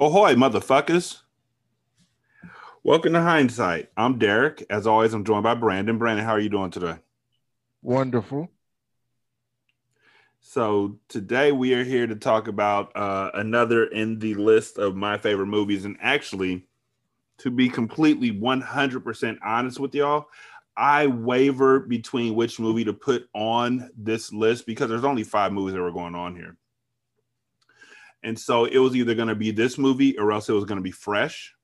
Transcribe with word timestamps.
Ahoy, 0.00 0.36
motherfuckers. 0.36 1.22
Welcome 2.84 3.14
to 3.14 3.20
Hindsight. 3.20 3.90
I'm 3.96 4.16
Derik. 4.16 4.64
As 4.70 4.86
always, 4.86 5.12
I'm 5.12 5.24
joined 5.24 5.42
by 5.42 5.54
Brandon. 5.54 5.98
Brandon, 5.98 6.24
how 6.24 6.30
are 6.30 6.38
you 6.38 6.48
doing 6.48 6.70
today? 6.70 6.98
Wonderful. 7.82 8.48
So, 10.38 11.00
today 11.08 11.50
we 11.50 11.74
are 11.74 11.82
here 11.82 12.06
to 12.06 12.14
talk 12.14 12.46
about 12.46 12.96
uh, 12.96 13.32
another 13.34 13.86
in 13.86 14.20
the 14.20 14.34
list 14.36 14.78
of 14.78 14.94
my 14.94 15.18
favorite 15.18 15.48
movies. 15.48 15.84
And 15.84 15.96
actually, 16.00 16.68
to 17.38 17.50
be 17.50 17.68
completely 17.68 18.30
100% 18.30 19.38
honest 19.44 19.80
with 19.80 19.96
y'all, 19.96 20.28
I 20.76 21.08
waver 21.08 21.80
between 21.80 22.36
which 22.36 22.60
movie 22.60 22.84
to 22.84 22.92
put 22.92 23.28
on 23.34 23.90
this 23.96 24.32
list 24.32 24.64
because 24.64 24.90
there's 24.90 25.02
only 25.02 25.24
five 25.24 25.52
movies 25.52 25.74
that 25.74 25.82
were 25.82 25.90
going 25.90 26.14
on 26.14 26.36
here. 26.36 26.56
And 28.22 28.38
so 28.38 28.64
it 28.64 28.78
was 28.78 28.96
either 28.96 29.14
going 29.14 29.28
to 29.28 29.34
be 29.34 29.50
this 29.50 29.78
movie 29.78 30.18
or 30.18 30.32
else 30.32 30.48
it 30.48 30.54
was 30.54 30.64
going 30.64 30.78
to 30.78 30.82
be 30.82 30.90
fresh. 30.90 31.54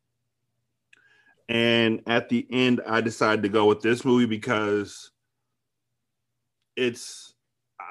And 1.49 2.03
at 2.07 2.29
the 2.29 2.47
end, 2.51 2.81
I 2.87 3.01
decided 3.01 3.43
to 3.43 3.49
go 3.49 3.67
with 3.67 3.83
this 3.83 4.05
movie 4.05 4.27
because 4.27 5.11
it's, 6.77 7.35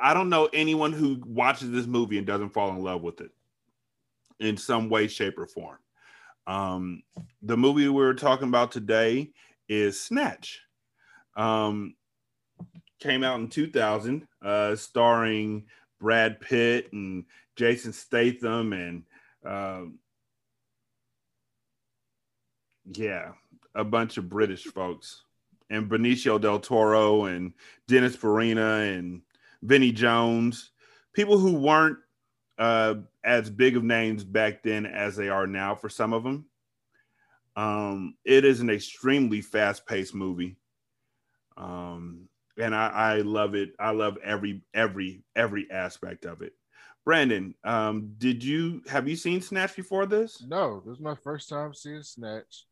I 0.02 0.14
don't 0.14 0.30
know 0.30 0.50
anyone 0.54 0.92
who 0.92 1.22
watches 1.26 1.72
this 1.72 1.86
movie 1.86 2.18
and 2.18 2.26
doesn't 2.26 2.50
fall 2.50 2.70
in 2.70 2.82
love 2.82 3.02
with 3.02 3.22
it 3.22 3.32
in 4.40 4.58
some 4.58 4.90
way, 4.90 5.08
shape, 5.08 5.38
or 5.38 5.46
form. 5.46 5.78
Um, 6.48 7.04
the 7.42 7.56
movie 7.56 7.88
we're 7.88 8.14
talking 8.14 8.48
about 8.48 8.72
today 8.72 9.32
is 9.70 10.00
Snatch. 10.00 10.62
Um, 11.36 11.96
came 13.00 13.24
out 13.24 13.40
in 13.40 13.50
2000, 13.50 14.28
uh, 14.42 14.76
starring 14.76 15.66
Brad 16.00 16.40
Pitt 16.40 16.92
and 16.92 17.26
Jason 17.56 17.94
Statham 17.94 18.74
and 18.74 19.04
um, 19.46 20.00
yeah, 22.94 23.32
a 23.76 23.84
bunch 23.84 24.18
of 24.18 24.30
British 24.30 24.64
folks 24.66 25.24
and 25.70 25.90
Benicio 25.90 26.40
del 26.40 26.60
Toro 26.60 27.26
and 27.26 27.54
Dennis 27.88 28.16
Farina 28.16 28.80
and 28.80 29.22
Vinnie 29.62 29.92
Jones, 29.92 30.72
people 31.14 31.38
who 31.38 31.54
weren't 31.54 31.98
uh, 32.58 32.96
as 33.24 33.50
big 33.50 33.76
of 33.76 33.84
names 33.84 34.24
back 34.24 34.64
then 34.64 34.86
as 34.86 35.16
they 35.16 35.30
are 35.30 35.48
now 35.48 35.76
for 35.76 35.90
some 35.90 36.14
of 36.14 36.24
them. 36.24 36.46
Um, 37.56 38.16
it 38.26 38.46
is 38.46 38.62
an 38.62 38.70
extremely 38.70 39.42
fast-paced 39.42 40.16
movie. 40.16 40.58
Um, 41.56 42.28
and 42.58 42.76
I, 42.76 42.88
I 42.88 43.16
love 43.22 43.56
it. 43.56 43.74
I 43.80 43.92
love 43.92 44.18
every 44.24 44.62
every 44.74 45.24
every 45.36 45.70
aspect 45.72 46.26
of 46.26 46.42
it. 46.42 46.54
Brandon, 47.06 47.54
um, 47.64 48.14
did 48.18 48.44
you 48.44 48.82
have 48.88 49.08
you 49.08 49.16
seen 49.16 49.42
Snatch 49.42 49.76
before 49.76 50.06
this? 50.06 50.44
No, 50.48 50.82
this 50.86 50.96
is 50.96 51.04
my 51.04 51.16
first 51.16 51.50
time 51.50 51.74
seeing 51.74 52.04
Snatch. 52.04 52.66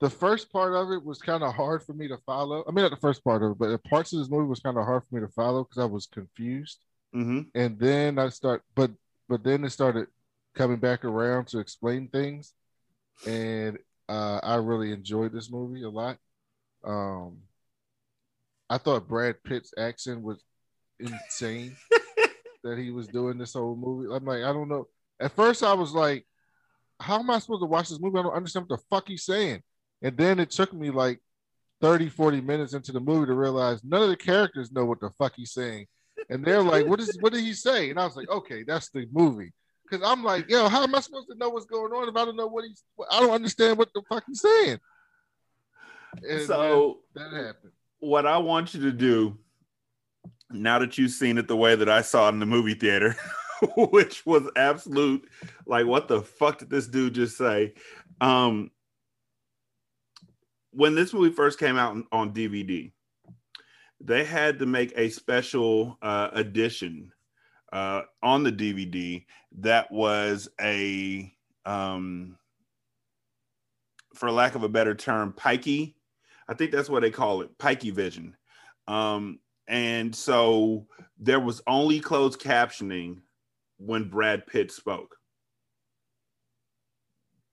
The 0.00 0.08
first 0.08 0.50
part 0.50 0.74
of 0.74 0.90
it 0.92 1.04
was 1.04 1.20
kind 1.20 1.42
of 1.42 1.54
hard 1.54 1.82
for 1.82 1.92
me 1.92 2.08
to 2.08 2.16
follow. 2.24 2.64
I 2.66 2.70
mean, 2.70 2.82
not 2.82 2.90
the 2.90 2.96
first 2.96 3.22
part 3.22 3.42
of 3.42 3.52
it, 3.52 3.58
but 3.58 3.68
the 3.68 3.78
parts 3.78 4.14
of 4.14 4.18
this 4.18 4.30
movie 4.30 4.48
was 4.48 4.60
kind 4.60 4.78
of 4.78 4.86
hard 4.86 5.02
for 5.04 5.14
me 5.14 5.20
to 5.20 5.32
follow 5.32 5.64
because 5.64 5.82
I 5.82 5.84
was 5.84 6.06
confused. 6.06 6.78
Mm-hmm. 7.14 7.40
And 7.54 7.78
then 7.78 8.18
I 8.18 8.30
start, 8.30 8.62
but 8.74 8.90
but 9.28 9.44
then 9.44 9.64
it 9.64 9.70
started 9.70 10.06
coming 10.54 10.78
back 10.78 11.04
around 11.04 11.48
to 11.48 11.58
explain 11.58 12.08
things, 12.08 12.54
and 13.26 13.78
uh, 14.08 14.40
I 14.42 14.56
really 14.56 14.92
enjoyed 14.92 15.32
this 15.32 15.50
movie 15.50 15.82
a 15.82 15.90
lot. 15.90 16.16
Um, 16.82 17.38
I 18.70 18.78
thought 18.78 19.08
Brad 19.08 19.42
Pitt's 19.44 19.74
accent 19.76 20.22
was 20.22 20.42
insane 20.98 21.76
that 22.64 22.78
he 22.78 22.90
was 22.90 23.08
doing 23.08 23.38
this 23.38 23.54
whole 23.54 23.76
movie. 23.76 24.12
I'm 24.12 24.24
like, 24.24 24.42
I 24.42 24.52
don't 24.52 24.68
know. 24.68 24.86
At 25.20 25.32
first, 25.32 25.62
I 25.62 25.74
was 25.74 25.92
like, 25.92 26.26
how 26.98 27.18
am 27.18 27.30
I 27.30 27.38
supposed 27.38 27.62
to 27.62 27.66
watch 27.66 27.88
this 27.88 28.00
movie? 28.00 28.18
I 28.18 28.22
don't 28.22 28.34
understand 28.34 28.66
what 28.68 28.78
the 28.78 28.84
fuck 28.90 29.08
he's 29.08 29.24
saying. 29.24 29.62
And 30.02 30.16
then 30.16 30.38
it 30.38 30.50
took 30.50 30.72
me 30.72 30.90
like 30.90 31.20
30, 31.80 32.08
40 32.08 32.40
minutes 32.40 32.74
into 32.74 32.92
the 32.92 33.00
movie 33.00 33.26
to 33.26 33.34
realize 33.34 33.82
none 33.84 34.02
of 34.02 34.08
the 34.08 34.16
characters 34.16 34.72
know 34.72 34.84
what 34.84 35.00
the 35.00 35.10
fuck 35.10 35.34
he's 35.36 35.52
saying. 35.52 35.86
And 36.28 36.44
they're 36.44 36.62
like, 36.62 36.86
what 36.86 37.00
is 37.00 37.16
what 37.20 37.32
did 37.32 37.42
he 37.42 37.54
say? 37.54 37.90
And 37.90 37.98
I 37.98 38.04
was 38.04 38.16
like, 38.16 38.28
okay, 38.28 38.62
that's 38.62 38.90
the 38.90 39.06
movie. 39.10 39.52
Cause 39.90 40.02
I'm 40.04 40.22
like, 40.22 40.48
yo, 40.48 40.68
how 40.68 40.84
am 40.84 40.94
I 40.94 41.00
supposed 41.00 41.28
to 41.30 41.36
know 41.36 41.48
what's 41.48 41.66
going 41.66 41.92
on 41.92 42.08
if 42.08 42.14
I 42.14 42.24
don't 42.24 42.36
know 42.36 42.46
what 42.46 42.64
he's 42.64 42.82
I 43.10 43.20
don't 43.20 43.30
understand 43.30 43.76
what 43.76 43.88
the 43.92 44.02
fuck 44.08 44.22
he's 44.26 44.40
saying. 44.40 44.78
And 46.28 46.42
so 46.42 47.00
that 47.14 47.32
happened. 47.32 47.72
What 47.98 48.26
I 48.26 48.38
want 48.38 48.74
you 48.74 48.82
to 48.82 48.92
do 48.92 49.38
now 50.50 50.78
that 50.78 50.98
you've 50.98 51.12
seen 51.12 51.38
it 51.38 51.48
the 51.48 51.56
way 51.56 51.74
that 51.74 51.88
I 51.88 52.02
saw 52.02 52.26
it 52.26 52.32
in 52.32 52.40
the 52.40 52.46
movie 52.46 52.74
theater, 52.74 53.16
which 53.76 54.24
was 54.26 54.50
absolute 54.56 55.28
like 55.66 55.86
what 55.86 56.08
the 56.08 56.22
fuck 56.22 56.58
did 56.58 56.70
this 56.70 56.86
dude 56.86 57.14
just 57.14 57.36
say? 57.36 57.74
Um 58.20 58.70
when 60.72 60.94
this 60.94 61.12
movie 61.12 61.34
first 61.34 61.58
came 61.58 61.76
out 61.76 61.96
on 62.12 62.32
DVD, 62.32 62.92
they 64.00 64.24
had 64.24 64.58
to 64.58 64.66
make 64.66 64.92
a 64.96 65.10
special 65.10 65.98
uh, 66.00 66.30
edition 66.32 67.12
uh, 67.72 68.02
on 68.22 68.42
the 68.42 68.52
DVD 68.52 69.24
that 69.58 69.90
was 69.90 70.48
a, 70.60 71.32
um, 71.66 72.36
for 74.14 74.30
lack 74.30 74.54
of 74.54 74.62
a 74.62 74.68
better 74.68 74.94
term, 74.94 75.32
pikey. 75.32 75.94
I 76.48 76.54
think 76.54 76.72
that's 76.72 76.88
what 76.88 77.02
they 77.02 77.10
call 77.10 77.42
it, 77.42 77.56
pikey 77.58 77.92
vision. 77.92 78.36
Um, 78.88 79.38
and 79.70 80.14
so 80.14 80.84
there 81.16 81.38
was 81.38 81.62
only 81.68 82.00
closed 82.00 82.40
captioning 82.40 83.18
when 83.78 84.08
Brad 84.08 84.46
Pitt 84.46 84.72
spoke. 84.72 85.16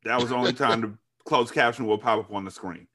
That 0.03 0.19
was 0.19 0.29
the 0.29 0.35
only 0.35 0.53
time 0.53 0.81
the 0.81 0.97
closed 1.25 1.53
caption 1.53 1.85
will 1.85 1.99
pop 1.99 2.19
up 2.19 2.33
on 2.33 2.43
the 2.43 2.51
screen. 2.51 2.87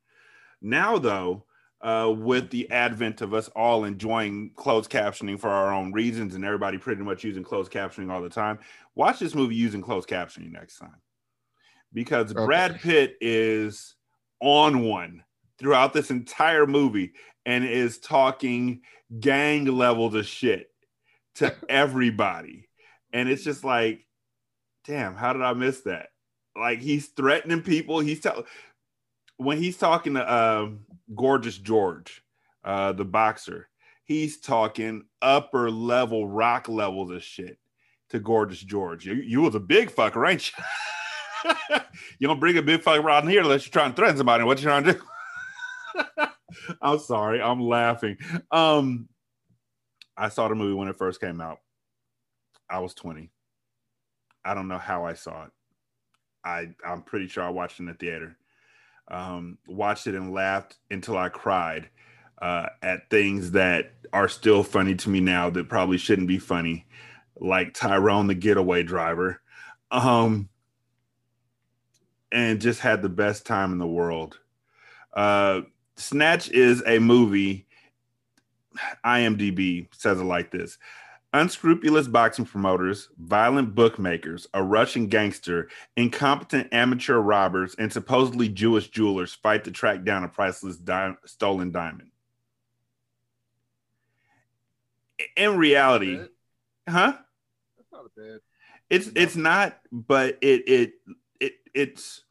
Now, 0.61 0.99
though, 0.99 1.45
uh, 1.81 2.13
with 2.17 2.51
the 2.51 2.69
advent 2.73 3.21
of 3.21 3.33
us 3.33 3.49
all 3.51 3.85
enjoying 3.85 4.51
closed 4.57 4.91
captioning 4.91 5.39
for 5.39 5.51
our 5.51 5.73
own 5.73 5.93
reasons 5.93 6.35
and 6.35 6.45
everybody 6.45 6.77
pretty 6.77 7.03
much 7.03 7.23
using 7.23 7.45
closed 7.45 7.71
captioning 7.71 8.11
all 8.11 8.23
the 8.23 8.29
time, 8.29 8.59
watch 8.97 9.21
this 9.21 9.37
movie 9.37 9.55
using 9.55 9.83
closed 9.83 10.09
captioning 10.09 10.51
next 10.51 10.79
time. 10.79 11.01
Because 11.93 12.33
okay. 12.33 12.45
Brad 12.45 12.81
Pitt 12.81 13.17
is 13.21 13.95
on 14.41 14.81
one 14.81 15.23
throughout 15.63 15.93
this 15.93 16.11
entire 16.11 16.67
movie 16.67 17.13
and 17.47 17.65
is 17.65 17.99
talking 17.99 18.83
gang 19.21 19.65
levels 19.65 20.15
of 20.15 20.27
shit 20.27 20.71
to 21.37 21.55
everybody. 21.69 22.69
And 23.13 23.29
it's 23.29 23.45
just 23.45 23.65
like, 23.65 24.07
damn, 24.87 25.15
how 25.15 25.33
did 25.33 25.43
I 25.43 25.53
miss 25.55 25.83
that? 25.83 26.09
Like 26.57 26.81
he's 26.81 27.09
threatening 27.09 27.63
people. 27.63 28.01
He's 28.01 28.21
telling 28.21 28.45
when 29.37 29.59
he's 29.59 29.77
talking 29.77 30.15
to 30.15 30.29
uh, 30.29 30.71
Gorgeous 31.15 31.57
George, 31.57 32.23
uh, 32.65 32.93
the 32.93 33.05
boxer, 33.05 33.69
he's 34.05 34.41
talking 34.41 35.05
upper 35.21 35.71
level, 35.71 36.29
rock 36.29 36.69
levels 36.69 37.11
of 37.11 37.23
shit 37.23 37.59
to 38.11 38.21
Gorgeous 38.21 38.61
George. 38.61 39.07
You, 39.07 39.15
you 39.15 39.41
was 39.41 39.55
a 39.55 39.61
big 39.61 39.91
fucker, 39.91 40.29
ain't 40.31 40.53
you? 40.53 41.79
you 42.19 42.29
don't 42.29 42.41
bring 42.41 42.59
a 42.59 42.63
big 42.63 42.83
fucker 42.83 43.03
around 43.03 43.29
here 43.29 43.41
unless 43.41 43.67
you're 43.67 43.73
trying 43.73 43.93
to 43.93 43.97
threaten 43.97 44.17
somebody. 44.17 44.45
What 44.45 44.59
you 44.59 44.65
trying 44.65 44.85
to 44.85 44.93
do? 44.93 45.01
I'm 46.83 46.99
sorry, 46.99 47.41
I'm 47.41 47.61
laughing. 47.61 48.17
Um, 48.51 49.09
I 50.17 50.29
saw 50.29 50.49
the 50.49 50.55
movie 50.55 50.75
when 50.75 50.89
it 50.89 50.97
first 50.97 51.21
came 51.21 51.41
out. 51.41 51.59
I 52.69 52.79
was 52.81 52.95
20. 52.95 53.31
I 54.45 54.55
don't 54.55 54.69
know 54.69 54.79
how 54.79 55.05
I 55.05 55.15
saw 55.15 55.45
it. 55.45 55.51
I 56.45 56.71
I'm 56.85 57.03
pretty 57.03 57.29
sure 57.29 57.45
I 57.45 57.51
watched 57.51 57.79
it 57.79 57.85
in 57.85 57.87
the 57.87 57.95
theater 57.95 58.37
um, 59.09 59.59
watched 59.67 60.07
it 60.07 60.15
and 60.15 60.33
laughed 60.33 60.77
until 60.91 61.17
I 61.17 61.29
cried 61.29 61.89
uh, 62.41 62.69
at 62.83 63.11
things 63.11 63.53
that 63.53 63.93
are 64.13 64.29
still 64.29 64.63
funny 64.63 64.95
to 64.97 65.11
me 65.11 65.21
now 65.21 65.51
that 65.51 65.69
probably 65.69 65.99
shouldn't 65.99 66.29
be 66.29 66.39
funny, 66.39 66.87
like 67.39 67.75
Tyrone 67.75 68.27
the 68.27 68.35
getaway 68.35 68.83
driver. 68.83 69.41
Um, 69.91 70.49
and 72.31 72.61
just 72.61 72.81
had 72.81 73.03
the 73.03 73.11
best 73.11 73.45
time 73.45 73.73
in 73.73 73.79
the 73.79 73.87
world. 73.87 74.39
Uh, 75.13 75.63
Snatch 75.97 76.51
is 76.51 76.83
a 76.87 76.99
movie. 76.99 77.67
IMDb 79.05 79.87
says 79.93 80.19
it 80.19 80.25
like 80.25 80.51
this 80.51 80.79
Unscrupulous 81.35 82.09
boxing 82.09 82.45
promoters, 82.45 83.09
violent 83.19 83.75
bookmakers, 83.75 84.47
a 84.53 84.63
Russian 84.63 85.07
gangster, 85.07 85.71
incompetent 85.97 86.69
amateur 86.73 87.17
robbers, 87.17 87.75
and 87.79 87.91
supposedly 87.91 88.51
Jewish 88.51 88.89
jewelers 88.89 89.33
fight 89.33 89.65
to 89.65 89.71
track 89.71 90.05
down 90.05 90.25
a 90.25 90.29
priceless 90.29 90.77
di- 90.77 91.17
stolen 91.25 91.73
diamond. 91.73 92.11
In 95.35 95.57
reality, 95.57 96.21
huh? 96.87 97.15
That's 97.79 97.93
not 97.93 98.15
bad. 98.15 98.41
It's 98.91 99.11
it's 99.15 99.37
not, 99.37 99.79
but 99.91 100.37
it 100.43 100.69
it 100.69 100.93
it 101.41 101.53
it's 101.73 102.25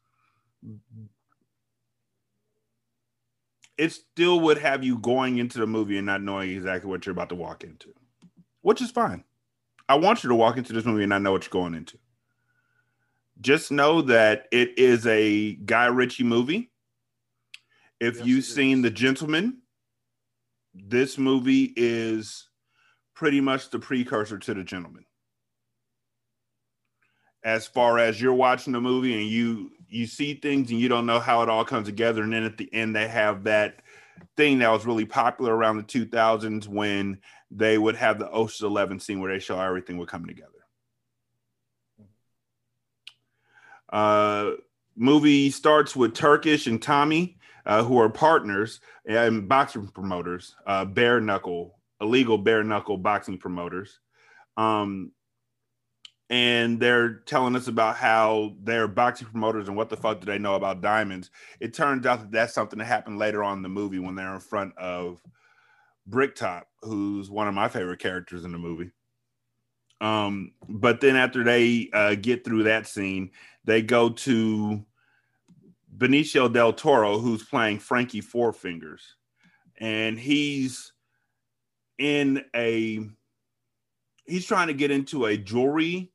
it 3.81 3.91
still 3.91 4.39
would 4.41 4.59
have 4.59 4.83
you 4.83 4.99
going 4.99 5.39
into 5.39 5.57
the 5.57 5.65
movie 5.65 5.97
and 5.97 6.05
not 6.05 6.21
knowing 6.21 6.51
exactly 6.51 6.89
what 6.89 7.05
you're 7.05 7.13
about 7.13 7.29
to 7.29 7.35
walk 7.35 7.63
into 7.63 7.91
which 8.61 8.81
is 8.81 8.91
fine. 8.91 9.23
I 9.89 9.95
want 9.95 10.23
you 10.23 10.29
to 10.29 10.35
walk 10.35 10.57
into 10.57 10.73
this 10.73 10.85
movie 10.85 11.03
and 11.03 11.09
not 11.09 11.21
know 11.21 11.31
what 11.31 11.43
you're 11.43 11.61
going 11.61 11.75
into. 11.75 11.97
just 13.41 13.71
know 13.71 14.03
that 14.03 14.47
it 14.51 14.77
is 14.77 15.05
a 15.07 15.55
Guy 15.55 15.87
Ritchie 15.87 16.23
movie. 16.23 16.71
If 17.99 18.17
Yes, 18.17 18.25
you've 18.25 18.45
seen 18.45 18.77
is. 18.77 18.83
The 18.83 18.89
Gentlemen, 18.91 19.57
this 20.73 21.17
movie 21.17 21.73
is 21.75 22.47
pretty 23.15 23.41
much 23.41 23.69
the 23.69 23.79
precursor 23.79 24.37
to 24.37 24.53
The 24.53 24.63
Gentlemen. 24.63 25.05
As 27.43 27.65
far 27.65 27.97
as 27.97 28.21
you're 28.21 28.33
watching 28.33 28.73
the 28.73 28.81
movie 28.81 29.19
and 29.19 29.27
you 29.27 29.71
you 29.91 30.07
see 30.07 30.33
things 30.33 30.71
and 30.71 30.79
you 30.79 30.87
don't 30.87 31.05
know 31.05 31.19
how 31.19 31.43
it 31.43 31.49
all 31.49 31.65
comes 31.65 31.87
together, 31.87 32.23
and 32.23 32.33
then 32.33 32.43
at 32.43 32.57
the 32.57 32.73
end 32.73 32.95
they 32.95 33.07
have 33.07 33.43
that 33.43 33.81
thing 34.37 34.59
that 34.59 34.71
was 34.71 34.85
really 34.85 35.05
popular 35.05 35.55
around 35.55 35.77
the 35.77 35.83
2000s 35.83 36.67
when 36.67 37.19
they 37.51 37.77
would 37.77 37.97
have 37.97 38.17
the 38.17 38.29
Ocean's 38.29 38.67
Eleven 38.67 38.99
scene 38.99 39.19
where 39.19 39.31
they 39.31 39.39
show 39.39 39.59
everything 39.59 39.97
would 39.97 40.07
come 40.07 40.25
together. 40.25 40.47
Uh, 43.91 44.51
movie 44.95 45.49
starts 45.49 45.95
with 45.95 46.15
Turkish 46.15 46.67
and 46.67 46.81
Tommy, 46.81 47.37
uh, 47.65 47.83
who 47.83 47.99
are 47.99 48.09
partners 48.09 48.79
and 49.05 49.49
boxing 49.49 49.87
promoters, 49.89 50.55
uh, 50.65 50.85
bare 50.85 51.19
knuckle, 51.19 51.77
illegal 51.99 52.37
bare 52.37 52.63
knuckle 52.63 52.97
boxing 52.97 53.37
promoters. 53.37 53.99
Um, 54.55 55.11
and 56.31 56.79
they're 56.79 57.15
telling 57.25 57.57
us 57.57 57.67
about 57.67 57.97
how 57.97 58.55
they're 58.63 58.87
boxing 58.87 59.27
promoters 59.27 59.67
and 59.67 59.75
what 59.75 59.89
the 59.89 59.97
fuck 59.97 60.21
do 60.21 60.25
they 60.25 60.39
know 60.39 60.55
about 60.55 60.81
diamonds. 60.81 61.29
It 61.59 61.73
turns 61.73 62.05
out 62.05 62.21
that 62.21 62.31
that's 62.31 62.53
something 62.53 62.79
that 62.79 62.85
happened 62.85 63.19
later 63.19 63.43
on 63.43 63.57
in 63.57 63.63
the 63.63 63.69
movie 63.69 63.99
when 63.99 64.15
they're 64.15 64.33
in 64.33 64.39
front 64.39 64.75
of 64.77 65.21
Bricktop, 66.07 66.67
who's 66.83 67.29
one 67.29 67.49
of 67.49 67.53
my 67.53 67.67
favorite 67.67 67.99
characters 67.99 68.45
in 68.45 68.53
the 68.53 68.57
movie. 68.57 68.91
Um, 69.99 70.53
but 70.69 71.01
then 71.01 71.17
after 71.17 71.43
they 71.43 71.89
uh, 71.91 72.15
get 72.15 72.45
through 72.45 72.63
that 72.63 72.87
scene, 72.87 73.31
they 73.65 73.81
go 73.81 74.09
to 74.09 74.85
Benicio 75.95 76.51
del 76.51 76.71
Toro, 76.71 77.19
who's 77.19 77.43
playing 77.43 77.79
Frankie 77.79 78.21
Four 78.21 78.53
Fingers, 78.53 79.15
and 79.79 80.17
he's 80.17 80.93
in 81.99 82.43
a 82.55 83.01
he's 84.25 84.45
trying 84.45 84.67
to 84.67 84.73
get 84.73 84.91
into 84.91 85.25
a 85.25 85.35
jewelry. 85.35 86.11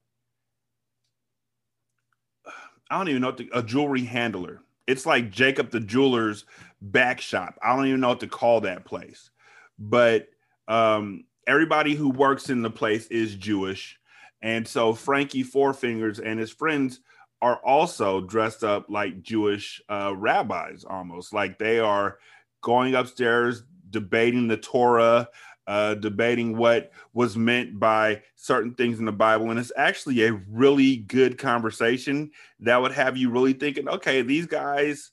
I 2.90 2.98
don't 2.98 3.08
even 3.08 3.22
know 3.22 3.28
what 3.28 3.38
to, 3.38 3.48
a 3.52 3.62
jewelry 3.62 4.04
handler. 4.04 4.62
It's 4.86 5.06
like 5.06 5.30
Jacob 5.30 5.70
the 5.70 5.80
jeweler's 5.80 6.44
back 6.80 7.20
shop. 7.20 7.58
I 7.62 7.74
don't 7.74 7.86
even 7.86 8.00
know 8.00 8.10
what 8.10 8.20
to 8.20 8.28
call 8.28 8.60
that 8.62 8.84
place, 8.84 9.30
but 9.78 10.28
um, 10.68 11.24
everybody 11.46 11.94
who 11.94 12.10
works 12.10 12.50
in 12.50 12.62
the 12.62 12.70
place 12.70 13.06
is 13.08 13.34
Jewish, 13.34 13.98
and 14.42 14.66
so 14.66 14.92
Frankie 14.92 15.42
Four 15.42 15.72
Fingers 15.72 16.20
and 16.20 16.38
his 16.38 16.52
friends 16.52 17.00
are 17.42 17.56
also 17.64 18.20
dressed 18.20 18.64
up 18.64 18.86
like 18.88 19.22
Jewish 19.22 19.82
uh, 19.88 20.14
rabbis, 20.16 20.84
almost 20.84 21.32
like 21.32 21.58
they 21.58 21.78
are 21.78 22.18
going 22.62 22.94
upstairs 22.94 23.62
debating 23.90 24.48
the 24.48 24.56
Torah, 24.56 25.28
uh, 25.66 25.94
debating 25.94 26.56
what 26.56 26.92
was 27.12 27.36
meant 27.36 27.78
by 27.78 28.22
certain 28.36 28.74
things 28.74 28.98
in 28.98 29.04
the 29.04 29.12
Bible. 29.12 29.50
And 29.50 29.58
it's 29.58 29.72
actually 29.76 30.24
a 30.24 30.32
really 30.32 30.96
good 30.96 31.38
conversation 31.38 32.30
that 32.60 32.80
would 32.80 32.92
have 32.92 33.16
you 33.16 33.30
really 33.30 33.52
thinking, 33.52 33.88
okay, 33.88 34.22
these 34.22 34.46
guys 34.46 35.10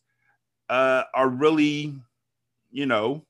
uh, 0.70 1.04
are 1.14 1.30
really, 1.30 1.96
you 2.72 2.86
know, 2.86 3.26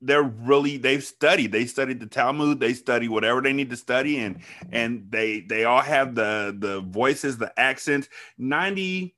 they're 0.00 0.22
really 0.22 0.76
they've 0.76 1.02
studied 1.02 1.50
they 1.50 1.66
studied 1.66 1.98
the 1.98 2.06
talmud 2.06 2.60
they 2.60 2.72
study 2.72 3.08
whatever 3.08 3.40
they 3.40 3.52
need 3.52 3.68
to 3.68 3.76
study 3.76 4.18
and 4.18 4.40
and 4.70 5.10
they 5.10 5.40
they 5.40 5.64
all 5.64 5.80
have 5.80 6.14
the 6.14 6.54
the 6.58 6.80
voices 6.82 7.36
the 7.36 7.52
accents 7.58 8.08
90 8.38 9.12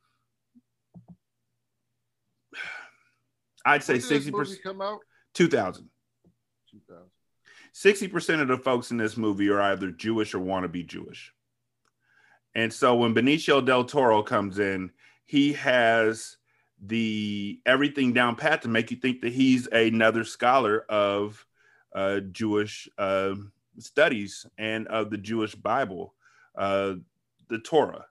i'd 3.67 3.83
say 3.83 3.93
When 3.93 4.01
did 4.01 4.09
this 4.09 4.09
60 4.09 4.31
movie 4.31 4.41
percent 4.43 4.63
come 4.63 4.81
out? 4.81 5.01
2000 5.35 5.85
2000. 5.85 5.90
60% 7.75 8.40
of 8.40 8.49
the 8.49 8.56
folks 8.56 8.90
in 8.90 8.96
this 8.96 9.17
movie 9.17 9.49
are 9.49 9.61
either 9.61 9.90
Jewish 9.90 10.34
or 10.34 10.40
want 10.40 10.64
to 10.64 10.69
be 10.69 10.82
Jewish. 10.82 11.32
And 12.55 12.72
so 12.72 12.96
when 12.96 13.14
Benicio 13.14 13.64
del 13.64 13.84
Toro 13.84 14.22
comes 14.22 14.58
in, 14.58 14.90
he 15.25 15.52
has 15.52 16.37
the 16.84 17.61
everything 17.67 18.12
down 18.12 18.37
pat 18.37 18.62
to 18.62 18.69
make 18.69 18.90
you 18.90 18.96
think 18.96 19.20
that 19.20 19.32
he's 19.32 19.67
another 19.69 20.25
scholar 20.25 20.84
of 20.88 21.44
uh, 21.94 22.20
Jewish 22.32 22.88
uh, 22.99 23.34
studies 23.78 24.46
and 24.58 24.88
of 24.88 25.11
the 25.11 25.19
Jewish 25.19 25.55
Bible, 25.55 26.14
uh, 26.56 26.94
the 27.49 27.58
Torah. 27.58 28.06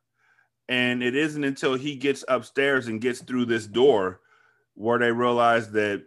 And 0.69 1.01
it 1.01 1.15
isn't 1.15 1.43
until 1.43 1.73
he 1.73 1.95
gets 1.95 2.23
upstairs 2.27 2.87
and 2.87 3.01
gets 3.01 3.21
through 3.21 3.45
this 3.45 3.65
door 3.65 4.21
where 4.75 4.99
they 4.99 5.11
realize 5.11 5.71
that 5.71 6.05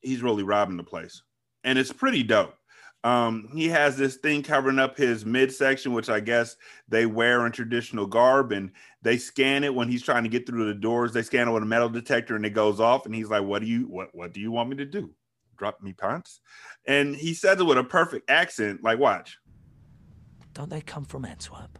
he's 0.00 0.22
really 0.22 0.44
robbing 0.44 0.76
the 0.76 0.84
place 0.84 1.22
and 1.64 1.78
it's 1.78 1.92
pretty 1.92 2.22
dope. 2.22 2.54
Um, 3.02 3.48
he 3.54 3.68
has 3.68 3.96
this 3.96 4.16
thing 4.16 4.42
covering 4.42 4.78
up 4.78 4.96
his 4.96 5.24
midsection, 5.24 5.94
which 5.94 6.10
I 6.10 6.20
guess 6.20 6.56
they 6.88 7.06
wear 7.06 7.46
in 7.46 7.52
traditional 7.52 8.06
garb, 8.06 8.52
and 8.52 8.72
they 9.00 9.16
scan 9.16 9.64
it 9.64 9.74
when 9.74 9.88
he's 9.88 10.02
trying 10.02 10.24
to 10.24 10.28
get 10.28 10.46
through 10.46 10.66
the 10.66 10.74
doors. 10.74 11.12
They 11.12 11.22
scan 11.22 11.48
it 11.48 11.52
with 11.52 11.62
a 11.62 11.66
metal 11.66 11.88
detector, 11.88 12.36
and 12.36 12.44
it 12.44 12.50
goes 12.50 12.78
off. 12.78 13.06
And 13.06 13.14
he's 13.14 13.30
like, 13.30 13.44
"What 13.44 13.62
do 13.62 13.68
you 13.68 13.84
what 13.84 14.10
What 14.12 14.34
do 14.34 14.40
you 14.40 14.52
want 14.52 14.68
me 14.68 14.76
to 14.76 14.84
do? 14.84 15.14
Drop 15.56 15.80
me 15.80 15.94
pants?" 15.94 16.40
And 16.86 17.16
he 17.16 17.32
says 17.32 17.58
it 17.58 17.64
with 17.64 17.78
a 17.78 17.84
perfect 17.84 18.30
accent. 18.30 18.82
Like, 18.82 18.98
watch. 18.98 19.38
Don't 20.52 20.68
they 20.68 20.82
come 20.82 21.04
from 21.06 21.24
Antwerp? 21.24 21.78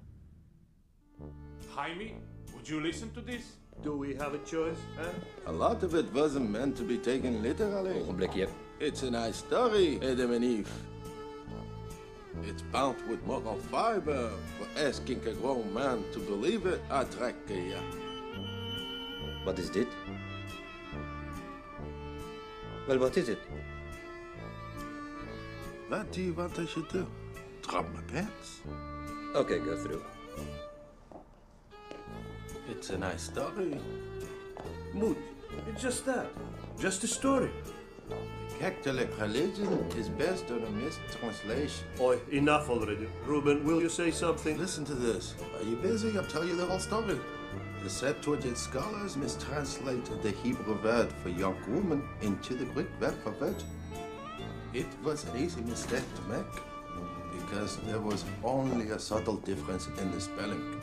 Jaime, 1.69 2.17
would 2.55 2.69
you 2.69 2.81
listen 2.81 3.11
to 3.13 3.21
this? 3.21 3.57
Do 3.83 3.97
we 3.97 4.15
have 4.15 4.35
a 4.35 4.39
choice, 4.39 4.79
huh? 4.97 5.11
A 5.47 5.53
lot 5.53 5.83
of 5.83 5.95
it 5.95 6.13
wasn't 6.13 6.51
meant 6.51 6.77
to 6.77 6.83
be 6.83 6.99
taken 6.99 7.43
literally. 7.43 8.03
It's 8.81 9.03
a 9.03 9.11
nice 9.11 9.37
story, 9.37 10.01
Adam 10.03 10.33
and 10.33 10.43
Eve. 10.43 10.73
It's 12.45 12.63
bound 12.63 12.97
with 13.11 13.23
moral 13.27 13.57
fiber. 13.71 14.31
For 14.57 14.67
asking 14.81 15.21
a 15.29 15.35
grown 15.35 15.75
man 15.75 16.03
to 16.15 16.19
believe 16.19 16.65
it, 16.65 16.81
I. 16.91 17.05
Wat 19.45 19.59
is 19.59 19.69
dit? 19.69 19.87
Wel, 22.89 22.99
wat 22.99 23.17
is? 23.17 23.37
What 25.89 26.11
do 26.13 26.23
you 26.23 26.33
want 26.33 26.59
I 26.59 26.65
should 26.65 26.89
do? 26.89 27.07
Drop 27.61 27.85
my 27.93 28.01
pants? 28.11 28.63
Okay, 29.35 29.59
go 29.59 29.77
through. 29.77 30.03
It's 32.71 32.89
a 32.89 32.97
nice 32.97 33.25
story. 33.25 33.79
Mood. 34.95 35.19
It's 35.69 35.83
just 35.83 36.07
that. 36.07 36.31
Just 36.79 37.05
a 37.05 37.07
story. 37.07 37.51
Catholic 38.61 39.19
religion 39.19 39.73
is 39.97 40.11
based 40.11 40.51
on 40.51 40.63
a 40.63 40.71
mistranslation. 40.71 41.83
Oi, 41.99 42.19
enough 42.31 42.69
already. 42.69 43.09
Ruben, 43.25 43.65
will 43.65 43.81
you 43.81 43.89
say 43.89 44.11
something? 44.11 44.59
Listen 44.59 44.85
to 44.85 44.93
this. 44.93 45.35
Are 45.59 45.67
you 45.67 45.77
busy? 45.77 46.15
I'll 46.19 46.27
tell 46.27 46.45
you 46.45 46.55
the 46.57 46.67
whole 46.67 46.79
story. 46.79 47.19
The 47.83 47.89
Septuagint 47.89 48.59
scholars 48.59 49.17
mistranslated 49.17 50.23
the 50.23 50.33
Hebrew 50.33 50.79
word 50.83 51.11
for 51.23 51.31
young 51.31 51.57
woman 51.69 52.07
into 52.21 52.53
the 52.53 52.67
Greek 52.67 52.89
word 53.01 53.15
for 53.25 53.31
virgin. 53.31 53.67
It 54.75 54.89
was 55.03 55.25
an 55.25 55.39
easy 55.43 55.63
mistake 55.63 56.05
to 56.17 56.23
make 56.25 56.53
because 57.33 57.79
there 57.79 57.99
was 57.99 58.27
only 58.45 58.91
a 58.91 58.99
subtle 58.99 59.37
difference 59.37 59.89
in 59.99 60.11
the 60.11 60.21
spelling. 60.21 60.80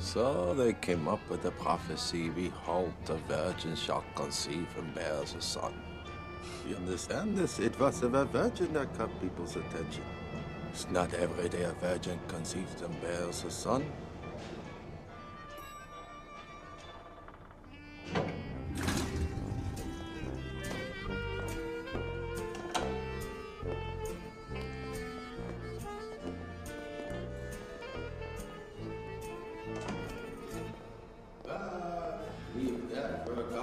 So 0.00 0.54
they 0.54 0.74
came 0.74 1.08
up 1.08 1.20
with 1.28 1.42
the 1.42 1.50
prophecy 1.50 2.28
Behold, 2.28 2.92
the 3.04 3.16
virgin 3.28 3.74
shall 3.74 4.04
conceive 4.14 4.68
and 4.78 4.94
bear 4.94 5.22
a 5.22 5.42
son. 5.42 5.74
You 6.68 6.76
understand 6.76 7.36
this? 7.36 7.58
It 7.58 7.78
was 7.80 8.00
the 8.00 8.08
virgin 8.08 8.72
that 8.74 8.96
caught 8.96 9.20
people's 9.20 9.56
attention. 9.56 10.04
It's 10.70 10.88
not 10.90 11.12
every 11.14 11.48
day 11.48 11.62
a 11.62 11.72
virgin 11.72 12.18
conceives 12.28 12.80
and 12.82 13.00
bears 13.00 13.44
a 13.44 13.50
son. 13.50 13.84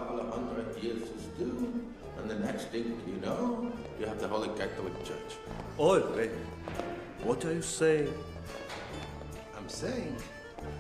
Couple 0.06 0.20
of 0.20 0.34
hundred 0.34 0.84
years 0.84 1.02
to 1.02 1.20
stew, 1.20 1.82
and 2.18 2.30
the 2.30 2.36
next 2.36 2.66
thing 2.66 3.02
you 3.08 3.20
know, 3.26 3.72
you 4.00 4.06
have 4.06 4.20
the 4.20 4.28
Holy 4.28 4.50
Catholic 4.50 4.94
Church. 5.04 5.38
Oi, 5.80 6.00
wait. 6.16 6.32
What 7.24 7.44
are 7.46 7.54
you 7.54 7.62
saying? 7.62 8.14
I'm 9.58 9.68
saying, 9.68 10.16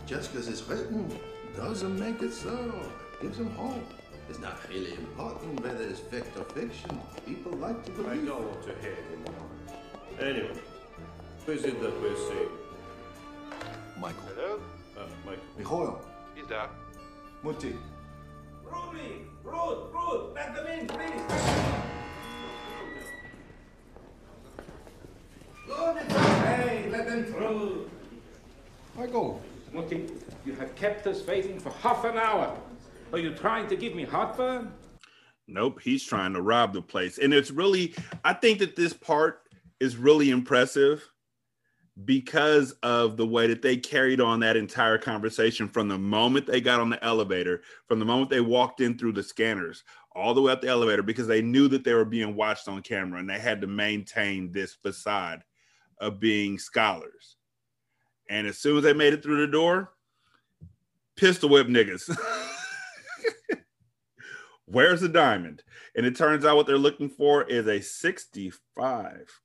just 0.05 0.31
because 0.31 0.47
it's 0.47 0.61
written 0.67 1.19
doesn't 1.55 1.99
make 1.99 2.21
it 2.21 2.33
so. 2.33 2.73
Gives 3.21 3.37
them 3.37 3.49
hope. 3.51 3.93
It's 4.29 4.39
not 4.39 4.57
really 4.69 4.91
important 4.93 5.63
whether 5.63 5.83
it's 5.83 5.99
fact 5.99 6.37
or 6.37 6.43
fiction. 6.43 6.99
People 7.25 7.53
like 7.53 7.83
to 7.85 7.91
believe. 7.91 8.07
I 8.07 8.13
believe. 8.15 8.27
don't 8.27 8.47
want 8.47 8.63
to 8.63 8.73
hear 8.81 8.97
anymore. 9.11 9.49
Anyway, 10.19 10.59
who 11.45 11.51
is 11.51 11.63
it 11.63 11.81
that 11.81 12.01
we're 12.01 12.15
seeing? 12.27 12.49
Michael. 13.99 14.21
Hello? 14.35 14.61
Uh, 14.97 15.07
Michael. 15.25 15.43
Michael. 15.57 16.01
He's 16.35 16.47
down. 16.47 16.69
Mutti. 17.43 17.75
Rudy! 18.71 19.21
Rude! 19.43 19.93
Rude! 19.93 20.33
Let 20.33 20.55
them 20.55 20.67
in, 20.67 20.87
please! 20.87 21.21
Hey, 26.09 26.89
let 26.91 27.07
them 27.07 27.25
through! 27.25 27.89
Michael. 28.95 29.41
Mutti, 29.73 30.09
you 30.45 30.53
have 30.53 30.73
kept 30.75 31.05
us 31.05 31.25
waiting 31.27 31.59
for 31.59 31.69
half 31.69 32.05
an 32.05 32.17
hour. 32.17 32.57
Are 33.11 33.19
you 33.19 33.35
trying 33.35 33.67
to 33.67 33.75
give 33.75 33.93
me 33.93 34.05
heartburn? 34.05 34.71
Nope, 35.47 35.81
he's 35.83 36.03
trying 36.03 36.33
to 36.33 36.41
rob 36.41 36.73
the 36.73 36.81
place. 36.81 37.17
And 37.17 37.33
it's 37.33 37.51
really, 37.51 37.93
I 38.23 38.33
think 38.33 38.59
that 38.59 38.75
this 38.75 38.93
part 38.93 39.41
is 39.79 39.97
really 39.97 40.29
impressive 40.29 41.03
because 42.03 42.73
of 42.83 43.15
the 43.15 43.25
way 43.25 43.47
that 43.47 43.61
they 43.61 43.77
carried 43.77 44.19
on 44.19 44.41
that 44.41 44.57
entire 44.57 44.97
conversation 44.97 45.69
from 45.69 45.87
the 45.87 45.97
moment 45.97 46.45
they 46.45 46.59
got 46.59 46.81
on 46.81 46.89
the 46.89 47.01
elevator, 47.03 47.61
from 47.87 47.99
the 47.99 48.05
moment 48.05 48.29
they 48.29 48.41
walked 48.41 48.81
in 48.81 48.97
through 48.97 49.13
the 49.13 49.23
scanners, 49.23 49.83
all 50.13 50.33
the 50.33 50.41
way 50.41 50.51
up 50.51 50.61
the 50.61 50.67
elevator, 50.67 51.03
because 51.03 51.27
they 51.27 51.41
knew 51.41 51.69
that 51.69 51.85
they 51.85 51.93
were 51.93 52.03
being 52.03 52.35
watched 52.35 52.67
on 52.67 52.81
camera 52.81 53.19
and 53.19 53.29
they 53.29 53.39
had 53.39 53.61
to 53.61 53.67
maintain 53.67 54.51
this 54.51 54.73
facade 54.73 55.43
of 55.99 56.19
being 56.19 56.59
scholars. 56.59 57.37
And 58.29 58.45
as 58.45 58.57
soon 58.57 58.77
as 58.77 58.83
they 58.83 58.93
made 58.93 59.13
it 59.13 59.23
through 59.23 59.45
the 59.45 59.51
door, 59.51 59.93
pistol 61.15 61.49
whip 61.49 61.67
niggas. 61.67 62.13
Where's 64.65 65.01
the 65.01 65.09
diamond? 65.09 65.63
And 65.95 66.05
it 66.05 66.17
turns 66.17 66.43
out 66.43 66.57
what 66.57 66.67
they're 66.67 66.77
looking 66.77 67.09
for 67.09 67.43
is 67.43 67.67
a 67.67 67.79
65, 67.79 69.41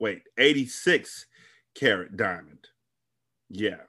wait, 0.00 0.22
86 0.36 1.26
carat 1.74 2.16
diamond. 2.16 2.66
Yeah. 3.48 3.82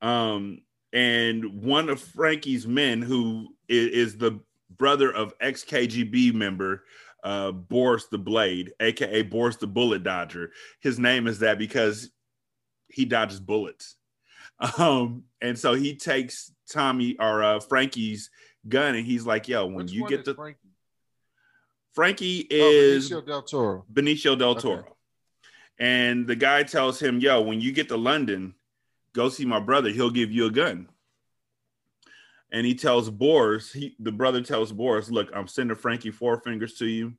Um, 0.00 0.62
and 0.92 1.62
one 1.62 1.90
of 1.90 2.00
Frankie's 2.00 2.66
men, 2.66 3.02
who 3.02 3.48
is, 3.68 3.88
is 4.12 4.16
the 4.18 4.40
brother 4.78 5.12
of 5.12 5.34
ex 5.40 5.64
KGB 5.64 6.32
member 6.32 6.84
uh, 7.24 7.50
Boris 7.50 8.06
the 8.06 8.18
Blade, 8.18 8.72
aka 8.80 9.22
Boris 9.22 9.56
the 9.56 9.66
Bullet 9.66 10.02
Dodger, 10.02 10.52
his 10.80 10.98
name 10.98 11.26
is 11.26 11.40
that 11.40 11.58
because 11.58 12.10
he 12.88 13.04
dodges 13.04 13.40
bullets. 13.40 13.96
Um, 14.78 15.24
and 15.42 15.58
so 15.58 15.74
he 15.74 15.96
takes 15.96 16.50
Tommy 16.72 17.14
or 17.20 17.44
uh, 17.44 17.60
Frankie's 17.60 18.30
gun 18.66 18.94
and 18.94 19.04
he's 19.04 19.26
like, 19.26 19.48
yo, 19.48 19.66
when 19.66 19.84
Which 19.84 19.92
you 19.92 20.08
get 20.08 20.20
is 20.20 20.24
the 20.24 20.34
Frankie? 20.34 20.70
Frankie 21.92 22.46
Oh, 22.50 22.70
is 22.70 23.10
Benicio 23.10 23.26
del 23.26 23.42
Toro. 23.42 23.84
Benicio 23.92 24.38
del 24.38 24.50
Okay. 24.52 24.95
And 25.78 26.26
the 26.26 26.36
guy 26.36 26.62
tells 26.62 27.00
him, 27.00 27.20
yo, 27.20 27.40
when 27.42 27.60
you 27.60 27.72
get 27.72 27.88
to 27.88 27.96
London, 27.96 28.54
go 29.12 29.28
see 29.28 29.44
my 29.44 29.60
brother. 29.60 29.90
He'll 29.90 30.10
give 30.10 30.32
you 30.32 30.46
a 30.46 30.50
gun. 30.50 30.88
And 32.52 32.64
he 32.64 32.74
tells 32.74 33.10
Boris, 33.10 33.72
he, 33.72 33.96
the 33.98 34.12
brother 34.12 34.40
tells 34.40 34.72
Boris, 34.72 35.10
look, 35.10 35.30
I'm 35.34 35.48
sending 35.48 35.76
Frankie 35.76 36.10
four 36.10 36.40
fingers 36.40 36.74
to 36.74 36.86
you. 36.86 37.14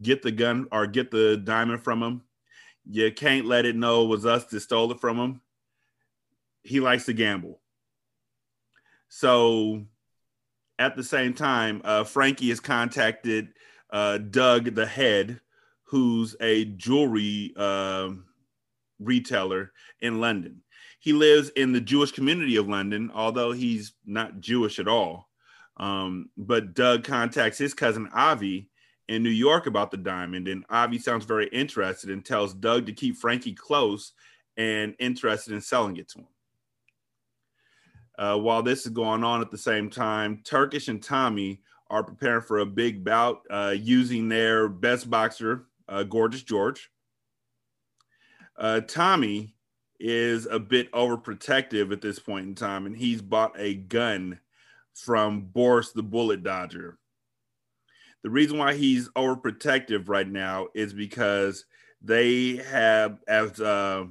Get 0.00 0.22
the 0.22 0.30
gun 0.30 0.68
or 0.70 0.86
get 0.86 1.10
the 1.10 1.36
diamond 1.36 1.82
from 1.82 2.02
him. 2.02 2.22
You 2.88 3.12
can't 3.12 3.46
let 3.46 3.66
it 3.66 3.76
know 3.76 4.04
it 4.04 4.08
was 4.08 4.24
us 4.24 4.44
that 4.46 4.60
stole 4.60 4.90
it 4.92 5.00
from 5.00 5.18
him. 5.18 5.40
He 6.62 6.80
likes 6.80 7.04
to 7.06 7.12
gamble. 7.12 7.60
So 9.08 9.84
at 10.78 10.96
the 10.96 11.04
same 11.04 11.34
time, 11.34 11.82
uh, 11.84 12.04
Frankie 12.04 12.50
has 12.50 12.60
contacted 12.60 13.48
uh, 13.90 14.18
Doug 14.18 14.74
the 14.74 14.86
head, 14.86 15.40
who's 15.88 16.36
a 16.40 16.64
jewelry 16.66 17.54
um 17.56 18.24
retailer 19.00 19.72
in 20.00 20.20
London. 20.20 20.62
He 21.00 21.12
lives 21.12 21.50
in 21.50 21.72
the 21.72 21.80
Jewish 21.80 22.12
community 22.12 22.56
of 22.56 22.68
London, 22.68 23.10
although 23.14 23.52
he's 23.52 23.92
not 24.04 24.40
Jewish 24.40 24.78
at 24.78 24.88
all. 24.88 25.28
Um, 25.76 26.30
but 26.36 26.74
Doug 26.74 27.04
contacts 27.04 27.58
his 27.58 27.74
cousin 27.74 28.08
Avi 28.12 28.68
in 29.08 29.22
New 29.22 29.30
York 29.30 29.66
about 29.66 29.90
the 29.90 29.96
diamond, 29.96 30.48
and 30.48 30.64
Avi 30.68 30.98
sounds 30.98 31.24
very 31.24 31.46
interested 31.48 32.10
and 32.10 32.24
tells 32.24 32.52
Doug 32.52 32.86
to 32.86 32.92
keep 32.92 33.16
Frankie 33.16 33.54
close 33.54 34.12
and 34.56 34.94
interested 34.98 35.54
in 35.54 35.60
selling 35.60 35.96
it 35.96 36.08
to 36.10 36.18
him. 36.18 36.26
Uh, 38.18 38.36
while 38.36 38.62
this 38.64 38.84
is 38.84 38.92
going 38.92 39.22
on 39.22 39.40
at 39.40 39.52
the 39.52 39.56
same 39.56 39.88
time, 39.88 40.40
Turkish 40.44 40.88
and 40.88 41.00
Tommy 41.00 41.62
are 41.88 42.02
preparing 42.02 42.42
for 42.42 42.58
a 42.58 42.66
big 42.66 43.04
bout 43.04 43.42
uh, 43.48 43.74
using 43.78 44.28
their 44.28 44.68
best 44.68 45.08
boxer, 45.08 45.67
uh, 45.88 46.02
Gorgeous 46.04 46.42
George. 46.42 46.90
Uh, 48.56 48.80
Tommy 48.80 49.54
is 50.00 50.46
a 50.46 50.58
bit 50.58 50.90
overprotective 50.92 51.92
at 51.92 52.00
this 52.00 52.18
point 52.18 52.46
in 52.46 52.54
time, 52.54 52.86
and 52.86 52.96
he's 52.96 53.22
bought 53.22 53.52
a 53.58 53.74
gun 53.74 54.40
from 54.94 55.42
Boris 55.42 55.92
the 55.92 56.02
Bullet 56.02 56.42
Dodger. 56.42 56.98
The 58.22 58.30
reason 58.30 58.58
why 58.58 58.74
he's 58.74 59.08
overprotective 59.10 60.08
right 60.08 60.28
now 60.28 60.68
is 60.74 60.92
because 60.92 61.64
they 62.02 62.56
have, 62.56 63.20
as 63.28 63.60
uh, 63.60 64.06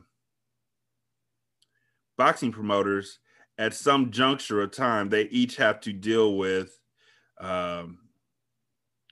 boxing 2.18 2.52
promoters, 2.52 3.20
at 3.58 3.74
some 3.74 4.12
juncture 4.12 4.62
of 4.62 4.72
time, 4.72 5.10
they 5.10 5.24
each 5.24 5.58
have 5.58 5.82
to 5.82 5.94
deal 5.94 6.38
with 6.38 6.80
um, 7.40 8.00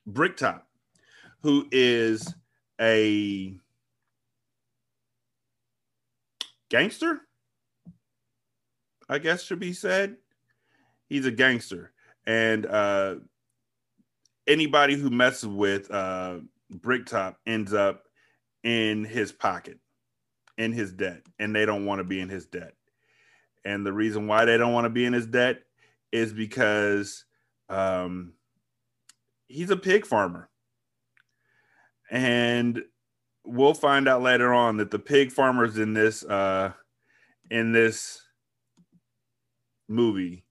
Bricktop, 0.06 0.68
who 1.42 1.68
is 1.72 2.34
a 2.80 3.56
gangster, 6.70 7.22
I 9.10 9.20
guess 9.20 9.44
should 9.44 9.60
be 9.60 9.74
said. 9.74 10.18
He's 11.08 11.26
a 11.26 11.32
gangster, 11.32 11.94
and 12.26 12.66
uh, 12.66 13.16
anybody 14.48 14.96
who 14.96 15.10
messes 15.10 15.48
with 15.48 15.92
uh, 15.92 16.38
Bricktop 16.70 17.38
ends 17.46 17.74
up 17.74 18.04
in 18.64 19.06
his 19.06 19.32
pocket, 19.32 19.80
in 20.58 20.74
his 20.74 20.92
debt, 20.92 21.22
and 21.40 21.56
they 21.56 21.66
don't 21.66 21.86
want 21.86 22.00
to 22.00 22.04
be 22.04 22.20
in 22.20 22.30
his 22.30 22.48
debt. 22.48 22.74
And 23.64 23.86
the 23.86 23.94
reason 23.94 24.28
why 24.28 24.46
they 24.46 24.58
don't 24.58 24.74
want 24.74 24.86
to 24.86 24.90
be 24.90 25.06
in 25.06 25.14
his 25.14 25.28
debt 25.28 25.62
is 26.12 26.34
because 26.34 27.26
um, 27.70 28.34
he's 29.48 29.70
a 29.70 29.78
pig 29.78 30.06
farmer. 30.06 30.50
And 32.10 32.84
we'll 33.44 33.74
find 33.74 34.08
out 34.08 34.22
later 34.22 34.54
on 34.54 34.78
that 34.78 34.92
the 34.92 35.00
pig 35.00 35.32
farmers 35.32 35.78
in 35.78 35.94
this 35.94 36.24
uh, 36.24 36.74
in 37.50 37.72
this 37.72 38.22
movie 39.88 40.46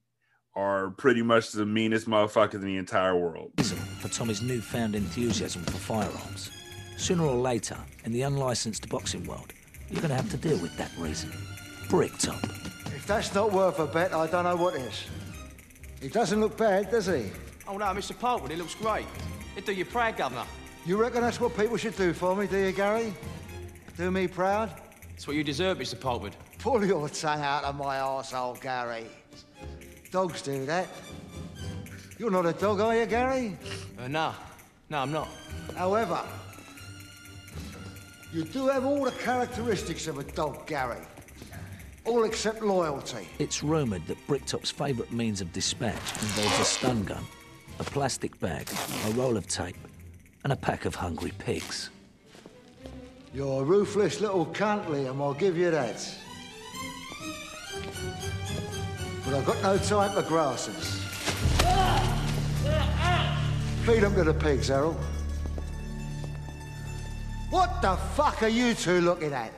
are 0.57 0.91
pretty 0.91 1.23
much 1.23 1.51
the 1.51 1.67
meanest 1.67 2.09
motherfuckers 2.09 2.55
in 2.55 2.65
the 2.65 2.77
entire 2.77 3.17
world. 3.17 3.51
reason 3.59 3.77
for 3.77 4.09
Tommy's 4.09 4.41
newfound 4.41 4.95
enthusiasm 4.95 5.63
for 5.65 5.73
firearms. 5.73 6.51
Sooner 6.97 7.25
or 7.25 7.35
later, 7.35 7.77
in 8.05 8.13
the 8.13 8.23
unlicensed 8.23 8.89
boxing 8.89 9.25
world, 9.25 9.53
you're 9.91 10.01
going 10.01 10.11
to 10.11 10.17
have 10.17 10.31
to 10.31 10.37
deal 10.37 10.59
with 10.59 10.77
that 10.77 10.93
reason. 10.97 11.33
Brick 11.89 12.13
Bricktop. 12.13 12.43
If 12.87 13.05
that's 13.07 13.35
not 13.35 13.53
worth 13.53 13.81
a 13.81 13.87
bet, 13.87 14.15
I 14.15 14.29
don't 14.29 14.45
know 14.45 14.57
what 14.57 14.77
is. 14.77 15.05
He 16.01 16.09
doesn't 16.09 16.41
look 16.41 16.57
bad, 16.57 16.91
does 16.91 17.07
he? 17.07 17.31
Oh 17.67 17.77
no, 17.77 17.87
Mr. 17.87 18.19
Pulford, 18.19 18.53
it 18.53 18.59
looks 18.59 18.75
great. 18.75 19.07
It 19.57 19.67
do 19.67 19.73
you 19.73 19.85
proud, 19.85 20.17
Governor. 20.17 20.45
You 20.87 20.99
reckon 20.99 21.23
that's 21.23 21.41
what 21.41 21.57
people 21.57 21.79
should 21.79 21.97
do 21.97 22.13
for 22.13 22.37
me, 22.37 22.47
do 22.47 22.59
you, 22.59 22.73
Gary? 22.73 23.15
Do 23.97 24.11
me 24.11 24.29
proud? 24.29 24.71
It's 25.15 25.27
what 25.27 25.35
you 25.35 25.43
deserve, 25.43 25.79
Mr. 25.79 25.99
Pulford. 25.99 26.37
Pull 26.59 26.85
your 26.85 27.09
tongue 27.09 27.41
out 27.41 27.65
of 27.65 27.77
my 27.77 27.97
arsehole, 27.97 28.61
Gary. 28.61 29.07
Dogs 30.11 30.43
do 30.43 30.67
that. 30.67 30.89
You're 32.19 32.31
not 32.31 32.45
a 32.45 32.53
dog, 32.53 32.81
are 32.81 32.95
you, 32.95 33.07
Gary? 33.07 33.57
Uh, 33.99 34.09
no, 34.09 34.35
no, 34.91 34.99
I'm 34.99 35.11
not. 35.11 35.29
However, 35.75 36.21
you 38.33 38.45
do 38.45 38.69
have 38.69 38.85
all 38.85 39.05
the 39.05 39.11
characteristics 39.13 40.07
of 40.07 40.19
a 40.19 40.25
dog, 40.25 40.67
Gary. 40.67 41.01
All 42.05 42.25
except 42.25 42.63
loyalty. 42.63 43.27
It's 43.39 43.63
rumoured 43.63 44.07
that 44.07 44.19
Bricktop's 44.27 44.71
favourite 44.71 45.11
means 45.11 45.41
of 45.41 45.51
dispatch 45.55 46.13
involves 46.21 46.59
a 46.61 46.65
stun 46.65 47.05
gun, 47.05 47.25
a 47.79 47.85
plastic 47.85 48.39
bag, 48.39 48.69
a 49.07 49.11
roll 49.13 49.39
of 49.39 49.47
tape, 49.47 49.77
and 50.45 50.53
a 50.53 50.57
pack 50.57 50.85
of 50.85 50.95
hungry 50.95 51.33
pigs. 51.39 51.91
You're 53.33 53.63
a 53.63 53.65
ruthless 53.65 54.21
little 54.21 54.47
cunt, 54.47 54.87
Liam, 54.87 55.21
I'll 55.21 55.35
give 55.35 55.57
you 55.57 55.71
that. 55.71 56.09
But 59.25 59.35
I've 59.35 59.45
got 59.47 59.63
no 59.63 59.79
time 59.79 60.13
for 60.15 60.23
grasses. 60.23 61.01
Feed 63.85 64.01
them 64.03 64.15
to 64.15 64.25
the 64.25 64.35
pigs, 64.35 64.71
Errol. 64.71 64.97
What 67.51 67.81
the 67.83 67.97
fuck 68.15 68.43
are 68.43 68.49
you 68.49 68.75
two 68.75 69.01
looking 69.01 69.33
at? 69.33 69.53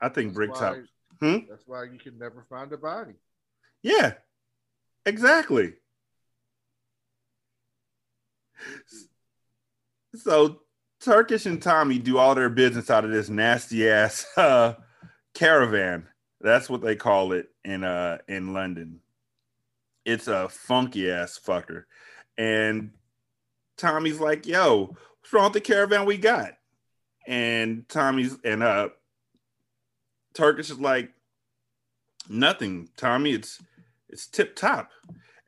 I 0.00 0.08
think 0.08 0.32
Bricktop. 0.34 0.76
Why- 0.76 0.82
Hmm? 1.20 1.38
That's 1.50 1.66
why 1.66 1.82
you 1.82 1.98
can 1.98 2.16
never 2.16 2.46
find 2.48 2.72
a 2.72 2.76
body. 2.76 3.14
Yeah, 3.82 4.14
Exactly. 5.04 5.74
So 10.14 10.60
Turkish 11.00 11.46
and 11.46 11.62
Tommy 11.62 11.98
do 11.98 12.18
all 12.18 12.34
their 12.34 12.48
business 12.48 12.90
out 12.90 13.04
of 13.04 13.10
this 13.10 13.28
nasty 13.28 13.88
ass 13.88 14.26
uh, 14.36 14.74
caravan. 15.34 16.06
That's 16.40 16.68
what 16.68 16.82
they 16.82 16.96
call 16.96 17.32
it 17.32 17.48
in 17.64 17.84
uh 17.84 18.18
in 18.28 18.52
London. 18.52 19.00
It's 20.04 20.28
a 20.28 20.48
funky 20.48 21.10
ass 21.10 21.38
fucker. 21.44 21.84
And 22.36 22.92
Tommy's 23.76 24.20
like, 24.20 24.46
yo, 24.46 24.96
what's 25.20 25.32
wrong 25.32 25.44
with 25.44 25.54
the 25.54 25.60
caravan 25.60 26.06
we 26.06 26.16
got? 26.16 26.52
And 27.26 27.88
Tommy's 27.88 28.36
and 28.44 28.62
uh 28.62 28.90
Turkish 30.34 30.70
is 30.70 30.78
like, 30.78 31.12
nothing, 32.28 32.88
Tommy. 32.96 33.32
It's 33.32 33.60
it's 34.08 34.26
tip 34.26 34.54
top. 34.56 34.90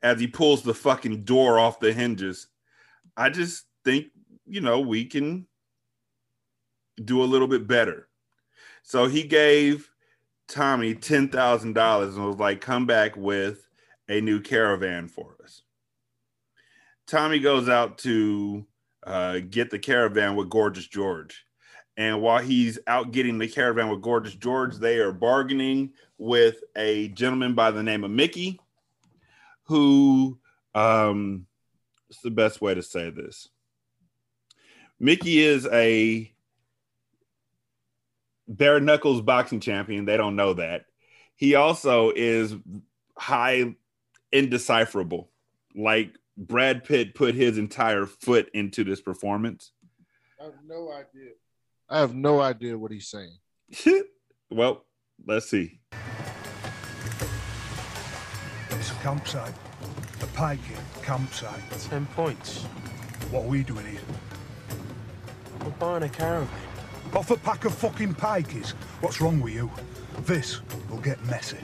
As 0.03 0.19
he 0.19 0.27
pulls 0.27 0.63
the 0.63 0.73
fucking 0.73 1.23
door 1.23 1.59
off 1.59 1.79
the 1.79 1.93
hinges. 1.93 2.47
I 3.17 3.29
just 3.29 3.65
think, 3.83 4.07
you 4.45 4.61
know, 4.61 4.79
we 4.79 5.05
can 5.05 5.47
do 7.03 7.23
a 7.23 7.25
little 7.25 7.47
bit 7.47 7.67
better. 7.67 8.07
So 8.83 9.07
he 9.07 9.23
gave 9.23 9.89
Tommy 10.47 10.95
ten 10.95 11.29
thousand 11.29 11.73
dollars 11.73 12.15
and 12.15 12.25
was 12.25 12.37
like, 12.37 12.61
"Come 12.61 12.85
back 12.85 13.15
with 13.15 13.67
a 14.09 14.19
new 14.21 14.41
caravan 14.41 15.07
for 15.07 15.35
us." 15.43 15.61
Tommy 17.07 17.39
goes 17.39 17.69
out 17.69 17.97
to 17.99 18.65
uh, 19.05 19.39
get 19.49 19.69
the 19.69 19.79
caravan 19.79 20.35
with 20.35 20.49
Gorgeous 20.49 20.87
George, 20.87 21.45
and 21.97 22.21
while 22.21 22.41
he's 22.41 22.79
out 22.87 23.11
getting 23.11 23.37
the 23.37 23.47
caravan 23.47 23.89
with 23.89 24.01
Gorgeous 24.01 24.35
George, 24.35 24.77
they 24.77 24.97
are 24.97 25.11
bargaining 25.11 25.93
with 26.17 26.63
a 26.75 27.09
gentleman 27.09 27.53
by 27.53 27.71
the 27.71 27.83
name 27.83 28.03
of 28.03 28.11
Mickey, 28.11 28.59
who, 29.63 30.37
um, 30.75 31.45
what's 32.11 32.21
the 32.23 32.29
best 32.29 32.59
way 32.59 32.73
to 32.73 32.83
say 32.83 33.09
this? 33.09 33.47
Mickey 34.99 35.39
is 35.39 35.65
a 35.71 36.29
bare 38.49 38.81
knuckles 38.81 39.21
boxing 39.21 39.61
champion. 39.61 40.03
They 40.03 40.17
don't 40.17 40.35
know 40.35 40.51
that. 40.55 40.87
He 41.37 41.55
also 41.55 42.11
is 42.13 42.53
high 43.17 43.77
indecipherable. 44.33 45.29
Like 45.73 46.13
Brad 46.35 46.83
Pitt 46.83 47.15
put 47.15 47.33
his 47.33 47.57
entire 47.57 48.05
foot 48.05 48.49
into 48.53 48.83
this 48.83 48.99
performance. 48.99 49.71
I 50.37 50.43
have 50.43 50.55
no 50.67 50.91
idea. 50.91 51.31
I 51.89 51.99
have 52.01 52.13
no 52.13 52.41
idea 52.41 52.77
what 52.77 52.91
he's 52.91 53.07
saying. 53.07 53.37
well, 54.51 54.85
let's 55.25 55.49
see. 55.49 55.79
It's 58.69 58.91
a 58.91 58.95
campsite. 58.95 59.53
A 60.21 60.27
pike 60.27 60.59
campsite. 61.01 61.71
Ten 61.89 62.05
points. 62.07 62.63
What 63.31 63.45
are 63.45 63.47
we 63.47 63.63
doing 63.63 63.85
here? 63.87 63.99
We're 65.63 65.71
buying 65.71 66.03
a 66.03 66.09
caravan. 66.09 66.47
Off 67.15 67.31
a 67.31 67.37
pack 67.37 67.65
of 67.65 67.73
fucking 67.73 68.13
pikeys. 68.15 68.71
What's 69.01 69.19
wrong 69.19 69.41
with 69.41 69.53
you? 69.53 69.71
This 70.19 70.61
will 70.89 70.99
get 70.99 71.23
messy. 71.25 71.57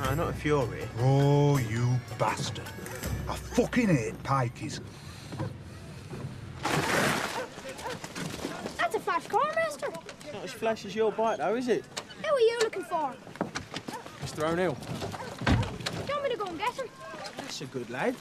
Ah, 0.00 0.14
not 0.14 0.30
if 0.30 0.44
you're 0.44 0.66
here. 0.74 0.88
Oh, 1.00 1.56
you 1.58 1.88
bastard. 2.18 2.64
I 3.28 3.36
fucking 3.36 3.88
hate 3.88 4.22
pikeys. 4.22 4.80
That's 8.78 8.94
a 8.96 9.00
flash 9.00 9.26
car, 9.28 9.50
mister. 9.64 9.88
Not 10.32 10.44
as 10.44 10.52
flash 10.52 10.84
as 10.84 10.94
your 10.94 11.10
bike, 11.10 11.38
though, 11.38 11.54
is 11.54 11.68
it? 11.68 11.84
Who 12.22 12.34
are 12.34 12.40
you 12.40 12.58
looking 12.60 12.84
for? 12.84 13.14
Mr. 14.22 14.50
O'Neill. 14.50 14.76
Do 15.46 15.52
you 15.52 16.10
want 16.10 16.22
me 16.22 16.30
to 16.30 16.36
go 16.36 16.44
and 16.44 16.58
get 16.58 16.74
him? 16.74 16.86
That's 17.54 17.70
a 17.70 17.72
good 17.72 17.88
lad. 17.88 18.16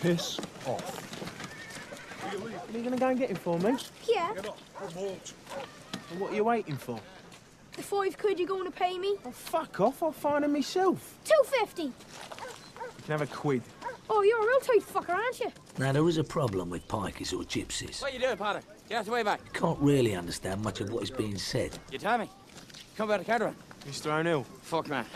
Piss 0.00 0.40
off. 0.66 2.24
Are 2.24 2.76
you 2.76 2.82
going 2.82 2.90
to 2.90 2.98
go 2.98 3.10
and 3.10 3.16
get 3.16 3.30
him 3.30 3.36
for 3.36 3.60
me? 3.60 3.76
Yeah. 4.08 4.32
And 6.10 6.18
what 6.20 6.32
are 6.32 6.34
you 6.34 6.42
waiting 6.42 6.74
for? 6.74 6.98
The 7.76 7.82
five 7.84 8.18
quid 8.18 8.40
you're 8.40 8.48
going 8.48 8.64
to 8.64 8.76
pay 8.76 8.98
me? 8.98 9.18
Oh, 9.24 9.30
fuck 9.30 9.80
off. 9.80 10.02
I'll 10.02 10.10
find 10.10 10.44
him 10.44 10.52
myself. 10.52 11.16
Two 11.24 11.40
fifty. 11.44 11.84
You 11.84 11.92
can 13.04 13.12
have 13.12 13.22
a 13.22 13.26
quid. 13.26 13.62
Oh, 14.10 14.22
you're 14.22 14.42
a 14.42 14.46
real 14.48 14.58
tight 14.58 14.82
fucker, 14.82 15.14
aren't 15.14 15.38
you? 15.38 15.52
Now, 15.78 15.92
there 15.92 16.08
is 16.08 16.18
a 16.18 16.24
problem 16.24 16.68
with 16.68 16.88
pikeys 16.88 17.32
or 17.32 17.44
gypsies. 17.44 18.02
What 18.02 18.10
are 18.10 18.14
you 18.14 18.20
doing, 18.20 18.36
Potter? 18.36 18.62
Get 18.88 18.98
out 18.98 19.04
the 19.04 19.12
way 19.12 19.22
back. 19.22 19.42
You 19.44 19.60
can't 19.60 19.78
really 19.78 20.16
understand 20.16 20.60
much 20.62 20.80
of 20.80 20.90
what 20.90 21.04
is 21.04 21.10
being 21.12 21.38
said. 21.38 21.78
You 21.92 22.00
tell 22.00 22.18
me. 22.18 22.28
Come 22.96 23.08
about 23.08 23.20
the 23.20 23.26
caravan. 23.26 23.54
Mr. 23.86 24.10
O'Neill. 24.10 24.42
Fuck, 24.62 24.88
man. 24.88 25.06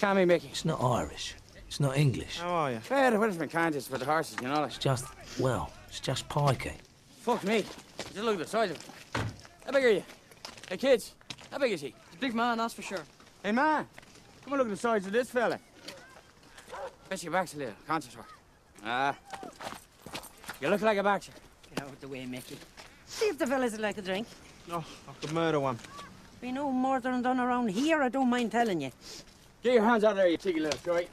Call 0.00 0.14
me 0.14 0.24
Mickey. 0.24 0.48
It's 0.48 0.64
not 0.64 0.80
Irish. 0.80 1.34
It's 1.68 1.80
not 1.80 1.96
English. 1.98 2.38
How 2.38 2.48
are 2.48 2.72
you? 2.72 2.78
Fair, 2.80 3.18
what 3.20 3.28
is 3.28 3.38
my 3.38 3.46
contest 3.46 3.90
for 3.90 3.98
the 3.98 4.04
horses, 4.06 4.36
you 4.40 4.48
know? 4.48 4.62
Like. 4.62 4.68
It's 4.68 4.78
just, 4.78 5.04
well, 5.38 5.70
it's 5.86 6.00
just 6.00 6.26
pikey. 6.28 6.72
Fuck 7.20 7.44
me. 7.44 7.62
Just 7.98 8.16
look 8.16 8.34
at 8.34 8.38
the 8.40 8.46
size 8.46 8.70
of 8.70 8.82
him. 8.82 9.26
How 9.66 9.72
big 9.72 9.84
are 9.84 9.90
you? 9.90 10.02
Hey, 10.68 10.78
kids. 10.78 11.14
How 11.52 11.58
big 11.58 11.72
is 11.72 11.82
he? 11.82 11.88
He's 11.88 12.16
a 12.16 12.20
big 12.20 12.34
man, 12.34 12.56
that's 12.56 12.72
for 12.72 12.82
sure. 12.82 13.04
Hey, 13.42 13.52
man. 13.52 13.86
Come 14.42 14.54
and 14.54 14.58
look 14.58 14.68
at 14.68 14.70
the 14.70 14.76
size 14.76 15.06
of 15.06 15.12
this 15.12 15.30
fella. 15.30 15.60
Bet 17.10 17.22
your 17.22 17.32
back's 17.32 17.54
a 17.54 17.58
little. 17.58 17.74
Concert 17.86 18.16
work. 18.16 18.28
Ah. 18.84 19.14
You 20.60 20.70
look 20.70 20.80
like 20.80 20.96
a 20.96 21.02
boxer. 21.02 21.32
Get 21.74 21.84
out 21.84 21.90
of 21.90 22.00
the 22.00 22.08
way, 22.08 22.24
Mickey. 22.24 22.56
See 23.06 23.26
if 23.26 23.38
the 23.38 23.46
fellas 23.46 23.72
would 23.72 23.82
like 23.82 23.98
a 23.98 24.02
drink. 24.02 24.26
Oh, 24.70 24.84
I 25.06 25.12
could 25.20 25.32
murder 25.32 25.60
one. 25.60 25.78
We 26.40 26.50
know 26.50 26.70
more 26.70 27.00
than 27.00 27.20
done 27.20 27.40
around 27.40 27.68
here, 27.68 28.02
I 28.02 28.08
don't 28.08 28.30
mind 28.30 28.52
telling 28.52 28.80
you. 28.80 28.90
Get 29.62 29.74
your 29.74 29.82
hands 29.82 30.04
out 30.04 30.16
there, 30.16 30.28
you 30.28 30.36
cheeky 30.36 30.60
little 30.60 30.80
shite. 30.80 31.10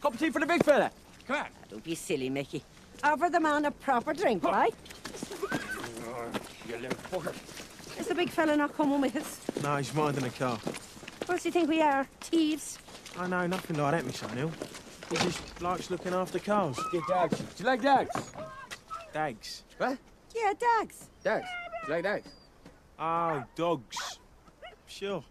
Cup 0.00 0.14
of 0.14 0.20
tea 0.20 0.30
for 0.30 0.40
the 0.40 0.46
big 0.46 0.64
fella. 0.64 0.90
Come 1.26 1.36
on. 1.36 1.46
Ah, 1.46 1.48
don't 1.68 1.84
be 1.84 1.94
silly, 1.94 2.30
Mickey. 2.30 2.62
Offer 3.02 3.30
the 3.30 3.40
man 3.40 3.64
a 3.64 3.70
proper 3.70 4.12
drink, 4.12 4.44
right? 4.44 4.74
Oh, 5.52 6.30
you 6.68 6.76
little 6.76 6.98
fucker. 7.10 7.34
Is 7.98 8.06
the 8.06 8.14
big 8.14 8.30
fella 8.30 8.56
not 8.56 8.76
coming 8.76 9.00
with 9.00 9.16
us? 9.16 9.40
No, 9.62 9.76
he's 9.76 9.92
minding 9.94 10.24
the 10.24 10.30
car. 10.30 10.58
What 11.26 11.42
do 11.42 11.48
you 11.48 11.52
think 11.52 11.68
we 11.68 11.82
are? 11.82 12.06
Thieves? 12.20 12.78
I 13.18 13.26
know 13.26 13.46
nothing 13.46 13.76
like 13.76 13.92
that, 13.92 14.06
Miss 14.06 14.22
O'Neill. 14.22 14.52
He 15.10 15.16
just 15.16 15.62
likes 15.62 15.90
looking 15.90 16.14
after 16.14 16.38
cars. 16.38 16.78
Get 16.92 17.02
dogs. 17.08 17.38
Do 17.38 17.46
you 17.58 17.64
like 17.64 17.82
dogs? 17.82 18.32
Dags. 19.12 19.64
What? 19.78 19.98
Yeah, 20.34 20.52
dogs. 20.52 21.08
Dogs. 21.24 21.46
Do 21.86 21.92
you 21.92 21.94
like 21.94 22.04
dogs? 22.04 22.28
Oh, 22.98 23.44
dogs. 23.56 24.18
Sure. 24.86 25.24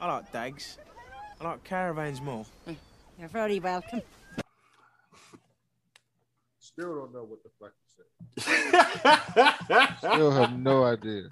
I 0.00 0.12
like 0.14 0.32
dags. 0.32 0.78
I 1.40 1.44
like 1.44 1.64
caravans 1.64 2.20
more. 2.20 2.44
Hmm. 2.64 2.74
You're 3.18 3.28
very 3.28 3.60
welcome. 3.60 4.02
Still 6.58 6.94
don't 6.96 7.12
know 7.14 7.24
what 7.24 7.38
the 7.44 7.50
fuck 7.60 7.72
you 8.36 8.42
said. 8.42 9.98
Still 9.98 10.30
have 10.32 10.58
no 10.58 10.84
idea. 10.84 11.28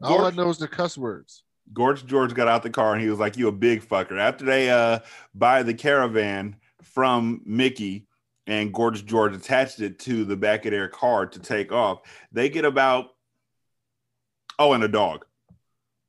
All 0.00 0.24
I 0.24 0.30
know 0.30 0.48
is 0.48 0.58
the 0.58 0.68
cuss 0.68 0.96
words. 0.96 1.42
Gorge 1.72 2.06
George 2.06 2.32
got 2.32 2.48
out 2.48 2.62
the 2.62 2.70
car 2.70 2.94
and 2.94 3.02
he 3.02 3.10
was 3.10 3.18
like, 3.18 3.36
"You 3.36 3.48
a 3.48 3.52
big 3.52 3.86
fucker." 3.86 4.18
After 4.18 4.44
they 4.44 4.70
uh 4.70 5.00
buy 5.34 5.62
the 5.62 5.74
caravan 5.74 6.56
from 6.82 7.42
Mickey 7.44 8.06
and 8.46 8.72
Gorge 8.72 9.04
George 9.04 9.34
attached 9.34 9.80
it 9.80 9.98
to 10.00 10.24
the 10.24 10.36
back 10.36 10.64
of 10.64 10.70
their 10.70 10.88
car 10.88 11.26
to 11.26 11.38
take 11.38 11.72
off, 11.72 12.00
they 12.32 12.48
get 12.48 12.64
about 12.64 13.16
oh, 14.58 14.72
and 14.72 14.84
a 14.84 14.88
dog. 14.88 15.26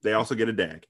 They 0.04 0.14
also 0.14 0.36
get 0.36 0.48
a 0.48 0.54
dag. 0.54 0.86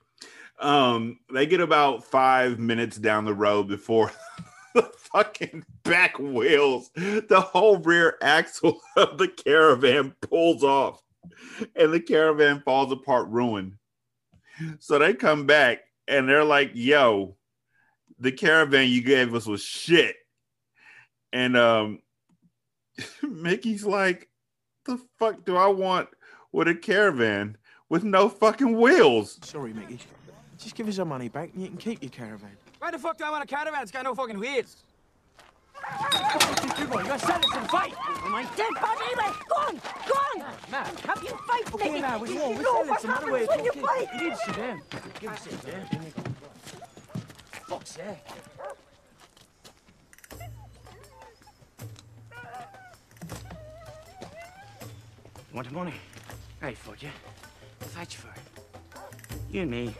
Um, 0.59 1.19
they 1.31 1.45
get 1.45 1.61
about 1.61 2.03
five 2.03 2.57
minutes 2.57 2.97
down 2.97 3.25
the 3.25 3.33
road 3.33 3.67
before 3.67 4.11
the 4.75 4.83
fucking 4.83 5.63
back 5.83 6.17
wheels, 6.19 6.89
the 6.95 7.41
whole 7.41 7.77
rear 7.77 8.17
axle 8.21 8.81
of 8.95 9.17
the 9.17 9.27
caravan 9.27 10.15
pulls 10.21 10.63
off, 10.63 11.01
and 11.75 11.93
the 11.93 11.99
caravan 11.99 12.61
falls 12.61 12.91
apart, 12.91 13.27
ruined. 13.29 13.73
So 14.79 14.97
they 14.97 15.13
come 15.13 15.45
back 15.45 15.81
and 16.07 16.27
they're 16.27 16.43
like, 16.43 16.71
yo, 16.73 17.35
the 18.19 18.31
caravan 18.31 18.89
you 18.89 19.01
gave 19.01 19.35
us 19.35 19.45
was 19.45 19.61
shit. 19.61 20.15
And 21.31 21.55
um 21.55 21.99
Mickey's 23.21 23.85
like, 23.85 24.29
the 24.85 24.99
fuck 25.19 25.45
do 25.45 25.55
I 25.55 25.67
want 25.67 26.09
with 26.51 26.67
a 26.67 26.75
caravan 26.75 27.57
with 27.89 28.03
no 28.03 28.29
fucking 28.29 28.77
wheels? 28.77 29.39
Sorry, 29.43 29.73
Mickey. 29.73 29.99
Just 30.57 30.75
give 30.75 30.87
us 30.87 30.99
our 30.99 31.05
money 31.05 31.29
back 31.29 31.51
and 31.53 31.61
you 31.61 31.69
can 31.69 31.77
keep 31.77 32.01
your 32.01 32.09
caravan. 32.11 32.51
Why 32.79 32.91
the 32.91 32.97
fuck 32.99 33.17
do 33.17 33.23
I 33.23 33.29
want 33.31 33.43
a 33.43 33.47
caravan? 33.47 33.81
It's 33.81 33.91
got 33.91 34.03
no 34.03 34.15
fucking 34.15 34.39
wheels. 34.39 34.77
You 36.79 36.87
gotta 36.87 37.19
sell 37.19 37.39
it 37.39 37.45
and 37.55 37.69
fight. 37.69 37.93
Oh, 37.97 38.29
my 38.29 38.43
dead 38.55 38.73
body, 38.81 39.01
anyway. 39.05 39.37
Go 39.49 39.55
on, 39.55 39.75
go 40.07 40.13
on. 40.13 40.41
Oh, 40.41 40.71
man. 40.71 40.85
Have 41.05 41.23
you 41.23 41.29
fight, 41.47 41.73
Okay, 41.73 41.89
Mickey? 41.89 42.01
now, 42.01 42.17
we 42.19 42.29
You 42.33 42.35
won't. 42.39 42.57
We're 42.57 42.63
know 42.63 42.73
selling 42.73 42.89
what 42.89 43.01
some 43.01 43.11
happens 43.11 43.31
ways. 43.31 43.47
when 43.47 43.63
you 43.65 43.71
fight. 43.73 44.07
You 44.15 44.21
need 44.23 44.29
to 44.31 44.37
sit 44.37 44.55
down. 44.55 44.81
Give 45.19 45.31
us 45.31 45.45
a 45.45 45.49
sit 45.49 45.71
down. 45.71 46.13
Fuck's 47.67 47.91
sake. 47.91 48.17
You 55.49 55.55
want 55.55 55.67
the 55.67 55.73
money? 55.73 55.93
Hey, 56.61 56.73
fuck 56.73 57.01
you. 57.01 57.09
I'll 57.81 57.87
fight 57.87 58.13
you 58.13 58.19
for 58.19 58.29
it. 58.29 59.53
You 59.53 59.61
and 59.61 59.71
me. 59.71 59.93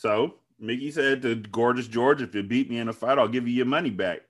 So 0.00 0.36
Mickey 0.58 0.90
said 0.90 1.20
to 1.20 1.34
Gorgeous 1.34 1.86
George, 1.86 2.22
if 2.22 2.34
you 2.34 2.42
beat 2.42 2.70
me 2.70 2.78
in 2.78 2.88
a 2.88 2.92
fight, 2.92 3.18
I'll 3.18 3.28
give 3.28 3.46
you 3.46 3.52
your 3.52 3.66
money 3.66 3.90
back. 3.90 4.20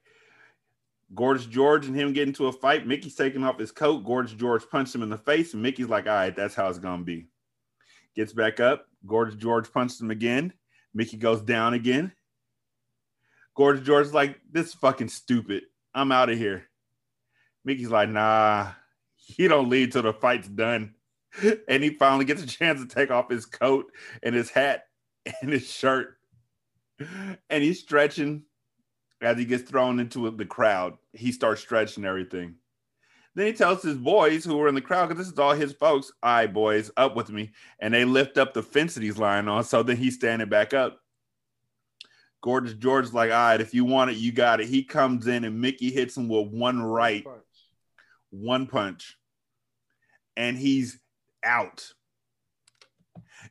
Gorgeous 1.15 1.47
George 1.47 1.87
and 1.87 1.95
him 1.95 2.13
get 2.13 2.27
into 2.27 2.49
a 2.49 2.53
fight. 2.53 2.89
Mickey's 2.89 3.15
taking 3.15 3.45
off 3.45 3.61
his 3.61 3.71
coat. 3.71 4.05
Gorgeous 4.05 4.37
George 4.37 4.65
punched 4.69 4.93
him 4.93 5.03
in 5.05 5.11
the 5.11 5.17
face, 5.17 5.55
and 5.55 5.63
Mickey's 5.63 5.89
like, 5.89 6.09
all 6.09 6.15
right, 6.15 6.35
that's 6.35 6.57
how 6.57 6.69
it's 6.69 6.81
gonna 6.81 7.05
be. 7.05 7.29
Gets 8.17 8.33
back 8.33 8.59
up. 8.59 8.87
Gorgeous 9.07 9.37
George 9.37 9.73
punched 9.73 10.01
him 10.01 10.11
again. 10.11 10.53
Mickey 10.93 11.17
goes 11.17 11.41
down 11.41 11.75
again. 11.75 12.11
Gorgeous 13.55 13.87
George's 13.87 14.13
like, 14.13 14.41
this 14.51 14.71
is 14.71 14.75
fucking 14.75 15.09
stupid. 15.09 15.63
I'm 15.95 16.11
out 16.11 16.31
of 16.31 16.39
here. 16.39 16.65
Mickey's 17.65 17.91
like, 17.91 18.09
nah, 18.09 18.73
he 19.15 19.47
don't 19.47 19.71
leave 19.71 19.93
till 19.93 20.03
the 20.03 20.13
fight's 20.13 20.49
done. 20.49 20.97
And 21.69 21.85
he 21.85 21.91
finally 21.91 22.25
gets 22.25 22.43
a 22.43 22.47
chance 22.47 22.81
to 22.81 22.89
take 22.89 23.13
off 23.13 23.31
his 23.31 23.47
coat 23.47 23.87
and 24.25 24.35
his 24.35 24.51
hat 24.51 24.87
and 25.41 25.53
his 25.53 25.71
shirt. 25.71 26.17
And 27.49 27.63
he's 27.63 27.81
stretching 27.81 28.43
as 29.21 29.39
he 29.39 29.45
gets 29.45 29.69
thrown 29.69 30.01
into 30.01 30.31
the 30.31 30.45
crowd. 30.45 30.99
He 31.13 31.33
starts 31.33 31.61
stretching 31.61 32.05
everything. 32.05 32.57
Then 33.35 33.47
he 33.47 33.53
tells 33.53 33.83
his 33.83 33.97
boys 33.97 34.45
who 34.45 34.57
were 34.57 34.69
in 34.69 34.75
the 34.75 34.81
crowd, 34.81 35.09
because 35.09 35.25
this 35.25 35.33
is 35.33 35.39
all 35.39 35.53
his 35.53 35.73
folks, 35.73 36.11
all 36.23 36.31
right, 36.31 36.53
boys, 36.53 36.91
up 36.97 37.15
with 37.15 37.31
me. 37.31 37.53
And 37.79 37.95
they 37.95 38.05
lift 38.05 38.39
up 38.39 38.55
the 38.55 38.63
fence 38.63 38.95
that 38.95 39.03
he's 39.03 39.19
lying 39.19 39.47
on. 39.47 39.63
So 39.65 39.83
then 39.83 39.97
he's 39.97 40.17
standing 40.17 40.49
back 40.49 40.75
up. 40.75 41.01
Gorgeous 42.43 42.75
George's 42.75 43.15
like, 43.15 43.31
all 43.31 43.37
right, 43.37 43.61
if 43.61 43.75
you 43.75 43.85
want 43.85 44.11
it, 44.11 44.17
you 44.17 44.33
got 44.33 44.61
it. 44.61 44.69
He 44.69 44.83
comes 44.83 45.27
in 45.27 45.45
and 45.45 45.61
Mickey 45.61 45.91
hits 45.91 46.17
him 46.17 46.27
with 46.27 46.49
one 46.49 46.83
right, 46.83 47.25
one 48.31 48.67
punch, 48.67 49.19
and 50.37 50.57
he's 50.57 50.99
out. 51.45 51.93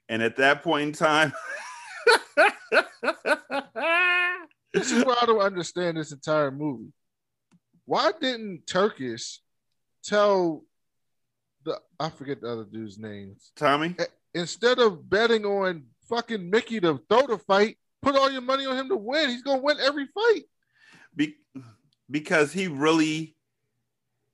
And 0.10 0.24
at 0.24 0.38
that 0.38 0.64
point 0.64 0.88
in 0.88 0.94
time, 0.94 1.34
this 4.74 4.92
is 4.92 5.06
why 5.06 5.16
I 5.22 5.26
don't 5.28 5.40
understand 5.40 5.98
this 5.98 6.12
entire 6.12 6.50
movie. 6.52 6.92
Why 7.86 8.12
didn't 8.20 8.66
Turkish 8.68 9.40
tell 10.04 10.64
the 11.64 11.80
I 12.00 12.10
forget 12.10 12.42
the 12.42 12.52
other 12.52 12.66
dude's 12.66 12.98
names? 12.98 13.52
Tommy. 13.56 13.96
Instead 14.34 14.80
of 14.80 15.08
betting 15.10 15.46
on 15.46 15.84
fucking 16.08 16.50
Mickey 16.50 16.80
to 16.80 17.00
throw 17.08 17.28
the 17.28 17.38
fight, 17.38 17.78
put 18.02 18.16
all 18.16 18.32
your 18.32 18.42
money 18.42 18.66
on 18.66 18.78
him 18.78 18.90
to 18.90 18.98
win. 18.98 19.30
He's 19.30 19.44
gonna 19.44 19.62
win 19.62 19.78
every 19.80 20.08
fight. 20.08 20.44
Be- 21.16 21.38
because 22.10 22.52
he 22.52 22.68
really, 22.68 23.36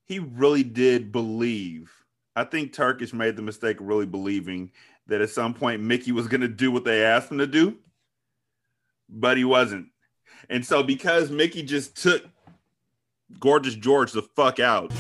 he 0.06 0.20
really 0.20 0.64
did 0.64 1.12
believe. 1.12 1.92
I 2.36 2.44
think 2.44 2.74
Turkish 2.74 3.14
made 3.14 3.36
the 3.36 3.42
mistake 3.42 3.80
of 3.80 3.88
really 3.88 4.06
believing 4.06 4.72
that 5.08 5.22
at 5.22 5.30
some 5.30 5.54
point 5.54 5.82
Mickey 5.82 6.12
was 6.12 6.28
gonna 6.28 6.48
do 6.48 6.72
what 6.72 6.84
they 6.84 7.04
asked 7.04 7.32
him 7.32 7.38
to 7.38 7.48
do, 7.48 7.78
but 9.10 9.38
he 9.38 9.44
wasn't. 9.44 9.88
And 10.50 10.66
so 10.66 10.84
because 10.84 11.30
Mickey 11.32 11.64
just 11.64 12.02
took 12.02 12.24
Gorgeous 13.40 13.76
George 13.76 14.12
the 14.12 14.22
fuck 14.22 14.60
out. 14.60 14.92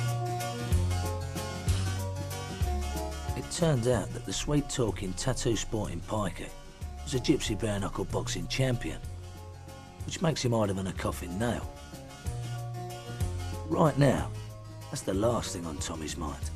It 3.37 3.51
turned 3.51 3.87
out 3.87 4.11
that 4.13 4.25
the 4.25 4.33
sweet 4.33 4.69
talking 4.69 5.13
tattoo 5.13 5.55
sporting 5.55 5.99
piker 6.01 6.47
was 7.03 7.13
a 7.13 7.19
gypsy 7.19 7.59
bare 7.59 7.79
knuckle 7.79 8.05
boxing 8.05 8.47
champion, 8.47 8.99
which 10.05 10.21
makes 10.21 10.43
him 10.43 10.53
harder 10.53 10.73
than 10.73 10.87
a 10.87 10.93
coffin 10.93 11.37
nail. 11.37 11.71
Right 13.67 13.97
now, 13.97 14.29
that's 14.89 15.01
the 15.01 15.13
last 15.13 15.55
thing 15.55 15.65
on 15.65 15.77
Tommy's 15.77 16.17
mind. 16.17 16.49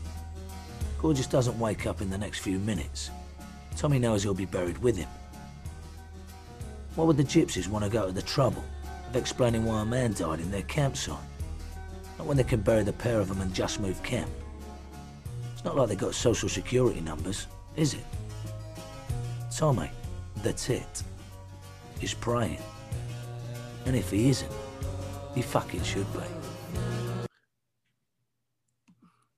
Gorgeous 0.99 1.27
doesn't 1.27 1.57
wake 1.59 1.85
up 1.85 2.01
in 2.01 2.09
the 2.09 2.17
next 2.17 2.39
few 2.39 2.59
minutes. 2.59 3.11
Tommy 3.75 3.99
knows 3.99 4.23
he'll 4.23 4.33
be 4.33 4.45
buried 4.45 4.77
with 4.79 4.97
him. 4.97 5.07
Why 6.95 7.05
would 7.05 7.17
the 7.17 7.23
gypsies 7.23 7.67
want 7.67 7.85
to 7.85 7.89
go 7.89 8.07
to 8.07 8.11
the 8.11 8.21
trouble 8.21 8.63
of 9.07 9.15
explaining 9.15 9.65
why 9.65 9.81
a 9.81 9.85
man 9.85 10.13
died 10.13 10.39
in 10.39 10.51
their 10.51 10.63
campsite? 10.63 11.17
Not 12.17 12.27
when 12.27 12.37
they 12.37 12.43
can 12.43 12.61
bury 12.61 12.83
the 12.83 12.93
pair 12.93 13.19
of 13.19 13.29
them 13.29 13.41
and 13.41 13.53
just 13.53 13.79
move 13.79 14.01
camp. 14.03 14.29
It's 15.53 15.63
not 15.63 15.77
like 15.77 15.89
they've 15.89 15.97
got 15.97 16.13
social 16.13 16.49
security 16.49 17.01
numbers, 17.01 17.47
is 17.75 17.93
it? 17.93 18.05
Tommy, 19.55 19.91
that's 20.43 20.69
it. 20.69 21.03
He's 21.99 22.13
praying. 22.13 22.59
And 23.85 23.95
if 23.95 24.11
he 24.11 24.29
isn't, 24.29 24.51
he 25.35 25.41
fucking 25.41 25.83
should 25.83 26.07
be. 26.13 27.27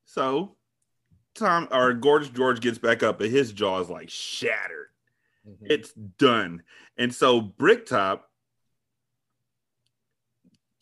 So 0.05 0.55
Tom 1.35 1.67
or 1.71 1.93
Gorgeous 1.93 2.29
George 2.29 2.59
gets 2.59 2.77
back 2.77 3.03
up, 3.03 3.21
and 3.21 3.31
his 3.31 3.51
jaw 3.51 3.79
is 3.79 3.89
like 3.89 4.09
shattered. 4.09 4.87
It's 5.61 5.91
done. 5.93 6.63
And 6.97 7.13
so 7.13 7.41
Bricktop 7.41 8.29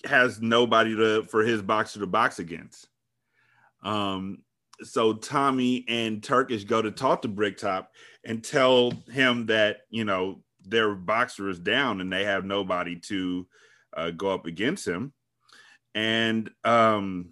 has 0.05 0.41
nobody 0.41 0.95
to 0.95 1.23
for 1.23 1.43
his 1.43 1.62
boxer 1.62 1.99
to 1.99 2.07
box 2.07 2.39
against. 2.39 2.88
Um, 3.83 4.39
so 4.81 5.13
Tommy 5.13 5.85
and 5.88 6.23
Turkish 6.23 6.63
go 6.63 6.81
to 6.81 6.91
talk 6.91 7.21
to 7.21 7.27
Bricktop 7.27 7.91
and 8.25 8.43
tell 8.43 8.91
him 9.12 9.47
that 9.47 9.81
you 9.89 10.05
know 10.05 10.41
their 10.65 10.93
boxer 10.93 11.49
is 11.49 11.59
down 11.59 12.01
and 12.01 12.12
they 12.12 12.25
have 12.25 12.45
nobody 12.45 12.97
to 12.97 13.47
uh, 13.95 14.12
go 14.12 14.31
up 14.31 14.45
against 14.45 14.88
him. 14.88 15.13
And 15.95 16.49
um, 16.63 17.29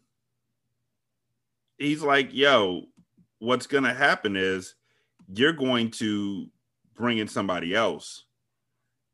he's 1.77 2.01
like, 2.01 2.33
"Yo, 2.33 2.85
what's 3.39 3.67
gonna 3.67 3.93
happen 3.93 4.35
is 4.35 4.75
you're 5.33 5.53
going 5.53 5.91
to 5.91 6.47
bring 6.95 7.17
in 7.17 7.27
somebody 7.27 7.75
else." 7.75 8.23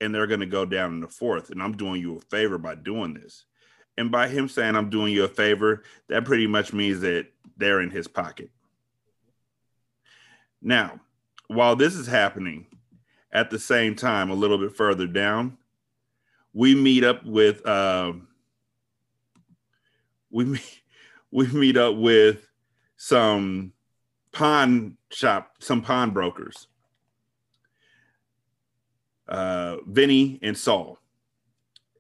and 0.03 0.13
they're 0.13 0.27
going 0.27 0.41
to 0.41 0.45
go 0.45 0.65
down 0.65 0.91
in 0.91 0.99
the 0.99 1.07
fourth. 1.07 1.49
And 1.49 1.63
I'm 1.63 1.77
doing 1.77 2.01
you 2.01 2.17
a 2.17 2.19
favor 2.19 2.57
by 2.57 2.75
doing 2.75 3.13
this. 3.13 3.45
And 3.97 4.11
by 4.11 4.27
him 4.27 4.49
saying 4.49 4.75
I'm 4.75 4.89
doing 4.89 5.13
you 5.13 5.23
a 5.23 5.29
favor, 5.29 5.83
that 6.09 6.25
pretty 6.25 6.45
much 6.45 6.73
means 6.73 6.99
that 7.01 7.27
they're 7.55 7.79
in 7.79 7.89
his 7.89 8.07
pocket. 8.07 8.49
Now, 10.61 10.99
while 11.47 11.77
this 11.77 11.95
is 11.95 12.05
happening, 12.05 12.65
at 13.31 13.49
the 13.49 13.59
same 13.59 13.95
time, 13.95 14.29
a 14.29 14.35
little 14.35 14.57
bit 14.57 14.75
further 14.75 15.07
down, 15.07 15.57
we 16.53 16.75
meet 16.75 17.05
up 17.05 17.25
with 17.25 17.65
uh, 17.65 18.13
we 20.29 20.45
meet, 20.45 20.81
we 21.31 21.47
meet 21.47 21.77
up 21.77 21.95
with 21.95 22.45
some 22.97 23.71
pawn 24.33 24.97
shop, 25.11 25.53
some 25.59 25.81
pawnbrokers 25.81 26.67
uh, 29.27 29.77
Vinny 29.87 30.39
and 30.41 30.57
Saul. 30.57 30.99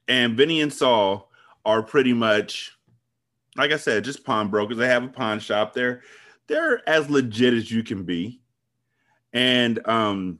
And 0.07 0.35
Vinny 0.35 0.61
and 0.61 0.73
Saul 0.73 1.29
are 1.65 1.81
pretty 1.81 2.13
much, 2.13 2.77
like 3.55 3.71
I 3.71 3.77
said, 3.77 4.03
just 4.03 4.25
pawnbrokers. 4.25 4.77
They 4.77 4.87
have 4.87 5.03
a 5.03 5.09
pawn 5.09 5.39
shop. 5.39 5.73
They're 5.73 6.01
they're 6.47 6.87
as 6.87 7.09
legit 7.09 7.53
as 7.53 7.71
you 7.71 7.83
can 7.83 8.03
be, 8.03 8.41
and 9.31 9.85
um, 9.87 10.39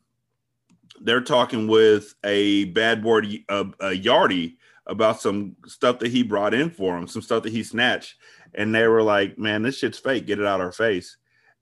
they're 0.99 1.21
talking 1.21 1.67
with 1.67 2.13
a 2.25 2.65
bad 2.65 3.01
boy, 3.01 3.19
a, 3.47 3.61
a 3.61 3.97
Yardy, 3.97 4.57
about 4.85 5.21
some 5.21 5.55
stuff 5.65 5.99
that 5.99 6.11
he 6.11 6.23
brought 6.23 6.53
in 6.53 6.69
for 6.69 6.97
him, 6.97 7.07
some 7.07 7.21
stuff 7.21 7.43
that 7.43 7.53
he 7.53 7.63
snatched, 7.63 8.15
and 8.53 8.75
they 8.75 8.85
were 8.87 9.01
like, 9.01 9.39
"Man, 9.39 9.61
this 9.61 9.77
shit's 9.77 9.97
fake. 9.97 10.27
Get 10.27 10.39
it 10.39 10.45
out 10.45 10.59
of 10.59 10.65
our 10.65 10.71
face." 10.73 11.15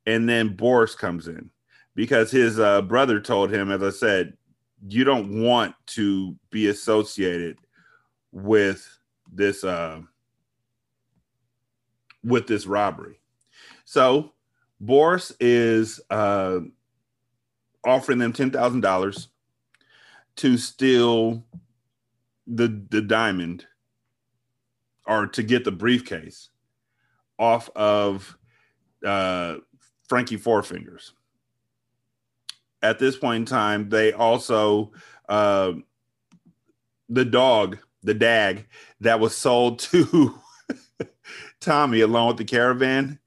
And 0.05 0.27
then 0.27 0.55
Boris 0.55 0.95
comes 0.95 1.27
in 1.27 1.49
because 1.95 2.31
his 2.31 2.59
uh, 2.59 2.81
brother 2.81 3.19
told 3.19 3.53
him, 3.53 3.71
as 3.71 3.83
I 3.83 3.91
said, 3.91 4.33
you 4.87 5.03
don't 5.03 5.41
want 5.41 5.75
to 5.87 6.35
be 6.49 6.67
associated 6.67 7.57
with 8.31 8.87
this 9.31 9.63
uh 9.63 10.01
with 12.23 12.47
this 12.47 12.65
robbery. 12.65 13.19
So 13.85 14.33
boris 14.79 15.31
is 15.39 15.99
uh 16.09 16.59
offering 17.85 18.19
them 18.19 18.33
$10000 18.33 19.27
to 20.37 20.57
steal 20.57 21.43
the 22.47 22.85
the 22.89 23.01
diamond 23.01 23.65
or 25.05 25.27
to 25.27 25.43
get 25.43 25.63
the 25.63 25.71
briefcase 25.71 26.49
off 27.37 27.69
of 27.75 28.37
uh 29.05 29.57
frankie 30.11 30.35
four 30.35 30.61
fingers 30.61 31.13
at 32.81 32.99
this 32.99 33.15
point 33.15 33.41
in 33.41 33.45
time, 33.45 33.89
they 33.89 34.11
also 34.11 34.91
uh, 35.29 35.73
the 37.09 37.25
dog, 37.25 37.77
the 38.03 38.13
dag 38.13 38.65
that 39.01 39.19
was 39.19 39.35
sold 39.35 39.79
to 39.79 40.35
Tommy 41.59 42.01
along 42.01 42.29
with 42.29 42.37
the 42.37 42.45
caravan 42.45 43.19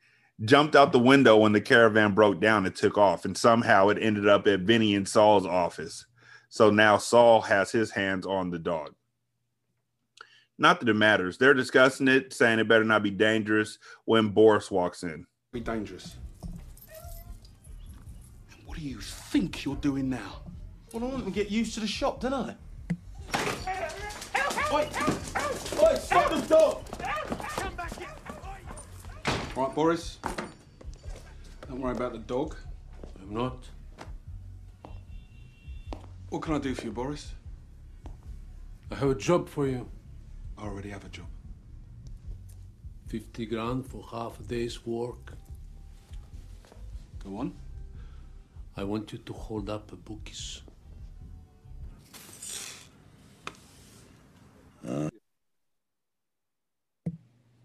jumped 0.45 0.75
out 0.75 0.93
the 0.93 0.99
window 0.99 1.37
when 1.37 1.53
the 1.53 1.61
caravan 1.61 2.13
broke 2.13 2.41
down 2.41 2.67
and 2.67 2.75
took 2.75 2.99
off, 2.99 3.25
and 3.25 3.37
somehow 3.37 3.89
it 3.89 3.99
ended 4.01 4.29
up 4.29 4.47
at 4.47 4.61
Vinny 4.61 4.95
and 4.95 5.09
Saul's 5.09 5.47
office. 5.47 6.07
So 6.49 6.71
now 6.71 6.99
Saul 6.99 7.41
has 7.43 7.71
his 7.71 7.91
hands 7.93 8.27
on 8.27 8.51
the 8.51 8.59
dog. 8.59 8.95
Not 10.57 10.81
that 10.81 10.89
it 10.89 10.95
matters. 10.95 11.39
They're 11.39 11.55
discussing 11.55 12.07
it, 12.07 12.33
saying 12.33 12.61
it 12.61 12.69
better 12.69 12.85
not 12.85 13.03
be 13.03 13.11
dangerous 13.11 13.79
when 14.05 14.29
Boris 14.29 14.71
walks 14.71 15.03
in. 15.03 15.27
Be 15.53 15.61
dangerous. 15.61 16.17
What 18.75 18.81
do 18.81 18.89
you 18.89 18.99
think 18.99 19.65
you're 19.65 19.77
doing 19.77 20.11
now? 20.11 20.41
Well, 20.93 21.05
I 21.05 21.07
want 21.07 21.25
to 21.27 21.31
get 21.31 21.49
used 21.49 21.75
to 21.75 21.81
the 21.81 21.87
shop, 21.87 22.21
don't 22.21 22.35
I? 22.35 22.57
Wait! 24.75 24.89
Wait, 25.81 25.99
stop 26.01 26.31
the 26.33 26.45
dog! 26.49 26.83
Right, 29.55 29.75
Boris. 29.77 30.19
Don't 31.69 31.83
worry 31.83 31.93
about 31.93 32.15
the 32.15 32.19
dog. 32.19 32.57
I'm 33.23 33.33
not. 33.33 33.59
What 36.31 36.43
can 36.43 36.55
I 36.55 36.59
do 36.59 36.75
for 36.75 36.87
you, 36.87 36.91
Boris? 36.91 37.33
I 38.91 38.97
have 38.97 39.09
a 39.09 39.15
job 39.15 39.49
for 39.49 39.69
you. 39.69 39.89
I 40.59 40.65
already 40.65 40.91
have 40.91 41.05
a 41.05 41.11
job. 41.11 41.29
50 43.07 43.47
grand 43.47 43.87
for 43.87 44.05
half 44.11 44.41
a 44.41 44.43
day's 44.43 44.85
work. 44.85 45.35
Go 47.23 47.37
on. 47.37 47.55
I 48.77 48.85
want 48.85 49.13
you 49.13 49.19
to 49.19 49.33
hold 49.33 49.71
up 49.71 49.93
a 49.93 49.97
bookies. 49.97 50.63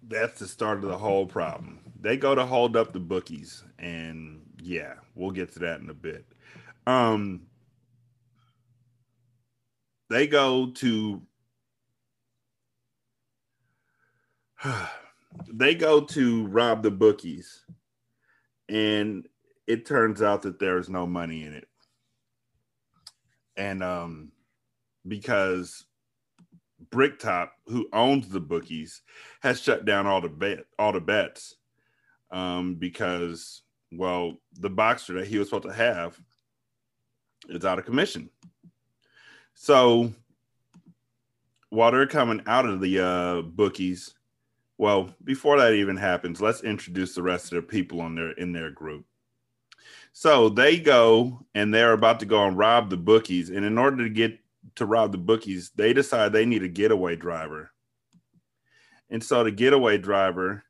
That's 0.03 0.39
the 0.39 0.47
start 0.47 0.77
of 0.79 0.89
the 0.89 0.97
whole 0.97 1.25
problem. 1.27 1.79
They 2.01 2.17
go 2.17 2.33
to 2.33 2.45
hold 2.45 2.75
up 2.75 2.93
the 2.93 2.99
bookies, 2.99 3.63
and 3.77 4.41
yeah, 4.61 4.93
we'll 5.15 5.31
get 5.31 5.53
to 5.53 5.59
that 5.59 5.81
in 5.81 5.89
a 5.89 5.93
bit. 5.93 6.25
Um, 6.87 7.41
they 10.09 10.25
go 10.27 10.71
to 10.71 11.21
they 15.53 15.75
go 15.75 16.01
to 16.01 16.47
rob 16.47 16.83
the 16.83 16.91
bookies 16.91 17.65
and 18.67 19.27
it 19.69 19.86
turns 19.86 20.21
out 20.21 20.41
that 20.41 20.60
there's 20.60 20.89
no 20.89 21.08
money 21.08 21.45
in 21.45 21.53
it 21.53 21.67
and 23.55 23.82
um 23.82 24.32
because 25.08 25.86
bricktop 26.89 27.53
who 27.67 27.88
owns 27.93 28.27
the 28.29 28.39
bookies 28.39 29.01
has 29.41 29.62
shut 29.62 29.86
down 29.86 30.05
all 30.08 30.21
the 30.21 30.29
bet 30.29 30.65
all 30.77 30.91
the 30.91 30.99
bets 30.99 31.55
um 32.32 32.75
because 32.75 33.63
well 33.91 34.34
the 34.60 34.69
boxer 34.69 35.13
that 35.13 35.27
he 35.27 35.38
was 35.38 35.47
supposed 35.47 35.63
to 35.63 35.73
have 35.73 36.19
is 37.49 37.63
out 37.63 37.79
of 37.79 37.86
commission 37.86 38.29
so 39.53 40.12
while 41.69 41.91
they're 41.91 42.08
coming 42.08 42.41
out 42.45 42.65
of 42.65 42.82
the 42.82 42.99
uh, 42.99 43.41
bookies, 43.41 44.15
well, 44.77 45.13
before 45.23 45.58
that 45.58 45.73
even 45.73 45.97
happens, 45.97 46.41
let's 46.41 46.63
introduce 46.63 47.13
the 47.15 47.21
rest 47.21 47.51
of 47.51 47.58
the 47.58 47.62
people 47.62 48.01
on 48.01 48.15
their 48.15 48.32
in 48.32 48.51
their 48.51 48.71
group. 48.71 49.05
So 50.11 50.49
they 50.49 50.79
go 50.79 51.45
and 51.53 51.73
they're 51.73 51.93
about 51.93 52.19
to 52.21 52.25
go 52.25 52.45
and 52.45 52.57
rob 52.57 52.89
the 52.89 52.97
bookies, 52.97 53.49
and 53.49 53.65
in 53.65 53.77
order 53.77 54.03
to 54.03 54.09
get 54.09 54.39
to 54.75 54.85
rob 54.85 55.11
the 55.11 55.17
bookies, 55.17 55.71
they 55.75 55.93
decide 55.93 56.33
they 56.33 56.45
need 56.45 56.63
a 56.63 56.67
getaway 56.67 57.15
driver. 57.15 57.71
And 59.09 59.23
so 59.23 59.43
the 59.43 59.51
getaway 59.51 59.97
driver 59.97 60.63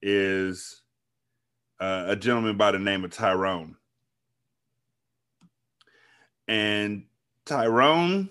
is 0.00 0.82
uh, 1.80 2.04
a 2.08 2.16
gentleman 2.16 2.56
by 2.56 2.72
the 2.72 2.78
name 2.78 3.04
of 3.04 3.10
Tyrone. 3.10 3.76
And 6.46 7.04
Tyrone. 7.44 8.28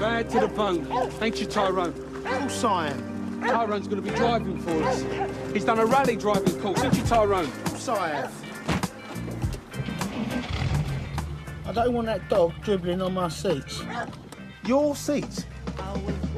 Bad 0.00 0.30
to 0.30 0.40
the 0.40 0.48
bone. 0.48 1.10
Thank 1.12 1.40
you, 1.40 1.46
Tyrone? 1.46 1.88
Of 1.90 2.24
course 2.24 2.64
Tyrone's 3.42 3.88
going 3.88 4.02
to 4.02 4.10
be 4.10 4.16
driving 4.16 4.60
for 4.60 4.82
us. 4.84 5.04
He's 5.52 5.64
done 5.64 5.78
a 5.78 5.86
rally 5.86 6.16
driving 6.16 6.60
course. 6.60 6.82
Ain't 6.82 6.96
you, 6.96 7.04
Tyrone? 7.04 7.50
Of 7.80 7.96
course 7.96 8.30
I 11.64 11.72
don't 11.72 11.94
want 11.94 12.06
that 12.08 12.28
dog 12.28 12.52
dribbling 12.62 13.00
on 13.00 13.14
my 13.14 13.28
seats. 13.28 13.82
Your 14.66 14.94
seat? 14.94 15.46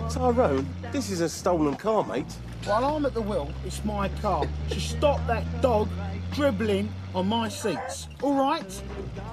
Tyrone, 0.08 0.68
this 0.92 1.10
is 1.10 1.20
a 1.20 1.28
stolen 1.28 1.74
car, 1.74 2.04
mate. 2.04 2.32
While 2.64 2.84
I'm 2.84 3.06
at 3.06 3.14
the 3.14 3.20
wheel, 3.20 3.50
it's 3.66 3.84
my 3.84 4.08
car. 4.20 4.46
So 4.68 4.78
stop 4.78 5.26
that 5.26 5.44
dog 5.60 5.88
dribbling 6.30 6.88
on 7.12 7.26
my 7.26 7.48
seats. 7.48 8.06
All 8.22 8.34
right? 8.34 8.82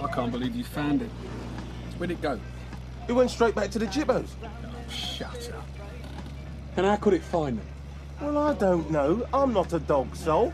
I 0.02 0.08
can't 0.08 0.32
believe 0.32 0.56
you 0.56 0.64
found 0.64 1.04
it. 1.04 1.12
Where'd 2.00 2.10
it 2.10 2.22
go? 2.24 2.40
It 3.08 3.12
went 3.12 3.30
straight 3.30 3.54
back 3.54 3.70
to 3.70 3.78
the 3.78 3.86
Jibbos. 3.86 4.30
Shut 4.90 5.52
up. 5.56 5.68
And 6.76 6.88
how 6.88 6.96
could 6.96 7.14
it 7.14 7.24
find 7.24 7.60
them? 7.60 7.68
Well, 8.20 8.38
I 8.40 8.54
don't 8.56 8.90
know. 8.90 9.28
I'm 9.32 9.54
not 9.54 9.74
a 9.74 9.80
dog 9.80 10.16
Sol. 10.16 10.52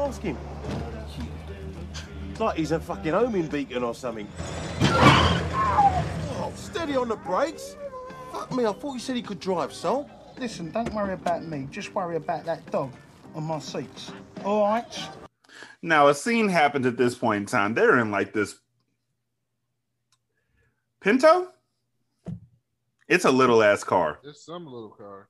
Ask 0.00 0.22
him. 0.22 0.36
It's 2.30 2.40
like 2.40 2.56
he's 2.56 2.72
a 2.72 2.80
fucking 2.80 3.12
homing 3.12 3.48
beacon 3.48 3.84
or 3.84 3.94
something. 3.94 4.26
Oh, 4.82 6.52
steady 6.56 6.96
on 6.96 7.08
the 7.08 7.16
brakes. 7.16 7.76
Fuck 8.32 8.50
me, 8.52 8.64
I 8.64 8.72
thought 8.72 8.94
you 8.94 8.98
said 8.98 9.16
he 9.16 9.22
could 9.22 9.40
drive, 9.40 9.72
Sol. 9.72 10.08
Listen, 10.38 10.70
don't 10.70 10.92
worry 10.94 11.12
about 11.12 11.44
me. 11.44 11.68
Just 11.70 11.94
worry 11.94 12.16
about 12.16 12.46
that 12.46 12.68
dog 12.70 12.92
on 13.34 13.44
my 13.44 13.58
seats. 13.58 14.10
All 14.44 14.66
right? 14.66 15.08
Now, 15.82 16.08
a 16.08 16.14
scene 16.14 16.48
happens 16.48 16.86
at 16.86 16.96
this 16.96 17.14
point 17.14 17.40
in 17.42 17.46
time. 17.46 17.74
They're 17.74 17.98
in 17.98 18.10
like 18.10 18.32
this 18.32 18.56
Pinto? 21.00 21.48
It's 23.08 23.24
a 23.24 23.30
little 23.30 23.62
ass 23.62 23.84
car. 23.84 24.18
It's 24.22 24.44
some 24.44 24.64
little 24.66 24.90
car. 24.90 25.28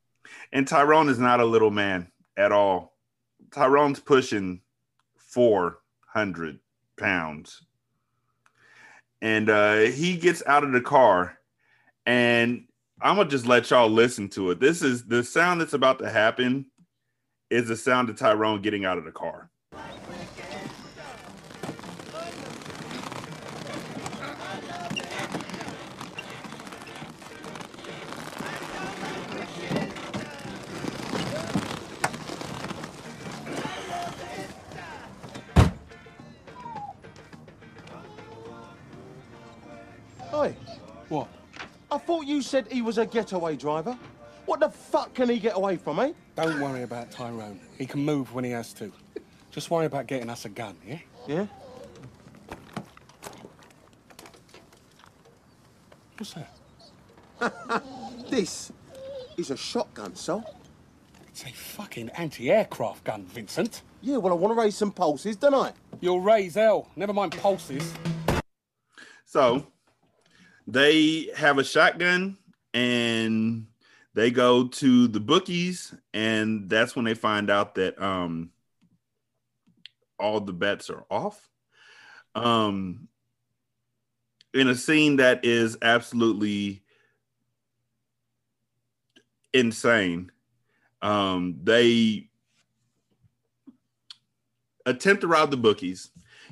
And 0.52 0.66
Tyrone 0.66 1.08
is 1.08 1.18
not 1.18 1.40
a 1.40 1.44
little 1.44 1.70
man 1.70 2.10
at 2.36 2.52
all. 2.52 2.89
Tyrone's 3.50 4.00
pushing 4.00 4.60
400 5.16 6.60
pounds. 6.96 7.62
And 9.22 9.50
uh, 9.50 9.78
he 9.78 10.16
gets 10.16 10.42
out 10.46 10.64
of 10.64 10.72
the 10.72 10.80
car, 10.80 11.38
and 12.06 12.64
I'm 13.02 13.16
going 13.16 13.28
to 13.28 13.30
just 13.30 13.46
let 13.46 13.70
y'all 13.70 13.90
listen 13.90 14.28
to 14.30 14.50
it. 14.50 14.60
This 14.60 14.82
is 14.82 15.04
the 15.06 15.22
sound 15.22 15.60
that's 15.60 15.74
about 15.74 15.98
to 15.98 16.08
happen 16.08 16.66
is 17.50 17.68
the 17.68 17.76
sound 17.76 18.08
of 18.08 18.16
Tyrone 18.16 18.62
getting 18.62 18.84
out 18.84 18.96
of 18.96 19.04
the 19.04 19.12
car. 19.12 19.50
Oi. 40.40 40.54
What? 41.10 41.28
I 41.90 41.98
thought 41.98 42.26
you 42.26 42.40
said 42.40 42.66
he 42.72 42.80
was 42.80 42.96
a 42.96 43.04
getaway 43.04 43.56
driver. 43.56 43.98
What 44.46 44.60
the 44.60 44.70
fuck 44.70 45.12
can 45.12 45.28
he 45.28 45.38
get 45.38 45.54
away 45.54 45.76
from, 45.76 45.98
eh? 45.98 46.12
Don't 46.34 46.58
worry 46.62 46.82
about 46.82 47.10
Tyrone. 47.10 47.60
He 47.76 47.84
can 47.84 48.02
move 48.02 48.32
when 48.32 48.42
he 48.44 48.50
has 48.52 48.72
to. 48.74 48.90
Just 49.50 49.70
worry 49.70 49.84
about 49.84 50.06
getting 50.06 50.30
us 50.30 50.46
a 50.46 50.48
gun, 50.48 50.76
yeah? 50.86 50.98
Yeah? 51.28 51.46
What's 56.16 56.34
that? 56.34 57.82
This 58.30 58.72
is 59.36 59.50
a 59.50 59.56
shotgun, 59.56 60.14
so? 60.14 60.42
It's 61.28 61.44
a 61.44 61.52
fucking 61.52 62.10
anti-aircraft 62.10 63.04
gun, 63.04 63.24
Vincent. 63.26 63.82
Yeah, 64.00 64.18
well, 64.18 64.32
I 64.32 64.36
want 64.36 64.54
to 64.56 64.58
raise 64.58 64.76
some 64.76 64.92
pulses, 64.92 65.36
don't 65.36 65.54
I? 65.54 65.72
You'll 66.00 66.20
raise 66.20 66.54
hell. 66.54 66.88
Never 66.94 67.12
mind 67.12 67.32
pulses. 67.32 67.92
So 69.26 69.66
they 70.72 71.30
have 71.36 71.58
a 71.58 71.64
shotgun 71.64 72.36
and 72.72 73.66
they 74.14 74.30
go 74.30 74.68
to 74.68 75.08
the 75.08 75.20
bookies, 75.20 75.94
and 76.12 76.68
that's 76.68 76.94
when 76.94 77.04
they 77.04 77.14
find 77.14 77.50
out 77.50 77.74
that 77.76 78.00
um 78.00 78.50
all 80.18 80.40
the 80.40 80.52
bets 80.52 80.90
are 80.90 81.04
off. 81.10 81.48
Um 82.34 83.08
in 84.52 84.68
a 84.68 84.74
scene 84.74 85.16
that 85.16 85.44
is 85.44 85.76
absolutely 85.82 86.82
insane. 89.52 90.30
Um 91.02 91.58
they 91.62 92.28
attempt 94.86 95.22
to 95.22 95.28
rob 95.28 95.50
the 95.50 95.56
bookies, 95.56 96.10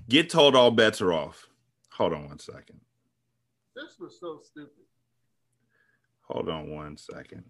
get 0.09 0.31
told 0.31 0.55
all 0.55 0.71
bets 0.71 1.01
are 1.01 1.13
off. 1.13 1.47
Hold 1.93 2.13
on 2.13 2.29
one 2.29 2.39
second. 2.39 2.81
This 3.81 3.99
was 4.01 4.19
so 4.19 4.41
stupid. 4.43 4.85
Hold 6.23 6.49
on 6.49 6.71
one 6.71 6.97
second. 6.97 7.45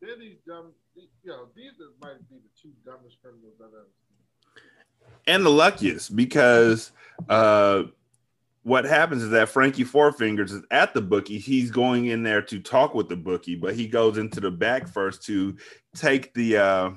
They're 0.00 0.16
these 0.18 0.36
dumb, 0.46 0.72
you 0.94 1.08
know, 1.24 1.48
these 1.56 1.72
might 2.00 2.18
be 2.28 2.36
the 2.36 2.50
two 2.60 2.70
dumbest 2.84 3.16
criminals 3.22 3.54
I've 3.60 3.66
ever 3.66 3.88
seen. 4.08 5.12
and 5.26 5.44
the 5.44 5.50
luckiest 5.50 6.14
because 6.14 6.92
uh 7.28 7.84
what 8.62 8.84
happens 8.84 9.22
is 9.22 9.30
that 9.30 9.48
Frankie 9.48 9.84
Four 9.84 10.12
Fingers 10.12 10.52
is 10.52 10.62
at 10.70 10.92
the 10.92 11.00
bookie. 11.00 11.38
He's 11.38 11.70
going 11.70 12.06
in 12.06 12.22
there 12.22 12.42
to 12.42 12.58
talk 12.60 12.94
with 12.94 13.08
the 13.08 13.16
bookie, 13.16 13.54
but 13.54 13.74
he 13.74 13.86
goes 13.86 14.18
into 14.18 14.40
the 14.40 14.50
back 14.50 14.88
first 14.88 15.24
to 15.26 15.56
take 15.94 16.34
the 16.34 16.56
uh 16.58 16.90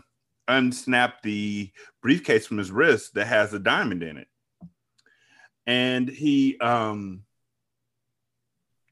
unsnap 0.50 1.14
the 1.24 1.72
briefcase 2.02 2.46
from 2.48 2.58
his 2.58 2.72
wrist 2.72 3.14
that 3.16 3.28
has 3.28 3.54
a 3.54 3.60
diamond 3.60 4.02
in 4.04 4.18
it. 4.18 4.28
and 5.68 6.10
he 6.10 6.58
um 6.60 7.24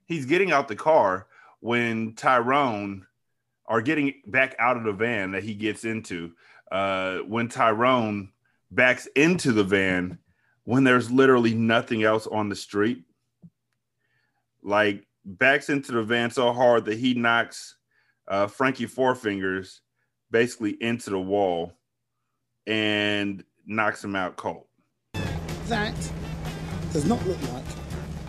he's 0.07 0.25
getting 0.25 0.51
out 0.51 0.67
the 0.67 0.75
car 0.75 1.27
when 1.59 2.13
Tyrone 2.15 3.05
are 3.65 3.81
getting 3.81 4.13
back 4.25 4.55
out 4.57 4.77
of 4.77 4.83
the 4.83 4.93
van 4.93 5.31
that 5.31 5.43
he 5.43 5.53
gets 5.53 5.85
into. 5.85 6.31
Uh, 6.71 7.19
when 7.19 7.47
Tyrone 7.47 8.31
backs 8.71 9.07
into 9.15 9.51
the 9.51 9.63
van 9.63 10.19
when 10.63 10.83
there's 10.83 11.09
literally 11.09 11.53
nothing 11.53 12.03
else 12.03 12.27
on 12.27 12.49
the 12.49 12.55
street, 12.55 13.03
like 14.61 15.05
backs 15.23 15.69
into 15.69 15.93
the 15.93 16.03
van 16.03 16.29
so 16.29 16.51
hard 16.51 16.83
that 16.85 16.97
he 16.97 17.13
knocks 17.13 17.77
uh, 18.27 18.47
Frankie 18.47 18.85
Four 18.85 19.17
basically 20.29 20.71
into 20.81 21.09
the 21.09 21.19
wall 21.19 21.71
and 22.65 23.45
knocks 23.65 24.03
him 24.03 24.13
out 24.13 24.35
cold. 24.35 24.65
That 25.67 25.95
does 26.91 27.05
not 27.05 27.25
look 27.25 27.41
like 27.53 27.63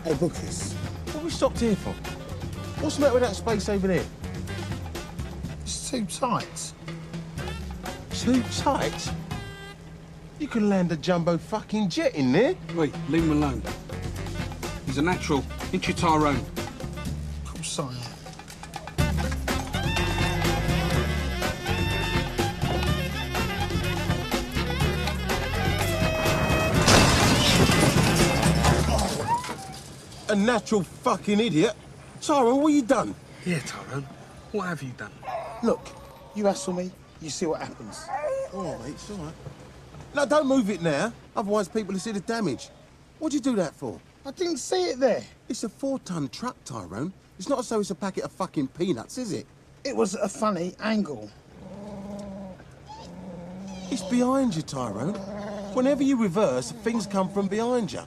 a 0.04 0.14
bookies. 0.14 0.77
What 1.28 1.34
we 1.34 1.36
stopped 1.36 1.60
here 1.60 1.76
for? 1.76 1.90
What's 2.80 2.96
the 2.96 3.02
matter 3.02 3.12
with 3.12 3.22
that 3.22 3.36
space 3.36 3.68
over 3.68 3.86
there? 3.86 4.04
It's 5.60 5.90
too 5.90 6.06
tight. 6.06 6.72
Too 8.12 8.42
tight? 8.50 9.12
You 10.38 10.48
can 10.48 10.70
land 10.70 10.90
a 10.90 10.96
jumbo 10.96 11.36
fucking 11.36 11.90
jet 11.90 12.14
in 12.14 12.32
there. 12.32 12.54
Wait, 12.74 12.94
leave 13.10 13.24
him 13.24 13.32
alone. 13.32 13.62
He's 14.86 14.96
a 14.96 15.02
natural. 15.02 15.44
Ain't 15.74 15.86
you, 15.86 15.92
Tyrone? 15.92 16.42
Natural 30.48 30.82
fucking 30.82 31.40
idiot. 31.40 31.74
Tyrone, 32.22 32.62
what 32.62 32.72
you 32.72 32.80
done? 32.80 33.14
Yeah, 33.44 33.58
Tyrone. 33.66 34.06
What 34.52 34.68
have 34.68 34.82
you 34.82 34.92
done? 34.96 35.12
Look, 35.62 35.87
you 36.34 36.46
hassle 36.46 36.72
me, 36.72 36.90
you 37.20 37.28
see 37.28 37.44
what 37.44 37.61
happens. 37.61 38.08
All 38.54 38.62
right, 38.62 38.80
mate, 38.80 38.92
it's 38.92 39.11
all 39.11 39.18
right. 39.18 39.34
No, 40.14 40.24
don't 40.24 40.46
move 40.46 40.70
it 40.70 40.80
now. 40.80 41.12
Otherwise, 41.37 41.68
people 41.68 41.92
will 41.92 42.00
see 42.00 42.12
the 42.12 42.20
damage. 42.20 42.70
What'd 43.18 43.34
you 43.34 43.42
do 43.42 43.56
that 43.56 43.74
for? 43.74 44.00
I 44.24 44.30
didn't 44.30 44.56
see 44.56 44.84
it 44.84 44.98
there. 44.98 45.22
It's 45.50 45.64
a 45.64 45.68
four-ton 45.68 46.30
truck, 46.30 46.56
Tyrone. 46.64 47.12
It's 47.38 47.50
not 47.50 47.58
as 47.58 47.68
though 47.68 47.80
it's 47.80 47.90
a 47.90 47.94
packet 47.94 48.24
of 48.24 48.32
fucking 48.32 48.68
peanuts, 48.68 49.18
is 49.18 49.32
it? 49.32 49.46
It 49.84 49.94
was 49.94 50.14
a 50.14 50.30
funny 50.30 50.74
angle. 50.80 51.30
It's 53.90 54.02
behind 54.04 54.56
you, 54.56 54.62
Tyrone. 54.62 55.12
Whenever 55.74 56.02
you 56.02 56.16
reverse, 56.16 56.72
things 56.72 57.06
come 57.06 57.28
from 57.28 57.48
behind 57.48 57.92
you. 57.92 58.00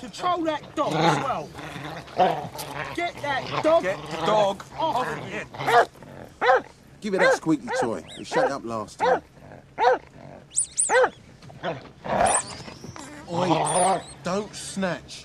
Control 0.00 0.44
that 0.44 0.74
dog 0.74 0.94
as 0.94 1.16
well. 1.24 1.48
Get 2.96 3.14
that 3.22 3.62
dog. 3.62 3.82
Get 3.82 3.98
the 4.10 4.16
dog 4.26 4.64
off 4.78 5.06
Give 7.00 7.14
it 7.14 7.18
that 7.18 7.34
squeaky 7.34 7.68
toy. 7.80 8.02
It 8.18 8.26
shut 8.26 8.50
up 8.50 8.64
last 8.64 8.98
time. 8.98 9.22
Oi, 13.30 14.02
don't 14.22 14.54
snatch. 14.54 15.24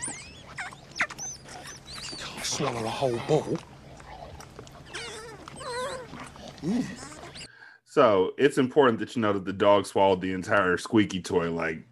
Can't 2.17 2.45
swallow 2.45 2.83
a 2.85 2.89
whole 2.89 3.19
ball. 3.27 3.57
So 7.85 8.33
it's 8.38 8.57
important 8.57 8.99
that 8.99 9.15
you 9.15 9.21
know 9.21 9.31
that 9.33 9.45
the 9.45 9.53
dog 9.53 9.85
swallowed 9.85 10.19
the 10.19 10.33
entire 10.33 10.77
squeaky 10.77 11.21
toy 11.21 11.49
like 11.49 11.83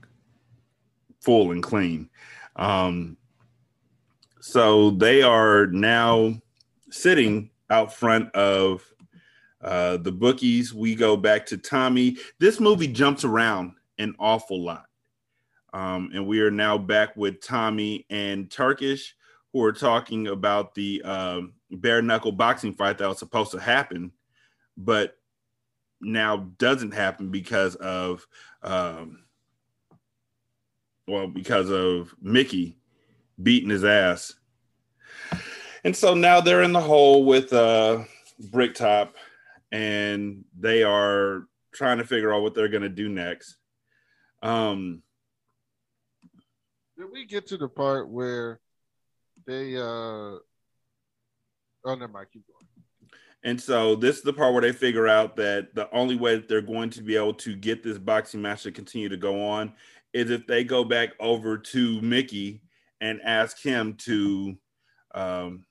full 1.21 1.51
and 1.51 1.63
clean. 1.63 2.09
Um, 2.55 3.17
so 4.39 4.91
they 4.91 5.21
are 5.21 5.67
now 5.67 6.35
sitting 6.89 7.49
out 7.69 7.93
front 7.93 8.33
of 8.35 8.83
uh, 9.61 9.97
the 9.97 10.11
bookies. 10.11 10.73
We 10.73 10.95
go 10.95 11.15
back 11.15 11.45
to 11.47 11.57
Tommy. 11.57 12.17
This 12.39 12.59
movie 12.59 12.87
jumps 12.87 13.23
around 13.23 13.73
an 13.97 14.15
awful 14.19 14.63
lot. 14.63 14.85
Um, 15.73 16.11
and 16.13 16.27
we 16.27 16.41
are 16.41 16.51
now 16.51 16.77
back 16.77 17.15
with 17.15 17.41
Tommy 17.41 18.05
and 18.09 18.51
Turkish, 18.51 19.15
who 19.51 19.63
are 19.63 19.71
talking 19.71 20.27
about 20.27 20.75
the 20.75 21.01
um 21.03 21.53
bare 21.71 22.01
knuckle 22.01 22.31
boxing 22.31 22.73
fight 22.73 22.97
that 22.97 23.07
was 23.07 23.19
supposed 23.19 23.51
to 23.51 23.59
happen, 23.59 24.11
but 24.77 25.17
now 26.01 26.49
doesn't 26.57 26.93
happen 26.93 27.29
because 27.31 27.75
of 27.75 28.27
um, 28.61 29.22
well 31.07 31.27
because 31.27 31.69
of 31.69 32.13
Mickey 32.21 32.77
beating 33.41 33.69
his 33.69 33.83
ass. 33.83 34.33
And 35.83 35.95
so 35.95 36.13
now 36.13 36.39
they're 36.39 36.63
in 36.63 36.73
the 36.73 36.81
hole 36.81 37.25
with 37.25 37.51
uh 37.51 38.03
Bricktop 38.51 39.15
and 39.71 40.45
they 40.57 40.83
are 40.83 41.47
trying 41.73 41.97
to 41.97 42.05
figure 42.05 42.33
out 42.33 42.41
what 42.41 42.53
they're 42.53 42.67
going 42.67 42.83
to 42.83 42.89
do 42.89 43.09
next. 43.09 43.57
Um 44.41 45.01
Did 46.97 47.07
we 47.11 47.25
get 47.25 47.47
to 47.47 47.57
the 47.57 47.67
part 47.67 48.09
where 48.09 48.59
they 49.45 49.75
uh 49.75 49.81
oh 49.81 50.39
never 51.85 52.07
mind, 52.07 52.27
keep 52.31 52.43
going. 52.47 52.59
And 53.45 53.59
so 53.59 53.95
this 53.95 54.17
is 54.17 54.21
the 54.23 54.31
part 54.31 54.53
where 54.53 54.61
they 54.61 54.71
figure 54.71 55.09
out 55.09 55.35
that 55.35 55.75
the 55.75 55.93
only 55.93 56.15
way 56.15 56.35
that 56.35 56.47
they're 56.47 56.61
going 56.61 56.89
to 56.91 57.01
be 57.01 57.17
able 57.17 57.33
to 57.35 57.55
get 57.57 57.83
this 57.83 57.97
boxing 57.97 58.41
match 58.41 58.63
to 58.63 58.71
continue 58.71 59.09
to 59.09 59.17
go 59.17 59.45
on 59.45 59.73
is 60.13 60.29
if 60.29 60.47
they 60.47 60.63
go 60.63 60.83
back 60.83 61.09
over 61.19 61.57
to 61.57 62.01
Mickey 62.01 62.61
and 63.01 63.21
ask 63.21 63.61
him 63.61 63.95
to 63.95 64.55
um, 65.13 65.65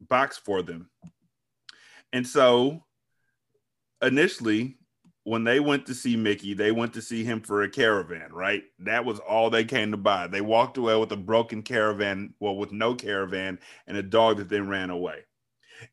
box 0.00 0.38
for 0.38 0.62
them. 0.62 0.90
And 2.12 2.26
so 2.26 2.84
initially, 4.02 4.76
when 5.24 5.44
they 5.44 5.60
went 5.60 5.86
to 5.86 5.94
see 5.94 6.16
Mickey, 6.16 6.54
they 6.54 6.72
went 6.72 6.94
to 6.94 7.02
see 7.02 7.24
him 7.24 7.40
for 7.40 7.62
a 7.62 7.68
caravan, 7.68 8.32
right? 8.32 8.64
That 8.80 9.04
was 9.04 9.18
all 9.20 9.50
they 9.50 9.64
came 9.64 9.90
to 9.90 9.96
buy. 9.96 10.26
They 10.26 10.40
walked 10.40 10.78
away 10.78 10.96
with 10.96 11.12
a 11.12 11.16
broken 11.16 11.62
caravan, 11.62 12.34
well, 12.40 12.56
with 12.56 12.72
no 12.72 12.94
caravan 12.94 13.58
and 13.86 13.96
a 13.96 14.02
dog 14.02 14.38
that 14.38 14.48
then 14.48 14.68
ran 14.68 14.90
away 14.90 15.24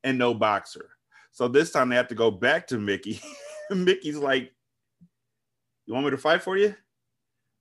and 0.04 0.18
no 0.18 0.34
boxer. 0.34 0.90
So 1.32 1.48
this 1.48 1.72
time 1.72 1.90
they 1.90 1.96
have 1.98 2.08
to 2.08 2.16
go 2.16 2.32
back 2.32 2.68
to 2.68 2.80
Mickey. 2.80 3.22
Mickey's 3.70 4.18
like, 4.18 4.52
You 5.86 5.94
want 5.94 6.06
me 6.06 6.12
to 6.12 6.18
fight 6.18 6.42
for 6.42 6.58
you? 6.58 6.76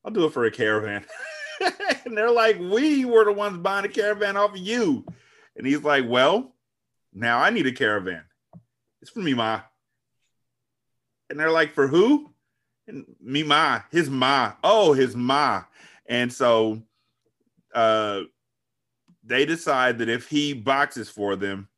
I'll 0.06 0.12
do 0.12 0.24
it 0.24 0.32
for 0.32 0.44
a 0.44 0.50
caravan. 0.52 1.04
and 2.04 2.16
they're 2.16 2.30
like, 2.30 2.58
We 2.60 3.04
were 3.04 3.24
the 3.24 3.32
ones 3.32 3.58
buying 3.58 3.84
a 3.84 3.88
caravan 3.88 4.36
off 4.36 4.52
of 4.52 4.58
you. 4.58 5.04
And 5.56 5.66
he's 5.66 5.82
like, 5.82 6.04
Well, 6.06 6.54
now 7.12 7.38
I 7.38 7.50
need 7.50 7.66
a 7.66 7.72
caravan. 7.72 8.22
It's 9.02 9.10
for 9.10 9.18
me, 9.18 9.34
Ma. 9.34 9.62
And 11.28 11.40
they're 11.40 11.50
like, 11.50 11.72
For 11.72 11.88
who? 11.88 12.30
And 12.86 13.04
me, 13.20 13.42
Ma, 13.42 13.80
his 13.90 14.08
Ma. 14.08 14.52
Oh, 14.62 14.92
his 14.92 15.16
Ma. 15.16 15.64
And 16.08 16.32
so 16.32 16.82
uh 17.74 18.22
they 19.24 19.44
decide 19.44 19.98
that 19.98 20.08
if 20.08 20.28
he 20.28 20.52
boxes 20.52 21.10
for 21.10 21.34
them, 21.34 21.68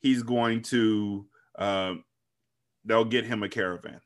he's 0.00 0.24
going 0.24 0.60
to 0.60 1.24
um, 1.56 2.04
they'll 2.84 3.04
get 3.04 3.24
him 3.24 3.44
a 3.44 3.48
caravan. 3.48 4.00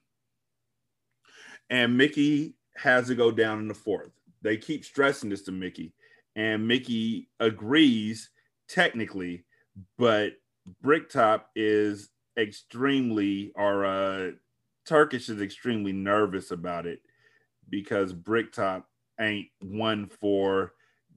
And 1.70 1.96
Mickey 1.96 2.56
has 2.82 3.08
to 3.08 3.14
go 3.14 3.30
down 3.30 3.58
in 3.58 3.68
the 3.68 3.74
fourth. 3.74 4.10
They 4.42 4.56
keep 4.56 4.84
stressing 4.84 5.30
this 5.30 5.42
to 5.42 5.52
Mickey, 5.52 5.92
and 6.34 6.66
Mickey 6.66 7.28
agrees 7.38 8.30
technically, 8.68 9.44
but 9.98 10.32
Bricktop 10.82 11.50
is 11.54 12.10
extremely, 12.38 13.52
or 13.54 13.84
uh, 13.84 14.30
Turkish 14.86 15.28
is 15.28 15.40
extremely 15.40 15.92
nervous 15.92 16.50
about 16.50 16.86
it 16.86 17.00
because 17.68 18.12
Bricktop 18.12 18.88
ain't 19.20 19.48
one 19.60 20.06
for 20.06 20.72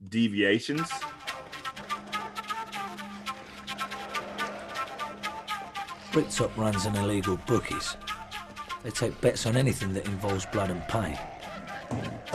deviations. 0.08 0.88
Bricktop 6.12 6.56
runs 6.56 6.84
an 6.84 6.94
illegal 6.96 7.38
bookies. 7.46 7.96
They 8.82 8.90
take 8.90 9.18
bets 9.20 9.46
on 9.46 9.56
anything 9.56 9.94
that 9.94 10.06
involves 10.06 10.46
blood 10.46 10.70
and 10.70 10.86
pain. 10.88 11.18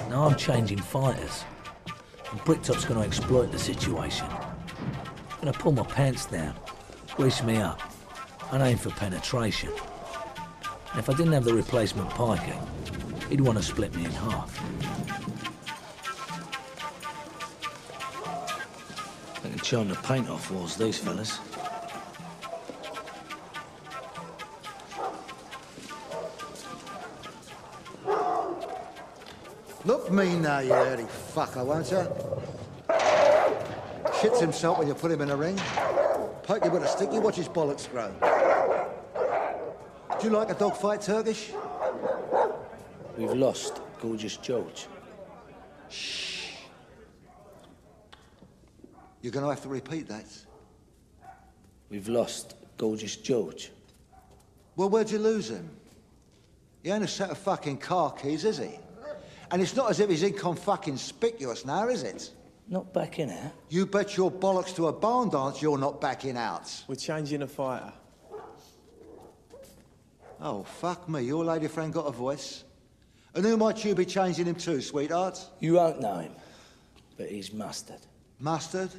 Now 0.10 0.26
I'm 0.26 0.36
changing 0.36 0.80
fighters. 0.80 1.44
And 2.32 2.44
Bricktop's 2.44 2.86
going 2.86 3.00
to 3.00 3.06
exploit 3.06 3.52
the 3.52 3.60
situation. 3.60 4.28
I'm 4.28 5.42
Going 5.42 5.54
to 5.54 5.60
pull 5.60 5.72
my 5.72 5.84
pants 5.84 6.26
down, 6.26 6.56
grease 7.16 7.42
me 7.44 7.58
up, 7.58 7.82
and 8.52 8.62
aim 8.62 8.78
for 8.78 8.90
penetration. 8.92 9.70
And 10.92 11.00
if 11.00 11.10
I 11.10 11.14
didn't 11.14 11.34
have 11.34 11.46
the 11.46 11.54
replacement 11.54 12.10
pikey, 12.10 12.58
he'd 13.30 13.42
want 13.42 13.58
to 13.58 13.64
split 13.64 13.96
me 13.96 14.06
in 14.06 14.12
half. 14.12 14.56
They 19.44 19.50
can 19.50 19.60
charm 19.60 19.90
the 19.90 19.96
paint 19.96 20.30
off 20.30 20.52
walls, 20.52 20.76
these 20.76 20.98
fellas. 20.98 21.40
Look 29.86 30.12
me 30.12 30.38
now, 30.38 30.60
you 30.60 30.70
dirty 30.70 31.04
fucker, 31.04 31.66
won't 31.66 31.90
you? 31.90 32.06
Shits 34.20 34.42
himself 34.42 34.78
when 34.78 34.90
you 34.90 34.94
put 34.94 35.10
him 35.10 35.22
in 35.22 35.32
a 35.32 35.38
ring. 35.38 35.58
Poke 36.44 36.66
him 36.66 36.74
with 36.74 36.84
a 36.84 36.88
stick, 36.88 37.14
you 37.14 37.22
watch 37.22 37.38
his 37.38 37.48
bollocks 37.48 37.90
grow. 37.90 38.12
Do 40.20 40.28
you 40.28 40.34
like 40.34 40.50
a 40.50 40.54
dog 40.54 40.76
fight, 40.76 41.00
Turkish? 41.00 41.52
We've 43.18 43.32
lost 43.32 43.80
Gorgeous 44.02 44.36
George. 44.36 44.88
Shh. 45.88 46.48
You're 49.22 49.32
going 49.32 49.46
to 49.46 49.50
have 49.50 49.62
to 49.64 49.70
repeat 49.70 50.10
that. 50.10 50.26
We've 51.90 52.10
lost 52.10 52.56
Gorgeous 52.78 53.16
George. 53.16 53.72
Well, 54.76 54.90
where'd 54.90 55.10
you 55.10 55.20
lose 55.20 55.50
him? 55.50 55.70
He 56.84 56.90
ain't 56.90 57.04
a 57.04 57.08
set 57.08 57.30
of 57.30 57.38
fucking 57.38 57.78
car 57.78 58.12
keys, 58.12 58.44
is 58.44 58.58
he? 58.58 58.80
And 59.52 59.62
it's 59.62 59.76
not 59.76 59.90
as 59.90 60.00
if 60.00 60.10
he's 60.10 60.24
inconspicuous 60.24 61.66
now, 61.66 61.88
is 61.88 62.04
it? 62.04 62.32
Not 62.68 62.94
backing 62.94 63.32
out. 63.32 63.52
You 63.70 63.86
bet 63.86 64.16
your 64.16 64.32
bollocks 64.32 64.76
to 64.76 64.88
a 64.88 64.94
barn 64.94 65.30
dance 65.30 65.62
you're 65.62 65.78
not 65.78 66.00
backing 66.00 66.38
out. 66.38 66.84
We're 66.88 66.96
changing 66.96 67.42
a 67.42 67.48
fighter. 67.48 67.92
Oh, 70.40 70.64
fuck 70.64 71.10
me. 71.10 71.22
Your 71.24 71.44
lady 71.44 71.68
friend 71.68 71.92
got 71.92 72.06
a 72.06 72.12
voice. 72.12 72.64
And 73.34 73.44
who 73.44 73.58
might 73.58 73.84
you 73.84 73.96
be 73.96 74.06
changing 74.06 74.46
him 74.46 74.56
to, 74.56 74.82
sweetheart? 74.82 75.40
You 75.60 75.74
won't 75.74 76.00
know 76.00 76.18
him, 76.18 76.32
but 77.18 77.30
he's 77.30 77.52
mustard. 77.52 78.00
Mustard? 78.40 78.92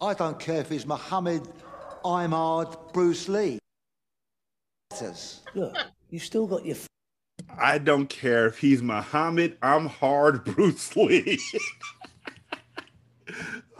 I 0.00 0.14
don't 0.14 0.38
care 0.38 0.60
if 0.60 0.68
he's 0.68 0.86
Mohammed, 0.86 1.42
Imard, 2.04 2.92
Bruce 2.92 3.28
Lee. 3.28 3.58
Look, 5.54 5.76
you've 6.10 6.22
still 6.22 6.46
got 6.46 6.64
your. 6.64 6.76
F- 7.50 7.58
I 7.58 7.78
don't 7.78 8.08
care 8.08 8.46
if 8.46 8.58
he's 8.58 8.82
Muhammad. 8.82 9.56
I'm 9.62 9.86
hard 9.86 10.44
Bruce 10.46 10.94
Lee. 10.96 11.38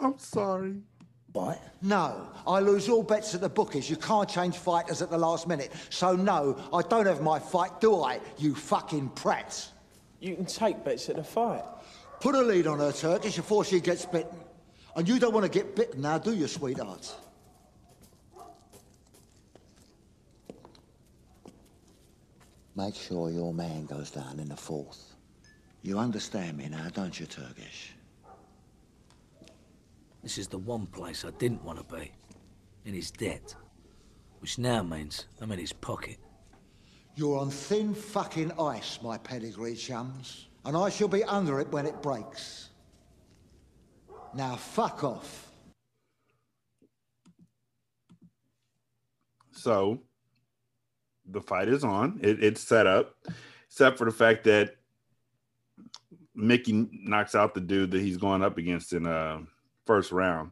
I'm 0.00 0.18
sorry. 0.18 0.76
What? 1.32 1.60
No, 1.82 2.28
I 2.46 2.60
lose 2.60 2.88
all 2.88 3.02
bets 3.02 3.34
at 3.34 3.42
the 3.42 3.48
bookies. 3.48 3.90
You 3.90 3.96
can't 3.96 4.28
change 4.28 4.56
fighters 4.56 5.02
at 5.02 5.10
the 5.10 5.18
last 5.18 5.46
minute. 5.46 5.70
So 5.90 6.16
no, 6.16 6.58
I 6.72 6.80
don't 6.82 7.04
have 7.06 7.20
my 7.20 7.38
fight, 7.38 7.78
do 7.80 8.00
I? 8.02 8.20
You 8.38 8.54
fucking 8.54 9.10
prat. 9.10 9.68
You 10.18 10.34
can 10.34 10.46
take 10.46 10.82
bets 10.82 11.10
at 11.10 11.16
the 11.16 11.24
fight. 11.24 11.62
Put 12.20 12.34
a 12.34 12.40
lead 12.40 12.66
on 12.66 12.78
her, 12.78 12.90
Turkish, 12.90 13.36
before 13.36 13.64
she 13.66 13.80
gets 13.80 14.06
bitten. 14.06 14.38
And 14.96 15.06
you 15.06 15.18
don't 15.18 15.34
want 15.34 15.44
to 15.44 15.50
get 15.50 15.76
bitten 15.76 16.00
now, 16.00 16.16
do 16.16 16.34
you, 16.34 16.46
sweetheart? 16.46 17.14
Make 22.76 22.94
sure 22.94 23.30
your 23.30 23.54
man 23.54 23.86
goes 23.86 24.10
down 24.10 24.38
in 24.38 24.50
the 24.50 24.56
fourth. 24.56 25.14
You 25.80 25.98
understand 25.98 26.58
me 26.58 26.68
now, 26.68 26.88
don't 26.92 27.18
you, 27.18 27.24
Turkish? 27.24 27.94
This 30.22 30.36
is 30.36 30.46
the 30.46 30.58
one 30.58 30.86
place 30.86 31.24
I 31.24 31.30
didn't 31.38 31.64
want 31.64 31.78
to 31.78 31.94
be. 31.96 32.12
In 32.84 32.92
his 32.92 33.10
debt. 33.10 33.54
Which 34.40 34.58
now 34.58 34.82
means 34.82 35.24
I'm 35.40 35.50
in 35.52 35.58
his 35.58 35.72
pocket. 35.72 36.18
You're 37.14 37.38
on 37.38 37.48
thin 37.48 37.94
fucking 37.94 38.52
ice, 38.60 38.98
my 39.02 39.16
pedigree 39.16 39.74
chums. 39.74 40.48
And 40.66 40.76
I 40.76 40.90
shall 40.90 41.08
be 41.08 41.24
under 41.24 41.60
it 41.60 41.68
when 41.68 41.86
it 41.86 42.02
breaks. 42.02 42.68
Now 44.34 44.56
fuck 44.56 45.02
off. 45.02 45.50
So 49.52 50.02
the 51.30 51.40
fight 51.40 51.68
is 51.68 51.84
on. 51.84 52.20
It, 52.22 52.42
it's 52.42 52.60
set 52.60 52.86
up, 52.86 53.14
except 53.68 53.98
for 53.98 54.04
the 54.04 54.10
fact 54.10 54.44
that 54.44 54.76
Mickey 56.34 56.88
knocks 56.92 57.34
out 57.34 57.54
the 57.54 57.60
dude 57.60 57.90
that 57.92 58.00
he's 58.00 58.16
going 58.16 58.42
up 58.42 58.58
against 58.58 58.92
in 58.92 59.06
uh 59.06 59.40
first 59.86 60.12
round. 60.12 60.50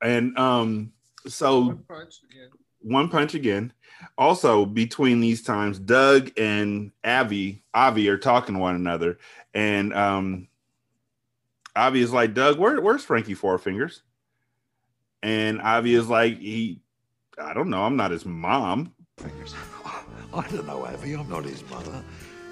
And 0.00 0.36
um 0.38 0.92
so 1.26 1.60
one 1.60 1.84
punch 1.88 2.20
again. 2.30 2.48
One 2.80 3.08
punch 3.08 3.34
again. 3.34 3.72
Also, 4.18 4.66
between 4.66 5.20
these 5.20 5.42
times, 5.42 5.78
Doug 5.78 6.32
and 6.36 6.90
Avi, 7.04 7.62
Avi 7.72 8.08
are 8.08 8.18
talking 8.18 8.56
to 8.56 8.60
one 8.60 8.74
another, 8.74 9.18
and 9.54 9.94
um, 9.94 10.48
Avi 11.76 12.00
is 12.00 12.12
like, 12.12 12.34
"Doug, 12.34 12.58
where, 12.58 12.80
where's 12.80 13.04
Frankie 13.04 13.34
Four 13.34 13.58
Fingers?" 13.58 14.02
And 15.22 15.60
Avi 15.60 15.94
is 15.94 16.08
like, 16.08 16.38
"He, 16.38 16.80
I 17.38 17.54
don't 17.54 17.70
know. 17.70 17.84
I'm 17.84 17.96
not 17.96 18.10
his 18.10 18.26
mom." 18.26 18.92
Fingers. 19.18 19.54
I 20.34 20.48
don't 20.48 20.66
know, 20.66 20.86
Avi. 20.86 21.12
I'm 21.12 21.28
not 21.28 21.44
his 21.44 21.68
mother, 21.68 22.02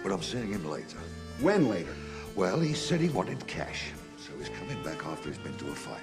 but 0.02 0.12
I'm 0.12 0.22
seeing 0.22 0.52
him 0.52 0.68
later. 0.68 0.98
When 1.40 1.68
later? 1.70 1.94
Well, 2.36 2.60
he 2.60 2.74
said 2.74 3.00
he 3.00 3.08
wanted 3.08 3.46
cash, 3.46 3.90
so 4.18 4.32
he's 4.38 4.50
coming 4.50 4.82
back 4.82 5.04
after 5.06 5.30
he's 5.30 5.38
been 5.38 5.56
to 5.56 5.68
a 5.68 5.74
fight. 5.74 5.98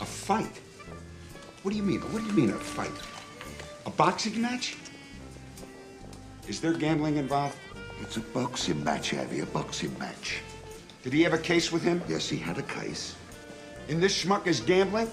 A 0.00 0.04
fight? 0.04 0.60
What 1.62 1.70
do 1.70 1.76
you 1.76 1.82
mean? 1.82 2.00
What 2.12 2.22
do 2.22 2.26
you 2.26 2.34
mean 2.34 2.50
a 2.50 2.58
fight? 2.58 2.92
A 3.86 3.90
boxing 3.90 4.40
match? 4.40 4.76
Is 6.48 6.60
there 6.60 6.74
gambling 6.74 7.16
involved? 7.16 7.56
It's 8.02 8.18
a 8.18 8.20
boxing 8.20 8.84
match, 8.84 9.14
Avi, 9.14 9.40
a 9.40 9.46
boxing 9.46 9.98
match. 9.98 10.42
Did 11.02 11.14
he 11.14 11.22
have 11.22 11.32
a 11.32 11.38
case 11.38 11.72
with 11.72 11.82
him? 11.82 12.02
Yes, 12.08 12.28
he 12.28 12.36
had 12.36 12.58
a 12.58 12.62
case. 12.62 13.16
And 13.88 14.02
this 14.02 14.24
schmuck 14.24 14.46
is 14.46 14.60
gambling? 14.60 15.10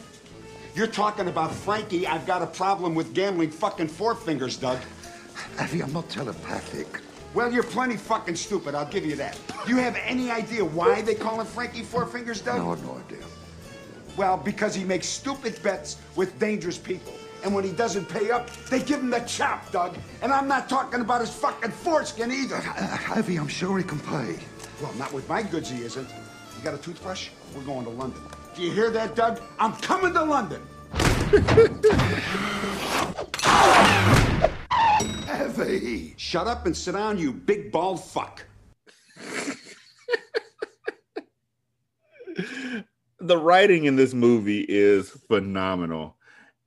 You're 0.76 0.88
talking 0.88 1.28
about 1.28 1.54
Frankie. 1.54 2.08
I've 2.08 2.26
got 2.26 2.42
a 2.42 2.48
problem 2.48 2.96
with 2.96 3.14
gambling 3.14 3.52
fucking 3.52 3.88
four 3.88 4.16
fingers, 4.16 4.58
Doug. 4.58 4.80
Avi, 5.60 5.82
I'm 5.82 5.94
not 5.94 6.10
telepathic. 6.10 7.00
Well, 7.34 7.52
you're 7.52 7.64
plenty 7.64 7.98
fucking 7.98 8.36
stupid, 8.36 8.76
I'll 8.76 8.86
give 8.86 9.06
you 9.06 9.16
that. 9.16 9.40
Do 9.66 9.72
you 9.72 9.78
have 9.78 9.96
any 10.04 10.30
idea 10.30 10.64
why 10.64 11.02
they 11.02 11.16
call 11.16 11.40
him 11.40 11.48
Frankie 11.48 11.82
Four 11.82 12.06
Fingers, 12.06 12.42
Doug? 12.42 12.58
No, 12.58 12.76
no 12.76 13.00
idea. 13.00 13.26
Well, 14.16 14.38
because 14.38 14.76
he 14.76 14.84
makes 14.84 15.08
stupid 15.08 15.62
bets 15.64 15.98
with 16.16 16.38
dangerous 16.38 16.78
people. 16.78 17.14
And 17.44 17.54
when 17.54 17.64
he 17.64 17.72
doesn't 17.72 18.08
pay 18.08 18.30
up, 18.30 18.52
they 18.70 18.82
give 18.82 19.00
him 19.00 19.10
the 19.10 19.20
chop, 19.22 19.72
Doug. 19.72 19.98
And 20.22 20.32
I'm 20.32 20.48
not 20.48 20.70
talking 20.70 21.02
about 21.02 21.22
his 21.22 21.32
fucking 21.32 21.72
foreskin 21.72 22.32
either. 22.32 22.58
Uh, 22.58 22.74
uh, 22.78 23.20
Avi, 23.20 23.38
I'm 23.38 23.48
sure 23.48 23.78
he 23.80 23.84
can 23.84 24.00
pay. 24.00 24.38
Well, 24.82 24.94
not 24.94 25.12
with 25.12 25.28
my 25.28 25.42
goods, 25.42 25.70
he 25.70 25.82
isn't. 25.84 26.10
You 26.10 26.64
got 26.64 26.76
a 26.76 26.78
toothbrush? 26.78 27.30
We're 27.56 27.64
going 27.64 27.84
to 27.86 27.90
London. 27.92 28.22
Do 28.56 28.62
you 28.62 28.72
hear 28.72 28.92
that, 28.92 29.16
Doug? 29.16 29.42
I'm 29.58 29.74
coming 29.78 30.14
to 30.14 30.24
London. 30.24 30.62
Avi! 35.28 36.14
Shut 36.18 36.46
up 36.46 36.68
and 36.68 36.78
sit 36.78 36.92
down, 36.92 37.18
you 37.18 37.34
big 37.34 37.72
bald 37.72 38.04
fuck. 38.04 38.46
the 43.20 43.38
writing 43.38 43.86
in 43.86 43.96
this 43.96 44.14
movie 44.14 44.66
is 44.70 45.10
phenomenal 45.10 46.16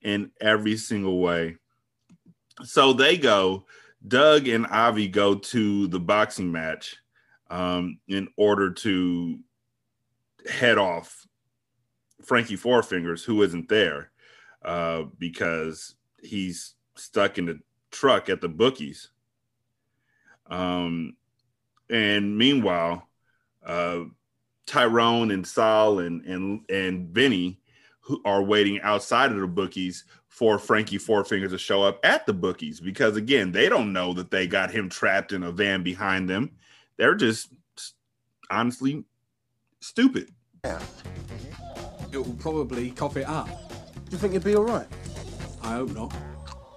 in 0.03 0.33
every 0.41 0.77
single 0.77 1.21
way. 1.21 1.57
So 2.65 2.95
they 2.95 3.17
go, 3.17 3.67
Doug 4.09 4.49
and 4.49 4.67
Avi 4.67 5.07
go 5.07 5.37
to 5.37 5.87
the 5.87 6.01
boxing 6.01 6.51
match 6.51 6.97
um, 7.49 8.01
in 8.09 8.27
order 8.37 8.73
to 8.73 9.39
head 10.49 10.79
off 10.79 11.26
Frankie 12.27 12.57
Four 12.57 12.83
Fingers, 12.83 13.25
who 13.25 13.43
isn't 13.43 13.69
there 13.69 14.11
uh, 14.65 15.05
because 15.19 15.95
he's 16.21 16.75
stuck 16.97 17.39
in 17.39 17.47
the 17.47 17.61
truck 17.93 18.29
at 18.29 18.41
the 18.41 18.49
bookies. 18.49 19.11
Um, 20.51 21.17
and 21.89 22.37
meanwhile, 22.37 23.09
uh, 23.65 24.01
Tyrone 24.67 25.31
and 25.31 25.47
Sol 25.47 26.01
and 26.01 26.25
and 26.25 26.69
and 26.69 27.09
Vinny 27.11 27.61
who 28.01 28.21
are 28.25 28.43
waiting 28.43 28.81
outside 28.83 29.31
of 29.31 29.39
the 29.39 29.47
bookies 29.47 30.05
for 30.29 30.59
Frankie 30.59 30.99
Four 30.99 31.25
Fingers 31.25 31.53
to 31.53 31.59
show 31.59 31.83
up 31.83 31.99
at 32.05 32.27
the 32.27 32.33
bookies 32.33 32.81
because 32.81 33.17
again, 33.17 33.53
they 33.53 33.69
don't 33.69 33.93
know 33.93 34.13
that 34.15 34.31
they 34.31 34.47
got 34.47 34.71
him 34.71 34.89
trapped 34.89 35.33
in 35.33 35.45
a 35.45 35.53
van 35.53 35.83
behind 35.83 36.29
them. 36.29 36.51
They're 36.97 37.15
just 37.15 37.53
honestly 38.51 39.05
stupid. 39.81 40.31
Yeah. 40.65 40.81
It 42.17 42.27
will 42.27 42.33
probably 42.37 42.93
cough 42.93 43.19
it 43.19 43.29
up. 43.29 43.47
Do 43.47 44.13
you 44.13 44.17
think 44.17 44.33
it'd 44.33 44.43
be 44.43 44.57
all 44.57 44.65
right? 44.65 44.87
I 45.63 45.75
hope 45.75 45.91
not. 45.91 46.15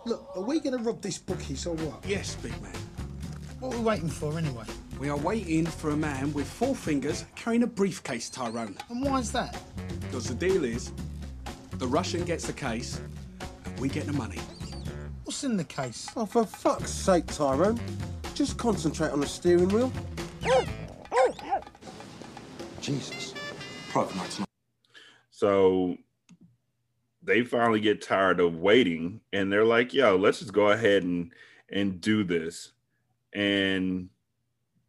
Look, 0.04 0.30
are 0.36 0.42
we 0.42 0.60
going 0.60 0.78
to 0.78 0.84
rob 0.84 1.02
this 1.02 1.18
bookies 1.18 1.66
or 1.66 1.76
what? 1.76 2.06
Yes, 2.06 2.36
big 2.36 2.62
man. 2.62 2.74
What 3.62 3.74
are 3.74 3.78
we 3.78 3.84
waiting 3.86 4.10
for 4.10 4.38
anyway? 4.38 4.66
We 5.00 5.08
are 5.08 5.16
waiting 5.16 5.66
for 5.66 5.92
a 5.92 5.96
man 5.96 6.34
with 6.34 6.46
four 6.46 6.76
fingers 6.76 7.24
carrying 7.38 7.64
a 7.64 7.68
briefcase, 7.68 8.30
Tyrone. 8.30 8.76
And 8.90 9.02
why 9.02 9.20
is 9.20 9.32
that? 9.32 9.58
Because 10.02 10.28
the 10.28 10.36
deal 10.36 10.66
is 10.66 10.92
the 11.78 11.88
Russian 11.88 12.26
gets 12.26 12.46
the 12.46 12.52
case 12.52 13.00
and 13.64 13.80
we 13.80 13.88
get 13.88 14.08
the 14.08 14.14
money. 14.14 14.40
What's 15.24 15.46
in 15.46 15.56
the 15.56 15.64
case? 15.64 16.10
Oh, 16.18 16.26
for 16.26 16.46
fuck's 16.46 16.92
sake, 16.92 17.28
Tyrone. 17.28 17.80
Just 18.34 18.58
concentrate 18.58 19.12
on 19.12 19.22
the 19.22 19.28
steering 19.28 19.70
wheel. 19.70 19.90
Jesus. 22.82 23.34
Private 23.90 24.18
night's 24.18 24.40
not. 24.40 24.49
So 25.40 25.96
they 27.24 27.44
finally 27.44 27.80
get 27.80 28.02
tired 28.02 28.42
of 28.42 28.58
waiting 28.58 29.22
and 29.32 29.50
they're 29.50 29.64
like, 29.64 29.94
yo, 29.94 30.18
let's 30.18 30.40
just 30.40 30.52
go 30.52 30.72
ahead 30.72 31.04
and 31.04 31.32
and 31.70 32.02
do 32.02 32.26
this. 32.26 32.74
And 33.32 34.10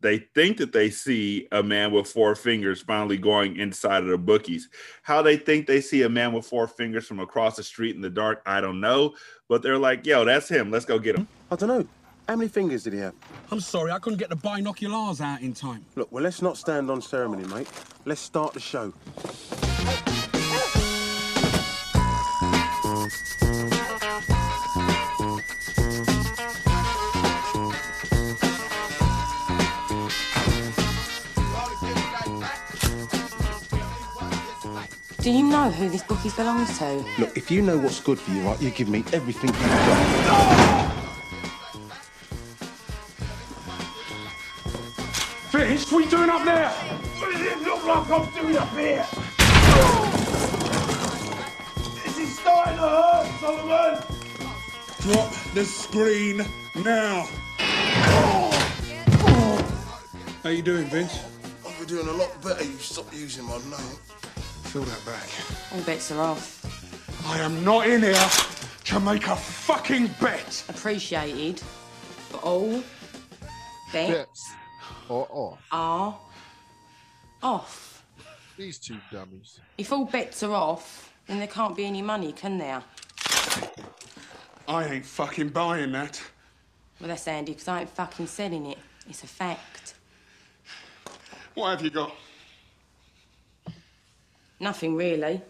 they 0.00 0.18
think 0.34 0.56
that 0.56 0.72
they 0.72 0.90
see 0.90 1.46
a 1.52 1.62
man 1.62 1.92
with 1.92 2.08
four 2.08 2.34
fingers 2.34 2.82
finally 2.82 3.16
going 3.16 3.58
inside 3.58 4.02
of 4.02 4.08
the 4.08 4.18
bookies. 4.18 4.68
How 5.04 5.22
they 5.22 5.36
think 5.36 5.68
they 5.68 5.80
see 5.80 6.02
a 6.02 6.08
man 6.08 6.32
with 6.32 6.46
four 6.46 6.66
fingers 6.66 7.06
from 7.06 7.20
across 7.20 7.54
the 7.54 7.62
street 7.62 7.94
in 7.94 8.02
the 8.02 8.10
dark, 8.10 8.42
I 8.44 8.60
don't 8.60 8.80
know. 8.80 9.14
But 9.48 9.62
they're 9.62 9.78
like, 9.78 10.04
yo, 10.04 10.24
that's 10.24 10.48
him. 10.48 10.72
Let's 10.72 10.84
go 10.84 10.98
get 10.98 11.14
him. 11.14 11.28
I 11.52 11.54
don't 11.54 11.68
know. 11.68 11.86
How 12.28 12.34
many 12.34 12.48
fingers 12.48 12.82
did 12.82 12.94
he 12.94 12.98
have? 12.98 13.14
I'm 13.52 13.60
sorry, 13.60 13.92
I 13.92 14.00
couldn't 14.00 14.18
get 14.18 14.30
the 14.30 14.36
binoculars 14.36 15.20
out 15.20 15.42
in 15.42 15.54
time. 15.54 15.84
Look, 15.94 16.10
well, 16.10 16.24
let's 16.24 16.42
not 16.42 16.56
stand 16.56 16.90
on 16.90 17.00
ceremony, 17.00 17.46
mate. 17.54 17.68
Let's 18.04 18.20
start 18.20 18.54
the 18.54 18.60
show. 18.60 18.92
Do 35.22 35.30
you 35.30 35.42
know 35.42 35.70
who 35.70 35.90
this 35.90 36.02
bookie 36.02 36.30
belongs 36.30 36.78
to? 36.78 37.04
Look, 37.18 37.36
if 37.36 37.50
you 37.50 37.60
know 37.60 37.76
what's 37.76 38.00
good 38.00 38.18
for 38.18 38.30
you, 38.30 38.40
right, 38.40 38.58
you 38.62 38.70
give 38.70 38.88
me 38.88 39.04
everything 39.12 39.50
you've 39.50 39.60
got. 39.60 40.94
Fish, 45.50 45.92
what 45.92 45.98
are 45.98 46.04
you 46.04 46.10
doing 46.10 46.30
up 46.30 46.42
there? 46.46 46.70
What 46.70 47.32
does 47.32 47.42
it 47.42 47.58
look 47.58 47.84
like 47.84 48.10
I'm 48.10 48.32
doing 48.32 48.56
up 48.56 48.70
here? 48.70 49.06
This 52.02 52.16
is 52.18 52.38
starting 52.38 52.76
to 52.76 52.88
hurt, 52.88 53.26
Solomon! 53.40 54.02
Drop 55.00 55.30
the 55.52 55.64
screen 55.66 56.46
now. 56.82 57.28
How 60.42 60.48
you 60.48 60.62
doing, 60.62 60.86
Vince? 60.86 61.18
I'll 61.66 61.78
be 61.78 61.84
doing 61.84 62.08
a 62.08 62.12
lot 62.12 62.42
better. 62.42 62.64
You 62.64 62.78
stop 62.78 63.12
using 63.12 63.44
my 63.44 63.58
name. 63.58 63.98
Fill 64.70 64.82
that 64.82 65.04
back. 65.04 65.28
All 65.74 65.82
bets 65.84 66.12
are 66.12 66.20
off. 66.20 67.26
I 67.26 67.38
am 67.40 67.64
not 67.64 67.88
in 67.88 68.02
here 68.02 68.28
to 68.84 69.00
make 69.00 69.26
a 69.26 69.34
fucking 69.34 70.08
bet. 70.20 70.64
Appreciated. 70.68 71.60
But 72.30 72.44
all 72.44 72.80
bets 73.92 74.12
Bets 74.12 74.50
or 75.08 75.26
off. 75.28 75.58
are 75.72 76.16
off. 77.42 78.04
These 78.56 78.78
two 78.78 78.98
dummies. 79.10 79.58
If 79.76 79.92
all 79.92 80.04
bets 80.04 80.44
are 80.44 80.52
off, 80.52 81.12
then 81.26 81.38
there 81.38 81.48
can't 81.48 81.76
be 81.76 81.84
any 81.86 82.02
money, 82.02 82.32
can 82.32 82.56
there? 82.56 82.84
I 84.68 84.84
ain't 84.84 85.04
fucking 85.04 85.48
buying 85.48 85.90
that. 85.92 86.22
Well, 87.00 87.08
that's 87.08 87.24
handy, 87.24 87.52
because 87.54 87.66
I 87.66 87.80
ain't 87.80 87.90
fucking 87.90 88.28
selling 88.28 88.66
it. 88.66 88.78
It's 89.08 89.24
a 89.24 89.26
fact. 89.26 89.94
What 91.54 91.70
have 91.70 91.82
you 91.82 91.90
got? 91.90 92.14
Nothing 94.60 94.94
really. 94.94 95.40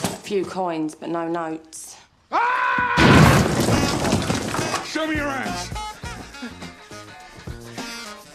A 0.00 0.06
few 0.06 0.44
coins, 0.44 0.96
but 0.96 1.08
no 1.08 1.28
notes. 1.28 1.96
Ah! 2.32 2.94
Show 4.84 5.06
me 5.06 5.14
your 5.14 5.30
hands. 5.30 5.70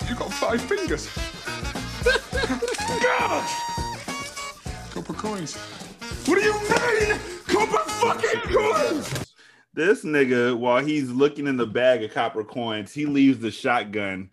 You 0.07 0.15
got 0.15 0.31
five 0.31 0.61
fingers. 0.61 1.09
God! 3.03 3.45
Copper 4.91 5.13
coins. 5.13 5.57
What 6.25 6.35
do 6.35 6.41
you 6.41 6.53
mean? 6.53 7.19
Copper 7.45 7.89
fucking 7.89 8.55
coins! 8.55 9.33
This 9.73 10.05
nigga, 10.05 10.57
while 10.57 10.81
he's 10.83 11.11
looking 11.11 11.45
in 11.45 11.57
the 11.57 11.67
bag 11.67 12.03
of 12.03 12.13
copper 12.13 12.45
coins, 12.45 12.93
he 12.93 13.05
leaves 13.05 13.39
the 13.39 13.51
shotgun 13.51 14.29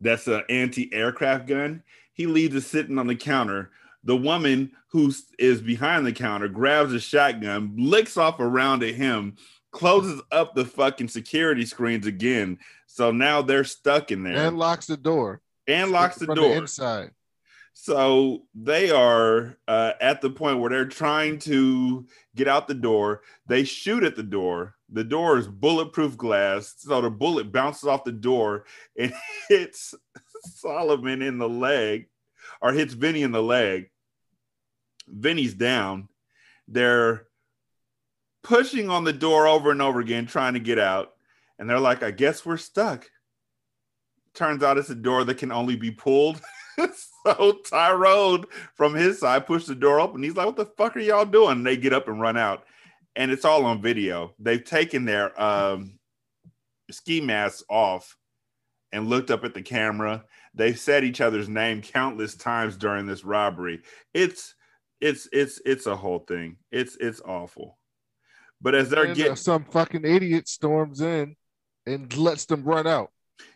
that's 0.00 0.26
an 0.26 0.42
anti-aircraft 0.50 1.46
gun. 1.46 1.82
He 2.16 2.26
leaves 2.26 2.56
it 2.56 2.62
sitting 2.62 2.98
on 2.98 3.06
the 3.06 3.14
counter. 3.14 3.70
The 4.02 4.16
woman 4.16 4.72
who 4.88 5.12
is 5.38 5.60
behind 5.60 6.06
the 6.06 6.12
counter 6.12 6.48
grabs 6.48 6.94
a 6.94 7.00
shotgun, 7.00 7.74
licks 7.76 8.16
off 8.16 8.40
a 8.40 8.46
round 8.46 8.82
at 8.82 8.94
him, 8.94 9.36
closes 9.70 10.22
up 10.32 10.54
the 10.54 10.64
fucking 10.64 11.08
security 11.08 11.66
screens 11.66 12.06
again. 12.06 12.58
So 12.86 13.10
now 13.10 13.42
they're 13.42 13.64
stuck 13.64 14.10
in 14.10 14.22
there. 14.22 14.36
And 14.36 14.56
locks 14.58 14.86
the 14.86 14.96
door. 14.96 15.42
And 15.68 15.90
locks 15.90 16.16
the 16.16 16.34
door. 16.34 16.56
inside. 16.56 17.10
So 17.74 18.44
they 18.54 18.90
are 18.90 19.58
uh, 19.68 19.92
at 20.00 20.22
the 20.22 20.30
point 20.30 20.60
where 20.60 20.70
they're 20.70 20.86
trying 20.86 21.38
to 21.40 22.06
get 22.34 22.48
out 22.48 22.68
the 22.68 22.74
door. 22.74 23.20
They 23.46 23.64
shoot 23.64 24.02
at 24.02 24.16
the 24.16 24.22
door. 24.22 24.76
The 24.88 25.04
door 25.04 25.36
is 25.36 25.46
bulletproof 25.46 26.16
glass. 26.16 26.74
So 26.78 27.02
the 27.02 27.10
bullet 27.10 27.52
bounces 27.52 27.84
off 27.84 28.04
the 28.04 28.12
door 28.12 28.64
and 28.98 29.12
hits 29.50 29.94
Solomon 30.42 31.22
in 31.22 31.38
the 31.38 31.48
leg 31.48 32.08
or 32.60 32.72
hits 32.72 32.94
Vinny 32.94 33.22
in 33.22 33.32
the 33.32 33.42
leg. 33.42 33.90
Vinny's 35.08 35.54
down. 35.54 36.08
They're 36.68 37.26
pushing 38.42 38.90
on 38.90 39.04
the 39.04 39.12
door 39.12 39.46
over 39.46 39.70
and 39.70 39.82
over 39.82 40.00
again, 40.00 40.26
trying 40.26 40.54
to 40.54 40.60
get 40.60 40.78
out. 40.78 41.12
And 41.58 41.68
they're 41.68 41.80
like, 41.80 42.02
I 42.02 42.10
guess 42.10 42.44
we're 42.44 42.56
stuck. 42.56 43.10
Turns 44.34 44.62
out 44.62 44.78
it's 44.78 44.90
a 44.90 44.94
door 44.94 45.24
that 45.24 45.38
can 45.38 45.52
only 45.52 45.76
be 45.76 45.90
pulled. 45.90 46.40
so 47.24 47.58
Tyrone 47.68 48.44
from 48.74 48.94
his 48.94 49.20
side 49.20 49.46
pushed 49.46 49.66
the 49.66 49.74
door 49.74 49.98
open. 50.00 50.22
He's 50.22 50.36
like, 50.36 50.46
What 50.46 50.56
the 50.56 50.66
fuck 50.66 50.96
are 50.96 51.00
y'all 51.00 51.24
doing? 51.24 51.52
And 51.52 51.66
they 51.66 51.76
get 51.76 51.94
up 51.94 52.08
and 52.08 52.20
run 52.20 52.36
out. 52.36 52.64
And 53.14 53.30
it's 53.30 53.46
all 53.46 53.64
on 53.64 53.80
video. 53.80 54.34
They've 54.38 54.62
taken 54.62 55.06
their 55.06 55.40
um, 55.40 55.98
ski 56.90 57.22
masks 57.22 57.64
off 57.68 58.16
and 58.92 59.08
looked 59.08 59.30
up 59.30 59.44
at 59.44 59.54
the 59.54 59.62
camera. 59.62 60.24
They've 60.54 60.78
said 60.78 61.04
each 61.04 61.20
other's 61.20 61.48
name 61.48 61.82
countless 61.82 62.34
times 62.34 62.76
during 62.76 63.06
this 63.06 63.24
robbery. 63.24 63.82
It's 64.14 64.54
it's 65.00 65.28
it's 65.32 65.60
it's 65.64 65.86
a 65.86 65.96
whole 65.96 66.20
thing. 66.20 66.56
It's 66.70 66.96
it's 66.96 67.20
awful. 67.20 67.78
But 68.60 68.74
as 68.74 68.88
they're 68.88 69.04
And, 69.04 69.12
uh, 69.12 69.14
getting 69.14 69.36
some 69.36 69.64
fucking 69.64 70.04
idiot 70.04 70.48
storms 70.48 71.00
in 71.00 71.36
and 71.84 72.16
lets 72.16 72.46
them 72.46 72.64
run 72.64 72.86
out. 72.86 73.10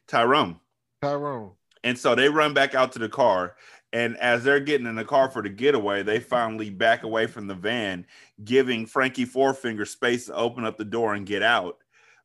Tyrone. 0.06 0.60
Tyrone. 1.00 1.52
And 1.82 1.98
so 1.98 2.14
they 2.14 2.28
run 2.28 2.52
back 2.52 2.74
out 2.74 2.92
to 2.92 2.98
the 2.98 3.08
car. 3.08 3.56
And 3.92 4.16
as 4.18 4.44
they're 4.44 4.60
getting 4.60 4.86
in 4.86 4.94
the 4.94 5.04
car 5.04 5.30
for 5.30 5.42
the 5.42 5.48
getaway, 5.48 6.02
they 6.02 6.20
finally 6.20 6.70
back 6.70 7.02
away 7.02 7.26
from 7.26 7.46
the 7.48 7.54
van, 7.54 8.06
giving 8.44 8.86
Frankie 8.86 9.24
Forefinger 9.24 9.84
space 9.84 10.26
to 10.26 10.34
open 10.34 10.64
up 10.64 10.76
the 10.76 10.84
door 10.84 11.14
and 11.14 11.26
get 11.26 11.42
out. 11.42 11.78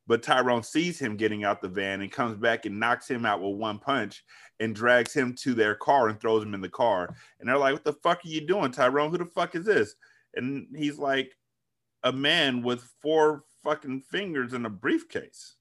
But 0.06 0.22
Tyrone 0.22 0.62
sees 0.62 0.98
him 0.98 1.16
getting 1.16 1.44
out 1.44 1.60
the 1.60 1.68
van 1.68 2.00
and 2.00 2.12
comes 2.12 2.36
back 2.36 2.64
and 2.64 2.78
knocks 2.78 3.08
him 3.08 3.26
out 3.26 3.42
with 3.42 3.56
one 3.56 3.78
punch 3.78 4.24
and 4.60 4.74
drags 4.74 5.12
him 5.12 5.34
to 5.40 5.54
their 5.54 5.74
car 5.74 6.08
and 6.08 6.20
throws 6.20 6.44
him 6.44 6.54
in 6.54 6.60
the 6.60 6.68
car. 6.68 7.14
And 7.40 7.48
they're 7.48 7.58
like, 7.58 7.72
What 7.72 7.84
the 7.84 7.92
fuck 7.92 8.24
are 8.24 8.28
you 8.28 8.46
doing, 8.46 8.70
Tyrone? 8.70 9.10
Who 9.10 9.18
the 9.18 9.24
fuck 9.24 9.54
is 9.54 9.64
this? 9.64 9.94
And 10.34 10.68
he's 10.76 10.98
like, 10.98 11.36
A 12.04 12.12
man 12.12 12.62
with 12.62 12.82
four 13.02 13.44
fucking 13.64 14.02
fingers 14.02 14.52
in 14.52 14.64
a 14.64 14.70
briefcase. 14.70 15.56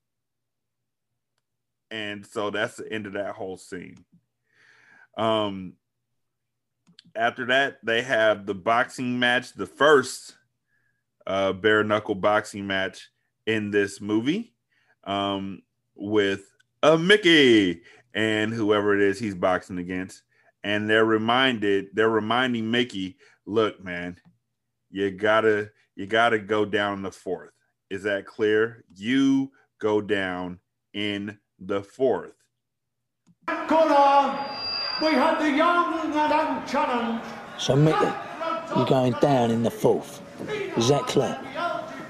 And 1.90 2.26
so 2.26 2.50
that's 2.50 2.78
the 2.78 2.92
end 2.92 3.08
of 3.08 3.14
that 3.14 3.36
whole 3.36 3.58
scene. 3.58 4.06
Um, 5.18 5.74
after 7.16 7.48
that, 7.48 7.78
they 7.84 8.02
have 8.02 8.46
the 8.46 8.56
boxing 8.56 9.18
match, 9.18 9.54
the 9.54 9.66
first 9.66 10.36
uh, 11.26 11.54
bare 11.54 11.84
knuckle 11.84 12.16
boxing 12.16 12.68
match 12.68 13.10
in 13.46 13.72
this 13.72 14.02
movie 14.02 14.54
um, 15.04 15.62
with 15.96 16.52
a 16.84 16.98
Mickey 16.98 17.82
and 18.14 18.54
whoever 18.54 18.96
it 18.96 19.02
is 19.02 19.20
he's 19.20 19.36
boxing 19.36 19.78
against. 19.78 20.24
And 20.64 20.90
they're 20.90 21.06
reminded, 21.06 21.88
they're 21.94 22.10
reminding 22.10 22.70
Mickey, 22.72 23.18
look, 23.46 23.84
man, 23.84 24.18
you 24.90 25.12
gotta, 25.12 25.72
you 25.96 26.08
gotta 26.08 26.40
go 26.40 26.66
down 26.66 27.02
the 27.04 27.12
fourth. 27.12 27.52
Is 27.90 28.04
that 28.04 28.26
clear? 28.26 28.84
You 28.96 29.52
go 29.80 30.02
down 30.02 30.60
in 30.94 31.38
the 31.60 31.84
fourth. 31.84 32.34
Good 33.48 33.92
on. 33.92 34.38
We 35.02 35.08
had 35.08 35.40
the 35.40 35.52
young 35.52 36.00
and 36.00 36.16
unchallenged. 36.16 37.26
So, 37.58 37.76
Mickey, 37.76 38.12
you're 38.76 38.86
going 38.86 39.14
down 39.22 39.52
in 39.52 39.62
the 39.62 39.72
fourth. 39.72 40.22
Is 40.78 40.88
that 40.88 41.06
clear? 41.06 41.40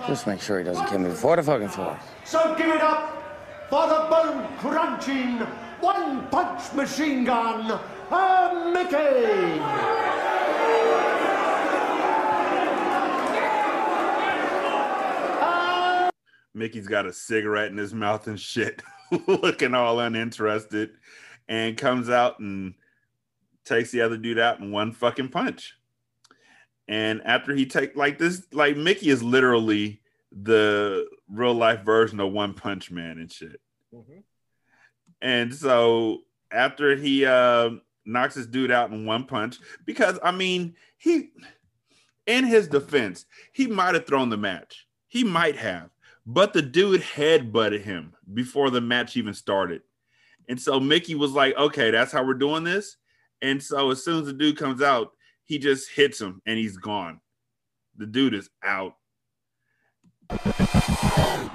Just 0.07 0.27
make 0.27 0.39
sure 0.39 0.59
he 0.59 0.63
doesn't 0.63 0.85
kill 0.87 0.99
me 0.99 1.09
before 1.09 1.35
the 1.35 1.43
fucking 1.43 1.69
fourth. 1.69 1.97
So 2.25 2.53
give 2.55 2.69
it 2.69 2.81
up 2.81 3.11
for 3.69 3.87
the 3.87 4.07
bone 4.09 4.47
crunching, 4.59 5.39
one 5.79 6.27
punch 6.27 6.73
machine 6.73 7.23
gun, 7.23 7.79
a 8.11 8.71
Mickey. 8.71 9.59
Uh, 15.41 16.11
Mickey's 16.53 16.87
got 16.87 17.07
a 17.07 17.13
cigarette 17.13 17.71
in 17.71 17.77
his 17.77 17.93
mouth 17.93 18.27
and 18.27 18.39
shit, 18.39 18.83
looking 19.27 19.73
all 19.73 19.99
uninterested, 19.99 20.91
and 21.47 21.77
comes 21.77 22.11
out 22.11 22.39
and 22.39 22.75
takes 23.63 23.89
the 23.89 24.01
other 24.01 24.17
dude 24.17 24.37
out 24.37 24.59
in 24.59 24.71
one 24.71 24.91
fucking 24.91 25.29
punch. 25.29 25.73
And 26.87 27.21
after 27.25 27.55
he 27.55 27.65
take 27.65 27.95
like 27.95 28.17
this, 28.17 28.43
like 28.51 28.77
Mickey 28.77 29.09
is 29.09 29.23
literally 29.23 30.01
the 30.31 31.07
real 31.29 31.53
life 31.53 31.81
version 31.81 32.19
of 32.19 32.31
One 32.31 32.53
Punch 32.53 32.91
Man 32.91 33.17
and 33.17 33.31
shit. 33.31 33.59
And 35.21 35.53
so 35.53 36.19
after 36.51 36.95
he 36.95 37.25
uh, 37.25 37.71
knocks 38.05 38.35
this 38.35 38.45
dude 38.45 38.71
out 38.71 38.91
in 38.91 39.05
one 39.05 39.25
punch, 39.25 39.57
because 39.85 40.19
I 40.23 40.31
mean, 40.31 40.75
he, 40.97 41.29
in 42.27 42.45
his 42.45 42.67
defense, 42.67 43.25
he 43.53 43.67
might 43.67 43.95
have 43.95 44.05
thrown 44.05 44.29
the 44.29 44.37
match. 44.37 44.87
He 45.07 45.23
might 45.23 45.55
have, 45.57 45.89
but 46.25 46.53
the 46.53 46.61
dude 46.61 47.01
head 47.01 47.51
butted 47.51 47.81
him 47.81 48.13
before 48.33 48.69
the 48.69 48.81
match 48.81 49.15
even 49.17 49.33
started. 49.33 49.81
And 50.47 50.59
so 50.61 50.79
Mickey 50.79 51.15
was 51.15 51.31
like, 51.31 51.55
okay, 51.57 51.89
that's 51.89 52.11
how 52.11 52.23
we're 52.23 52.35
doing 52.35 52.63
this. 52.63 52.97
And 53.41 53.61
so 53.61 53.91
as 53.91 54.03
soon 54.03 54.19
as 54.19 54.25
the 54.25 54.33
dude 54.33 54.57
comes 54.57 54.81
out, 54.81 55.11
he 55.45 55.59
just 55.59 55.89
hits 55.91 56.19
him 56.19 56.41
and 56.45 56.57
he's 56.57 56.77
gone. 56.77 57.21
The 57.97 58.07
dude 58.07 58.33
is 58.33 58.49
out. 58.63 58.95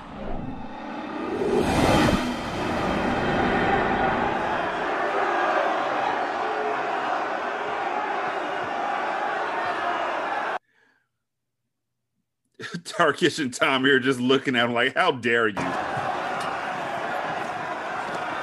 Turkish 12.85 13.39
and 13.39 13.53
Tom 13.53 13.85
here 13.85 13.99
just 13.99 14.21
looking 14.21 14.55
at 14.55 14.67
him 14.67 14.73
like, 14.73 14.95
how 14.95 15.11
dare 15.11 15.49
you? 15.49 15.55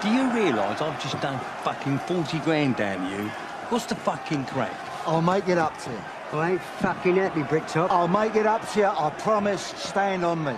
Do 0.01 0.09
you 0.09 0.29
realise 0.31 0.81
I've 0.81 1.01
just 1.01 1.19
done 1.21 1.39
fucking 1.63 1.99
40 1.99 2.39
grand, 2.39 2.75
damn 2.75 3.09
you? 3.11 3.29
What's 3.69 3.85
the 3.85 3.95
fucking 3.95 4.45
crack? 4.45 4.96
I'll 5.07 5.21
make 5.21 5.47
it 5.47 5.57
up 5.57 5.77
to 5.83 5.89
you. 5.89 6.01
I 6.33 6.51
ain't 6.51 6.61
fucking 6.61 7.15
happy, 7.15 7.41
Bricktop. 7.43 7.89
I'll 7.93 8.09
make 8.09 8.35
it 8.35 8.45
up 8.45 8.69
to 8.73 8.79
you, 8.79 8.85
I 8.87 9.09
promise. 9.17 9.61
Stand 9.61 10.25
on 10.25 10.43
me. 10.43 10.53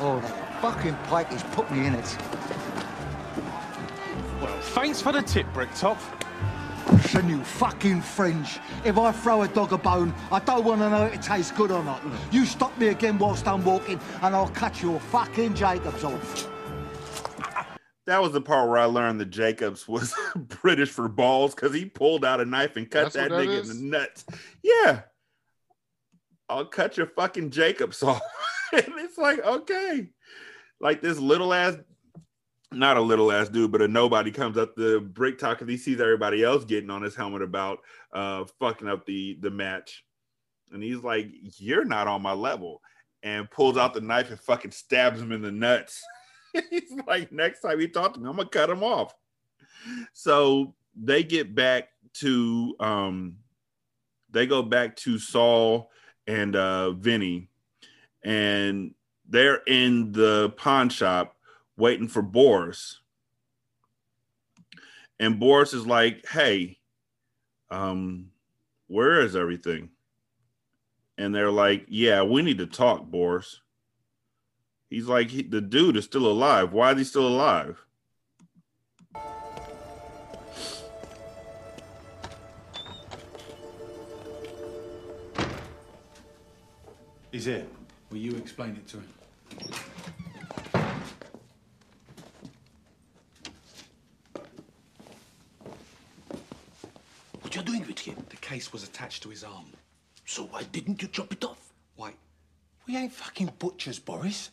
Oh, 0.00 0.18
that 0.20 0.60
fucking 0.60 0.96
pike 1.04 1.28
has 1.28 1.44
put 1.54 1.70
me 1.70 1.86
in 1.86 1.94
it. 1.94 2.18
Well, 4.42 4.60
thanks 4.60 5.00
for 5.00 5.12
the 5.12 5.22
tip, 5.22 5.46
Bricktop. 5.54 5.98
Listen, 6.90 7.28
you 7.28 7.44
fucking 7.44 8.02
fringe. 8.02 8.58
If 8.84 8.98
I 8.98 9.12
throw 9.12 9.42
a 9.42 9.48
dog 9.48 9.72
a 9.72 9.78
bone, 9.78 10.12
I 10.32 10.40
don't 10.40 10.64
want 10.64 10.80
to 10.80 10.90
know 10.90 11.04
if 11.06 11.14
it 11.14 11.22
tastes 11.22 11.52
good 11.52 11.70
or 11.70 11.84
not. 11.84 12.02
You 12.32 12.44
stop 12.44 12.76
me 12.76 12.88
again 12.88 13.18
whilst 13.18 13.46
I'm 13.46 13.64
walking, 13.64 14.00
and 14.20 14.34
I'll 14.34 14.48
cut 14.48 14.82
your 14.82 14.98
fucking 14.98 15.54
Jacobs 15.54 16.02
off. 16.02 16.51
That 18.06 18.20
was 18.20 18.32
the 18.32 18.40
part 18.40 18.68
where 18.68 18.78
I 18.78 18.86
learned 18.86 19.20
that 19.20 19.30
Jacobs 19.30 19.86
was 19.86 20.12
British 20.36 20.90
for 20.90 21.08
balls 21.08 21.54
because 21.54 21.72
he 21.74 21.84
pulled 21.84 22.24
out 22.24 22.40
a 22.40 22.44
knife 22.44 22.76
and 22.76 22.90
cut 22.90 23.12
That's 23.12 23.14
that 23.14 23.30
that 23.30 23.36
nigga 23.48 23.60
is? 23.60 23.70
in 23.70 23.90
the 23.90 23.98
nuts. 23.98 24.24
Yeah. 24.62 25.02
I'll 26.48 26.64
cut 26.66 26.96
your 26.96 27.06
fucking 27.06 27.50
Jacobs 27.50 28.02
off. 28.02 28.20
and 28.72 28.84
it's 28.98 29.18
like, 29.18 29.38
okay. 29.44 30.08
Like 30.80 31.00
this 31.00 31.18
little 31.18 31.54
ass, 31.54 31.76
not 32.72 32.96
a 32.96 33.00
little 33.00 33.30
ass 33.30 33.48
dude, 33.48 33.70
but 33.70 33.82
a 33.82 33.88
nobody 33.88 34.32
comes 34.32 34.58
up 34.58 34.74
the 34.74 34.98
Bricktop 35.00 35.58
because 35.58 35.70
he 35.70 35.76
sees 35.76 36.00
everybody 36.00 36.42
else 36.42 36.64
getting 36.64 36.90
on 36.90 37.02
his 37.02 37.14
helmet 37.14 37.42
about 37.42 37.78
uh 38.12 38.44
fucking 38.58 38.88
up 38.88 39.06
the 39.06 39.38
the 39.40 39.50
match. 39.50 40.04
And 40.72 40.82
he's 40.82 41.04
like, 41.04 41.28
You're 41.58 41.84
not 41.84 42.08
on 42.08 42.22
my 42.22 42.32
level. 42.32 42.80
And 43.22 43.48
pulls 43.48 43.76
out 43.76 43.94
the 43.94 44.00
knife 44.00 44.30
and 44.30 44.40
fucking 44.40 44.72
stabs 44.72 45.20
him 45.20 45.30
in 45.30 45.42
the 45.42 45.52
nuts. 45.52 46.02
he's 46.70 46.92
like, 47.06 47.32
next 47.32 47.60
time 47.60 47.80
he 47.80 47.88
talk 47.88 48.14
to 48.14 48.20
me, 48.20 48.28
I'm 48.28 48.36
gonna 48.36 48.48
cut 48.48 48.70
him 48.70 48.82
off. 48.82 49.14
So 50.12 50.74
they 51.00 51.22
get 51.22 51.54
back 51.54 51.88
to 52.14 52.74
um 52.80 53.36
they 54.30 54.46
go 54.46 54.62
back 54.62 54.96
to 54.96 55.18
Sol 55.18 55.90
and 56.26 56.54
uh 56.56 56.92
Vinny, 56.92 57.48
and 58.24 58.94
they're 59.28 59.62
in 59.66 60.12
the 60.12 60.50
pawn 60.56 60.88
shop 60.88 61.36
waiting 61.76 62.08
for 62.08 62.22
Boris. 62.22 63.00
And 65.18 65.38
Boris 65.38 65.72
is 65.72 65.86
like, 65.86 66.26
hey, 66.26 66.78
um, 67.70 68.30
where 68.88 69.20
is 69.20 69.36
everything? 69.36 69.90
And 71.16 71.34
they're 71.34 71.50
like, 71.50 71.86
yeah, 71.88 72.22
we 72.22 72.42
need 72.42 72.58
to 72.58 72.66
talk, 72.66 73.04
Boris. 73.04 73.60
He's 74.92 75.08
like, 75.08 75.30
he, 75.30 75.40
the 75.40 75.62
dude 75.62 75.96
is 75.96 76.04
still 76.04 76.26
alive. 76.26 76.74
Why 76.74 76.92
is 76.92 76.98
he 76.98 77.04
still 77.04 77.26
alive? 77.26 77.82
He's 87.30 87.46
here. 87.46 87.64
Will 88.10 88.18
you 88.18 88.36
explain 88.36 88.72
it 88.72 88.86
to 88.88 88.98
him? 88.98 89.08
What 97.40 97.56
you 97.56 97.62
doing 97.62 97.86
with 97.86 97.98
him? 97.98 98.16
The 98.28 98.36
case 98.36 98.74
was 98.74 98.84
attached 98.84 99.22
to 99.22 99.30
his 99.30 99.42
arm. 99.42 99.72
So 100.26 100.42
why 100.44 100.64
didn't 100.64 101.00
you 101.00 101.08
chop 101.08 101.32
it 101.32 101.42
off? 101.44 101.72
Why? 101.96 102.12
We 102.86 102.98
ain't 102.98 103.14
fucking 103.14 103.52
butchers, 103.58 103.98
Boris. 103.98 104.50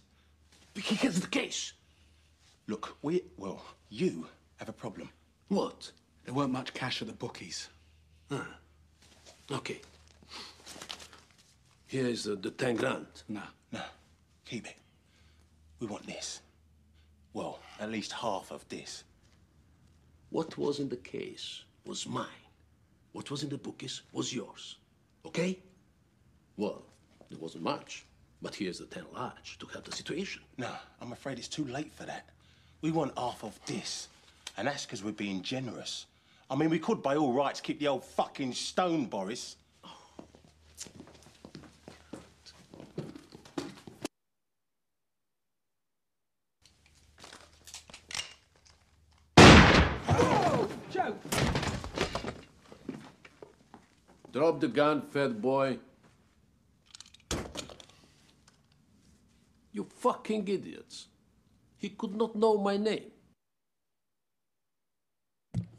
He 0.75 0.95
has 0.95 1.19
the 1.19 1.27
case. 1.27 1.73
Look, 2.67 2.97
we, 3.01 3.23
well, 3.37 3.63
you 3.89 4.27
have 4.57 4.69
a 4.69 4.73
problem. 4.73 5.09
What? 5.47 5.91
There 6.25 6.33
weren't 6.33 6.51
much 6.51 6.73
cash 6.73 7.01
at 7.01 7.07
the 7.07 7.13
bookies. 7.13 7.69
Huh. 8.31 8.43
Okay. 9.51 9.81
Here 11.87 12.05
is 12.05 12.27
uh, 12.27 12.35
the 12.39 12.51
10 12.51 12.75
grand. 12.75 13.07
No, 13.27 13.41
no. 13.71 13.81
Keep 14.45 14.67
it. 14.67 14.75
We 15.79 15.87
want 15.87 16.05
this. 16.05 16.41
Well, 17.33 17.59
at 17.79 17.89
least 17.89 18.11
half 18.11 18.51
of 18.51 18.67
this. 18.69 19.03
What 20.29 20.57
was 20.57 20.79
in 20.79 20.89
the 20.89 20.97
case 20.97 21.63
was 21.85 22.05
mine. 22.05 22.27
What 23.13 23.31
was 23.31 23.41
in 23.41 23.49
the 23.49 23.57
bookies 23.57 24.03
was 24.11 24.33
yours. 24.33 24.75
Okay? 25.25 25.57
Well, 26.57 26.83
it 27.31 27.41
wasn't 27.41 27.63
much. 27.63 28.05
But 28.41 28.55
here's 28.55 28.79
the 28.79 28.85
10 28.85 29.03
large 29.13 29.57
to 29.59 29.65
help 29.67 29.85
the 29.85 29.91
situation. 29.91 30.41
No, 30.57 30.71
I'm 31.01 31.11
afraid 31.11 31.37
it's 31.37 31.47
too 31.47 31.65
late 31.65 31.91
for 31.91 32.03
that. 32.03 32.29
We 32.81 32.91
want 32.91 33.17
half 33.17 33.43
of 33.43 33.59
this. 33.65 34.07
And 34.57 34.67
that's 34.67 34.85
because 34.85 35.03
we're 35.03 35.11
being 35.11 35.41
generous. 35.41 36.05
I 36.49 36.55
mean, 36.55 36.69
we 36.69 36.79
could 36.79 37.03
by 37.03 37.15
all 37.15 37.33
rights 37.33 37.59
keep 37.59 37.79
the 37.79 37.87
old 37.87 38.05
fucking 38.05 38.53
stone, 38.53 39.05
Boris. 39.05 39.57
Joe! 50.91 51.15
Drop 54.31 54.59
the 54.59 54.67
gun, 54.67 55.01
fat 55.01 55.41
boy. 55.41 55.77
Fucking 59.99 60.47
idiots. 60.47 61.07
He 61.77 61.89
could 61.89 62.15
not 62.15 62.35
know 62.35 62.57
my 62.57 62.77
name. 62.77 63.11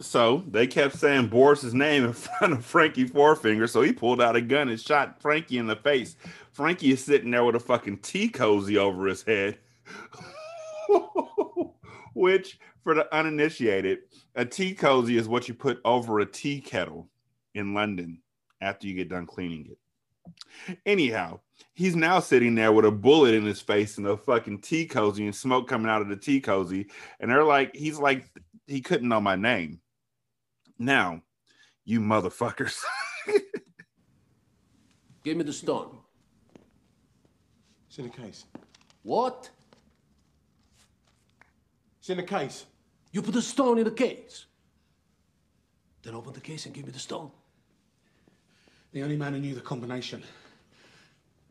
So 0.01 0.43
they 0.49 0.67
kept 0.67 0.97
saying 0.97 1.29
Boris's 1.29 1.75
name 1.75 2.05
in 2.05 2.13
front 2.15 2.55
of 2.55 2.65
Frankie 2.65 3.07
Forefinger. 3.07 3.67
So 3.67 3.83
he 3.83 3.93
pulled 3.93 4.21
out 4.21 4.37
a 4.37 4.41
gun 4.41 4.69
and 4.69 4.81
shot 4.81 5.21
Frankie 5.21 5.59
in 5.59 5.67
the 5.67 5.77
face. 5.77 6.17
Frankie 6.53 6.93
is 6.93 7.05
sitting 7.05 7.31
there 7.31 7.45
with 7.45 7.57
a 7.57 7.61
fucking 7.61 7.99
tea 7.99 8.29
cozy 8.29 8.79
over 8.79 9.07
his 9.07 9.23
head. 9.23 9.59
Which, 12.15 12.59
for 12.83 12.95
the 12.95 13.15
uninitiated, 13.15 13.99
a 14.35 14.45
tea 14.45 14.75
cozy 14.75 15.17
is 15.17 15.29
what 15.29 15.49
you 15.49 15.55
put 15.55 15.81
over 15.85 16.21
a 16.21 16.27
tea 16.27 16.61
kettle 16.61 17.09
in 17.55 17.75
London 17.75 18.21
after 18.61 18.87
you 18.87 18.95
get 18.95 19.09
done 19.09 19.27
cleaning 19.27 19.67
it. 19.71 19.79
Anyhow, 20.87 21.41
he's 21.75 21.97
now 21.97 22.21
sitting 22.21 22.55
there 22.55 22.73
with 22.73 22.85
a 22.85 22.91
bullet 22.91 23.35
in 23.35 23.45
his 23.45 23.61
face 23.61 23.99
and 23.99 24.07
a 24.07 24.17
fucking 24.17 24.61
tea 24.61 24.87
cozy 24.87 25.25
and 25.25 25.35
smoke 25.35 25.69
coming 25.69 25.91
out 25.91 26.03
of 26.03 26.09
the 26.09 26.17
tea 26.17 26.41
cozy. 26.41 26.89
And 27.19 27.31
they're 27.31 27.45
like, 27.45 27.75
he's 27.75 27.99
like, 27.99 28.31
he 28.67 28.81
couldn't 28.81 29.09
know 29.09 29.21
my 29.21 29.37
name. 29.37 29.81
Now, 30.79 31.23
you 31.85 32.01
motherfuckers. 32.01 32.81
Give 35.25 35.37
me 35.37 35.43
the 35.43 35.53
stone. 35.53 35.99
It's 37.89 37.99
in 37.99 38.05
the 38.05 38.11
case. 38.11 38.45
What? 39.03 39.51
It's 41.99 42.09
in 42.09 42.17
the 42.17 42.23
case. 42.23 42.67
You 43.13 43.23
put 43.23 43.35
the 43.35 43.43
stone 43.43 43.79
in 43.79 43.85
the 43.85 43.91
case. 43.91 44.47
Then 46.03 46.15
open 46.15 46.33
the 46.33 46.41
case 46.41 46.65
and 46.67 46.75
give 46.75 46.87
me 46.87 46.93
the 46.93 46.99
stone. 46.99 47.31
The 48.93 49.03
only 49.03 49.17
man 49.17 49.35
who 49.35 49.41
knew 49.41 49.55
the 49.55 49.61
combination. 49.61 50.25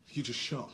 You 0.09 0.23
just 0.23 0.39
shot. 0.39 0.69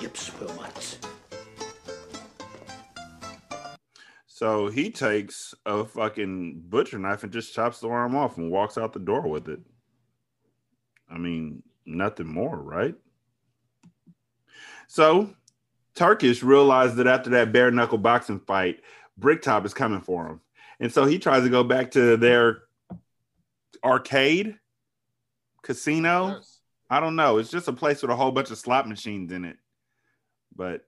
Yips, 0.00 0.30
well, 0.40 0.66
so 4.26 4.68
he 4.68 4.90
takes 4.90 5.54
a 5.64 5.84
fucking 5.84 6.62
butcher 6.68 6.98
knife 6.98 7.22
and 7.24 7.32
just 7.32 7.54
chops 7.54 7.80
the 7.80 7.88
arm 7.88 8.14
off 8.14 8.36
and 8.36 8.50
walks 8.50 8.76
out 8.76 8.92
the 8.92 8.98
door 8.98 9.26
with 9.26 9.48
it. 9.48 9.60
I 11.10 11.16
mean, 11.16 11.62
nothing 11.86 12.26
more, 12.26 12.56
right? 12.56 12.94
So 14.88 15.30
Turkish 15.94 16.42
realized 16.42 16.96
that 16.96 17.06
after 17.06 17.30
that 17.30 17.50
bare 17.50 17.70
knuckle 17.70 17.96
boxing 17.98 18.40
fight, 18.40 18.80
Bricktop 19.18 19.64
is 19.66 19.74
coming 19.74 20.00
for 20.00 20.26
him. 20.26 20.40
And 20.80 20.92
so 20.92 21.04
he 21.06 21.18
tries 21.18 21.42
to 21.44 21.48
go 21.48 21.64
back 21.64 21.92
to 21.92 22.16
their 22.16 22.62
arcade 23.82 24.56
casino. 25.62 26.28
Yes. 26.36 26.60
I 26.90 27.00
don't 27.00 27.16
know. 27.16 27.38
It's 27.38 27.50
just 27.50 27.68
a 27.68 27.72
place 27.72 28.02
with 28.02 28.10
a 28.10 28.16
whole 28.16 28.30
bunch 28.30 28.50
of 28.50 28.58
slot 28.58 28.88
machines 28.88 29.32
in 29.32 29.44
it. 29.44 29.56
But 30.54 30.84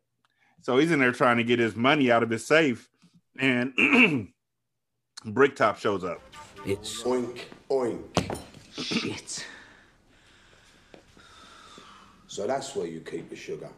so 0.63 0.79
he's 0.79 0.91
in 0.91 1.01
there 1.01 1.13
trying 1.13 1.39
to 1.39 1.45
get 1.45 1.59
his 1.59 1.75
money 1.75 2.11
out 2.11 2.23
of 2.23 2.31
his 2.31 2.47
safe. 2.47 2.89
And 3.39 3.73
Bricktop 5.25 5.79
shows 5.79 6.05
up. 6.05 6.21
It's 6.67 7.03
Oink, 7.03 7.41
oink. 7.71 8.39
shit. 8.73 9.47
So 12.27 12.47
that's 12.47 12.75
where 12.77 12.87
you 12.87 13.01
keep 13.01 13.31
the 13.31 13.37
sugar. 13.37 13.69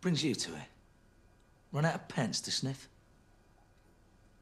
Brings 0.00 0.22
you 0.22 0.34
to 0.34 0.50
it. 0.54 0.62
Run 1.72 1.84
out 1.84 1.94
of 1.94 2.08
pence 2.08 2.40
to 2.42 2.50
sniff. 2.50 2.88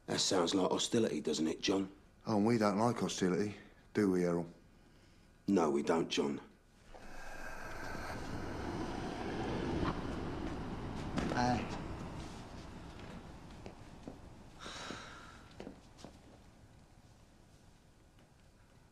That 0.07 0.19
sounds 0.19 0.55
like 0.55 0.71
hostility, 0.71 1.19
doesn't 1.19 1.47
it, 1.47 1.61
John? 1.61 1.89
Oh, 2.25 2.37
and 2.37 2.45
we 2.45 2.57
don't 2.57 2.77
like 2.79 2.99
hostility, 2.99 3.55
do 3.93 4.11
we, 4.11 4.23
Errol? 4.25 4.45
No, 5.47 5.69
we 5.69 5.81
don't, 5.81 6.09
John. 6.09 6.39
Aye. 11.35 11.61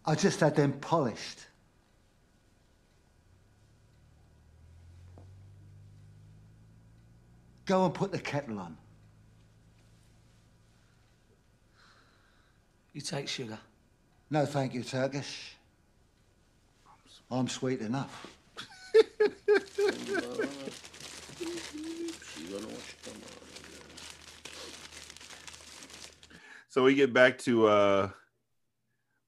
I 0.05 0.15
just 0.15 0.39
had 0.39 0.55
them 0.55 0.73
polished. 0.73 1.39
Go 7.65 7.85
and 7.85 7.93
put 7.93 8.11
the 8.11 8.19
kettle 8.19 8.59
on. 8.59 8.77
You 12.93 13.01
take 13.01 13.27
sugar. 13.27 13.57
No, 14.29 14.45
thank 14.45 14.73
you, 14.73 14.83
Turkish. 14.83 15.55
I'm 17.29 17.47
sweet 17.47 17.81
enough. 17.81 18.27
So 26.75 26.83
we 26.83 26.93
get 26.93 27.13
back 27.13 27.37
to 27.39 27.67
uh 27.67 28.09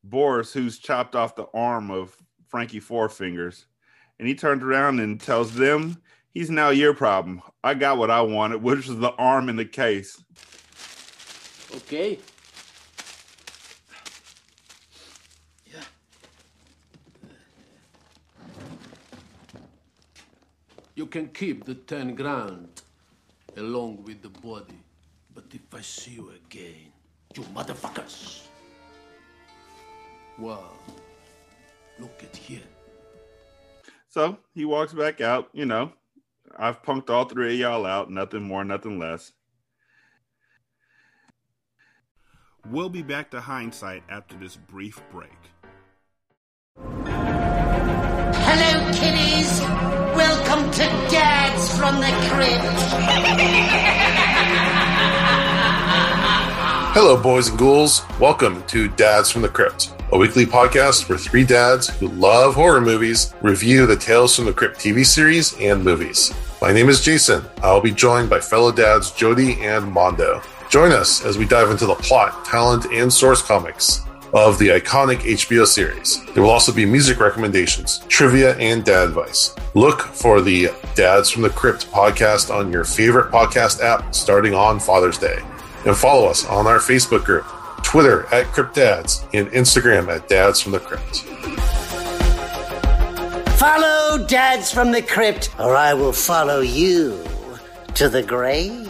Boris, 0.03 0.51
who's 0.51 0.79
chopped 0.79 1.15
off 1.15 1.35
the 1.35 1.47
arm 1.53 1.89
of 1.89 2.13
Frankie 2.49 2.81
Four 2.81 3.07
Fingers, 3.07 3.67
and 4.19 4.27
he 4.27 4.35
turns 4.35 4.61
around 4.61 4.99
and 4.99 5.17
tells 5.17 5.53
them 5.53 6.01
he's 6.37 6.51
now 6.51 6.69
your 6.69 6.93
problem. 6.93 7.41
I 7.63 7.73
got 7.73 7.97
what 7.97 8.11
I 8.11 8.21
wanted, 8.21 8.61
which 8.61 8.87
was 8.87 8.99
the 8.99 9.11
arm 9.13 9.49
in 9.49 9.55
the 9.55 9.65
case. 9.65 10.21
Okay. 11.77 12.19
Yeah. 15.65 15.79
You 20.93 21.07
can 21.07 21.29
keep 21.29 21.65
the 21.65 21.73
ten 21.73 22.13
grand 22.13 22.83
along 23.55 24.03
with 24.03 24.21
the 24.21 24.29
body. 24.29 24.79
But 25.33 25.45
if 25.51 25.73
I 25.73 25.81
see 25.81 26.11
you 26.11 26.31
again, 26.45 26.93
you 27.35 27.41
motherfuckers. 27.55 28.45
Well, 30.37 30.71
look 31.99 32.23
at 32.23 32.35
here. 32.35 32.69
So 34.09 34.37
he 34.53 34.65
walks 34.65 34.93
back 34.93 35.19
out, 35.19 35.49
you 35.51 35.65
know. 35.65 35.93
I've 36.55 36.83
punked 36.83 37.09
all 37.09 37.25
three 37.25 37.53
of 37.53 37.59
y'all 37.59 37.85
out, 37.85 38.09
nothing 38.11 38.43
more, 38.43 38.63
nothing 38.63 38.99
less. 38.99 39.33
We'll 42.69 42.89
be 42.89 43.01
back 43.01 43.31
to 43.31 43.41
hindsight 43.41 44.03
after 44.09 44.35
this 44.35 44.55
brief 44.55 45.01
break. 45.11 45.31
Hello, 48.49 48.91
kiddies. 48.93 49.61
Welcome 50.15 50.71
to 50.71 50.83
Dads 51.09 51.77
from 51.77 51.95
the 51.99 52.11
Crypt. 52.29 52.63
Hello, 56.93 57.21
boys 57.21 57.49
and 57.49 57.57
ghouls. 57.59 58.01
Welcome 58.19 58.63
to 58.67 58.87
Dads 58.89 59.31
from 59.31 59.43
the 59.43 59.49
Crypt, 59.49 59.93
a 60.11 60.17
weekly 60.17 60.45
podcast 60.45 61.09
where 61.09 61.17
three 61.17 61.43
dads 61.43 61.89
who 61.89 62.07
love 62.07 62.55
horror 62.55 62.79
movies 62.79 63.33
review 63.41 63.85
the 63.85 63.95
Tales 63.95 64.35
from 64.35 64.45
the 64.45 64.53
Crypt 64.53 64.77
TV 64.77 65.05
series 65.05 65.53
and 65.59 65.83
movies. 65.83 66.33
My 66.61 66.71
name 66.71 66.87
is 66.87 67.03
Jason. 67.03 67.43
I'll 67.61 67.81
be 67.81 67.91
joined 67.91 68.29
by 68.29 68.39
fellow 68.39 68.71
dads 68.71 69.11
Jody 69.11 69.61
and 69.61 69.91
Mondo. 69.91 70.41
Join 70.69 70.91
us 70.91 71.25
as 71.25 71.37
we 71.37 71.45
dive 71.45 71.71
into 71.71 71.85
the 71.85 71.95
plot, 71.95 72.45
talent, 72.45 72.85
and 72.91 73.11
source 73.11 73.41
comics 73.41 74.01
of 74.33 74.59
the 74.59 74.69
iconic 74.69 75.19
HBO 75.19 75.65
series. 75.65 76.23
There 76.33 76.43
will 76.43 76.49
also 76.49 76.73
be 76.73 76.85
music 76.85 77.19
recommendations, 77.19 77.99
trivia, 78.07 78.55
and 78.57 78.83
dad 78.83 79.09
advice. 79.09 79.55
Look 79.73 80.01
for 80.01 80.41
the 80.41 80.69
Dads 80.95 81.29
from 81.29 81.41
the 81.41 81.49
Crypt 81.49 81.91
podcast 81.91 82.53
on 82.53 82.71
your 82.71 82.83
favorite 82.83 83.31
podcast 83.31 83.81
app 83.81 84.15
starting 84.15 84.53
on 84.53 84.79
Father's 84.79 85.17
Day. 85.17 85.39
And 85.85 85.95
follow 85.95 86.27
us 86.27 86.45
on 86.45 86.65
our 86.67 86.79
Facebook 86.79 87.23
group, 87.23 87.45
Twitter 87.87 88.25
at 88.33 88.45
Crypt 88.47 88.75
Dads, 88.75 89.25
and 89.33 89.47
Instagram 89.51 90.13
at 90.13 90.27
Dads 90.27 90.59
from 90.59 90.73
the 90.73 90.79
Crypt. 90.81 91.19
Follow 93.57 94.25
Dads 94.27 94.73
from 94.73 94.91
the 94.91 95.01
Crypt, 95.01 95.55
or 95.57 95.73
I 95.73 95.93
will 95.93 96.11
follow 96.11 96.59
you 96.59 97.23
to 97.93 98.09
the 98.09 98.21
grave. 98.21 98.83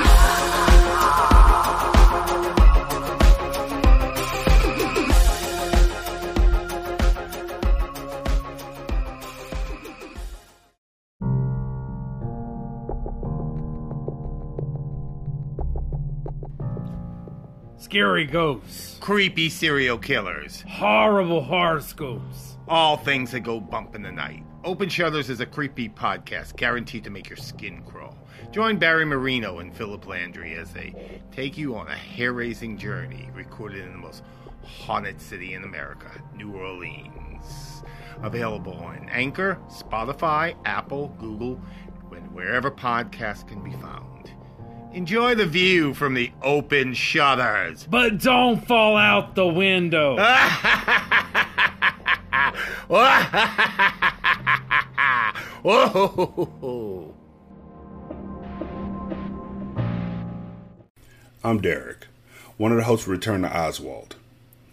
Scary 17.94 18.26
ghosts. 18.26 18.98
Creepy 18.98 19.48
serial 19.48 19.96
killers. 19.96 20.64
Horrible 20.66 21.40
horoscopes. 21.40 22.56
All 22.66 22.96
things 22.96 23.30
that 23.30 23.44
go 23.44 23.60
bump 23.60 23.94
in 23.94 24.02
the 24.02 24.10
night. 24.10 24.42
Open 24.64 24.88
Shutters 24.88 25.30
is 25.30 25.38
a 25.38 25.46
creepy 25.46 25.88
podcast 25.88 26.56
guaranteed 26.56 27.04
to 27.04 27.10
make 27.10 27.30
your 27.30 27.36
skin 27.36 27.84
crawl. 27.86 28.18
Join 28.50 28.78
Barry 28.78 29.04
Marino 29.04 29.60
and 29.60 29.72
Philip 29.72 30.08
Landry 30.08 30.56
as 30.56 30.72
they 30.72 31.20
take 31.30 31.56
you 31.56 31.76
on 31.76 31.86
a 31.86 31.94
hair 31.94 32.32
raising 32.32 32.76
journey 32.76 33.30
recorded 33.32 33.84
in 33.84 33.92
the 33.92 33.98
most 33.98 34.24
haunted 34.64 35.20
city 35.20 35.54
in 35.54 35.62
America, 35.62 36.10
New 36.34 36.52
Orleans. 36.52 37.84
Available 38.24 38.74
on 38.74 39.08
Anchor, 39.08 39.56
Spotify, 39.68 40.56
Apple, 40.64 41.14
Google, 41.20 41.60
and 42.10 42.34
wherever 42.34 42.72
podcasts 42.72 43.46
can 43.46 43.62
be 43.62 43.70
found. 43.70 44.13
Enjoy 44.94 45.34
the 45.34 45.44
view 45.44 45.92
from 45.92 46.14
the 46.14 46.30
open 46.40 46.94
shutters. 46.94 47.84
But 47.90 48.18
don't 48.20 48.64
fall 48.64 48.96
out 48.96 49.34
the 49.34 49.44
window. 49.44 50.16
Whoa. 55.64 57.12
I'm 61.42 61.60
Derek, 61.60 62.06
one 62.56 62.70
of 62.70 62.78
the 62.78 62.84
hosts 62.84 63.06
of 63.06 63.10
Return 63.10 63.42
to 63.42 63.52
Oswald. 63.52 64.14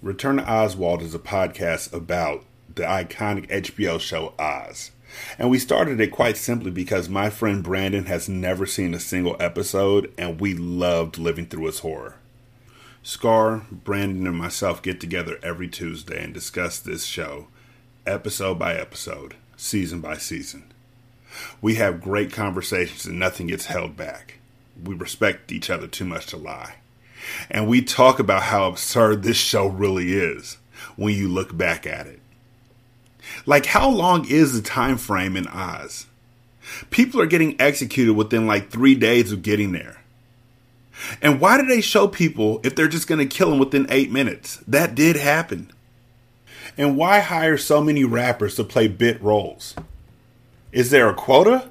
Return 0.04 0.38
to 0.38 0.48
Oswald 0.48 1.02
is 1.02 1.16
a 1.16 1.20
podcast 1.20 1.92
about 1.92 2.46
the 2.76 2.84
iconic 2.84 3.50
HBO 3.50 4.00
show 4.00 4.36
Oz. 4.38 4.92
And 5.38 5.50
we 5.50 5.60
started 5.60 6.00
it 6.00 6.12
quite 6.12 6.38
simply 6.38 6.72
because 6.72 7.10
my 7.10 7.30
friend 7.30 7.64
Brandon 7.64 8.06
has 8.06 8.30
never 8.30 8.66
seen 8.66 8.94
a 8.94 9.00
single 9.00 9.36
episode 9.40 10.14
and 10.18 10.40
we 10.40 10.54
loved 10.54 11.18
living 11.18 11.46
through 11.46 11.68
its 11.68 11.80
horror. 11.80 12.16
Scar, 13.04 13.66
Brandon, 13.72 14.28
and 14.28 14.38
myself 14.38 14.82
get 14.82 15.00
together 15.00 15.40
every 15.42 15.68
Tuesday 15.68 16.24
and 16.24 16.34
discuss 16.34 16.80
this 16.80 17.06
show, 17.06 17.48
episode 18.06 18.60
by 18.60 18.76
episode, 18.76 19.36
season 19.58 20.02
by 20.02 20.18
season. 20.18 20.72
We 21.62 21.76
have 21.76 22.02
great 22.02 22.32
conversations 22.32 23.06
and 23.06 23.18
nothing 23.18 23.48
gets 23.48 23.66
held 23.66 23.98
back. 23.98 24.40
We 24.82 24.94
respect 24.96 25.52
each 25.52 25.70
other 25.70 25.88
too 25.88 26.06
much 26.06 26.28
to 26.28 26.38
lie. 26.38 26.76
And 27.50 27.68
we 27.68 27.82
talk 27.82 28.20
about 28.20 28.44
how 28.44 28.68
absurd 28.68 29.24
this 29.24 29.38
show 29.38 29.68
really 29.68 30.14
is 30.14 30.58
when 30.96 31.16
you 31.16 31.28
look 31.28 31.56
back 31.56 31.86
at 31.86 32.08
it. 32.08 32.21
Like 33.46 33.66
how 33.66 33.90
long 33.90 34.30
is 34.30 34.54
the 34.54 34.62
time 34.62 34.98
frame 34.98 35.36
in 35.36 35.48
Oz? 35.48 36.06
People 36.90 37.20
are 37.22 37.26
getting 37.26 37.60
executed 37.60 38.14
within 38.14 38.48
like 38.48 38.70
3 38.70 38.96
days 38.96 39.32
of 39.32 39.42
getting 39.42 39.72
there. 39.72 39.98
And 41.22 41.40
why 41.40 41.60
do 41.60 41.66
they 41.66 41.82
show 41.82 42.08
people 42.08 42.62
if 42.64 42.76
they're 42.76 42.88
just 42.88 43.08
going 43.08 43.20
to 43.20 43.36
kill 43.36 43.50
them 43.50 43.60
within 43.60 43.88
8 43.90 44.12
minutes? 44.12 44.58
That 44.68 44.94
did 44.94 45.16
happen. 45.16 45.72
And 46.78 46.96
why 46.96 47.20
hire 47.20 47.58
so 47.58 47.82
many 47.82 48.04
rappers 48.04 48.56
to 48.56 48.64
play 48.64 48.88
bit 48.88 49.22
roles? 49.22 49.76
Is 50.72 50.92
there 50.92 51.10
a 51.10 51.14
quota? 51.14 51.70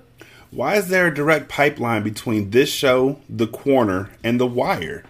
Why 0.50 0.74
is 0.74 0.88
there 0.88 1.06
a 1.06 1.14
direct 1.14 1.48
pipeline 1.48 2.02
between 2.02 2.50
this 2.50 2.68
show, 2.68 3.20
The 3.28 3.46
Corner, 3.46 4.11
and 4.24 4.40
The 4.40 4.46
Wire? 4.46 5.04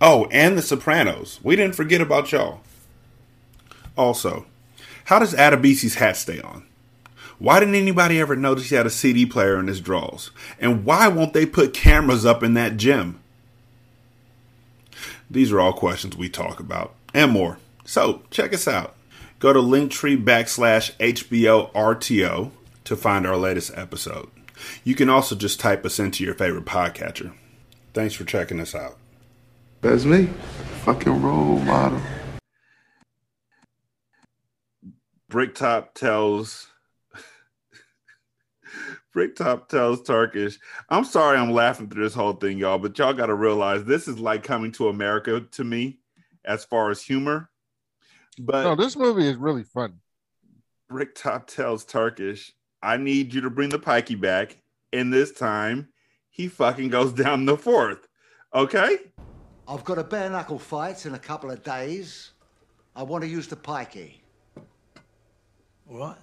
Oh, 0.00 0.26
and 0.30 0.56
The 0.56 0.62
Sopranos. 0.62 1.40
We 1.42 1.56
didn't 1.56 1.74
forget 1.74 2.00
about 2.00 2.30
y'all. 2.30 2.60
Also, 3.96 4.46
how 5.06 5.20
does 5.20 5.34
Adebisi's 5.34 5.94
hat 5.94 6.16
stay 6.16 6.40
on? 6.40 6.66
Why 7.38 7.60
didn't 7.60 7.76
anybody 7.76 8.18
ever 8.18 8.34
notice 8.34 8.70
he 8.70 8.74
had 8.74 8.86
a 8.86 8.90
CD 8.90 9.24
player 9.24 9.58
in 9.60 9.68
his 9.68 9.80
drawers? 9.80 10.32
And 10.58 10.84
why 10.84 11.06
won't 11.06 11.32
they 11.32 11.46
put 11.46 11.72
cameras 11.72 12.26
up 12.26 12.42
in 12.42 12.54
that 12.54 12.76
gym? 12.76 13.20
These 15.30 15.52
are 15.52 15.60
all 15.60 15.72
questions 15.72 16.16
we 16.16 16.28
talk 16.28 16.58
about 16.58 16.94
and 17.14 17.30
more. 17.30 17.58
So 17.84 18.22
check 18.30 18.52
us 18.52 18.66
out. 18.66 18.96
Go 19.38 19.52
to 19.52 19.60
linktree 19.60 20.22
backslash 20.22 20.92
HBO 20.96 21.70
RTO 21.72 22.50
to 22.82 22.96
find 22.96 23.26
our 23.28 23.36
latest 23.36 23.72
episode. 23.76 24.28
You 24.82 24.96
can 24.96 25.08
also 25.08 25.36
just 25.36 25.60
type 25.60 25.86
us 25.86 26.00
into 26.00 26.24
your 26.24 26.34
favorite 26.34 26.64
podcatcher. 26.64 27.32
Thanks 27.94 28.14
for 28.14 28.24
checking 28.24 28.58
us 28.58 28.74
out. 28.74 28.96
That's 29.82 30.04
me. 30.04 30.30
Fucking 30.84 31.22
role 31.22 31.60
model. 31.60 32.00
Bricktop 35.28 35.94
tells 35.94 36.68
Bricktop 39.12 39.68
tells 39.68 40.02
Turkish, 40.02 40.58
I'm 40.88 41.04
sorry 41.04 41.38
I'm 41.38 41.52
laughing 41.52 41.88
through 41.88 42.04
this 42.04 42.14
whole 42.14 42.34
thing, 42.34 42.58
y'all, 42.58 42.78
but 42.78 42.98
y'all 42.98 43.12
got 43.12 43.26
to 43.26 43.34
realize 43.34 43.84
this 43.84 44.08
is 44.08 44.18
like 44.18 44.42
coming 44.42 44.72
to 44.72 44.88
America 44.88 45.40
to 45.40 45.64
me 45.64 45.98
as 46.44 46.64
far 46.64 46.90
as 46.90 47.02
humor. 47.02 47.50
But 48.38 48.64
no, 48.64 48.76
this 48.76 48.96
movie 48.96 49.28
is 49.28 49.36
really 49.36 49.64
fun. 49.64 50.00
Bricktop 50.88 51.48
tells 51.48 51.84
Turkish, 51.84 52.52
I 52.82 52.96
need 52.96 53.34
you 53.34 53.40
to 53.40 53.50
bring 53.50 53.70
the 53.70 53.78
pikey 53.78 54.20
back. 54.20 54.58
And 54.92 55.12
this 55.12 55.32
time, 55.32 55.88
he 56.30 56.46
fucking 56.48 56.88
goes 56.88 57.12
down 57.24 57.44
the 57.44 57.56
fourth. 57.56 58.06
Okay? 58.54 58.98
I've 59.66 59.84
got 59.84 59.98
a 59.98 60.04
bare 60.04 60.30
knuckle 60.30 60.58
fight 60.58 61.04
in 61.06 61.14
a 61.14 61.18
couple 61.18 61.50
of 61.50 61.64
days. 61.64 62.30
I 62.94 63.02
want 63.02 63.22
to 63.24 63.28
use 63.28 63.48
the 63.48 63.56
pikey. 63.56 64.20
All 65.88 65.98
right? 65.98 66.16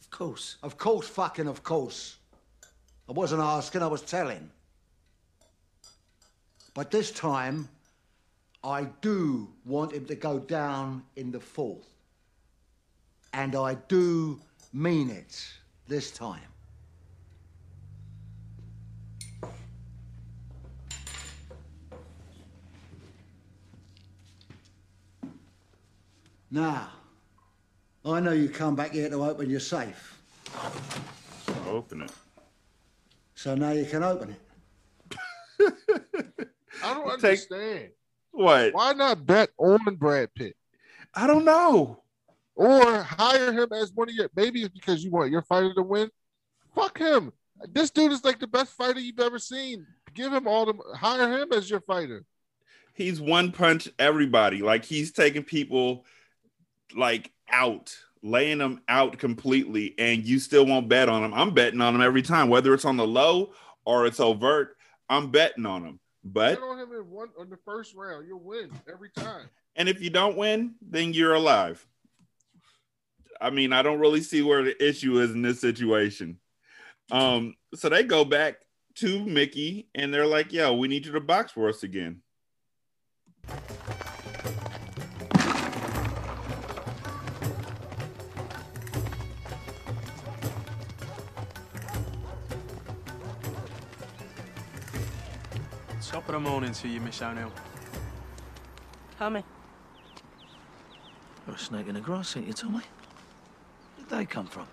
Of 0.00 0.10
course. 0.10 0.56
Of 0.62 0.78
course, 0.78 1.08
fucking 1.08 1.46
of 1.46 1.62
course. 1.62 2.16
I 3.08 3.12
wasn't 3.12 3.42
asking, 3.42 3.82
I 3.82 3.86
was 3.86 4.02
telling. 4.02 4.50
But 6.74 6.90
this 6.90 7.10
time, 7.10 7.68
I 8.64 8.84
do 9.00 9.48
want 9.64 9.92
him 9.92 10.06
to 10.06 10.14
go 10.14 10.38
down 10.38 11.04
in 11.16 11.30
the 11.30 11.40
fourth. 11.40 11.86
And 13.32 13.54
I 13.54 13.74
do 13.88 14.40
mean 14.72 15.10
it 15.10 15.46
this 15.86 16.10
time. 16.10 16.40
Now, 26.50 26.88
I 28.04 28.20
know 28.20 28.32
you 28.32 28.48
come 28.48 28.76
back 28.76 28.92
here 28.92 29.08
to 29.08 29.24
open 29.24 29.48
your 29.48 29.60
safe. 29.60 30.20
Open 31.68 32.02
it. 32.02 32.12
So 33.34 33.54
now 33.54 33.70
you 33.70 33.86
can 33.86 34.02
open 34.02 34.36
it. 34.36 34.40
I 36.82 36.94
don't 36.94 37.20
Take- 37.20 37.24
understand. 37.50 37.88
What? 38.30 38.74
Why 38.74 38.92
not 38.92 39.24
bet 39.24 39.50
on 39.58 39.94
Brad 39.94 40.34
Pitt? 40.34 40.56
I 41.14 41.26
don't 41.26 41.44
know. 41.44 42.02
Or 42.56 43.02
hire 43.02 43.52
him 43.52 43.68
as 43.72 43.92
one 43.92 44.08
of 44.08 44.14
your. 44.14 44.28
Maybe 44.36 44.62
it's 44.62 44.74
because 44.74 45.02
you 45.02 45.10
want 45.10 45.30
your 45.30 45.42
fighter 45.42 45.72
to 45.74 45.82
win. 45.82 46.10
Fuck 46.74 46.98
him. 46.98 47.32
This 47.72 47.90
dude 47.90 48.12
is 48.12 48.24
like 48.24 48.40
the 48.40 48.46
best 48.46 48.72
fighter 48.72 49.00
you've 49.00 49.20
ever 49.20 49.38
seen. 49.38 49.86
Give 50.14 50.32
him 50.32 50.46
all 50.46 50.66
the. 50.66 50.74
Hire 50.96 51.32
him 51.32 51.52
as 51.52 51.70
your 51.70 51.80
fighter. 51.80 52.24
He's 52.92 53.20
one 53.20 53.50
punch 53.50 53.88
everybody. 53.98 54.62
Like 54.62 54.84
he's 54.84 55.10
taking 55.12 55.42
people 55.42 56.04
like 56.96 57.30
out, 57.50 57.96
laying 58.22 58.58
them 58.58 58.80
out 58.88 59.18
completely, 59.18 59.94
and 59.98 60.24
you 60.24 60.38
still 60.38 60.66
won't 60.66 60.88
bet 60.88 61.08
on 61.08 61.22
them. 61.22 61.34
I'm 61.34 61.52
betting 61.52 61.80
on 61.80 61.92
them 61.92 62.02
every 62.02 62.22
time, 62.22 62.48
whether 62.48 62.74
it's 62.74 62.84
on 62.84 62.96
the 62.96 63.06
low 63.06 63.52
or 63.84 64.06
it's 64.06 64.20
overt. 64.20 64.76
I'm 65.08 65.30
betting 65.30 65.66
on 65.66 65.82
them. 65.82 66.00
But 66.24 66.58
on 66.62 66.78
him 66.78 66.92
in 66.92 67.10
one 67.10 67.28
on 67.38 67.50
the 67.50 67.58
first 67.64 67.94
round. 67.94 68.26
You'll 68.26 68.40
win 68.40 68.70
every 68.90 69.10
time. 69.10 69.48
and 69.76 69.88
if 69.88 70.00
you 70.00 70.08
don't 70.08 70.36
win, 70.36 70.74
then 70.80 71.12
you're 71.12 71.34
alive. 71.34 71.86
I 73.40 73.50
mean, 73.50 73.72
I 73.74 73.82
don't 73.82 73.98
really 73.98 74.22
see 74.22 74.40
where 74.40 74.62
the 74.62 74.82
issue 74.82 75.20
is 75.20 75.32
in 75.32 75.42
this 75.42 75.60
situation. 75.60 76.38
Um, 77.10 77.56
so 77.74 77.90
they 77.90 78.02
go 78.02 78.24
back 78.24 78.56
to 78.96 79.24
Mickey 79.26 79.88
and 79.94 80.14
they're 80.14 80.26
like, 80.26 80.52
"Yo, 80.52 80.74
we 80.74 80.88
need 80.88 81.04
you 81.04 81.12
to 81.12 81.20
box 81.20 81.52
for 81.52 81.68
us 81.68 81.82
again." 81.82 82.22
Top 96.14 96.28
of 96.28 96.34
the 96.34 96.38
morning 96.38 96.70
to 96.70 96.86
you, 96.86 97.00
Miss 97.00 97.20
O'Neill. 97.22 97.50
Tommy. 99.18 99.42
You're 101.44 101.56
a 101.56 101.58
snake 101.58 101.88
in 101.88 101.94
the 101.96 102.00
grass, 102.00 102.36
ain't 102.36 102.46
you, 102.46 102.52
Tommy? 102.52 102.82
Where'd 103.96 104.08
they 104.10 104.24
come 104.24 104.46
from? 104.46 104.68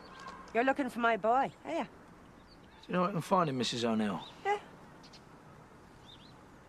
You're 0.54 0.64
looking 0.64 0.88
for 0.88 1.00
my 1.00 1.18
boy, 1.18 1.50
are 1.66 1.72
you? 1.72 1.78
Do 1.80 2.88
you 2.88 2.94
know 2.94 3.02
where 3.02 3.10
I 3.10 3.14
can 3.14 3.22
find 3.22 3.50
him, 3.50 3.60
Mrs. 3.60 3.86
O'Neill? 3.86 4.22
Yeah. 4.46 4.58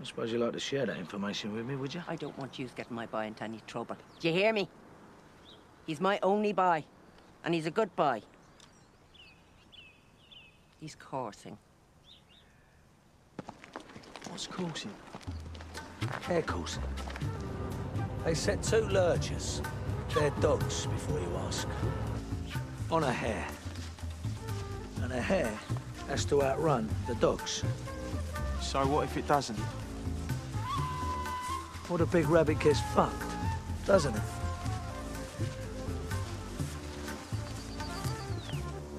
I 0.00 0.04
suppose 0.04 0.32
you'd 0.32 0.40
like 0.40 0.54
to 0.54 0.58
share 0.58 0.86
that 0.86 0.96
information 0.96 1.52
with 1.52 1.66
me, 1.66 1.76
would 1.76 1.92
you? 1.92 2.02
I 2.08 2.16
don't 2.16 2.38
want 2.38 2.58
you 2.58 2.66
getting 2.74 2.96
my 2.96 3.04
boy 3.04 3.26
into 3.26 3.44
any 3.44 3.60
trouble. 3.66 3.98
Do 4.20 4.28
you 4.28 4.32
hear 4.32 4.54
me? 4.54 4.70
He's 5.86 6.00
my 6.00 6.18
only 6.22 6.54
boy, 6.54 6.82
and 7.44 7.52
he's 7.52 7.66
a 7.66 7.70
good 7.70 7.94
boy. 7.94 8.22
He's 10.80 10.94
coursing. 10.94 11.58
What's 14.32 14.46
coursing? 14.46 14.90
Hare 16.22 16.40
coursing. 16.40 16.82
They 18.24 18.32
set 18.32 18.62
two 18.62 18.80
lurchers, 18.88 19.60
they're 20.14 20.30
dogs, 20.40 20.86
before 20.86 21.20
you 21.20 21.36
ask, 21.46 21.68
on 22.90 23.04
a 23.04 23.12
hare. 23.12 23.46
And 25.02 25.12
a 25.12 25.20
hare 25.20 25.52
has 26.08 26.24
to 26.24 26.42
outrun 26.42 26.88
the 27.06 27.14
dogs. 27.16 27.62
So 28.62 28.86
what 28.86 29.04
if 29.04 29.18
it 29.18 29.28
doesn't? 29.28 29.58
What 31.88 32.00
a 32.00 32.06
big 32.06 32.26
rabbit 32.26 32.58
gets 32.58 32.80
fucked, 32.94 33.30
doesn't 33.84 34.16
it? 34.16 34.22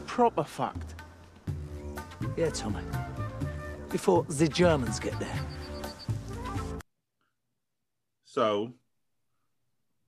Proper 0.05 0.43
fucked. 0.43 0.93
Yeah, 2.37 2.51
Tommy. 2.51 2.83
Before 3.93 4.25
the 4.27 4.47
Germans 4.47 4.99
get 4.99 5.17
there. 5.19 5.39
So 8.25 8.73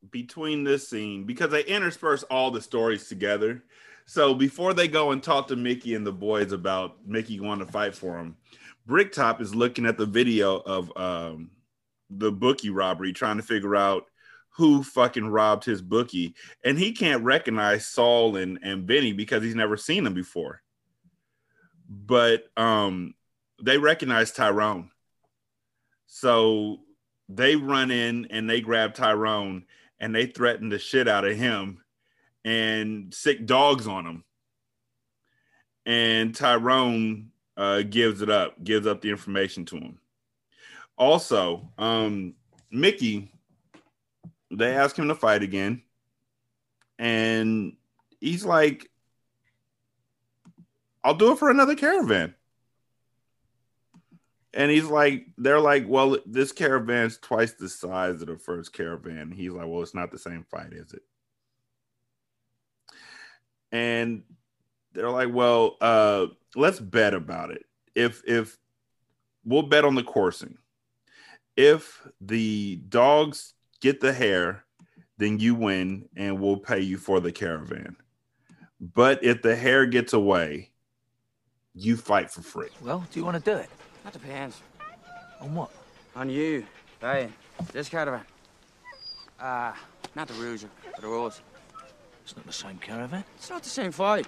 between 0.09 0.63
this 0.63 0.89
scene, 0.89 1.25
because 1.25 1.51
they 1.51 1.63
intersperse 1.63 2.23
all 2.23 2.49
the 2.49 2.61
stories 2.61 3.07
together. 3.07 3.63
So 4.07 4.33
before 4.33 4.73
they 4.73 4.87
go 4.87 5.11
and 5.11 5.21
talk 5.21 5.47
to 5.49 5.55
Mickey 5.55 5.93
and 5.93 6.05
the 6.05 6.11
boys 6.11 6.51
about 6.51 7.05
Mickey 7.05 7.37
going 7.37 7.59
to 7.59 7.65
fight 7.67 7.93
for 7.93 8.17
him, 8.17 8.37
Bricktop 8.87 9.39
is 9.39 9.53
looking 9.53 9.85
at 9.85 9.99
the 9.99 10.05
video 10.07 10.57
of 10.61 10.91
um, 10.97 11.51
the 12.09 12.31
bookie 12.31 12.71
robbery, 12.71 13.13
trying 13.13 13.37
to 13.37 13.43
figure 13.43 13.75
out 13.75 14.05
who 14.49 14.81
fucking 14.81 15.27
robbed 15.27 15.63
his 15.63 15.83
bookie, 15.83 16.33
and 16.63 16.79
he 16.79 16.91
can't 16.91 17.23
recognize 17.23 17.85
Sol 17.85 18.37
and 18.37 18.57
and 18.63 18.87
Benny 18.87 19.13
because 19.13 19.43
he's 19.43 19.53
never 19.53 19.77
seen 19.77 20.03
them 20.03 20.15
before. 20.15 20.63
But 21.87 22.45
um, 22.57 23.13
they 23.65 23.79
recognize 23.79 24.31
Tyrone, 24.31 24.91
so 26.05 26.81
they 27.27 27.55
run 27.55 27.89
in 27.89 28.27
and 28.29 28.47
they 28.47 28.61
grab 28.61 28.93
Tyrone 28.93 29.65
and 29.99 30.13
they 30.13 30.27
threaten 30.27 30.69
the 30.69 30.77
shit 30.77 31.07
out 31.07 31.25
of 31.25 31.35
him 31.35 31.81
and 32.43 33.11
sick 33.11 33.47
dogs 33.47 33.87
on 33.87 34.05
him. 34.05 34.23
And 35.87 36.35
Tyrone 36.35 37.31
uh, 37.57 37.81
gives 37.81 38.21
it 38.21 38.29
up, 38.29 38.63
gives 38.63 38.85
up 38.85 39.01
the 39.01 39.09
information 39.09 39.65
to 39.65 39.77
him. 39.77 39.99
Also, 40.95 41.67
um, 41.79 42.35
Mickey, 42.69 43.31
they 44.51 44.75
ask 44.75 44.97
him 44.97 45.07
to 45.07 45.15
fight 45.15 45.41
again. 45.41 45.81
And 46.99 47.75
he's 48.21 48.45
like, 48.45 48.91
I'll 51.03 51.15
do 51.15 51.31
it 51.31 51.39
for 51.39 51.49
another 51.49 51.75
caravan. 51.75 52.34
And 54.55 54.71
he's 54.71 54.85
like, 54.85 55.27
they're 55.37 55.59
like, 55.59 55.85
well, 55.87 56.17
this 56.25 56.51
caravan's 56.51 57.17
twice 57.17 57.53
the 57.53 57.69
size 57.69 58.21
of 58.21 58.27
the 58.27 58.37
first 58.37 58.73
caravan. 58.73 59.31
He's 59.31 59.51
like, 59.51 59.67
well, 59.67 59.83
it's 59.83 59.93
not 59.93 60.11
the 60.11 60.17
same 60.17 60.45
fight, 60.49 60.73
is 60.73 60.93
it? 60.93 61.03
and 63.75 64.23
they're 64.93 65.09
like, 65.09 65.33
"Well, 65.33 65.75
uh, 65.81 66.27
let's 66.55 66.79
bet 66.79 67.13
about 67.13 67.51
it. 67.51 67.65
If 67.93 68.23
if 68.25 68.57
we'll 69.43 69.63
bet 69.63 69.85
on 69.85 69.95
the 69.95 70.03
coursing. 70.03 70.57
If 71.57 72.05
the 72.19 72.77
dogs 72.89 73.53
get 73.81 74.01
the 74.01 74.13
hare, 74.13 74.65
then 75.17 75.39
you 75.39 75.55
win, 75.55 76.09
and 76.15 76.39
we'll 76.39 76.57
pay 76.57 76.81
you 76.81 76.97
for 76.97 77.19
the 77.19 77.31
caravan. 77.31 77.95
But 78.79 79.23
if 79.23 79.41
the 79.41 79.55
hare 79.55 79.85
gets 79.85 80.13
away, 80.13 80.71
you 81.73 81.97
fight 81.97 82.31
for 82.31 82.41
free." 82.41 82.69
Well, 82.81 83.05
do 83.11 83.19
you 83.19 83.25
want 83.25 83.43
to 83.43 83.51
do 83.51 83.57
it? 83.57 83.69
That 84.05 84.13
depends. 84.13 84.61
On 85.41 85.53
what? 85.53 85.71
On 86.15 86.29
you, 86.29 86.65
Hey, 87.01 87.29
this 87.71 87.89
caravan. 87.89 88.21
Ah, 89.39 89.73
uh, 89.73 89.75
not 90.15 90.27
the 90.27 90.33
Rouger, 90.35 90.69
but 90.83 91.01
the 91.01 91.07
Rose. 91.07 91.41
It's 92.23 92.35
not 92.35 92.45
the 92.45 92.53
same 92.53 92.77
caravan. 92.77 93.23
It's 93.35 93.49
not 93.49 93.63
the 93.63 93.69
same 93.69 93.91
fight. 93.91 94.27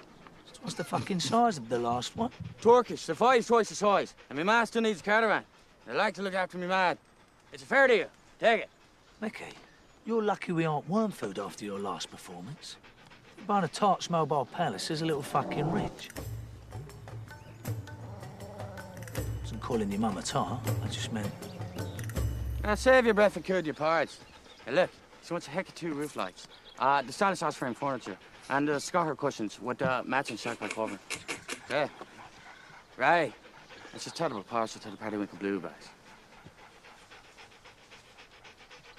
What's 0.62 0.76
the 0.76 0.84
fucking 0.84 1.20
size 1.20 1.58
of 1.58 1.68
the 1.68 1.78
last 1.78 2.16
one? 2.16 2.30
Turkish. 2.60 3.06
The 3.06 3.14
five's 3.14 3.46
twice 3.46 3.68
the 3.70 3.74
size. 3.74 4.14
And 4.28 4.38
my 4.38 4.44
master 4.44 4.80
needs 4.80 5.00
a 5.00 5.02
caravan. 5.02 5.44
I 5.88 5.92
like 5.92 6.14
to 6.14 6.22
look 6.22 6.34
after 6.34 6.58
me 6.58 6.66
man. 6.66 6.98
It's 7.52 7.62
a 7.62 7.66
fair 7.66 7.88
deal. 7.88 8.08
Take 8.38 8.62
it. 8.62 8.68
Mickey, 9.20 9.44
you're 10.04 10.22
lucky 10.22 10.52
we 10.52 10.64
aren't 10.64 10.88
worm 10.88 11.10
food 11.10 11.38
after 11.38 11.64
your 11.64 11.78
last 11.78 12.10
performance. 12.10 12.76
Buying 13.46 13.64
a 13.64 13.68
Tart's 13.68 14.10
Mobile 14.10 14.44
Palace 14.44 14.90
is 14.90 15.02
a 15.02 15.06
little 15.06 15.22
fucking 15.22 15.70
rich. 15.72 16.10
Calling 19.68 19.90
your 19.92 20.00
mum 20.00 20.16
a 20.16 20.22
tart. 20.22 20.58
I 20.82 20.88
just 20.88 21.12
meant... 21.12 21.30
Now, 22.64 22.74
save 22.74 23.04
your 23.04 23.12
breath 23.12 23.36
and 23.36 23.44
cool 23.44 23.60
your 23.60 23.74
parts. 23.74 24.18
Hey, 24.64 24.72
look. 24.72 24.88
She 25.22 25.34
wants 25.34 25.46
a 25.46 25.50
heck 25.50 25.68
of 25.68 25.74
two 25.74 25.92
roof 25.92 26.16
lights. 26.16 26.48
Uh, 26.78 27.02
the 27.02 27.12
stylish 27.12 27.40
house 27.40 27.54
frame 27.54 27.74
furniture. 27.74 28.16
And 28.48 28.66
the 28.66 28.76
uh, 28.76 28.78
Scotter 28.78 29.14
cushions 29.14 29.60
with 29.60 29.82
uh, 29.82 30.04
matching 30.06 30.38
circle 30.38 30.68
cover. 30.68 30.98
Yeah. 31.68 31.88
Right. 32.96 33.34
It's 33.92 34.06
a 34.06 34.10
terrible 34.10 34.42
parcel 34.42 34.80
to 34.80 34.90
the 34.90 34.96
Periwinkle 34.96 35.36
Blue 35.36 35.60
bags. 35.60 35.90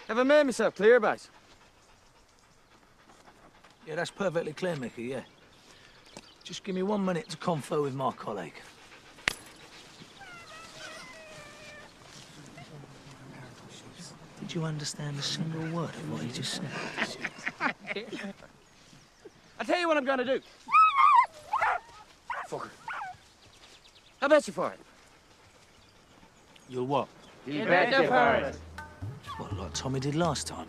Have 0.07 0.19
I 0.19 0.23
made 0.23 0.43
myself 0.43 0.75
clear, 0.75 0.99
bags? 0.99 1.31
Yeah, 3.87 3.95
that's 3.95 4.11
perfectly 4.11 4.53
clear, 4.53 4.75
Mickey, 4.75 5.05
yeah. 5.05 5.21
Just 6.43 6.63
give 6.63 6.75
me 6.75 6.83
one 6.83 7.03
minute 7.03 7.27
to 7.29 7.37
confer 7.37 7.81
with 7.81 7.95
my 7.95 8.11
colleague. 8.11 8.53
Did 14.39 14.55
you 14.55 14.63
understand 14.63 15.17
a 15.19 15.21
single 15.21 15.61
word 15.75 15.89
of 15.89 16.11
what 16.11 16.21
he 16.21 16.31
just 16.31 16.53
said? 16.53 16.65
I'll 19.59 19.65
tell 19.65 19.79
you 19.79 19.87
what 19.87 19.97
I'm 19.97 20.05
gonna 20.05 20.25
do. 20.25 20.39
Fucker. 22.49 22.69
I 24.21 24.27
bet 24.27 24.47
you 24.47 24.53
for 24.53 24.71
it. 24.71 24.79
You'll 26.69 26.85
what? 26.85 27.07
You 27.45 27.65
bet 27.65 27.91
you 27.91 28.07
for 28.07 28.33
it. 28.35 28.57
What, 29.37 29.57
like 29.57 29.73
Tommy 29.73 29.99
did 29.99 30.15
last 30.15 30.47
time? 30.47 30.67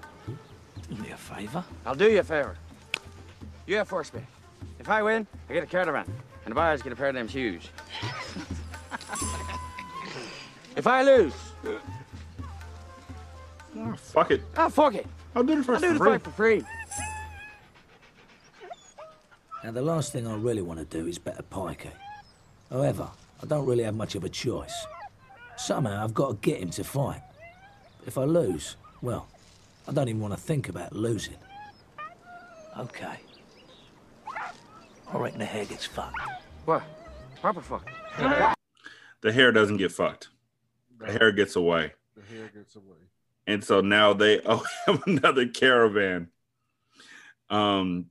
Do 0.88 0.96
me 1.02 1.10
a 1.10 1.16
favour. 1.16 1.64
I'll 1.86 1.94
do 1.94 2.10
you 2.10 2.20
a 2.20 2.24
favour. 2.24 2.56
You 3.66 3.76
have 3.76 3.88
first 3.88 4.12
bet. 4.12 4.24
If 4.78 4.88
I 4.88 5.02
win, 5.02 5.26
I 5.48 5.52
get 5.52 5.62
a 5.62 5.66
caravan. 5.66 6.04
And 6.44 6.52
the 6.52 6.54
buyers 6.54 6.82
get 6.82 6.92
a 6.92 6.96
pair 6.96 7.08
of 7.08 7.14
them 7.14 7.28
shoes. 7.28 7.68
if 10.76 10.86
I 10.86 11.02
lose... 11.02 11.34
Oh, 13.76 13.94
fuck 13.96 14.30
it. 14.30 14.42
Oh, 14.56 14.68
fuck 14.68 14.94
it. 14.94 15.06
I'll 15.34 15.42
do 15.42 15.56
the 15.56 15.62
first 15.62 15.84
I'll 15.84 15.90
do 15.90 15.98
the 15.98 16.04
for 16.04 16.10
fight 16.10 16.22
for 16.24 16.30
free. 16.30 16.64
Now, 19.62 19.70
the 19.72 19.82
last 19.82 20.12
thing 20.12 20.26
I 20.26 20.34
really 20.34 20.62
want 20.62 20.78
to 20.80 20.86
do 20.86 21.06
is 21.06 21.18
bet 21.18 21.38
a 21.38 21.42
pikey. 21.42 21.90
However, 22.70 23.08
I 23.42 23.46
don't 23.46 23.66
really 23.66 23.84
have 23.84 23.94
much 23.94 24.14
of 24.14 24.24
a 24.24 24.28
choice. 24.28 24.86
Somehow, 25.56 26.02
I've 26.02 26.14
got 26.14 26.30
to 26.30 26.34
get 26.40 26.60
him 26.60 26.70
to 26.70 26.84
fight. 26.84 27.22
If 28.06 28.16
I 28.16 28.24
lose, 28.24 28.76
well, 29.02 29.28
I 29.86 29.92
don't 29.92 30.08
even 30.08 30.20
want 30.20 30.34
to 30.34 30.40
think 30.40 30.68
about 30.68 30.94
losing. 30.94 31.36
Okay. 32.78 33.16
I 35.12 35.18
reckon 35.18 35.40
the 35.40 35.44
hare 35.44 35.64
gets 35.66 35.84
fucked. 35.84 36.18
What? 36.64 36.82
Proper 37.40 37.60
fuck. 37.60 37.86
The 39.20 39.32
hare 39.32 39.52
doesn't 39.52 39.76
get 39.76 39.92
fucked. 39.92 40.28
The 40.98 41.12
hare 41.12 41.32
gets 41.32 41.56
away. 41.56 41.92
The 42.16 42.22
hare 42.34 42.48
gets 42.54 42.76
away. 42.76 42.96
And 43.51 43.64
so 43.64 43.80
now 43.80 44.12
they 44.12 44.40
owe 44.44 44.64
him 44.86 45.03
another 45.07 45.46
caravan. 45.46 46.28
Um, 47.48 48.07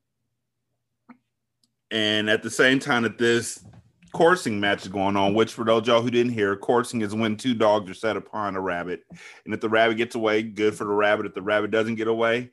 and 1.91 2.29
at 2.29 2.43
the 2.43 2.49
same 2.49 2.79
time 2.79 3.03
that 3.03 3.17
this 3.17 3.63
coursing 4.11 4.59
match 4.59 4.83
is 4.83 4.89
going 4.89 5.15
on, 5.15 5.33
which 5.33 5.53
for 5.53 5.63
those 5.63 5.87
y'all 5.87 6.01
who 6.01 6.11
didn't 6.11 6.33
hear, 6.33 6.55
coursing 6.57 7.01
is 7.01 7.15
when 7.15 7.37
two 7.37 7.53
dogs 7.53 7.89
are 7.89 7.95
set 7.95 8.17
upon 8.17 8.55
a 8.55 8.61
rabbit, 8.61 9.03
and 9.45 9.53
if 9.53 9.61
the 9.61 9.69
rabbit 9.69 9.95
gets 9.95 10.15
away, 10.15 10.43
good 10.43 10.75
for 10.75 10.83
the 10.83 10.91
rabbit. 10.91 11.25
If 11.25 11.33
the 11.33 11.41
rabbit 11.41 11.71
doesn't 11.71 11.95
get 11.95 12.07
away, 12.07 12.51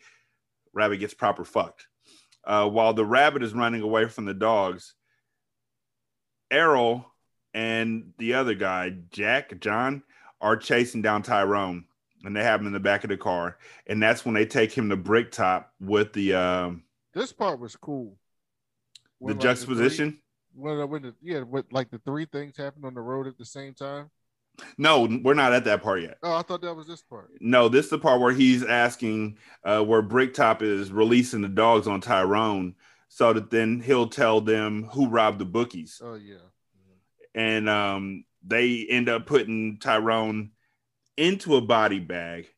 rabbit 0.72 0.99
gets 0.99 1.14
proper 1.14 1.45
fucked. 1.45 1.87
Uh, 2.45 2.68
while 2.68 2.95
the 2.95 3.05
rabbit 3.05 3.43
is 3.43 3.53
running 3.53 3.82
away 3.82 4.07
from 4.07 4.24
the 4.24 4.34
dogs, 4.34 4.95
Errol 6.51 7.05
and 7.53 8.12
the 8.18 8.34
other 8.34 8.55
guy, 8.55 8.95
Jack, 9.11 9.59
John, 9.59 10.05
are 10.41 10.57
chasing 10.57 11.03
down 11.03 11.22
Tyrone 11.22 11.86
and 12.27 12.37
they 12.37 12.43
have 12.43 12.61
him 12.61 12.66
in 12.66 12.72
the 12.72 12.81
back 12.81 13.05
of 13.05 13.09
the 13.11 13.16
car. 13.16 13.57
And 13.87 14.03
that's 14.03 14.24
when 14.24 14.35
they 14.35 14.45
take 14.45 14.72
him 14.72 14.91
to 14.91 14.97
Bricktop 14.97 15.72
with 15.81 16.12
the 16.12 16.35
um 16.35 16.83
This 17.14 17.33
part 17.33 17.59
was 17.61 17.77
cool. 17.77 18.18
the 19.20 19.29
like, 19.29 19.39
juxtaposition. 19.39 20.11
three- 20.11 20.20
when, 20.55 20.89
when 20.91 21.03
the, 21.03 21.14
yeah, 21.22 21.43
with 21.43 21.66
like 21.70 21.91
the 21.91 21.99
three 22.05 22.24
things 22.27 22.57
happened 22.57 22.85
on 22.85 22.95
the 22.95 23.01
road 23.01 23.27
at 23.27 23.39
the 23.39 23.45
same 23.45 23.74
time. 23.74 24.11
No, 24.79 25.07
we're 25.22 25.35
not 25.35 25.53
at 25.53 25.64
that 25.64 25.83
part 25.83 26.01
yet. 26.01 26.16
Oh, 26.22 26.35
I 26.35 26.41
thought 26.41 26.62
that 26.62 26.74
was 26.74 26.87
this 26.87 27.03
part. 27.03 27.29
No, 27.41 27.68
this 27.68 27.85
is 27.85 27.91
the 27.91 27.99
part 27.99 28.22
where 28.22 28.33
he's 28.33 28.64
asking 28.64 29.37
uh, 29.64 29.85
where 29.85 30.01
Bricktop 30.01 30.62
is 30.62 30.91
releasing 30.91 31.43
the 31.43 31.49
dogs 31.49 31.87
on 31.87 32.01
Tyrone 32.01 32.74
so 33.09 33.35
that 33.35 33.51
then 33.51 33.81
he'll 33.81 34.09
tell 34.09 34.41
them 34.41 34.85
who 34.93 35.09
robbed 35.09 35.39
the 35.41 35.45
bookies. 35.45 36.01
Oh 36.03 36.14
yeah. 36.14 36.37
and 37.35 37.68
um, 37.68 38.24
they 38.43 38.87
end 38.89 39.11
up 39.11 39.27
putting 39.27 39.79
Tyrone 39.79 40.53
into 41.17 41.57
a 41.57 41.61
body 41.61 42.01
bag. 42.01 42.49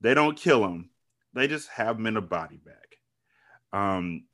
They 0.00 0.14
don't 0.14 0.36
kill 0.36 0.64
him; 0.64 0.90
they 1.34 1.46
just 1.46 1.68
have 1.68 1.98
him 1.98 2.06
in 2.06 2.16
a 2.16 2.22
body 2.22 2.58
bag. 2.64 2.74
Um, 3.72 4.24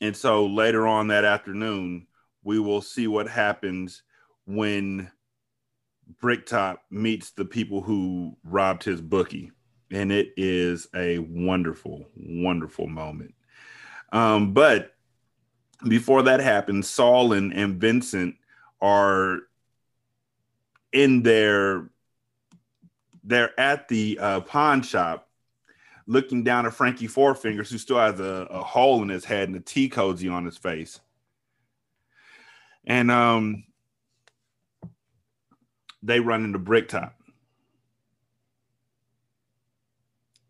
and 0.00 0.16
so 0.16 0.46
later 0.46 0.86
on 0.86 1.08
that 1.08 1.24
afternoon, 1.24 2.06
we 2.42 2.58
will 2.58 2.82
see 2.82 3.06
what 3.06 3.28
happens 3.28 4.02
when 4.46 5.10
Bricktop 6.20 6.82
meets 6.90 7.30
the 7.30 7.44
people 7.44 7.82
who 7.82 8.36
robbed 8.44 8.84
his 8.84 9.00
bookie, 9.00 9.52
and 9.90 10.12
it 10.12 10.32
is 10.36 10.88
a 10.94 11.18
wonderful, 11.18 12.08
wonderful 12.16 12.86
moment. 12.86 13.34
Um, 14.12 14.52
but 14.54 14.94
before 15.86 16.22
that 16.22 16.40
happens, 16.40 16.88
Sol 16.88 17.32
and, 17.32 17.52
and 17.52 17.80
Vincent 17.80 18.36
are 18.80 19.40
in 20.92 21.22
their 21.22 21.90
they're 23.28 23.58
at 23.60 23.88
the 23.88 24.18
uh, 24.18 24.40
pawn 24.40 24.82
shop 24.82 25.28
looking 26.06 26.42
down 26.42 26.66
at 26.66 26.72
Frankie 26.72 27.06
Four 27.06 27.34
Fingers, 27.34 27.70
who 27.70 27.78
still 27.78 27.98
has 27.98 28.18
a, 28.18 28.48
a 28.50 28.62
hole 28.62 29.02
in 29.02 29.10
his 29.10 29.26
head 29.26 29.48
and 29.48 29.56
a 29.56 29.60
tea 29.60 29.88
cozy 29.88 30.26
on 30.28 30.44
his 30.44 30.56
face. 30.56 30.98
And 32.84 33.10
um 33.10 33.64
they 36.02 36.20
run 36.20 36.44
into 36.44 36.58
Bricktop. 36.58 37.14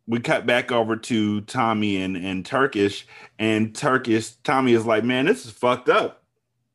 We 0.06 0.20
cut 0.20 0.46
back 0.46 0.70
over 0.70 0.96
to 0.96 1.40
Tommy 1.42 2.00
and, 2.00 2.16
and 2.16 2.46
Turkish, 2.46 3.06
and 3.38 3.74
Turkish 3.74 4.30
Tommy 4.44 4.72
is 4.72 4.86
like, 4.86 5.02
Man, 5.02 5.26
this 5.26 5.44
is 5.44 5.50
fucked 5.50 5.88
up 5.88 6.22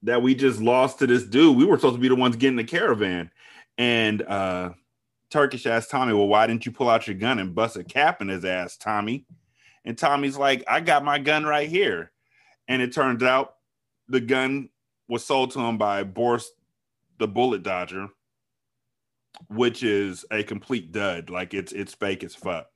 that 0.04 0.22
we 0.22 0.36
just 0.36 0.62
lost 0.62 1.00
to 1.00 1.08
this 1.08 1.24
dude. 1.24 1.56
We 1.56 1.64
were 1.64 1.78
supposed 1.78 1.96
to 1.96 2.02
be 2.02 2.10
the 2.10 2.16
ones 2.16 2.36
getting 2.36 2.58
the 2.58 2.66
caravan. 2.66 3.32
And 3.78 4.22
uh 4.22 4.72
Turkish 5.34 5.66
asked 5.66 5.90
Tommy, 5.90 6.14
Well, 6.14 6.28
why 6.28 6.46
didn't 6.46 6.64
you 6.64 6.72
pull 6.72 6.90
out 6.90 7.08
your 7.08 7.16
gun 7.16 7.40
and 7.40 7.56
bust 7.56 7.76
a 7.76 7.84
cap 7.84 8.22
in 8.22 8.28
his 8.28 8.46
ass, 8.46 8.78
Tommy? 8.78 9.26
And 9.84 9.98
Tommy's 9.98 10.38
like, 10.38 10.64
I 10.68 10.80
got 10.80 11.04
my 11.04 11.18
gun 11.18 11.44
right 11.44 11.68
here. 11.68 12.12
And 12.68 12.84
it 12.84 12.94
turns 12.94 13.24
out 13.24 13.56
the 14.08 14.22
gun 14.22 14.70
was 15.08 15.26
sold 15.26 15.50
to 15.52 15.60
him 15.60 15.80
by 15.80 16.04
Boris 16.04 16.52
the 17.18 17.28
Bullet 17.28 17.64
Dodger, 17.64 18.10
which 19.48 19.82
is 19.82 20.24
a 20.30 20.44
complete 20.44 20.92
dud. 20.92 21.32
Like 21.32 21.56
it's 21.56 21.72
it's 21.72 21.96
fake 21.96 22.24
as 22.24 22.36
fuck. 22.36 22.68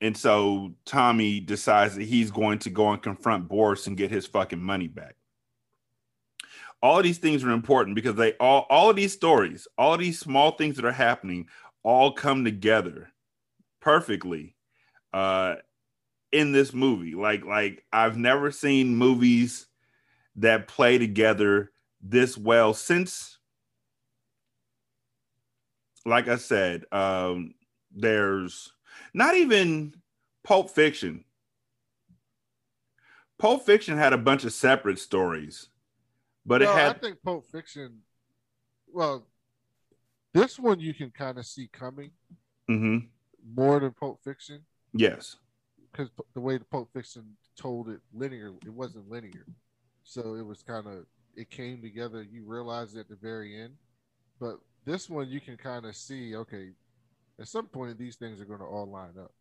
And 0.00 0.16
so 0.16 0.74
Tommy 0.84 1.40
decides 1.40 1.96
that 1.96 2.04
he's 2.04 2.30
going 2.30 2.60
to 2.60 2.70
go 2.70 2.90
and 2.90 3.02
confront 3.02 3.48
Boris 3.48 3.88
and 3.88 3.96
get 3.96 4.12
his 4.12 4.26
fucking 4.26 4.62
money 4.62 4.86
back 4.86 5.16
all 6.82 6.98
of 6.98 7.04
these 7.04 7.18
things 7.18 7.44
are 7.44 7.50
important 7.50 7.94
because 7.94 8.14
they 8.14 8.32
all 8.34 8.66
all 8.70 8.90
of 8.90 8.96
these 8.96 9.12
stories 9.12 9.68
all 9.76 9.96
these 9.96 10.18
small 10.18 10.52
things 10.52 10.76
that 10.76 10.84
are 10.84 10.92
happening 10.92 11.46
all 11.82 12.12
come 12.12 12.44
together 12.44 13.10
perfectly 13.80 14.54
uh 15.12 15.56
in 16.32 16.52
this 16.52 16.72
movie. 16.72 17.14
Like 17.14 17.44
like 17.44 17.84
I've 17.92 18.16
never 18.16 18.50
seen 18.50 18.96
movies 18.96 19.66
that 20.36 20.68
play 20.68 20.98
together 20.98 21.72
this 22.00 22.36
well 22.36 22.72
since 22.72 23.38
like 26.06 26.28
I 26.28 26.36
said, 26.36 26.84
um 26.92 27.54
there's 27.92 28.72
not 29.12 29.36
even 29.36 29.94
Pulp 30.44 30.70
Fiction. 30.70 31.24
Pulp 33.38 33.64
Fiction 33.64 33.98
had 33.98 34.12
a 34.12 34.18
bunch 34.18 34.44
of 34.44 34.52
separate 34.52 34.98
stories, 34.98 35.69
but 36.46 36.60
No, 36.60 36.70
it 36.70 36.74
had 36.74 36.96
I 36.96 36.98
think 36.98 37.22
Pulp 37.22 37.46
Fiction. 37.46 38.02
Well, 38.92 39.26
this 40.32 40.58
one 40.58 40.80
you 40.80 40.94
can 40.94 41.10
kind 41.10 41.38
of 41.38 41.46
see 41.46 41.68
coming 41.68 42.10
Mhm. 42.68 43.08
more 43.54 43.80
than 43.80 43.92
Pulp 43.92 44.22
Fiction 44.22 44.64
yes. 44.92 45.36
because 45.90 46.10
the 46.34 46.40
way 46.40 46.56
the 46.58 46.64
Pulp 46.64 46.92
Fiction 46.92 47.36
told 47.56 47.88
it 47.88 48.00
linear, 48.12 48.54
it 48.64 48.72
wasn't 48.72 49.08
linear, 49.08 49.46
so 50.04 50.34
it 50.34 50.42
was 50.42 50.62
kind 50.62 50.86
of 50.86 51.06
it 51.36 51.48
came 51.50 51.80
together. 51.80 52.22
You 52.22 52.44
realize 52.44 52.96
at 52.96 53.08
the 53.08 53.16
very 53.16 53.56
end, 53.60 53.76
but 54.38 54.60
this 54.84 55.08
one 55.08 55.28
you 55.28 55.40
can 55.40 55.56
kind 55.56 55.84
of 55.86 55.94
see. 55.96 56.34
Okay, 56.36 56.72
at 57.38 57.48
some 57.48 57.66
point 57.68 57.98
these 57.98 58.16
things 58.16 58.40
are 58.40 58.44
going 58.44 58.58
to 58.60 58.66
all 58.66 58.86
line 58.86 59.16
up. 59.18 59.32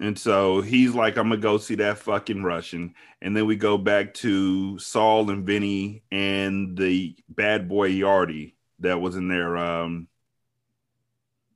And 0.00 0.18
so 0.18 0.60
he's 0.60 0.92
like, 0.92 1.16
I'm 1.16 1.28
gonna 1.28 1.40
go 1.40 1.56
see 1.58 1.76
that 1.76 1.98
fucking 1.98 2.42
Russian. 2.42 2.94
And 3.22 3.36
then 3.36 3.46
we 3.46 3.56
go 3.56 3.78
back 3.78 4.14
to 4.14 4.78
Sol 4.78 5.30
and 5.30 5.46
Vinny 5.46 6.02
and 6.10 6.76
the 6.76 7.16
bad 7.28 7.68
boy 7.68 7.90
Yardy 7.90 8.54
that 8.80 9.00
was 9.00 9.16
in 9.16 9.28
their 9.28 9.56
um 9.56 10.08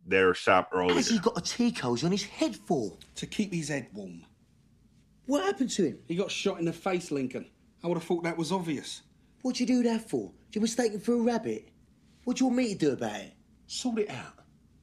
their 0.07 0.35
shop 0.35 0.71
earlier. 0.73 0.95
Has 0.95 1.09
he 1.09 1.19
got 1.19 1.37
a 1.37 1.41
tea 1.41 1.73
cozy 1.73 2.07
on 2.07 2.13
his 2.13 2.25
head 2.25 2.57
for? 2.57 2.97
To 3.17 3.27
keep 3.27 3.53
his 3.53 3.69
head 3.69 3.89
warm. 3.93 4.25
What 5.27 5.45
happened 5.45 5.71
to 5.71 5.85
him? 5.85 5.99
He 6.07 6.15
got 6.15 6.31
shot 6.31 6.59
in 6.59 6.65
the 6.65 6.73
face, 6.73 7.11
Lincoln. 7.11 7.47
I 7.85 7.89
would 7.89 7.99
have 7.99 8.05
thought 8.05 8.23
that 8.23 8.39
was 8.39 8.51
obvious. 8.53 9.03
What'd 9.43 9.61
you 9.61 9.67
do 9.67 9.83
that 9.83 10.09
for? 10.09 10.33
You 10.53 10.61
mistaken 10.61 11.01
for 11.01 11.13
a 11.15 11.21
rabbit? 11.21 11.69
What 12.25 12.37
do 12.37 12.45
you 12.45 12.47
want 12.47 12.57
me 12.57 12.73
to 12.73 12.79
do 12.79 12.93
about 12.93 13.21
it? 13.21 13.35
Sort 13.67 13.99
it 13.99 14.11
out. 14.11 14.38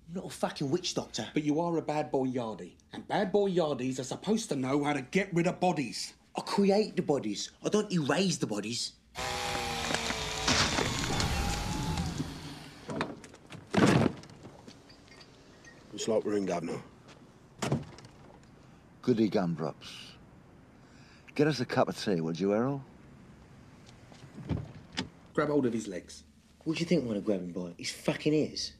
I'm 0.08 0.16
not 0.16 0.26
a 0.26 0.30
fucking 0.30 0.70
witch 0.70 0.94
doctor. 0.94 1.28
But 1.34 1.44
you 1.44 1.60
are 1.60 1.78
a 1.78 1.82
bad 1.82 2.12
boy 2.12 2.28
yardie. 2.28 2.74
And 2.94 3.08
bad 3.08 3.32
boy 3.32 3.50
yardies 3.50 4.00
are 4.00 4.04
supposed 4.04 4.50
to 4.50 4.56
know 4.56 4.84
how 4.84 4.94
to 4.94 5.02
get 5.02 5.34
rid 5.34 5.48
of 5.48 5.60
bodies. 5.60 6.14
I 6.38 6.42
create 6.42 6.96
the 6.96 7.02
bodies. 7.02 7.52
I 7.64 7.70
don't 7.70 7.92
erase 7.92 8.38
the 8.38 8.48
bodies. 8.48 8.94
Looks 15.92 16.08
like 16.08 16.26
we're 16.26 16.38
in, 16.38 16.46
Governor. 16.46 16.82
Goody 19.02 19.30
gumdrops. 19.30 19.88
Get 21.36 21.48
us 21.48 21.60
a 21.60 21.66
cup 21.66 21.90
of 21.90 22.02
tea, 22.02 22.22
would 22.22 22.40
you, 22.40 22.54
Errol? 22.54 22.84
Grab 25.34 25.50
hold 25.50 25.66
of 25.66 25.74
his 25.74 25.88
legs. 25.88 26.24
What 26.64 26.78
do 26.78 26.80
you 26.80 26.86
think 26.86 27.04
I 27.04 27.06
want 27.06 27.18
to 27.18 27.22
grab 27.22 27.42
him 27.42 27.52
by? 27.52 27.74
His 27.78 27.92
fucking 27.92 28.34
ears. 28.34 28.74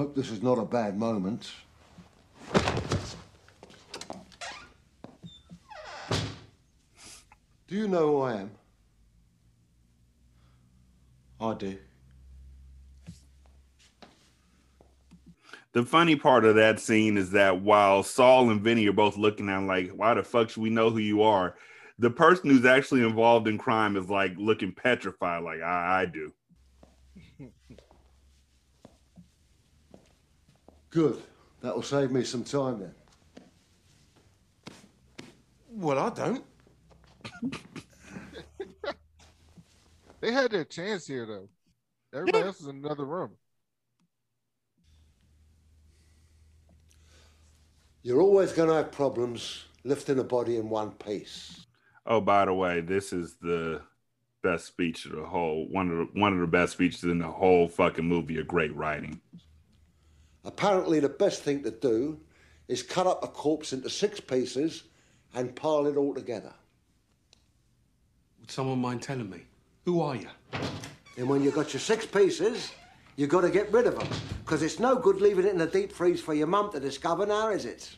Hope 0.00 0.14
this 0.14 0.30
is 0.30 0.42
not 0.42 0.56
a 0.56 0.64
bad 0.64 0.98
moment. 0.98 1.52
Do 7.68 7.76
you 7.76 7.86
know 7.86 8.06
who 8.06 8.20
I 8.22 8.34
am? 8.36 8.50
I 11.38 11.52
do. 11.52 11.76
The 15.72 15.82
funny 15.84 16.16
part 16.16 16.46
of 16.46 16.54
that 16.54 16.80
scene 16.80 17.18
is 17.18 17.32
that 17.32 17.60
while 17.60 18.02
Sol 18.02 18.48
and 18.48 18.62
Vinny 18.62 18.88
are 18.88 18.94
both 18.94 19.18
looking 19.18 19.50
at 19.50 19.58
him 19.58 19.66
like, 19.66 19.90
why 19.90 20.14
the 20.14 20.22
fuck 20.22 20.48
should 20.48 20.62
we 20.62 20.70
know 20.70 20.88
who 20.88 21.00
you 21.00 21.20
are? 21.20 21.56
The 21.98 22.08
person 22.08 22.48
who's 22.48 22.64
actually 22.64 23.02
involved 23.02 23.46
in 23.46 23.58
crime 23.58 23.98
is 23.98 24.08
like 24.08 24.32
looking 24.38 24.72
petrified, 24.72 25.42
like 25.42 25.60
I, 25.60 26.00
I 26.00 26.06
do. 26.06 26.32
Good. 30.90 31.22
That 31.62 31.74
will 31.74 31.82
save 31.82 32.10
me 32.10 32.24
some 32.24 32.44
time 32.44 32.80
then. 32.80 32.94
Well, 35.70 35.98
I 35.98 36.10
don't. 36.10 36.44
They 40.20 40.32
had 40.32 40.50
their 40.50 40.64
chance 40.64 41.06
here, 41.06 41.26
though. 41.26 41.48
Everybody 42.12 42.44
else 42.44 42.60
is 42.60 42.66
in 42.66 42.84
another 42.84 43.04
room. 43.04 43.30
You're 48.02 48.20
always 48.20 48.52
going 48.52 48.68
to 48.68 48.74
have 48.74 48.92
problems 48.92 49.64
lifting 49.84 50.18
a 50.18 50.24
body 50.24 50.56
in 50.56 50.68
one 50.68 50.92
piece. 50.92 51.66
Oh, 52.06 52.20
by 52.20 52.44
the 52.44 52.54
way, 52.54 52.80
this 52.80 53.12
is 53.12 53.36
the 53.40 53.82
best 54.42 54.66
speech 54.66 55.04
of 55.04 55.12
the 55.12 55.24
whole 55.24 55.68
one 55.70 55.90
of 55.90 55.98
the 55.98 56.20
one 56.20 56.32
of 56.32 56.40
the 56.40 56.46
best 56.46 56.72
speeches 56.72 57.04
in 57.04 57.18
the 57.18 57.28
whole 57.28 57.68
fucking 57.68 58.06
movie 58.06 58.38
of 58.38 58.48
great 58.48 58.74
writing. 58.74 59.20
Apparently, 60.44 61.00
the 61.00 61.08
best 61.08 61.42
thing 61.42 61.62
to 61.62 61.70
do 61.70 62.18
is 62.68 62.82
cut 62.82 63.06
up 63.06 63.22
a 63.22 63.28
corpse 63.28 63.72
into 63.72 63.90
six 63.90 64.20
pieces 64.20 64.84
and 65.34 65.54
pile 65.54 65.86
it 65.86 65.96
all 65.96 66.14
together. 66.14 66.52
Would 68.40 68.50
someone 68.50 68.78
mind 68.78 69.02
telling 69.02 69.28
me? 69.28 69.42
Who 69.84 70.00
are 70.00 70.16
you? 70.16 70.28
And 71.16 71.28
when 71.28 71.42
you've 71.42 71.54
got 71.54 71.72
your 71.72 71.80
six 71.80 72.06
pieces, 72.06 72.72
you've 73.16 73.28
got 73.28 73.42
to 73.42 73.50
get 73.50 73.70
rid 73.72 73.86
of 73.86 73.98
them. 73.98 74.08
Because 74.44 74.62
it's 74.62 74.78
no 74.78 74.96
good 74.96 75.20
leaving 75.20 75.44
it 75.44 75.50
in 75.50 75.58
the 75.58 75.66
deep 75.66 75.92
freeze 75.92 76.20
for 76.20 76.32
your 76.32 76.46
mum 76.46 76.72
to 76.72 76.80
discover 76.80 77.26
now, 77.26 77.50
is 77.50 77.64
it? 77.66 77.90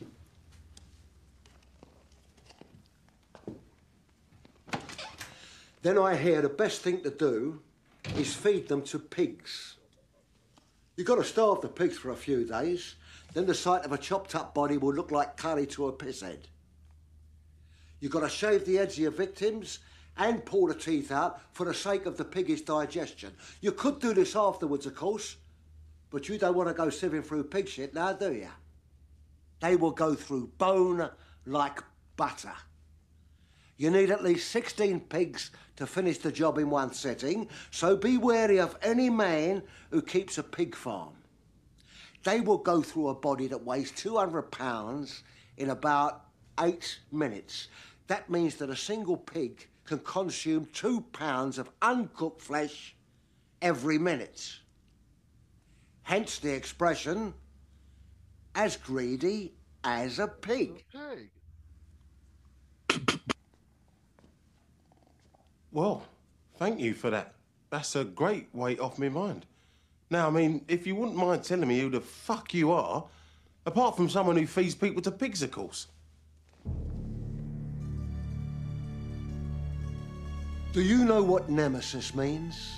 Then 5.81 5.97
I 5.97 6.15
hear 6.15 6.41
the 6.41 6.49
best 6.49 6.81
thing 6.81 7.01
to 7.03 7.09
do 7.09 7.61
is 8.17 8.33
feed 8.33 8.67
them 8.67 8.81
to 8.83 8.99
pigs. 8.99 9.75
You've 10.95 11.07
got 11.07 11.15
to 11.15 11.23
starve 11.23 11.61
the 11.61 11.69
pigs 11.69 11.97
for 11.97 12.11
a 12.11 12.15
few 12.15 12.45
days, 12.45 12.95
then 13.33 13.45
the 13.45 13.55
sight 13.55 13.83
of 13.83 13.91
a 13.91 13.97
chopped 13.97 14.35
up 14.35 14.53
body 14.53 14.77
will 14.77 14.93
look 14.93 15.09
like 15.11 15.37
curry 15.37 15.65
to 15.67 15.87
a 15.87 15.91
piss 15.91 16.21
head. 16.21 16.47
You've 17.99 18.11
got 18.11 18.19
to 18.19 18.29
shave 18.29 18.65
the 18.65 18.75
heads 18.75 18.93
of 18.93 18.99
your 18.99 19.11
victims 19.11 19.79
and 20.17 20.45
pull 20.45 20.67
the 20.67 20.75
teeth 20.75 21.11
out 21.11 21.41
for 21.51 21.65
the 21.65 21.73
sake 21.73 22.05
of 22.05 22.17
the 22.17 22.25
pig's 22.25 22.61
digestion. 22.61 23.33
You 23.61 23.71
could 23.71 23.99
do 23.99 24.13
this 24.13 24.35
afterwards, 24.35 24.85
of 24.85 24.93
course, 24.93 25.37
but 26.11 26.29
you 26.29 26.37
don't 26.37 26.55
want 26.55 26.69
to 26.69 26.75
go 26.75 26.87
sieving 26.87 27.25
through 27.25 27.45
pig 27.45 27.67
shit 27.67 27.95
now, 27.95 28.13
do 28.13 28.31
you? 28.31 28.49
They 29.61 29.75
will 29.75 29.91
go 29.91 30.13
through 30.13 30.51
bone 30.59 31.09
like 31.45 31.81
butter. 32.17 32.53
You 33.83 33.91
need 33.91 34.11
at 34.11 34.23
least 34.23 34.49
16 34.51 35.01
pigs 35.09 35.51
to 35.75 35.85
finish 35.85 36.17
the 36.17 36.31
job 36.31 36.57
in 36.57 36.69
one 36.69 36.93
sitting, 36.93 37.49
so 37.69 37.97
be 37.97 38.17
wary 38.17 38.57
of 38.57 38.77
any 38.81 39.09
man 39.09 39.61
who 39.91 40.01
keeps 40.01 40.37
a 40.37 40.43
pig 40.43 40.73
farm. 40.73 41.15
They 42.23 42.39
will 42.39 42.59
go 42.59 42.81
through 42.81 43.09
a 43.09 43.13
body 43.13 43.47
that 43.47 43.65
weighs 43.65 43.91
200 43.91 44.43
pounds 44.43 45.23
in 45.57 45.69
about 45.69 46.27
eight 46.61 46.97
minutes. 47.11 47.67
That 48.07 48.29
means 48.29 48.55
that 48.55 48.69
a 48.69 48.75
single 48.77 49.17
pig 49.17 49.67
can 49.83 49.99
consume 49.99 50.69
two 50.71 51.01
pounds 51.11 51.57
of 51.57 51.69
uncooked 51.81 52.39
flesh 52.39 52.95
every 53.61 53.97
minute. 53.97 54.59
Hence 56.03 56.39
the 56.39 56.53
expression, 56.53 57.33
as 58.55 58.77
greedy 58.77 59.55
as 59.83 60.19
a 60.19 60.27
pig. 60.29 60.85
Pig. 60.89 61.31
Well, 65.73 66.05
thank 66.57 66.79
you 66.79 66.93
for 66.93 67.09
that. 67.09 67.33
That's 67.71 67.95
a 67.95 68.03
great 68.03 68.47
weight 68.53 68.79
off 68.79 68.99
my 68.99 69.09
mind. 69.09 69.47
Now, 70.11 70.27
I 70.27 70.29
mean, 70.29 70.63
if 70.67 70.85
you 70.85 70.95
wouldn't 70.95 71.17
mind 71.17 71.43
telling 71.43 71.67
me 71.67 71.79
who 71.79 71.89
the 71.89 71.99
fuck 71.99 72.53
you 72.53 72.71
are, 72.71 73.03
apart 73.65 73.97
from 73.97 74.07
someone 74.07 74.37
who 74.37 74.45
feeds 74.45 74.75
people 74.75 75.01
to 75.01 75.11
pigs, 75.11 75.41
of 75.41 75.49
course. 75.49 75.87
Do 80.73 80.81
you 80.81 81.05
know 81.05 81.23
what 81.23 81.49
nemesis 81.49 82.13
means? 82.13 82.71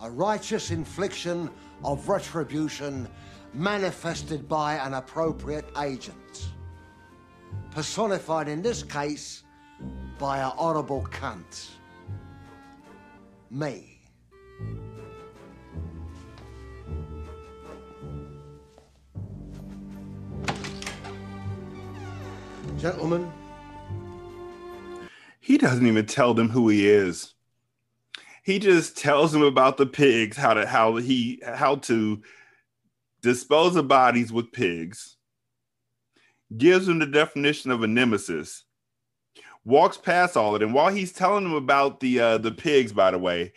A 0.00 0.10
righteous 0.10 0.70
infliction 0.70 1.50
of 1.84 2.08
retribution 2.08 3.06
manifested 3.52 4.48
by 4.48 4.76
an 4.76 4.94
appropriate 4.94 5.66
agent. 5.78 6.51
Personified 7.74 8.48
in 8.48 8.60
this 8.60 8.82
case 8.82 9.44
by 10.18 10.38
a 10.38 10.48
horrible 10.48 11.06
cunt. 11.10 11.70
Me. 13.50 13.98
Gentlemen, 22.78 23.32
He 25.40 25.56
doesn't 25.56 25.86
even 25.86 26.06
tell 26.06 26.34
them 26.34 26.50
who 26.50 26.68
he 26.68 26.88
is. 26.88 27.34
He 28.42 28.58
just 28.58 28.98
tells 28.98 29.32
them 29.32 29.42
about 29.42 29.76
the 29.76 29.86
pigs, 29.86 30.36
how 30.36 30.54
to 30.54 30.66
how 30.66 30.96
he 30.96 31.40
how 31.44 31.76
to 31.76 32.22
dispose 33.22 33.76
of 33.76 33.88
bodies 33.88 34.32
with 34.32 34.52
pigs. 34.52 35.16
Gives 36.56 36.88
him 36.88 36.98
the 36.98 37.06
definition 37.06 37.70
of 37.70 37.82
a 37.82 37.86
nemesis. 37.86 38.64
Walks 39.64 39.96
past 39.96 40.36
all 40.36 40.54
of 40.54 40.60
them. 40.60 40.72
while 40.72 40.92
he's 40.92 41.12
telling 41.12 41.44
them 41.44 41.54
about 41.54 42.00
the 42.00 42.20
uh, 42.20 42.38
the 42.38 42.50
pigs, 42.50 42.92
by 42.92 43.12
the 43.12 43.18
way, 43.18 43.52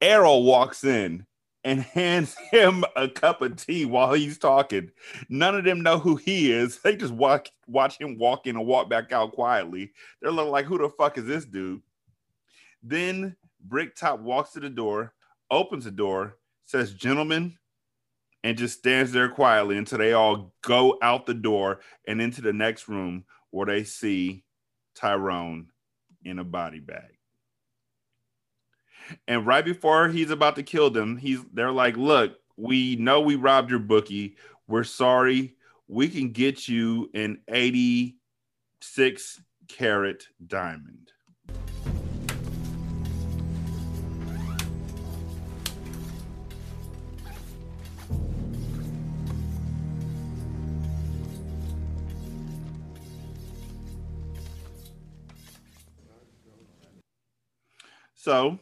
Errol 0.00 0.44
walks 0.44 0.84
in 0.84 1.26
and 1.64 1.80
hands 1.94 2.36
him 2.50 2.84
a 2.96 3.08
cup 3.08 3.42
of 3.42 3.56
tea 3.56 3.84
while 3.84 4.12
he's 4.12 4.38
talking. 4.38 4.90
None 5.28 5.56
of 5.56 5.64
them 5.64 5.82
know 5.82 5.98
who 5.98 6.16
he 6.16 6.52
is. 6.52 6.78
They 6.82 6.96
just 6.96 7.12
walk, 7.12 7.48
watch 7.66 8.00
him 8.00 8.18
walk 8.18 8.46
in 8.46 8.56
and 8.56 8.66
walk 8.66 8.88
back 8.88 9.12
out 9.12 9.32
quietly. 9.32 9.92
They're 10.20 10.30
looking 10.30 10.52
like, 10.52 10.64
who 10.64 10.78
the 10.78 10.88
fuck 10.88 11.18
is 11.18 11.26
this 11.26 11.44
dude? 11.44 11.82
Then 12.82 13.36
Bricktop 13.60 14.20
walks 14.20 14.52
to 14.52 14.60
the 14.60 14.70
door, 14.70 15.12
opens 15.50 15.84
the 15.84 15.90
door, 15.90 16.38
says, 16.64 16.94
gentlemen, 16.94 17.58
and 18.44 18.56
just 18.56 18.78
stands 18.78 19.12
there 19.12 19.28
quietly 19.28 19.76
until 19.76 19.98
they 19.98 20.12
all 20.12 20.54
go 20.62 20.98
out 21.02 21.26
the 21.26 21.34
door 21.34 21.80
and 22.06 22.20
into 22.20 22.40
the 22.40 22.52
next 22.52 22.88
room 22.88 23.24
where 23.50 23.66
they 23.66 23.84
see 23.84 24.44
Tyrone 24.94 25.68
in 26.24 26.38
a 26.38 26.44
body 26.44 26.80
bag. 26.80 27.18
And 29.26 29.46
right 29.46 29.64
before 29.64 30.08
he's 30.08 30.30
about 30.30 30.56
to 30.56 30.62
kill 30.62 30.90
them, 30.90 31.16
he's 31.16 31.40
they're 31.52 31.72
like, 31.72 31.96
"Look, 31.96 32.38
we 32.56 32.96
know 32.96 33.20
we 33.20 33.36
robbed 33.36 33.70
your 33.70 33.78
bookie. 33.78 34.36
We're 34.66 34.84
sorry. 34.84 35.56
We 35.86 36.08
can 36.08 36.32
get 36.32 36.68
you 36.68 37.10
an 37.14 37.40
86 37.48 39.40
carat 39.68 40.26
diamond." 40.46 41.12
So 58.18 58.58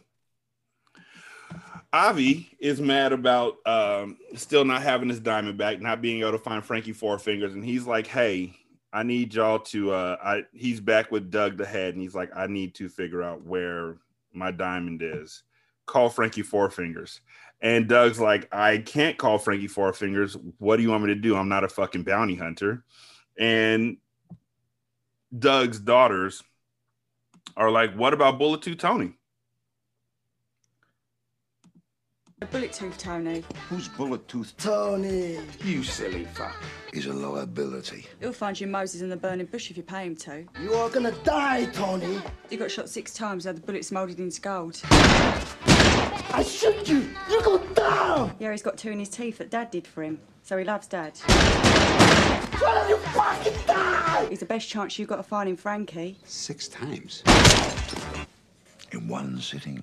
Avi 1.91 2.55
is 2.59 2.78
mad 2.78 3.15
about 3.15 3.57
um, 3.65 4.19
still 4.35 4.66
not 4.66 4.83
having 4.83 5.09
his 5.09 5.19
diamond 5.19 5.57
back, 5.57 5.81
not 5.81 6.03
being 6.03 6.20
able 6.20 6.33
to 6.33 6.39
find 6.39 6.62
Frankie 6.62 6.93
Four 6.93 7.19
Fingers, 7.19 7.55
and 7.55 7.65
he's 7.65 7.87
like, 7.87 8.07
"Hey, 8.07 8.55
I 8.93 9.03
need 9.03 9.33
y'all 9.33 9.61
to." 9.61 9.93
Uh, 9.93 10.16
I 10.23 10.43
he's 10.53 10.81
back 10.81 11.11
with 11.11 11.31
Doug 11.31 11.57
the 11.57 11.65
head, 11.65 11.95
and 11.95 12.03
he's 12.03 12.15
like, 12.15 12.31
"I 12.37 12.49
need 12.49 12.74
to 12.74 12.91
figure 12.91 13.23
out 13.23 13.47
where 13.47 13.97
my 14.35 14.51
diamond 14.51 15.01
is. 15.03 15.43
Call 15.87 16.11
Frankie 16.11 16.43
Four 16.43 16.69
Fingers." 16.69 17.23
And 17.62 17.89
Doug's 17.89 18.20
like, 18.20 18.55
"I 18.55 18.77
can't 18.77 19.16
call 19.16 19.39
Frankie 19.39 19.69
Four 19.69 19.95
Fingers. 19.95 20.37
What 20.59 20.77
do 20.77 20.83
you 20.83 20.91
want 20.91 21.05
me 21.05 21.15
to 21.15 21.20
do? 21.20 21.35
I'm 21.35 21.49
not 21.49 21.65
a 21.65 21.69
fucking 21.69 22.03
bounty 22.03 22.35
hunter." 22.35 22.85
And 23.39 23.97
Doug's 25.37 25.81
daughters 25.81 26.43
are 27.57 27.70
like, 27.70 27.95
"What 27.95 28.12
about 28.12 28.39
Bullet 28.39 28.61
Tooth 28.61 28.77
Tony?" 28.77 29.15
Bullet 32.51 32.71
tooth, 32.71 32.99
Tony. 32.99 33.43
Who's 33.71 33.89
Bullet 33.89 34.29
Tooth? 34.29 34.55
Tony. 34.59 35.39
You 35.65 35.83
silly 35.83 36.27
fuck. 36.35 36.55
He's 36.93 37.07
a 37.07 37.13
liability. 37.15 38.05
He'll 38.21 38.35
find 38.35 38.61
you 38.61 38.67
Moses 38.67 39.01
in 39.01 39.09
the 39.09 39.17
burning 39.17 39.47
bush 39.47 39.71
if 39.71 39.79
you 39.79 39.83
pay 39.83 40.05
him 40.05 40.15
to. 40.17 40.45
You 40.63 40.75
are 40.75 40.91
gonna 40.91 41.13
die, 41.25 41.65
Tony. 41.73 42.21
You 42.51 42.59
got 42.59 42.71
shot 42.71 42.91
six 42.91 43.15
times, 43.15 43.45
had 43.45 43.57
the 43.57 43.63
bullets 43.63 43.91
moulded 43.91 44.21
into 44.21 44.39
gold. 44.43 44.79
I 44.85 46.45
shoot 46.47 46.87
you. 46.87 47.09
You 47.31 47.43
go 47.43 47.57
down. 47.69 48.37
Yeah, 48.39 48.51
he's 48.51 48.63
got 48.63 48.77
two 48.77 48.91
in 48.91 48.99
his 48.99 49.09
teeth 49.09 49.39
that 49.39 49.49
Dad 49.51 49.71
did 49.71 49.87
for 49.87 50.03
him, 50.03 50.21
so 50.43 50.59
he 50.59 50.65
loves 50.65 50.89
Dad. 50.89 51.17
Why 52.59 52.87
you 52.87 52.99
fucking 52.99 53.67
die? 53.67 54.27
He's 54.29 54.41
the 54.41 54.45
best 54.45 54.69
chance 54.69 54.99
you've 54.99 55.09
got 55.09 55.21
of 55.21 55.27
finding 55.27 55.57
Frankie. 55.57 56.19
Six 56.25 56.69
times. 56.69 57.23
In 58.93 59.09
one 59.09 59.41
sitting. 59.41 59.83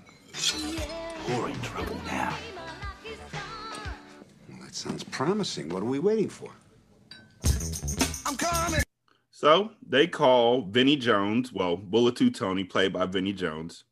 You're 1.27 1.49
in 1.49 1.61
trouble 1.61 1.95
now. 2.05 2.35
Well, 4.49 4.59
that 4.61 4.75
sounds 4.75 5.03
promising. 5.03 5.69
What 5.69 5.81
are 5.81 5.85
we 5.85 5.99
waiting 5.99 6.29
for? 6.29 6.49
So 9.31 9.71
they 9.87 10.07
call 10.07 10.61
Vinnie 10.61 10.95
Jones, 10.95 11.51
well, 11.51 11.75
Bullet 11.75 12.15
Tooth 12.15 12.39
Tony, 12.39 12.63
played 12.63 12.93
by 12.93 13.05
Vinnie 13.05 13.33
Jones. 13.33 13.83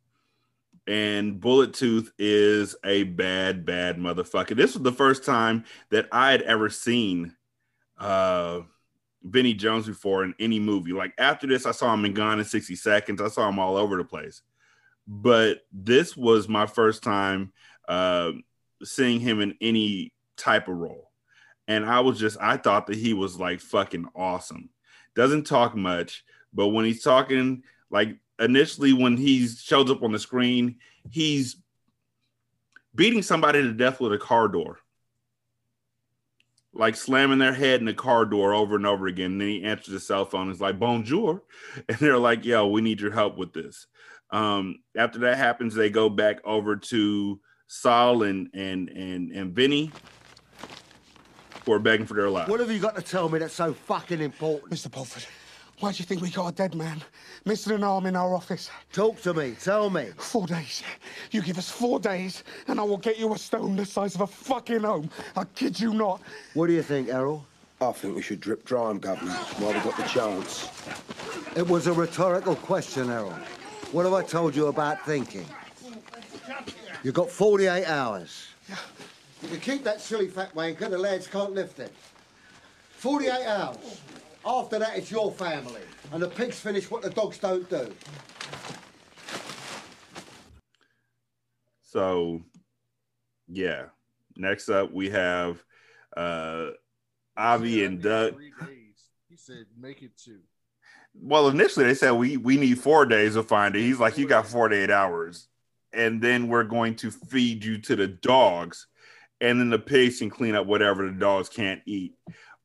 And 0.88 1.41
Bullet 1.41 1.74
Tooth 1.74 2.12
is 2.18 2.76
a 2.86 3.03
bad, 3.03 3.66
bad 3.66 3.98
motherfucker. 3.98 4.56
This 4.56 4.74
was 4.74 4.84
the 4.84 4.94
first 4.94 5.26
time 5.26 5.66
that 5.90 6.08
I 6.12 6.32
had 6.32 6.41
ever 6.44 6.70
seen 6.70 7.36
uh 7.99 8.62
Vinnie 9.24 9.53
Jones 9.53 9.88
before 9.88 10.24
in 10.24 10.34
any 10.40 10.60
movie. 10.60 10.94
Like 10.94 11.14
after 11.18 11.48
this, 11.48 11.66
I 11.66 11.72
saw 11.72 11.94
him 11.94 12.06
in 12.06 12.14
Gone 12.14 12.40
in 12.40 12.45
60 12.45 12.76
Seconds. 12.76 13.22
I 13.22 13.28
saw 13.28 13.48
him 13.49 13.60
all 13.60 13.78
over 13.78 13.98
the 13.98 14.03
place. 14.03 14.41
But 15.14 15.60
this 15.74 16.16
was 16.16 16.48
my 16.48 16.66
first 16.66 17.04
time 17.04 17.52
uh 17.88 18.32
seeing 18.84 19.20
him 19.20 19.42
in 19.42 19.56
any 19.62 20.14
type 20.38 20.68
of 20.68 20.76
role. 20.76 21.12
And 21.68 21.86
I 21.86 22.00
was 22.00 22.20
just, 22.20 22.38
I 22.42 22.58
thought 22.58 22.88
that 22.88 22.98
he 22.98 23.14
was 23.14 23.40
like 23.40 23.60
fucking 23.60 24.08
awesome 24.16 24.70
doesn't 25.16 25.44
talk 25.46 25.76
much, 25.76 26.24
but 26.54 26.70
when 26.70 26.86
he's 26.86 27.04
talking, 27.04 27.64
like 27.90 28.18
initially 28.40 28.94
when 28.94 29.18
he 29.18 29.48
shows 29.48 29.92
up 29.92 30.04
on 30.04 30.12
the 30.12 30.20
screen, 30.20 30.78
he's 31.10 31.58
beating 32.96 33.22
somebody 33.22 33.62
to 33.62 33.74
death 33.74 34.00
with 34.00 34.14
a 34.14 34.18
car 34.18 34.48
door, 34.48 34.80
like 36.74 36.96
slamming 36.96 37.40
their 37.40 37.54
head 37.54 37.80
in 37.80 37.86
the 37.86 37.94
car 37.94 38.26
door 38.26 38.54
over 38.54 38.76
and 38.76 38.86
over 38.86 39.08
again. 39.08 39.34
And 39.34 39.42
then 39.42 39.48
he 39.48 39.64
answers 39.64 39.94
the 39.94 40.00
cell 40.00 40.26
phone. 40.26 40.50
It's 40.50 40.62
like 40.62 40.80
bonjour, 40.80 41.44
and 41.90 41.98
they're 41.98 42.18
like, 42.18 42.46
"Yo, 42.46 42.68
we 42.68 42.82
need 42.82 43.02
your 43.02 43.12
help 43.12 43.38
with 43.38 43.54
this." 43.54 43.88
Um, 44.32 44.80
after 44.95 45.20
that 45.20 45.38
happens, 45.38 45.76
they 45.76 45.90
go 45.90 46.10
back 46.10 46.38
over 46.45 46.76
to 46.76 47.40
Sol 47.68 48.24
and 48.24 48.49
and 48.53 48.90
and 48.90 49.32
and 49.32 49.53
Vinny, 49.53 49.91
who 51.66 51.74
are 51.74 51.80
begging 51.80 52.06
for 52.06 52.14
their 52.14 52.30
lives. 52.30 52.49
What 52.49 52.60
have 52.60 52.72
you 52.72 52.80
got 52.80 52.95
to 52.95 53.02
tell 53.02 53.30
me 53.30 53.40
that's 53.40 53.53
so 53.53 53.74
fucking 53.74 54.22
important? 54.22 54.72
Mr. 54.72 54.91
Pulford, 54.91 55.26
why 55.80 55.91
do 55.91 55.98
you 55.98 56.06
think 56.06 56.22
we 56.22 56.30
got 56.30 56.48
a 56.48 56.52
dead 56.52 56.76
man 56.76 57.02
missing 57.45 57.74
an 57.74 57.84
arm 57.84 58.06
in 58.06 58.16
our 58.16 58.36
office? 58.36 58.70
Talk 58.94 59.22
to 59.22 59.34
me. 59.34 59.56
Tell 59.60 59.90
me. 59.90 60.10
Four 60.18 60.48
days. 60.48 60.84
You 61.32 61.41
give 61.41 61.58
us 61.58 61.70
four 61.70 61.99
days, 61.99 62.44
and 62.68 62.80
I 62.80 62.84
will 62.84 62.98
get 62.98 63.18
you 63.18 63.34
a 63.34 63.38
stone 63.38 63.76
the 63.76 63.86
size 63.86 64.16
of 64.16 64.22
a 64.22 64.28
fucking 64.28 64.82
home. 64.82 65.10
I 65.36 65.44
kid 65.56 65.80
you 65.80 65.94
not. 65.94 66.22
What 66.53 66.68
do 66.68 66.74
you 66.74 66.84
think, 66.84 67.10
Errol? 67.10 67.45
I 67.82 67.91
think 67.94 68.16
we 68.16 68.22
should 68.22 68.41
drip 68.41 68.64
dry 68.64 68.91
him, 68.91 68.99
Governor, 68.99 69.32
while 69.32 69.74
we've 69.74 69.84
got 69.84 69.98
the 69.98 70.03
chance. 70.03 70.70
It 71.56 71.68
was 71.68 71.88
a 71.88 71.94
rhetorical 71.94 72.56
question, 72.56 73.10
Errol. 73.10 73.34
What 73.91 74.05
have 74.05 74.13
I 74.13 74.23
told 74.23 74.55
you 74.55 74.68
about 74.68 75.05
thinking? 75.05 75.45
You've 77.03 77.13
got 77.13 77.30
48 77.30 77.85
hours. 77.85 78.47
If 78.69 79.43
you 79.43 79.49
can 79.49 79.59
keep 79.59 79.84
that 79.84 79.99
silly 79.99 80.27
fat 80.27 80.55
wanker, 80.55 80.89
the 80.89 80.97
lads 80.97 81.27
can't 81.27 81.51
lift 81.51 81.80
it. 81.80 81.93
48 82.91 83.45
hours. 83.45 84.01
After 84.45 84.80
that, 84.80 84.97
it's 84.97 85.11
your 85.11 85.30
family. 85.31 85.81
And 86.13 86.22
the 86.23 86.30
pigs 86.30 86.57
finish 86.57 86.89
what 86.89 87.01
the 87.01 87.09
dogs 87.09 87.38
don't 87.38 87.69
do. 87.69 87.93
So, 91.81 92.41
yeah. 93.49 93.88
Next 94.38 94.69
up, 94.69 94.93
we 94.93 95.09
have 95.09 95.61
uh 96.15 96.69
Avi 97.35 97.84
and 97.84 98.01
Doug. 98.01 98.35
Three 98.35 98.53
days. 98.65 99.09
He 99.30 99.35
said, 99.35 99.65
make 99.77 100.01
it 100.01 100.18
two. 100.18 100.39
Well, 101.14 101.50
initially 101.50 101.86
they 101.86 101.94
said 101.94 102.12
we 102.12 102.38
we 102.38 102.58
need 102.58 102.80
four 102.80 103.06
days 103.06 103.36
to 103.36 103.44
find 103.44 103.76
it. 103.76 103.82
He's 103.82 104.00
like, 104.00 104.18
you 104.18 104.28
got 104.28 104.48
48 104.48 104.90
hours, 104.90 105.48
and 105.94 106.22
then 106.22 106.48
we're 106.48 106.64
going 106.64 106.96
to 106.98 107.12
feed 107.12 107.64
you 107.64 107.78
to 107.80 107.96
the 107.96 108.08
dogs, 108.08 108.88
and 109.40 109.60
then 109.60 109.70
the 109.70 109.80
pigs 109.80 110.20
can 110.20 110.30
clean 110.30 110.56
up 110.56 110.66
whatever 110.66 111.06
the 111.06 111.18
dogs 111.18 111.50
can't 111.50 111.82
eat. 111.86 112.16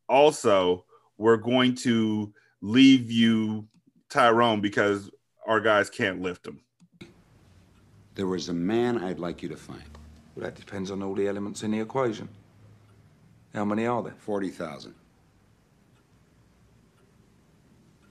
Also, 0.09 0.85
we're 1.19 1.37
going 1.37 1.75
to 1.75 2.33
leave 2.61 3.11
you 3.11 3.67
Tyrone 4.09 4.61
because 4.61 5.11
our 5.47 5.61
guys 5.61 5.91
can't 5.91 6.21
lift 6.21 6.47
him. 6.47 6.61
There 8.15 8.35
is 8.35 8.49
a 8.49 8.55
man 8.55 9.03
I'd 9.05 9.19
like 9.19 9.43
you 9.43 9.49
to 9.51 9.57
find. 9.57 9.83
Well, 10.35 10.45
that 10.45 10.55
depends 10.55 10.91
on 10.91 11.03
all 11.03 11.15
the 11.15 11.29
elements 11.29 11.63
in 11.63 11.71
the 11.71 11.81
equation. 11.81 12.29
How 13.55 13.65
many 13.65 13.87
are 13.87 14.03
there? 14.03 14.15
40,000. 14.19 14.95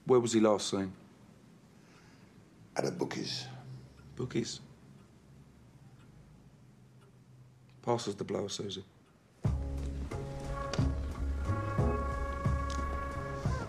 Where 0.06 0.20
was 0.20 0.32
he 0.32 0.40
last 0.40 0.70
seen? 0.70 0.92
At 2.76 2.86
a 2.86 2.90
bookies. 2.90 3.46
Bookies. 4.14 4.60
Pass 7.82 8.08
us 8.08 8.14
the 8.14 8.24
blower, 8.24 8.48
Susie. 8.48 8.84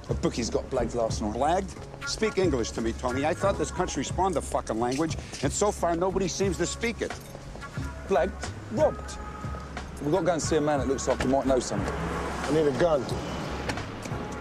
A 0.09 0.13
bookie's 0.13 0.49
got 0.49 0.69
blagged 0.69 0.95
last 0.95 1.21
night. 1.21 1.33
Blagged? 1.33 1.75
Speak 2.07 2.37
English 2.37 2.71
to 2.71 2.81
me, 2.81 2.93
Tony. 2.93 3.25
I 3.25 3.33
thought 3.33 3.57
this 3.57 3.71
country 3.71 4.05
spawned 4.05 4.35
the 4.35 4.41
fucking 4.41 4.79
language, 4.79 5.17
and 5.43 5.51
so 5.51 5.71
far 5.71 5.95
nobody 5.95 6.27
seems 6.27 6.57
to 6.57 6.65
speak 6.65 7.01
it. 7.01 7.13
Blagged? 8.07 8.49
Robbed? 8.71 9.17
We've 10.01 10.11
got 10.11 10.19
to 10.19 10.25
go 10.25 10.33
and 10.33 10.41
see 10.41 10.55
a 10.57 10.61
man 10.61 10.79
that 10.79 10.87
looks 10.87 11.07
like 11.07 11.21
he 11.21 11.27
might 11.27 11.45
know 11.45 11.59
something. 11.59 11.93
I 11.93 12.51
need 12.53 12.67
a 12.67 12.79
gun. 12.79 13.03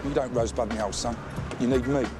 You 0.05 0.13
don't 0.13 0.31
rosebud 0.33 0.73
me, 0.73 0.79
old 0.79 0.95
son. 0.95 1.17
You 1.59 1.67
need 1.67 1.87
me. 1.87 2.05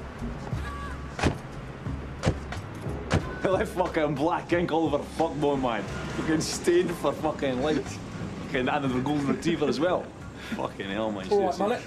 That 3.42 3.66
fucking 3.68 4.14
black 4.14 4.52
ink 4.52 4.72
all 4.72 4.84
over 4.84 4.98
the 4.98 5.04
fuckboy, 5.04 5.60
man. 5.62 5.82
Fucking 5.82 6.40
stained 6.42 6.90
for 6.96 7.12
fucking 7.12 7.62
light. 7.62 7.82
Fucking 8.42 8.68
added 8.68 8.92
the 8.92 9.00
golden 9.00 9.26
retriever 9.26 9.66
as 9.66 9.80
well. 9.80 10.04
Fucking 10.56 10.90
hell, 10.90 11.10
man. 11.10 11.26
All 11.30 11.46
right, 11.46 11.58
mullet. 11.58 11.82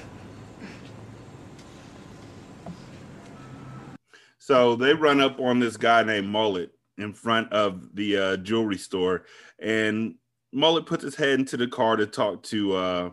So 4.39 4.75
they 4.75 4.93
run 4.93 5.21
up 5.21 5.39
on 5.39 5.59
this 5.59 5.77
guy 5.77 6.03
named 6.03 6.27
Mullet 6.27 6.71
in 6.97 7.13
front 7.13 7.51
of 7.53 7.95
the 7.95 8.17
uh, 8.17 8.37
jewelry 8.37 8.77
store, 8.77 9.25
and 9.59 10.15
Mullet 10.51 10.85
puts 10.85 11.03
his 11.03 11.15
head 11.15 11.39
into 11.39 11.57
the 11.57 11.67
car 11.67 11.95
to 11.95 12.05
talk 12.05 12.43
to 12.43 12.73
uh, 12.75 13.09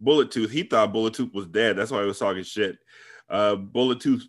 Bullet 0.00 0.30
Tooth. 0.30 0.50
He 0.50 0.62
thought 0.62 0.92
Bullet 0.92 1.14
Tooth 1.14 1.34
was 1.34 1.46
dead. 1.46 1.76
That's 1.76 1.90
why 1.90 2.00
he 2.00 2.06
was 2.06 2.18
talking 2.18 2.42
shit. 2.42 2.78
Uh, 3.30 3.54
Bullet 3.56 4.00
Tooth, 4.00 4.26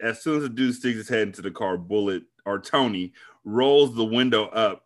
as 0.00 0.22
soon 0.22 0.36
as 0.36 0.42
the 0.44 0.48
dude 0.48 0.74
sticks 0.74 0.96
his 0.96 1.08
head 1.08 1.28
into 1.28 1.42
the 1.42 1.50
car, 1.50 1.76
Bullet 1.76 2.22
or 2.44 2.60
Tony 2.60 3.12
rolls 3.44 3.94
the 3.94 4.04
window 4.04 4.44
up 4.46 4.84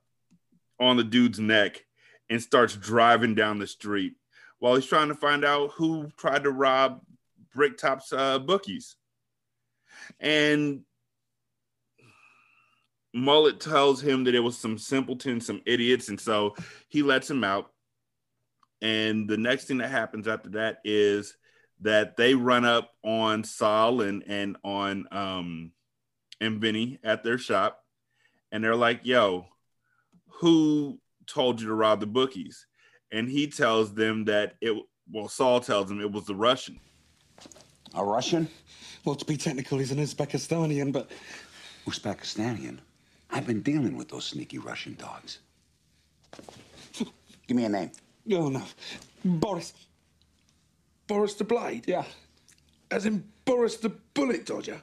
on 0.81 0.97
the 0.97 1.05
dude's 1.05 1.39
neck 1.39 1.85
and 2.31 2.43
starts 2.43 2.75
driving 2.75 3.35
down 3.35 3.59
the 3.59 3.67
street 3.67 4.15
while 4.59 4.75
he's 4.75 4.87
trying 4.87 5.09
to 5.09 5.15
find 5.15 5.45
out 5.45 5.73
who 5.73 6.09
tried 6.17 6.45
to 6.45 6.51
rob 6.51 7.03
Bricktop's 7.55 8.13
uh, 8.13 8.39
bookies. 8.39 8.97
And 10.19 10.83
Mullet 13.13 13.61
tells 13.61 14.01
him 14.01 14.25
that 14.25 14.35
it 14.35 14.41
was 14.41 14.57
some 14.57 14.79
simpletons, 14.79 15.47
some 15.47 15.61
idiots, 15.67 16.09
and 16.09 16.21
so 16.21 16.55
he 16.89 17.03
lets 17.03 17.29
him 17.29 17.43
out. 17.43 17.73
And 18.81 19.29
the 19.29 19.37
next 19.37 19.65
thing 19.65 19.79
that 19.79 19.91
happens 19.91 20.29
after 20.29 20.51
that 20.51 20.79
is 20.85 21.37
that 21.83 22.17
they 22.17 22.35
run 22.35 22.65
up 22.65 22.93
on 23.03 23.45
Sol 23.45 24.01
and 24.03 24.23
and 24.27 24.57
on 24.65 25.07
um 25.11 25.73
and 26.41 26.61
Vinny 26.61 26.99
at 27.03 27.23
their 27.23 27.39
shop, 27.39 27.85
and 28.53 28.63
they're 28.63 28.77
like, 28.77 29.01
"Yo, 29.05 29.47
who 30.41 30.99
told 31.27 31.61
you 31.61 31.67
to 31.69 31.75
rob 31.75 32.01
the 32.01 32.07
bookies?" 32.07 32.67
And 33.13 33.29
he 33.29 33.49
tells 33.49 33.95
them 33.95 34.25
that 34.27 34.55
it. 34.61 34.77
Well, 35.13 35.29
Sol 35.29 35.61
tells 35.61 35.91
him 35.91 36.01
it 36.01 36.13
was 36.13 36.27
the 36.27 36.37
Russian. 36.37 36.79
A 37.95 38.05
Russian? 38.05 38.49
Well, 39.05 39.17
to 39.17 39.25
be 39.25 39.37
technical, 39.37 39.79
he's 39.79 39.91
an 39.91 39.99
Uzbekistanian, 39.99 40.93
but 40.93 41.11
Uzbekistanian? 41.87 42.79
I've 43.33 43.47
been 43.47 43.63
dealing 43.63 43.97
with 43.97 44.09
those 44.09 44.27
sneaky 44.27 44.59
Russian 44.59 44.95
dogs. 44.95 45.39
Give 47.47 47.57
me 47.57 47.65
a 47.65 47.69
name. 47.69 47.91
oh 48.33 48.49
no, 48.49 48.63
Boris. 49.25 49.73
Boris 51.11 51.35
the 51.35 51.43
Blade? 51.43 51.87
Yeah. 51.89 52.05
As 52.89 53.05
in 53.05 53.25
Boris 53.45 53.79
the 53.79 53.89
Bullet 53.89 54.47
Dodger? 54.47 54.81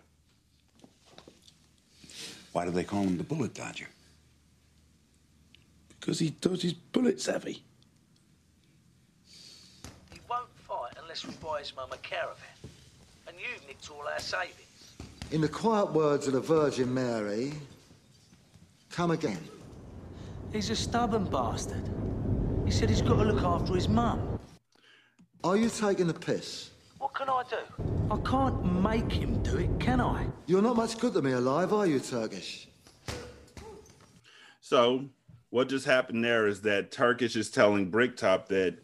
Why 2.52 2.66
do 2.66 2.72
they 2.72 2.84
call 2.84 3.04
him 3.04 3.18
the 3.18 3.24
Bullet 3.24 3.54
Dodger? 3.54 3.88
Because 5.88 6.20
he 6.20 6.32
dodges 6.32 6.74
bullets 6.74 7.28
heavy. 7.28 7.64
He 10.12 10.20
won't 10.30 10.50
fight 10.68 10.96
unless 11.02 11.26
we 11.26 11.34
buy 11.36 11.60
his 11.60 11.74
mum 11.74 11.94
a 11.94 11.98
caravan. 12.00 12.36
And 13.26 13.38
you've 13.40 13.66
nicked 13.66 13.90
all 13.90 14.06
our 14.06 14.20
savings. 14.20 14.96
In 15.32 15.40
the 15.40 15.48
quiet 15.48 15.94
words 15.94 16.28
of 16.28 16.34
the 16.34 16.42
Virgin 16.42 16.94
Mary, 16.94 17.54
come 18.90 19.12
again. 19.12 19.48
He's 20.52 20.70
a 20.72 20.76
stubborn 20.76 21.24
bastard. 21.24 21.90
He 22.66 22.72
said 22.72 22.90
he's 22.90 23.02
got 23.02 23.16
to 23.16 23.24
look 23.24 23.44
after 23.44 23.74
his 23.76 23.88
mum. 23.88 24.37
Are 25.44 25.56
you 25.56 25.70
taking 25.70 26.08
the 26.08 26.14
piss? 26.14 26.72
What 26.98 27.14
can 27.14 27.30
I 27.30 27.44
do? 27.48 27.58
I 28.10 28.18
can't 28.28 28.82
make 28.82 29.12
him 29.12 29.42
do 29.44 29.58
it, 29.58 29.70
can 29.80 30.02
I? 30.02 30.26
You're 30.48 30.64
not 30.64 30.76
much 30.76 30.98
good 30.98 31.14
to 31.14 31.22
me 31.22 31.32
alive, 31.34 31.74
are 31.74 31.86
you, 31.86 32.00
Turkish? 32.00 32.68
So 34.62 35.06
what 35.52 35.70
just 35.70 35.86
happened 35.86 36.24
there 36.24 36.48
is 36.48 36.62
that 36.62 36.92
Turkish 36.92 37.36
is 37.36 37.52
telling 37.52 37.92
Bricktop 37.92 38.50
that 38.50 38.78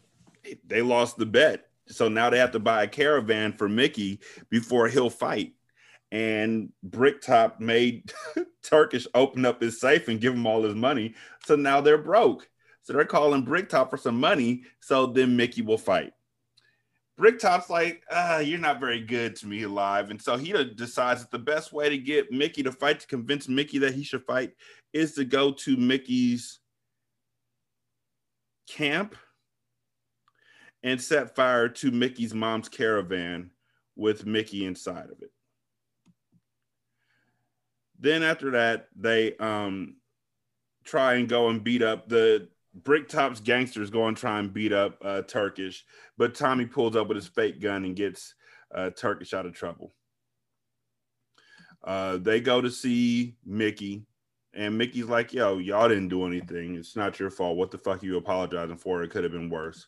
they 0.67 0.83
lost 0.83 1.17
the 1.17 1.25
bet. 1.25 1.69
So 1.87 2.07
now 2.07 2.29
they 2.29 2.37
have 2.37 2.51
to 2.51 2.59
buy 2.59 2.83
a 2.83 2.87
caravan 2.87 3.53
for 3.53 3.67
Mickey 3.67 4.19
before 4.49 4.87
he'll 4.87 5.09
fight. 5.09 5.53
And 6.11 6.71
Bricktop 6.83 7.59
made 7.59 8.13
Turkish 8.61 9.07
open 9.15 9.43
up 9.43 9.59
his 9.59 9.81
safe 9.81 10.07
and 10.07 10.21
give 10.21 10.35
him 10.35 10.45
all 10.45 10.63
his 10.63 10.75
money. 10.75 11.15
So 11.45 11.55
now 11.55 11.81
they're 11.81 11.97
broke. 11.97 12.47
So 12.83 12.93
they're 12.93 13.05
calling 13.05 13.41
Bricktop 13.41 13.89
for 13.89 13.97
some 13.97 14.19
money 14.19 14.63
so 14.79 15.07
then 15.07 15.35
Mickey 15.35 15.63
will 15.63 15.79
fight. 15.79 16.13
Bricktop's 17.17 17.69
like, 17.69 18.03
ah, 18.11 18.39
you're 18.39 18.59
not 18.59 18.79
very 18.79 18.99
good 18.99 19.35
to 19.37 19.47
me 19.47 19.63
alive. 19.63 20.09
And 20.09 20.21
so 20.21 20.35
he 20.35 20.51
decides 20.75 21.21
that 21.21 21.31
the 21.31 21.39
best 21.39 21.71
way 21.71 21.89
to 21.89 21.97
get 21.97 22.31
Mickey 22.31 22.63
to 22.63 22.71
fight, 22.71 23.01
to 23.01 23.07
convince 23.07 23.47
Mickey 23.47 23.77
that 23.79 23.93
he 23.93 24.03
should 24.03 24.25
fight, 24.25 24.53
is 24.93 25.13
to 25.13 25.25
go 25.25 25.51
to 25.51 25.77
Mickey's 25.77 26.59
camp 28.67 29.15
and 30.81 30.99
set 30.99 31.35
fire 31.35 31.69
to 31.69 31.91
Mickey's 31.91 32.33
mom's 32.33 32.69
caravan 32.69 33.51
with 33.95 34.25
Mickey 34.25 34.65
inside 34.65 35.09
of 35.11 35.21
it. 35.21 35.31
Then 37.99 38.23
after 38.23 38.51
that, 38.51 38.87
they 38.95 39.37
um 39.37 39.97
try 40.83 41.13
and 41.13 41.29
go 41.29 41.47
and 41.49 41.63
beat 41.63 41.81
up 41.81 42.09
the 42.09 42.49
Bricktop's 42.73 43.39
gangsters 43.39 43.89
go 43.89 44.07
and 44.07 44.17
try 44.17 44.39
and 44.39 44.53
beat 44.53 44.73
up 44.73 44.97
uh, 45.03 45.21
Turkish, 45.21 45.85
but 46.17 46.33
Tommy 46.33 46.65
pulls 46.65 46.95
up 46.95 47.07
with 47.07 47.15
his 47.15 47.27
fake 47.27 47.61
gun 47.61 47.85
and 47.85 47.95
gets 47.95 48.33
uh, 48.73 48.89
Turkish 48.89 49.33
out 49.33 49.45
of 49.45 49.53
trouble. 49.53 49.91
Uh, 51.83 52.17
they 52.17 52.39
go 52.39 52.61
to 52.61 52.71
see 52.71 53.35
Mickey, 53.45 54.05
and 54.53 54.77
Mickey's 54.77 55.05
like, 55.05 55.33
"Yo, 55.33 55.59
y'all 55.59 55.89
didn't 55.89 56.07
do 56.07 56.25
anything. 56.25 56.75
It's 56.75 56.95
not 56.95 57.19
your 57.19 57.29
fault. 57.29 57.57
What 57.57 57.71
the 57.71 57.77
fuck 57.77 58.01
are 58.01 58.05
you 58.05 58.17
apologizing 58.17 58.77
for? 58.77 59.03
It 59.03 59.11
could 59.11 59.23
have 59.23 59.33
been 59.33 59.49
worse." 59.49 59.87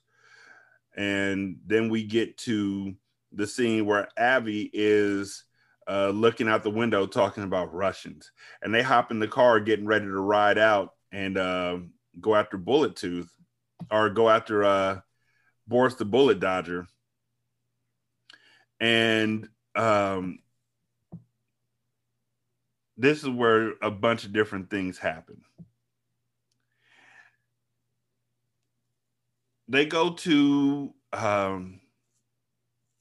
And 0.96 1.58
then 1.66 1.90
we 1.90 2.04
get 2.04 2.38
to 2.40 2.94
the 3.32 3.48
scene 3.48 3.86
where 3.86 4.08
Avi 4.18 4.70
is 4.74 5.44
uh, 5.88 6.10
looking 6.10 6.48
out 6.48 6.64
the 6.64 6.70
window 6.70 7.08
talking 7.08 7.44
about 7.44 7.74
Russians, 7.74 8.32
and 8.62 8.74
they 8.74 8.84
hop 8.84 9.10
in 9.10 9.20
the 9.20 9.28
car 9.28 9.60
getting 9.60 9.88
ready 9.88 10.06
to 10.06 10.20
ride 10.20 10.58
out 10.58 10.92
and 11.12 11.38
uh, 11.38 11.78
go 12.20 12.36
after 12.36 12.58
Bullet 12.58 12.96
Tooth 12.96 13.32
or 13.92 14.10
go 14.10 14.30
after 14.30 14.64
uh, 14.64 15.00
Boris 15.68 15.96
the 15.96 16.06
Bullet 16.06 16.40
Dodger. 16.40 16.88
And 18.80 19.48
um, 19.76 20.40
this 22.98 23.24
is 23.24 23.30
where 23.30 23.74
a 23.82 23.92
bunch 23.92 24.26
of 24.26 24.34
different 24.34 24.70
things 24.70 24.98
happen. 24.98 25.42
They 29.68 29.86
go 29.86 30.12
to 30.12 30.94
um, 31.12 31.80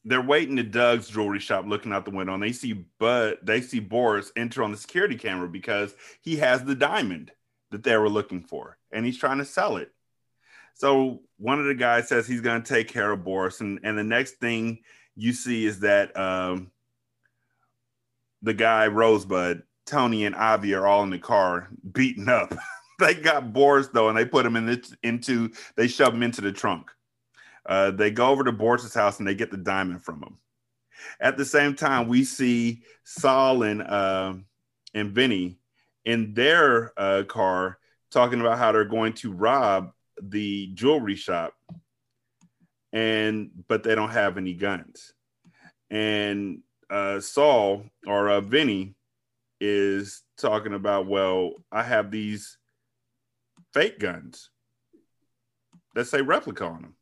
they're 0.05 0.23
waiting 0.23 0.59
at 0.59 0.71
Doug's 0.71 1.09
jewelry 1.09 1.39
shop, 1.39 1.65
looking 1.67 1.93
out 1.93 2.05
the 2.05 2.11
window, 2.11 2.35
and 2.35 2.43
they 2.43 2.53
see 2.53 2.85
Bud. 2.99 3.39
They 3.43 3.61
see 3.61 3.81
Boris 3.81 4.33
enter 4.37 4.63
on 4.63 4.71
the 4.71 4.77
security 4.77 5.17
camera 5.17 5.49
because 5.49 5.95
he 6.23 6.37
has 6.37 6.65
the 6.65 6.75
diamond 6.75 7.33
that 7.75 7.83
they 7.83 7.97
were 7.97 8.09
looking 8.09 8.41
for, 8.41 8.79
and 8.93 9.05
he's 9.05 9.19
trying 9.19 9.39
to 9.39 9.45
sell 9.45 9.79
it. 9.79 9.91
So 10.75 11.23
one 11.39 11.59
of 11.59 11.67
the 11.67 11.75
guys 11.75 12.09
says 12.09 12.27
he's 12.27 12.41
going 12.41 12.63
to 12.63 12.69
take 12.69 12.87
care 12.87 13.11
of 13.11 13.25
Boris, 13.25 13.61
and 13.61 13.81
and 13.83 13.99
the 13.99 14.05
next 14.05 14.35
thing 14.35 14.79
you 15.17 15.33
see 15.33 15.67
is 15.67 15.81
that 15.81 16.17
um, 16.17 16.71
the 18.43 18.55
guy 18.55 18.87
Rosebud, 18.87 19.65
Tony, 19.87 20.25
and 20.25 20.37
Avi 20.37 20.75
are 20.75 20.87
all 20.87 21.03
in 21.03 21.11
the 21.11 21.19
car 21.19 21.69
beaten 21.93 22.29
up. 22.29 22.55
they 23.01 23.15
got 23.15 23.53
Boris 23.53 23.89
though, 23.89 24.09
and 24.09 24.17
they 24.17 24.25
put 24.25 24.47
him 24.47 24.55
in 24.55 24.67
the, 24.67 24.97
into 25.03 25.51
they 25.77 25.89
shove 25.89 26.15
him 26.15 26.23
into 26.23 26.43
the 26.43 26.53
trunk. 26.53 26.93
Uh, 27.67 27.91
they 27.91 28.13
go 28.13 28.29
over 28.29 28.45
to 28.45 28.53
Boris's 28.53 28.95
house 28.95 29.19
and 29.19 29.27
they 29.27 29.35
get 29.35 29.51
the 29.51 29.57
diamond 29.57 30.05
from 30.05 30.23
him. 30.23 30.39
At 31.19 31.37
the 31.37 31.45
same 31.45 31.75
time, 31.75 32.07
we 32.07 32.23
see 32.23 32.83
Sol 33.03 33.65
and 33.65 33.83
uh, 33.83 34.35
and 34.95 35.11
Vinny 35.11 35.59
in 36.05 36.35
their 36.35 36.93
uh, 36.97 37.23
car 37.25 37.79
talking 38.11 38.41
about 38.41 38.59
how 38.59 38.73
they're 38.73 38.85
going 38.85 39.13
to 39.15 39.33
rob 39.33 39.93
the 40.23 40.71
jewelry 40.75 41.17
shop, 41.17 41.55
and 42.93 43.51
but 43.69 43.83
they 43.83 43.95
don't 43.95 44.11
have 44.11 44.37
any 44.39 44.55
guns. 44.55 45.13
And 45.91 46.61
uh, 46.91 47.21
Sol 47.21 47.85
or 48.07 48.29
uh, 48.29 48.41
Vinny 48.41 48.95
is 49.61 50.23
talking 50.39 50.75
about, 50.75 51.07
well, 51.07 51.53
I 51.73 51.83
have 51.83 52.11
these 52.11 52.59
fake 53.73 53.99
guns 53.99 54.51
that 55.95 56.07
say 56.07 56.21
replica 56.21 56.65
on 56.67 56.83
them 56.83 56.97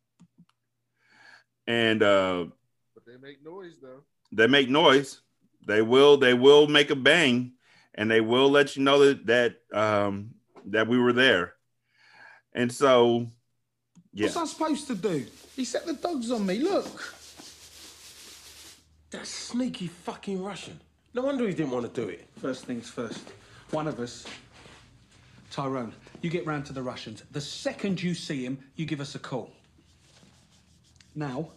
and 1.66 2.02
uh 2.02 2.46
But 2.94 3.06
they 3.06 3.16
make 3.16 3.44
noise 3.44 3.78
though. 3.80 4.02
they 4.32 4.46
make 4.46 4.68
noise. 4.68 5.20
They 5.66 5.82
will 5.82 6.16
they 6.16 6.34
will 6.34 6.66
make 6.66 6.90
a 6.90 6.96
bang, 6.96 7.52
and 7.94 8.10
they 8.10 8.20
will 8.20 8.50
let 8.50 8.76
you 8.76 8.82
know 8.82 8.98
that 9.06 9.26
that 9.26 9.56
um, 9.72 10.34
that 10.66 10.88
we 10.88 10.98
were 10.98 11.12
there. 11.12 11.54
And 12.54 12.70
so, 12.70 13.28
yeah, 14.12 14.26
What's 14.26 14.36
I 14.36 14.44
supposed 14.44 14.86
to 14.88 14.94
do? 14.94 15.26
He 15.56 15.64
set 15.64 15.86
the 15.86 15.94
dogs 15.94 16.30
on 16.30 16.46
me. 16.46 16.58
Look. 16.58 17.14
That 19.10 19.26
sneaky 19.26 19.88
fucking 19.88 20.42
Russian. 20.42 20.80
No 21.14 21.22
wonder 21.22 21.46
he 21.46 21.52
didn't 21.52 21.72
want 21.72 21.92
to 21.92 22.00
do 22.00 22.08
it. 22.08 22.26
First 22.40 22.64
things 22.64 22.88
first. 22.88 23.32
One 23.70 23.86
of 23.86 24.00
us, 24.00 24.24
Tyrone, 25.50 25.92
you 26.22 26.30
get 26.30 26.46
round 26.46 26.64
to 26.66 26.72
the 26.72 26.82
Russians. 26.82 27.22
The 27.32 27.40
second 27.40 28.02
you 28.02 28.14
see 28.14 28.44
him, 28.44 28.58
you 28.76 28.86
give 28.86 29.00
us 29.00 29.14
a 29.14 29.18
call. 29.18 29.50
Now, 31.14 31.50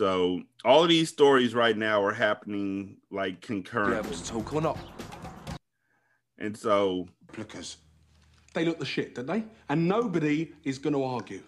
so 0.00 0.40
all 0.64 0.82
of 0.82 0.88
these 0.88 1.10
stories 1.10 1.54
right 1.54 1.76
now 1.76 2.02
are 2.02 2.14
happening 2.14 2.96
like 3.10 3.42
concurrent. 3.42 4.06
able 4.06 4.16
to 4.16 4.24
talk 4.24 4.54
or 4.54 4.62
not? 4.62 4.78
And 6.38 6.56
so 6.56 7.06
Replicas. 7.28 7.76
They 8.54 8.64
look 8.64 8.78
the 8.78 8.86
shit, 8.86 9.14
don't 9.14 9.26
they? 9.26 9.44
And 9.68 9.86
nobody 9.86 10.52
is 10.64 10.78
going 10.78 10.94
to 10.94 11.04
argue. 11.04 11.42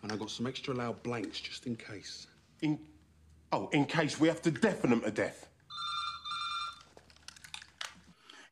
And 0.00 0.12
I 0.12 0.16
got 0.16 0.30
some 0.30 0.46
extra 0.46 0.72
loud 0.72 1.02
blanks 1.02 1.40
just 1.40 1.66
in 1.66 1.74
case. 1.74 2.28
In 2.60 2.78
oh, 3.50 3.68
in 3.72 3.86
case 3.86 4.20
we 4.20 4.28
have 4.28 4.40
to 4.42 4.52
deafen 4.52 4.90
them 4.90 5.00
to 5.00 5.10
death. 5.10 5.48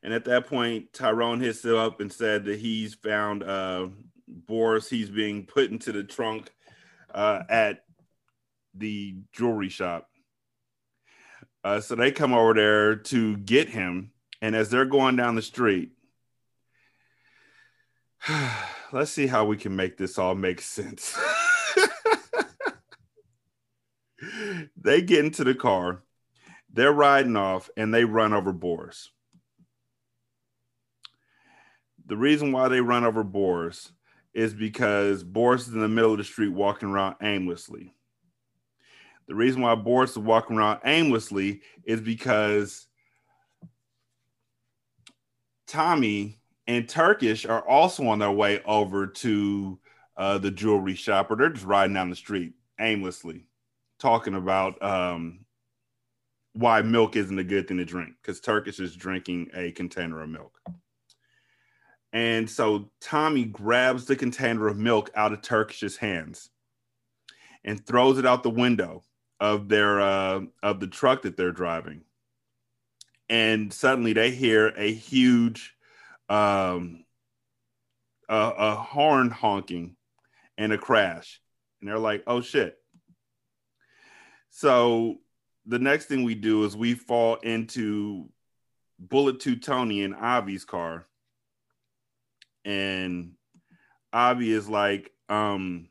And 0.03 0.13
at 0.13 0.25
that 0.25 0.47
point, 0.47 0.91
Tyrone 0.91 1.39
hits 1.39 1.63
him 1.63 1.77
up 1.77 2.01
and 2.01 2.11
said 2.11 2.43
that 2.43 2.59
he's 2.59 2.95
found 2.95 3.43
uh, 3.43 3.87
Boris. 4.27 4.89
He's 4.89 5.09
being 5.09 5.45
put 5.45 5.71
into 5.71 5.93
the 5.93 6.03
trunk 6.03 6.51
uh, 7.13 7.43
at 7.47 7.85
the 8.73 9.15
jewelry 9.33 9.69
shop. 9.69 10.07
Uh, 11.63 11.79
so 11.79 11.95
they 11.95 12.11
come 12.11 12.33
over 12.33 12.53
there 12.53 12.95
to 12.95 13.37
get 13.37 13.69
him. 13.69 14.11
And 14.41 14.55
as 14.55 14.69
they're 14.69 14.85
going 14.85 15.15
down 15.15 15.35
the 15.35 15.41
street, 15.41 15.91
let's 18.91 19.11
see 19.11 19.27
how 19.27 19.45
we 19.45 19.57
can 19.57 19.75
make 19.75 19.97
this 19.97 20.17
all 20.17 20.35
make 20.35 20.61
sense. 20.61 21.17
they 24.75 25.01
get 25.01 25.25
into 25.25 25.43
the 25.43 25.55
car, 25.55 26.03
they're 26.71 26.91
riding 26.91 27.35
off, 27.35 27.69
and 27.77 27.93
they 27.93 28.05
run 28.05 28.33
over 28.33 28.51
Boris. 28.51 29.09
The 32.05 32.17
reason 32.17 32.51
why 32.51 32.67
they 32.67 32.81
run 32.81 33.03
over 33.03 33.23
Boris 33.23 33.91
is 34.33 34.53
because 34.53 35.23
Boris 35.23 35.67
is 35.67 35.73
in 35.73 35.81
the 35.81 35.87
middle 35.87 36.11
of 36.11 36.17
the 36.17 36.23
street 36.23 36.49
walking 36.49 36.89
around 36.89 37.15
aimlessly. 37.21 37.93
The 39.31 39.37
reason 39.37 39.61
why 39.61 39.75
Boris 39.75 40.11
is 40.11 40.17
walking 40.17 40.57
around 40.57 40.81
aimlessly 40.83 41.61
is 41.85 42.01
because 42.01 42.85
Tommy 45.67 46.41
and 46.67 46.89
Turkish 46.89 47.45
are 47.45 47.65
also 47.65 48.07
on 48.07 48.19
their 48.19 48.33
way 48.33 48.61
over 48.65 49.07
to 49.07 49.79
uh, 50.17 50.37
the 50.37 50.51
jewelry 50.51 50.95
shop, 50.95 51.31
or 51.31 51.37
they're 51.37 51.47
just 51.47 51.65
riding 51.65 51.93
down 51.93 52.09
the 52.09 52.15
street 52.17 52.55
aimlessly, 52.77 53.45
talking 53.99 54.35
about 54.35 54.83
um, 54.83 55.45
why 56.51 56.81
milk 56.81 57.15
isn't 57.15 57.39
a 57.39 57.43
good 57.45 57.69
thing 57.69 57.77
to 57.77 57.85
drink 57.85 58.15
because 58.21 58.41
Turkish 58.41 58.81
is 58.81 58.97
drinking 58.97 59.49
a 59.55 59.71
container 59.71 60.21
of 60.21 60.27
milk. 60.27 60.59
And 62.11 62.49
so 62.49 62.91
Tommy 62.99 63.45
grabs 63.45 64.03
the 64.03 64.17
container 64.17 64.67
of 64.67 64.75
milk 64.75 65.09
out 65.15 65.31
of 65.31 65.41
Turkish's 65.41 65.95
hands 65.95 66.49
and 67.63 67.85
throws 67.87 68.17
it 68.17 68.25
out 68.25 68.43
the 68.43 68.49
window 68.49 69.03
of 69.41 69.67
their 69.67 69.99
uh, 69.99 70.41
of 70.63 70.79
the 70.79 70.87
truck 70.87 71.23
that 71.23 71.35
they're 71.35 71.51
driving. 71.51 72.03
And 73.27 73.73
suddenly 73.73 74.13
they 74.13 74.31
hear 74.31 74.67
a 74.77 74.93
huge 74.93 75.75
um, 76.29 77.03
a, 78.29 78.53
a 78.57 78.75
horn 78.75 79.29
honking 79.31 79.97
and 80.57 80.71
a 80.71 80.77
crash, 80.77 81.41
and 81.81 81.89
they're 81.89 81.99
like, 81.99 82.23
"Oh 82.27 82.41
shit!" 82.41 82.77
So 84.51 85.17
the 85.65 85.79
next 85.79 86.05
thing 86.05 86.23
we 86.23 86.35
do 86.35 86.63
is 86.63 86.77
we 86.77 86.93
fall 86.93 87.35
into 87.37 88.29
Bullet 88.99 89.39
Tooth 89.39 89.61
Tony 89.61 90.03
and 90.03 90.13
Avi's 90.13 90.65
car, 90.65 91.07
and 92.63 93.33
Avi 94.13 94.51
is 94.51 94.69
like, 94.69 95.11
um, 95.29 95.87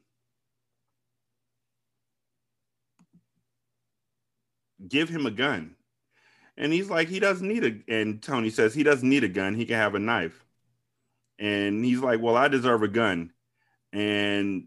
give 4.88 5.08
him 5.08 5.26
a 5.26 5.30
gun. 5.30 5.74
And 6.56 6.72
he's 6.72 6.90
like, 6.90 7.08
he 7.08 7.20
doesn't 7.20 7.46
need 7.46 7.64
a, 7.64 7.94
and 7.94 8.22
Tony 8.22 8.50
says 8.50 8.74
he 8.74 8.82
doesn't 8.82 9.08
need 9.08 9.24
a 9.24 9.28
gun. 9.28 9.54
He 9.54 9.64
can 9.64 9.76
have 9.76 9.94
a 9.94 9.98
knife. 9.98 10.44
And 11.38 11.84
he's 11.84 12.00
like, 12.00 12.20
well, 12.20 12.36
I 12.36 12.48
deserve 12.48 12.82
a 12.82 12.88
gun. 12.88 13.32
And 13.92 14.66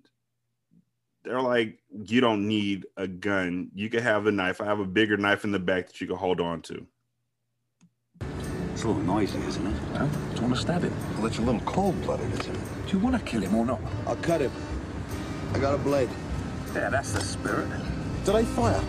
they're 1.23 1.41
like, 1.41 1.79
you 1.91 2.19
don't 2.19 2.47
need 2.47 2.85
a 2.97 3.07
gun. 3.07 3.69
You 3.75 3.89
can 3.89 4.01
have 4.01 4.25
a 4.25 4.31
knife. 4.31 4.59
I 4.59 4.65
have 4.65 4.79
a 4.79 4.85
bigger 4.85 5.17
knife 5.17 5.43
in 5.43 5.51
the 5.51 5.59
back 5.59 5.87
that 5.87 6.01
you 6.01 6.07
can 6.07 6.15
hold 6.15 6.41
on 6.41 6.61
to. 6.63 6.85
It's 8.71 8.83
a 8.83 8.87
little 8.87 9.03
noisy, 9.03 9.37
isn't 9.39 9.67
it? 9.67 9.77
Huh? 9.93 10.07
Do 10.07 10.35
you 10.35 10.41
want 10.41 10.55
to 10.55 10.61
stab 10.61 10.81
him? 10.81 10.93
Well, 11.17 11.27
it's 11.27 11.37
a 11.37 11.41
little 11.41 11.61
cold-blooded, 11.61 12.31
isn't 12.39 12.55
it? 12.55 12.87
Do 12.87 12.97
you 12.97 13.03
want 13.03 13.15
to 13.15 13.21
kill 13.23 13.41
him 13.41 13.53
or 13.53 13.65
not? 13.65 13.79
I'll 14.07 14.15
cut 14.15 14.41
him. 14.41 14.51
I 15.53 15.59
got 15.59 15.75
a 15.75 15.77
blade. 15.77 16.09
Yeah, 16.73 16.89
that's 16.89 17.11
the 17.11 17.21
spirit. 17.21 17.69
Did 18.25 18.35
I 18.35 18.43
fire? 18.43 18.81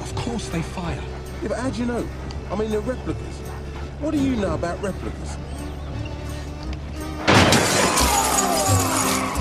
Of 0.00 0.14
course 0.14 0.48
they 0.48 0.62
fire. 0.62 1.02
Yeah, 1.42 1.48
but 1.48 1.58
how 1.58 1.70
do 1.70 1.78
you 1.78 1.86
know? 1.86 2.08
I 2.50 2.56
mean, 2.56 2.70
they're 2.70 2.80
replicas. 2.80 3.38
What 4.00 4.12
do 4.12 4.18
you 4.18 4.36
know 4.36 4.54
about 4.54 4.82
replicas? 4.82 5.36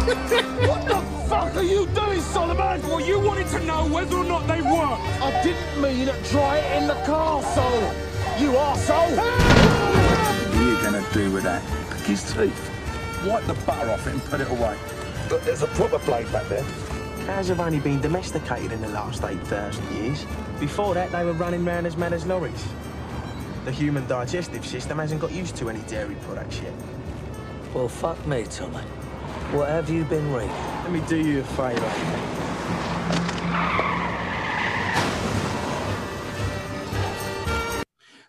What 0.60 0.86
the 0.88 1.02
fuck 1.30 1.56
are 1.56 1.64
you 1.64 1.86
doing, 1.88 2.20
Solomon? 2.22 2.82
Well, 2.82 3.00
you 3.00 3.20
wanted 3.20 3.48
to 3.48 3.60
know 3.66 3.88
whether 3.88 4.18
or 4.18 4.26
not 4.26 4.46
they 4.48 4.62
work. 4.62 5.00
I 5.22 5.42
didn't 5.44 5.82
mean 5.82 6.08
to 6.08 6.30
dry 6.30 6.58
it 6.58 6.82
in 6.82 6.88
the 6.88 6.96
car, 7.06 7.42
Sol. 7.42 7.82
You 8.40 8.52
arsehole. 8.52 9.16
What 10.50 10.58
are 10.58 10.72
you 10.72 10.82
going 10.82 11.04
to 11.04 11.14
do 11.14 11.32
with 11.32 11.44
that? 11.44 11.64
Pick 11.92 12.08
his 12.08 12.34
teeth. 12.34 12.70
Wipe 13.26 13.46
the 13.46 13.54
butter 13.66 13.90
off 13.92 14.06
it 14.08 14.14
and 14.14 14.24
put 14.26 14.42
it 14.42 14.50
away. 14.50 14.78
But 15.30 15.44
there's 15.44 15.62
a 15.62 15.68
proper 15.68 16.00
blade 16.00 16.32
back 16.32 16.48
there. 16.50 16.66
Cows 17.30 17.50
have 17.50 17.60
only 17.60 17.80
been 17.80 18.02
domesticated 18.02 18.72
in 18.72 18.82
the 18.82 18.88
last 18.88 19.24
8,000 19.24 19.98
years. 19.98 20.26
Before 20.60 20.96
that, 20.96 21.12
they 21.12 21.24
were 21.24 21.34
running 21.34 21.64
round 21.64 21.86
as 21.86 21.96
mad 21.96 22.12
as 22.12 22.26
lorries. 22.26 22.66
The 23.66 23.72
human 23.72 24.08
digestive 24.08 24.66
system 24.66 24.98
hasn't 24.98 25.22
got 25.22 25.32
used 25.32 25.56
to 25.58 25.70
any 25.70 25.82
dairy 25.82 26.16
products 26.24 26.60
yet. 26.60 26.74
Well, 27.72 27.88
fuck 27.88 28.18
me, 28.26 28.46
Tommy. 28.46 28.82
What 29.52 29.70
have 29.70 29.92
you 29.92 30.06
been 30.06 30.34
reading? 30.34 30.50
Let 30.50 30.92
me 30.92 31.02
do 31.08 31.18
you 31.18 31.42
a 31.42 31.44
favour. 31.44 31.92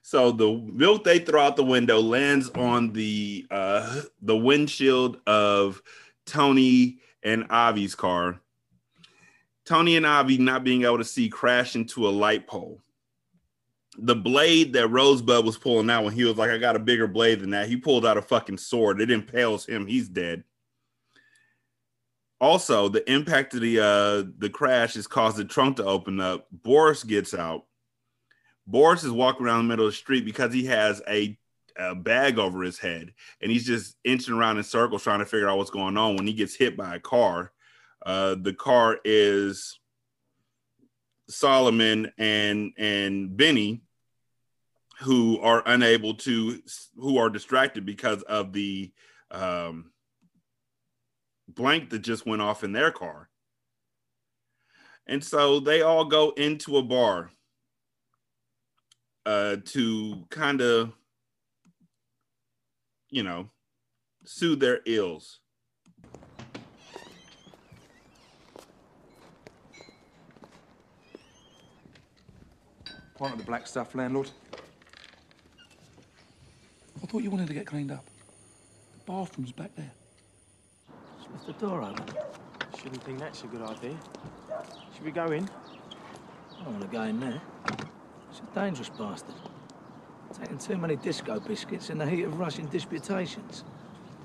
So 0.03 0.31
the 0.31 0.53
milk 0.75 1.05
they 1.05 1.21
throw 1.21 1.41
out 1.41 1.57
the 1.57 1.65
window 1.65 2.01
lands 2.01 2.51
on 2.51 2.93
the 2.93 3.47
uh, 3.51 4.03
the 4.21 4.37
windshield 4.37 5.17
of 5.27 5.81
Tony 6.27 6.99
and 7.23 7.51
Avi's 7.51 7.95
car. 7.95 8.43
Tony 9.71 9.97
and 9.97 10.05
Avi 10.05 10.37
not 10.37 10.65
being 10.65 10.83
able 10.83 10.99
to 10.99 11.05
see 11.05 11.29
crash 11.29 11.77
into 11.77 12.09
a 12.09 12.11
light 12.11 12.49
pole. 12.49 12.83
The 13.99 14.17
blade 14.17 14.73
that 14.73 14.89
Rosebud 14.89 15.45
was 15.45 15.59
pulling 15.59 15.89
out 15.89 16.03
when 16.03 16.13
he 16.13 16.25
was 16.25 16.37
like, 16.37 16.51
I 16.51 16.59
got 16.59 16.75
a 16.75 16.81
bigger 16.81 17.07
blade 17.07 17.39
than 17.39 17.51
that. 17.51 17.69
He 17.69 17.77
pulled 17.77 18.05
out 18.05 18.17
a 18.17 18.23
fucking 18.23 18.59
sword. 18.59 19.01
It 19.01 19.13
impales 19.13 19.65
him. 19.65 19.87
He's 19.87 20.09
dead. 20.09 20.43
Also, 22.41 22.89
the 22.89 23.09
impact 23.09 23.55
of 23.55 23.61
the 23.61 23.79
uh 23.79 24.25
the 24.39 24.51
crash 24.51 24.95
has 24.95 25.07
caused 25.07 25.37
the 25.37 25.45
trunk 25.45 25.77
to 25.77 25.85
open 25.85 26.21
up. 26.21 26.49
Boris 26.51 27.05
gets 27.05 27.33
out. 27.33 27.67
Boris 28.67 29.05
is 29.05 29.13
walking 29.13 29.47
around 29.47 29.59
the 29.59 29.69
middle 29.69 29.87
of 29.87 29.93
the 29.93 29.97
street 29.97 30.25
because 30.25 30.53
he 30.53 30.65
has 30.67 31.01
a, 31.07 31.39
a 31.79 31.95
bag 31.95 32.41
over 32.41 32.65
his 32.65 32.81
head 32.81 33.15
and 33.41 33.53
he's 33.53 33.67
just 33.67 33.95
inching 34.03 34.35
around 34.35 34.59
in 34.59 34.65
circles 34.65 35.05
trying 35.05 35.21
to 35.21 35.27
figure 35.27 35.49
out 35.49 35.59
what's 35.59 35.71
going 35.71 35.97
on 35.97 36.17
when 36.17 36.27
he 36.27 36.33
gets 36.33 36.57
hit 36.57 36.77
by 36.77 36.97
a 36.97 37.01
car. 37.01 37.53
Uh, 38.05 38.37
the 38.41 38.55
car 38.55 38.99
is 39.05 39.79
Solomon 41.29 42.11
and 42.19 42.73
and 42.79 43.31
Vinny 43.31 43.83
who 45.01 45.39
are 45.41 45.63
unable 45.67 46.15
to 46.15 46.61
who 46.97 47.19
are 47.19 47.31
distracted 47.31 47.87
because 47.87 48.23
of 48.23 48.53
the 48.53 48.93
um, 49.31 49.93
blank 51.49 51.91
that 51.91 52.01
just 52.01 52.27
went 52.27 52.43
off 52.43 52.65
in 52.65 52.73
their 52.73 52.91
car. 52.91 53.29
And 55.07 55.25
so 55.25 55.59
they 55.59 55.83
all 55.83 56.05
go 56.05 56.31
into 56.31 56.77
a 56.77 56.83
bar 56.83 57.31
uh, 59.27 59.57
to 59.65 60.25
kind 60.31 60.61
of, 60.61 60.93
you 63.09 63.23
know, 63.23 63.51
soothe 64.25 64.61
their 64.61 64.81
ills. 64.87 65.40
Point 73.21 73.35
of 73.35 73.39
the 73.41 73.45
black 73.45 73.67
stuff, 73.67 73.95
landlord. 73.95 74.31
I 77.03 77.07
thought 77.07 77.23
you 77.23 77.29
wanted 77.29 77.49
to 77.49 77.53
get 77.53 77.67
cleaned 77.67 77.91
up. 77.91 78.03
The 78.95 79.13
bathroom's 79.13 79.53
back 79.53 79.77
there. 79.77 79.91
Just 81.19 81.31
left 81.31 81.47
the 81.47 81.67
door 81.67 81.83
open. 81.83 82.03
Shouldn't 82.79 83.05
think 83.05 83.19
that's 83.19 83.45
a 83.45 83.47
good 83.49 83.61
idea. 83.61 83.95
Should 84.95 85.05
we 85.05 85.11
go 85.11 85.27
in? 85.33 85.47
I 85.47 86.65
don't 86.65 86.73
want 86.73 86.81
to 86.81 86.97
go 86.97 87.03
in 87.03 87.21
there. 87.21 87.43
He's 88.31 88.41
a 88.41 88.55
dangerous 88.55 88.89
bastard. 88.89 89.35
Taking 90.33 90.57
too 90.57 90.79
many 90.79 90.97
disco 90.97 91.39
biscuits 91.41 91.91
in 91.91 91.99
the 91.99 92.07
heat 92.07 92.23
of 92.23 92.41
Russian 92.41 92.71
disputations. 92.71 93.65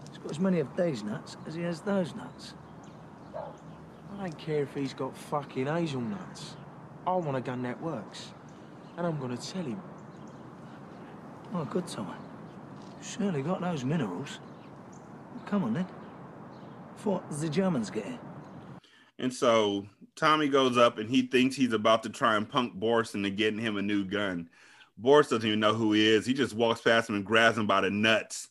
He's 0.10 0.20
got 0.20 0.32
as 0.32 0.40
many 0.40 0.62
of 0.62 0.74
these 0.78 1.04
nuts 1.04 1.36
as 1.46 1.54
he 1.54 1.64
has 1.64 1.82
those 1.82 2.16
nuts. 2.16 2.54
I 3.36 4.22
don't 4.22 4.38
care 4.38 4.64
if 4.64 4.74
he's 4.74 4.94
got 4.94 5.18
fucking 5.18 5.66
hazelnuts. 5.66 6.56
I 7.06 7.14
want 7.16 7.36
a 7.36 7.42
gun 7.42 7.62
that 7.64 7.82
works. 7.82 8.32
And 8.98 9.06
I'm 9.06 9.20
gonna 9.20 9.38
tell 9.38 9.64
him. 9.64 9.82
Oh, 11.54 11.66
good, 11.66 11.88
Tommy. 11.88 12.10
Surely 13.02 13.42
got 13.42 13.62
those 13.62 13.84
minerals. 13.84 14.40
Come 15.46 15.64
on, 15.64 15.74
then. 15.74 15.88
Thought 16.98 17.30
the 17.40 17.50
Germans 17.50 17.90
get 17.90 18.06
it. 18.06 18.20
And 19.20 19.34
so 19.34 19.86
Tommy 20.16 20.50
goes 20.50 20.78
up 20.78 20.98
and 20.98 21.10
he 21.10 21.24
thinks 21.24 21.56
he's 21.56 21.74
about 21.74 22.04
to 22.04 22.10
try 22.10 22.36
and 22.36 22.48
punk 22.48 22.74
Boris 22.74 23.16
into 23.16 23.30
getting 23.30 23.60
him 23.60 23.78
a 23.78 23.82
new 23.82 24.04
gun. 24.06 24.50
Boris 24.98 25.30
doesn't 25.30 25.48
even 25.48 25.60
know 25.60 25.74
who 25.74 25.94
he 25.94 26.08
is. 26.08 26.26
He 26.26 26.34
just 26.34 26.54
walks 26.54 26.82
past 26.82 27.10
him 27.10 27.16
and 27.16 27.26
grabs 27.26 27.58
him 27.58 27.68
by 27.68 27.82
the 27.82 27.90
nuts. 27.90 28.48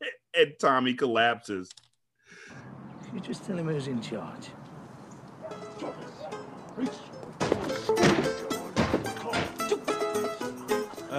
and 0.36 0.52
Tommy 0.58 0.94
collapses. 0.94 1.70
You 3.14 3.20
just 3.20 3.44
tell 3.44 3.58
him 3.58 3.68
who's 3.68 3.86
in 3.86 4.00
charge. 4.00 4.48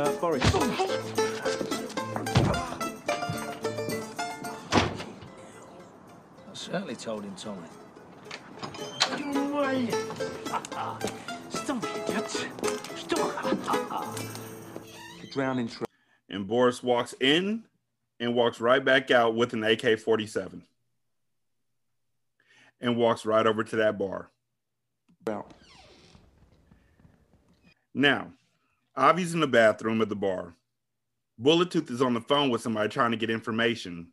Uh, 0.04 0.12
Boris. 0.20 0.44
I 0.44 0.60
certainly 6.52 6.96
told 6.98 7.24
him, 7.24 7.34
Tommy. 7.36 7.70
Stop, 11.52 11.86
idiots. 11.96 12.46
Stop. 12.98 14.20
Drowning 15.32 15.70
tra- 15.70 15.88
And 16.30 16.48
Boris 16.48 16.84
walks 16.84 17.16
in 17.22 17.64
and 18.20 18.36
walks 18.36 18.60
right 18.60 18.84
back 18.84 19.10
out 19.10 19.36
with 19.36 19.54
an 19.54 19.64
AK 19.64 19.98
47 20.00 20.64
and 22.82 22.98
walks 22.98 23.26
right 23.26 23.48
over 23.48 23.64
to 23.64 23.78
that 23.78 23.98
bar. 23.98 24.30
About. 25.22 25.54
Now, 27.94 28.34
Avi's 28.98 29.34
in 29.34 29.40
the 29.40 29.48
bathroom 29.48 30.02
at 30.02 30.10
the 30.10 30.16
bar. 30.16 30.56
Bullet 31.38 31.72
Tooth 31.72 31.90
is 31.90 32.02
on 32.02 32.14
the 32.14 32.22
phone 32.22 32.50
with 32.50 32.62
somebody 32.62 32.90
trying 32.90 33.12
to 33.12 33.18
get 33.18 33.30
information. 33.30 34.10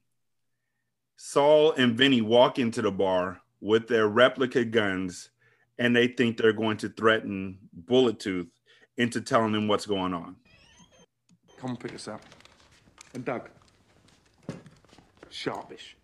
Sol 1.16 1.72
and 1.72 1.96
Vinny 1.96 2.22
walk 2.22 2.58
into 2.58 2.80
the 2.80 2.90
bar 2.90 3.42
with 3.60 3.88
their 3.88 4.08
replica 4.08 4.64
guns 4.64 5.30
and 5.78 5.94
they 5.94 6.08
think 6.08 6.36
they're 6.36 6.52
going 6.52 6.78
to 6.78 6.88
threaten 6.88 7.58
Bullet 7.72 8.18
Tooth 8.18 8.48
into 8.96 9.20
telling 9.20 9.52
them 9.52 9.68
what's 9.68 9.86
going 9.86 10.14
on. 10.14 10.36
Come 11.58 11.76
pick 11.76 11.94
us 11.94 12.08
up. 12.08 12.22
And 13.12 13.24
Doug. 13.24 13.50
Sharpish. 15.28 15.96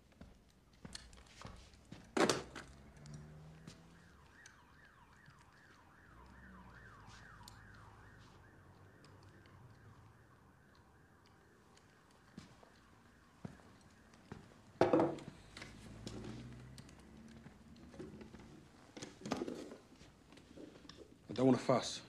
Don't 21.37 21.45
want 21.45 21.59
to 21.59 21.63
fuss. 21.63 22.01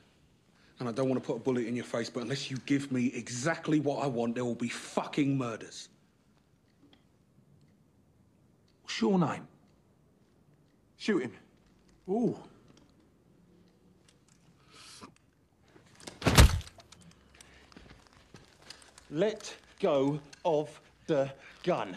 And 0.81 0.89
I 0.89 0.93
don't 0.93 1.09
want 1.09 1.23
to 1.23 1.27
put 1.27 1.37
a 1.37 1.41
bullet 1.41 1.67
in 1.67 1.77
your 1.77 1.85
face, 1.85 2.09
but 2.09 2.23
unless 2.23 2.51
you 2.51 2.57
give 2.65 2.91
me 2.91 3.13
exactly 3.15 3.79
what 3.79 4.03
I 4.03 4.07
want, 4.07 4.35
there 4.35 4.45
will 4.45 4.55
be 4.55 4.69
fucking 4.69 5.37
murders. 5.37 5.89
What's 8.83 9.01
your 9.01 9.19
name? 9.19 9.47
Shoot 10.97 11.25
him. 11.25 11.33
Ooh. 12.09 12.39
Let 19.11 19.55
go 19.81 20.21
of 20.45 20.81
the 21.07 21.31
gun. 21.65 21.97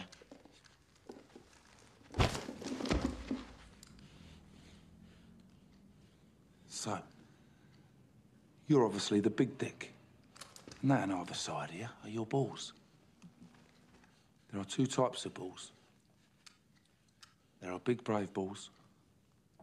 So, 6.68 6.98
you're 8.72 8.86
obviously 8.86 9.20
the 9.20 9.28
big 9.28 9.58
dick. 9.58 9.92
And 10.80 10.90
that 10.90 11.02
on 11.02 11.12
either 11.12 11.34
side 11.34 11.70
here 11.70 11.90
are 12.02 12.08
your 12.08 12.24
balls. 12.24 12.72
There 14.50 14.58
are 14.58 14.64
two 14.64 14.86
types 14.86 15.26
of 15.26 15.34
balls. 15.34 15.72
There 17.60 17.70
are 17.70 17.78
big 17.78 18.02
brave 18.02 18.32
balls, 18.32 18.70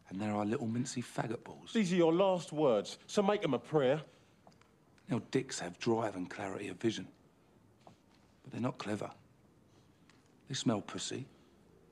and 0.09 0.21
there 0.21 0.33
are 0.35 0.45
little 0.45 0.67
mincy 0.67 1.03
faggot 1.03 1.43
balls. 1.43 1.73
These 1.73 1.91
are 1.91 1.95
your 1.95 2.13
last 2.13 2.53
words, 2.53 2.99
so 3.07 3.23
make 3.23 3.41
them 3.41 3.55
a 3.55 3.59
prayer. 3.59 3.99
Now, 5.09 5.23
dicks 5.31 5.59
have 5.59 5.79
drive 5.79 6.15
and 6.15 6.29
clarity 6.29 6.67
of 6.67 6.77
vision, 6.77 7.07
but 8.43 8.51
they're 8.51 8.61
not 8.61 8.77
clever. 8.77 9.09
They 10.47 10.53
smell 10.53 10.81
pussy, 10.81 11.25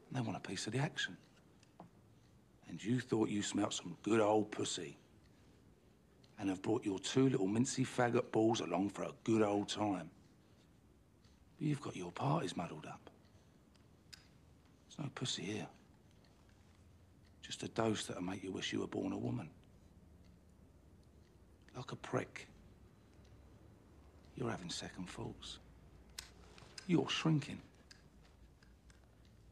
and 0.09 0.13
they 0.13 0.21
want 0.21 0.37
a 0.37 0.47
piece 0.47 0.67
of 0.67 0.73
the 0.73 0.79
action. 0.79 1.17
And 2.69 2.83
you 2.83 2.99
thought 2.99 3.29
you 3.29 3.41
smelt 3.41 3.73
some 3.73 3.97
good 4.03 4.19
old 4.19 4.51
pussy, 4.51 4.97
and 6.39 6.49
have 6.49 6.61
brought 6.61 6.85
your 6.85 6.99
two 6.99 7.29
little 7.29 7.47
mincy 7.47 7.85
faggot 7.85 8.31
balls 8.31 8.59
along 8.59 8.89
for 8.89 9.03
a 9.03 9.11
good 9.23 9.41
old 9.41 9.69
time. 9.69 10.09
But 11.57 11.67
you've 11.67 11.81
got 11.81 11.95
your 11.95 12.11
parties 12.11 12.55
muddled 12.55 12.85
up. 12.85 13.09
There's 14.87 15.05
no 15.05 15.11
pussy 15.15 15.43
here. 15.43 15.67
Just 17.41 17.63
a 17.63 17.67
dose 17.69 18.05
that'll 18.05 18.21
make 18.21 18.43
you 18.43 18.51
wish 18.51 18.73
you 18.73 18.81
were 18.81 18.87
born 18.87 19.13
a 19.13 19.17
woman. 19.17 19.49
Like 21.75 21.91
a 21.91 21.95
prick. 21.95 22.47
You're 24.35 24.51
having 24.51 24.69
second 24.69 25.09
thoughts. 25.09 25.57
You're 26.85 27.09
shrinking. 27.09 27.59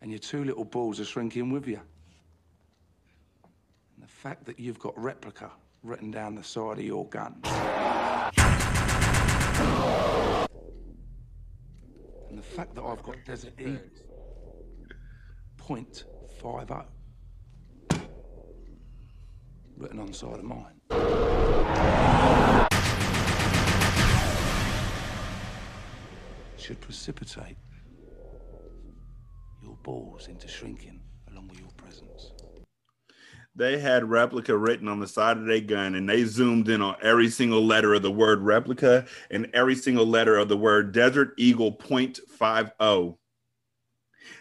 And 0.02 0.12
your 0.12 0.20
two 0.20 0.44
little 0.44 0.66
balls 0.66 1.00
are 1.00 1.06
shrinking 1.06 1.52
with 1.52 1.68
you. 1.68 1.80
And 3.96 4.04
the 4.04 4.08
fact 4.08 4.46
that 4.46 4.60
you've 4.60 4.80
got 4.80 4.98
replica 5.02 5.50
written 5.86 6.10
down 6.10 6.34
the 6.34 6.44
side 6.44 6.80
of 6.80 6.84
your 6.84 7.08
gun. 7.10 7.40
And 12.30 12.38
the 12.38 12.42
fact 12.42 12.74
that 12.76 12.84
I've 12.84 13.04
got 13.04 13.24
Desert 13.24 13.54
Eagles. 13.60 14.02
Point 15.58 16.06
five 16.42 16.72
oh. 16.72 16.86
Written 19.78 20.00
on 20.00 20.08
the 20.08 20.14
side 20.14 20.40
of 20.40 20.44
mine. 20.44 20.82
Should 26.58 26.82
precipitate 26.82 27.58
your 29.62 29.78
balls 29.84 30.28
into 30.28 30.48
shrinking 30.48 31.00
along 31.32 31.48
with 31.50 31.60
your 31.60 31.72
presence. 31.78 32.32
They 33.56 33.80
had 33.80 34.10
replica 34.10 34.58
written 34.58 34.88
on 34.88 35.00
the 35.00 35.08
side 35.08 35.38
of 35.38 35.46
their 35.46 35.62
gun 35.62 35.96
and 35.96 36.10
they 36.10 36.26
zoomed 36.26 36.68
in 36.68 36.82
on 36.82 36.98
every 37.02 37.30
single 37.30 37.66
letter 37.66 37.94
of 37.94 38.02
the 38.02 38.12
word 38.12 38.42
replica 38.42 39.06
and 39.32 39.50
every 39.54 39.76
single 39.76 40.06
letter 40.06 40.38
of 40.38 40.50
the 40.50 40.58
word 40.58 40.92
Desert 40.92 41.34
Eagle 41.38 41.72
point 41.72 42.20
five 42.38 42.72
oh. 42.80 43.18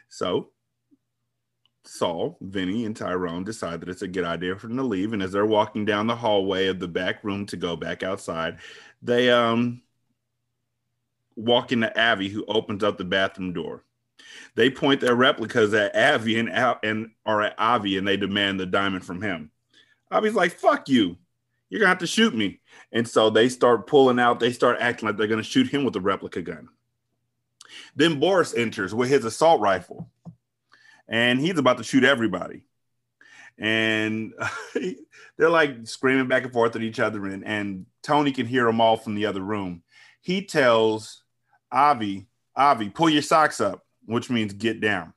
So 0.08 0.50
Sol, 1.84 2.38
Vinny, 2.40 2.86
and 2.86 2.96
Tyrone 2.96 3.44
decide 3.44 3.80
that 3.80 3.88
it's 3.88 4.02
a 4.02 4.08
good 4.08 4.24
idea 4.24 4.56
for 4.56 4.66
them 4.66 4.78
to 4.78 4.82
leave. 4.82 5.12
And 5.12 5.22
as 5.22 5.32
they're 5.32 5.46
walking 5.46 5.84
down 5.84 6.06
the 6.06 6.16
hallway 6.16 6.66
of 6.66 6.80
the 6.80 6.88
back 6.88 7.22
room 7.22 7.46
to 7.46 7.56
go 7.56 7.76
back 7.76 8.02
outside, 8.02 8.58
they 9.02 9.30
um 9.30 9.82
walk 11.36 11.72
into 11.72 11.96
Avi, 12.00 12.28
who 12.28 12.44
opens 12.46 12.82
up 12.82 12.98
the 12.98 13.04
bathroom 13.04 13.52
door. 13.52 13.84
They 14.54 14.70
point 14.70 15.00
their 15.00 15.14
replicas 15.14 15.74
at 15.74 15.94
Avi 15.96 16.38
and, 16.38 16.48
and 16.82 17.10
are 17.26 17.42
at 17.42 17.58
Avi, 17.58 17.98
and 17.98 18.06
they 18.06 18.16
demand 18.16 18.60
the 18.60 18.66
diamond 18.66 19.04
from 19.04 19.22
him. 19.22 19.50
Avi's 20.12 20.34
like, 20.34 20.52
"Fuck 20.52 20.88
you! 20.88 21.16
You're 21.68 21.80
gonna 21.80 21.88
have 21.88 21.98
to 21.98 22.06
shoot 22.06 22.34
me." 22.34 22.60
And 22.92 23.08
so 23.08 23.30
they 23.30 23.48
start 23.48 23.86
pulling 23.86 24.18
out. 24.18 24.40
They 24.40 24.52
start 24.52 24.78
acting 24.80 25.06
like 25.08 25.16
they're 25.16 25.26
gonna 25.26 25.42
shoot 25.42 25.68
him 25.68 25.84
with 25.84 25.96
a 25.96 26.00
replica 26.00 26.42
gun. 26.42 26.68
Then 27.96 28.20
Boris 28.20 28.54
enters 28.54 28.94
with 28.94 29.08
his 29.08 29.24
assault 29.24 29.60
rifle, 29.60 30.10
and 31.08 31.40
he's 31.40 31.58
about 31.58 31.78
to 31.78 31.84
shoot 31.84 32.04
everybody. 32.04 32.66
and 33.58 34.34
they're 35.36 35.50
like 35.50 35.86
screaming 35.86 36.28
back 36.28 36.44
and 36.44 36.52
forth 36.52 36.76
at 36.76 36.82
each 36.82 37.00
other, 37.00 37.26
and, 37.26 37.44
and 37.44 37.86
Tony 38.02 38.32
can 38.32 38.46
hear 38.46 38.64
them 38.64 38.80
all 38.80 38.96
from 38.96 39.14
the 39.14 39.26
other 39.26 39.40
room. 39.40 39.82
He 40.20 40.44
tells 40.44 41.22
Avi, 41.70 42.26
Avi, 42.56 42.90
pull 42.90 43.10
your 43.10 43.22
socks 43.22 43.60
up, 43.60 43.83
which 44.06 44.30
means 44.30 44.52
get 44.52 44.80
down. 44.80 45.12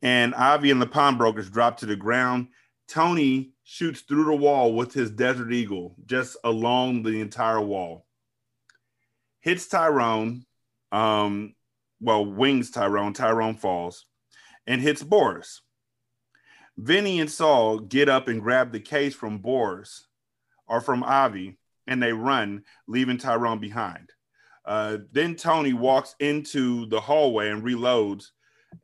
And 0.00 0.34
Avi 0.34 0.70
and 0.70 0.82
the 0.82 0.86
pawnbrokers 0.86 1.50
drop 1.50 1.78
to 1.78 1.86
the 1.86 1.96
ground. 1.96 2.48
Tony 2.88 3.52
shoots 3.62 4.00
through 4.00 4.24
the 4.24 4.34
wall 4.34 4.74
with 4.74 4.92
his 4.92 5.10
Desert 5.10 5.52
Eagle, 5.52 5.94
just 6.04 6.36
along 6.44 7.02
the 7.02 7.20
entire 7.20 7.60
wall. 7.60 8.06
Hits 9.40 9.66
Tyrone, 9.68 10.44
um, 10.90 11.54
well, 12.00 12.24
wings 12.26 12.70
Tyrone. 12.70 13.12
Tyrone 13.12 13.56
falls 13.56 14.04
and 14.66 14.80
hits 14.80 15.02
Boris. 15.02 15.60
Vinny 16.76 17.20
and 17.20 17.30
Sol 17.30 17.78
get 17.78 18.08
up 18.08 18.28
and 18.28 18.40
grab 18.40 18.72
the 18.72 18.80
case 18.80 19.14
from 19.14 19.38
Boris 19.38 20.06
or 20.66 20.80
from 20.80 21.02
Avi, 21.02 21.58
and 21.86 22.02
they 22.02 22.12
run, 22.12 22.64
leaving 22.86 23.18
Tyrone 23.18 23.58
behind. 23.58 24.10
Uh, 24.64 24.98
then 25.10 25.34
Tony 25.34 25.72
walks 25.72 26.14
into 26.20 26.86
the 26.86 27.00
hallway 27.00 27.50
and 27.50 27.62
reloads, 27.62 28.30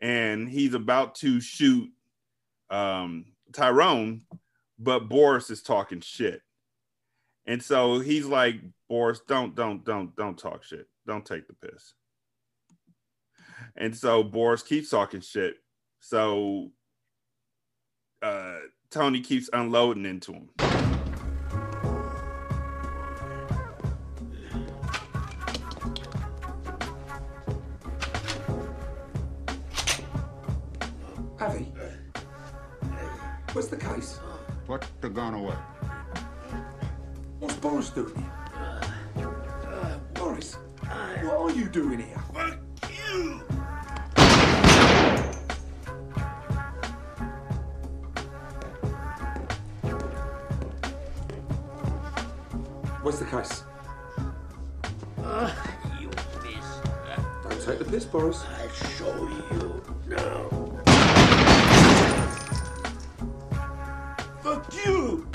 and 0.00 0.48
he's 0.48 0.74
about 0.74 1.14
to 1.16 1.40
shoot 1.40 1.90
um, 2.70 3.26
Tyrone, 3.52 4.22
but 4.78 5.08
Boris 5.08 5.50
is 5.50 5.62
talking 5.62 6.00
shit. 6.00 6.42
And 7.46 7.62
so 7.62 7.98
he's 7.98 8.26
like, 8.26 8.56
Boris, 8.88 9.20
don't, 9.26 9.54
don't, 9.54 9.84
don't, 9.84 10.14
don't 10.16 10.36
talk 10.36 10.64
shit. 10.64 10.86
Don't 11.06 11.24
take 11.24 11.46
the 11.46 11.54
piss. 11.54 11.94
And 13.76 13.96
so 13.96 14.22
Boris 14.22 14.62
keeps 14.62 14.90
talking 14.90 15.20
shit. 15.20 15.56
So 16.00 16.70
uh, 18.20 18.58
Tony 18.90 19.20
keeps 19.20 19.48
unloading 19.52 20.04
into 20.04 20.32
him. 20.32 20.67
Put 34.68 34.84
the 35.00 35.08
gun 35.08 35.32
away. 35.32 35.56
What's 37.38 37.54
Boris 37.54 37.88
doing 37.88 38.14
here? 38.14 38.32
Uh, 38.54 39.66
uh, 39.66 39.98
Boris, 40.12 40.56
what 41.22 41.36
uh, 41.36 41.42
are 41.44 41.50
you 41.52 41.70
doing 41.70 42.00
here? 42.00 42.22
Fuck 42.34 42.58
you! 42.92 43.38
Where's 53.02 53.20
the 53.20 53.24
case? 53.24 53.62
Uh, 55.24 55.50
you 55.98 56.10
piss. 56.42 56.66
Don't 57.42 57.62
take 57.64 57.78
the 57.78 57.86
piss, 57.86 58.04
Boris. 58.04 58.44
I'll 58.60 58.68
show 58.68 59.16
you 59.16 59.82
now. 60.08 60.77
You! 64.72 65.26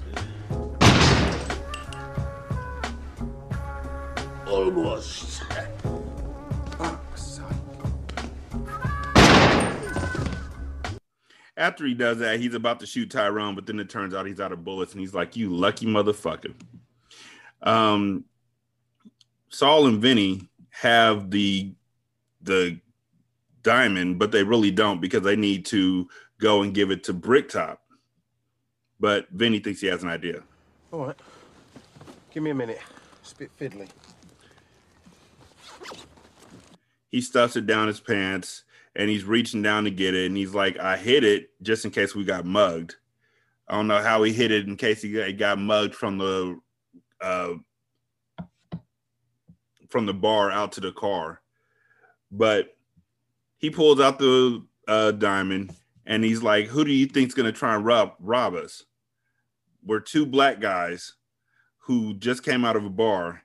Almost. 4.47 5.41
After 11.55 11.85
he 11.85 11.93
does 11.93 12.17
that, 12.19 12.39
he's 12.39 12.53
about 12.55 12.79
to 12.81 12.85
shoot 12.85 13.09
Tyrone, 13.09 13.55
but 13.55 13.65
then 13.65 13.79
it 13.79 13.89
turns 13.89 14.13
out 14.13 14.25
he's 14.25 14.39
out 14.39 14.51
of 14.51 14.63
bullets, 14.63 14.93
and 14.93 15.01
he's 15.01 15.13
like, 15.13 15.35
"You 15.35 15.49
lucky 15.49 15.85
motherfucker." 15.85 16.53
Um, 17.61 18.25
Sol 19.49 19.87
and 19.87 20.01
Vinny 20.01 20.49
have 20.69 21.31
the 21.31 21.73
the 22.41 22.79
diamond, 23.61 24.19
but 24.19 24.31
they 24.31 24.43
really 24.43 24.71
don't 24.71 24.99
because 24.99 25.23
they 25.23 25.35
need 25.35 25.65
to 25.67 26.09
go 26.39 26.61
and 26.61 26.73
give 26.73 26.91
it 26.91 27.03
to 27.05 27.13
Bricktop. 27.13 27.82
But 29.03 29.27
Vinny 29.31 29.59
thinks 29.59 29.81
he 29.81 29.87
has 29.87 30.01
an 30.01 30.07
idea. 30.07 30.43
All 30.93 31.07
right. 31.07 31.15
Give 32.33 32.41
me 32.41 32.51
a 32.51 32.55
minute. 32.55 32.79
It's 33.19 33.33
a 33.33 33.35
bit 33.35 33.51
fiddly. 33.59 33.89
He 37.09 37.19
stuffs 37.19 37.57
it 37.57 37.65
down 37.65 37.87
his 37.87 37.99
pants 37.99 38.63
and 38.95 39.09
he's 39.09 39.25
reaching 39.25 39.61
down 39.61 39.83
to 39.83 39.91
get 39.91 40.15
it. 40.15 40.27
And 40.27 40.37
he's 40.37 40.53
like, 40.53 40.79
I 40.79 40.95
hit 40.95 41.25
it 41.25 41.49
just 41.61 41.83
in 41.83 41.91
case 41.91 42.15
we 42.15 42.23
got 42.23 42.45
mugged. 42.45 42.95
I 43.67 43.75
don't 43.75 43.89
know 43.89 44.01
how 44.01 44.23
he 44.23 44.31
hit 44.31 44.51
it 44.51 44.67
in 44.67 44.77
case 44.77 45.01
he 45.01 45.11
got, 45.11 45.27
he 45.27 45.33
got 45.33 45.59
mugged 45.59 45.95
from 45.95 46.17
the 46.17 46.61
uh, 47.19 47.55
from 49.89 50.05
the 50.05 50.13
bar 50.13 50.49
out 50.49 50.71
to 50.71 50.79
the 50.79 50.93
car. 50.93 51.41
But 52.31 52.77
he 53.57 53.69
pulls 53.69 53.99
out 53.99 54.17
the 54.17 54.65
uh, 54.87 55.11
diamond 55.11 55.75
and 56.05 56.23
he's 56.23 56.41
like, 56.41 56.67
Who 56.67 56.85
do 56.85 56.93
you 56.93 57.07
think's 57.07 57.33
gonna 57.33 57.51
try 57.51 57.75
and 57.75 57.85
rob 57.85 58.13
rob 58.21 58.53
us? 58.53 58.85
We're 59.85 59.99
two 59.99 60.25
black 60.25 60.61
guys 60.61 61.13
who 61.79 62.13
just 62.13 62.41
came 62.43 62.63
out 62.63 62.77
of 62.77 62.85
a 62.85 62.89
bar 62.89 63.43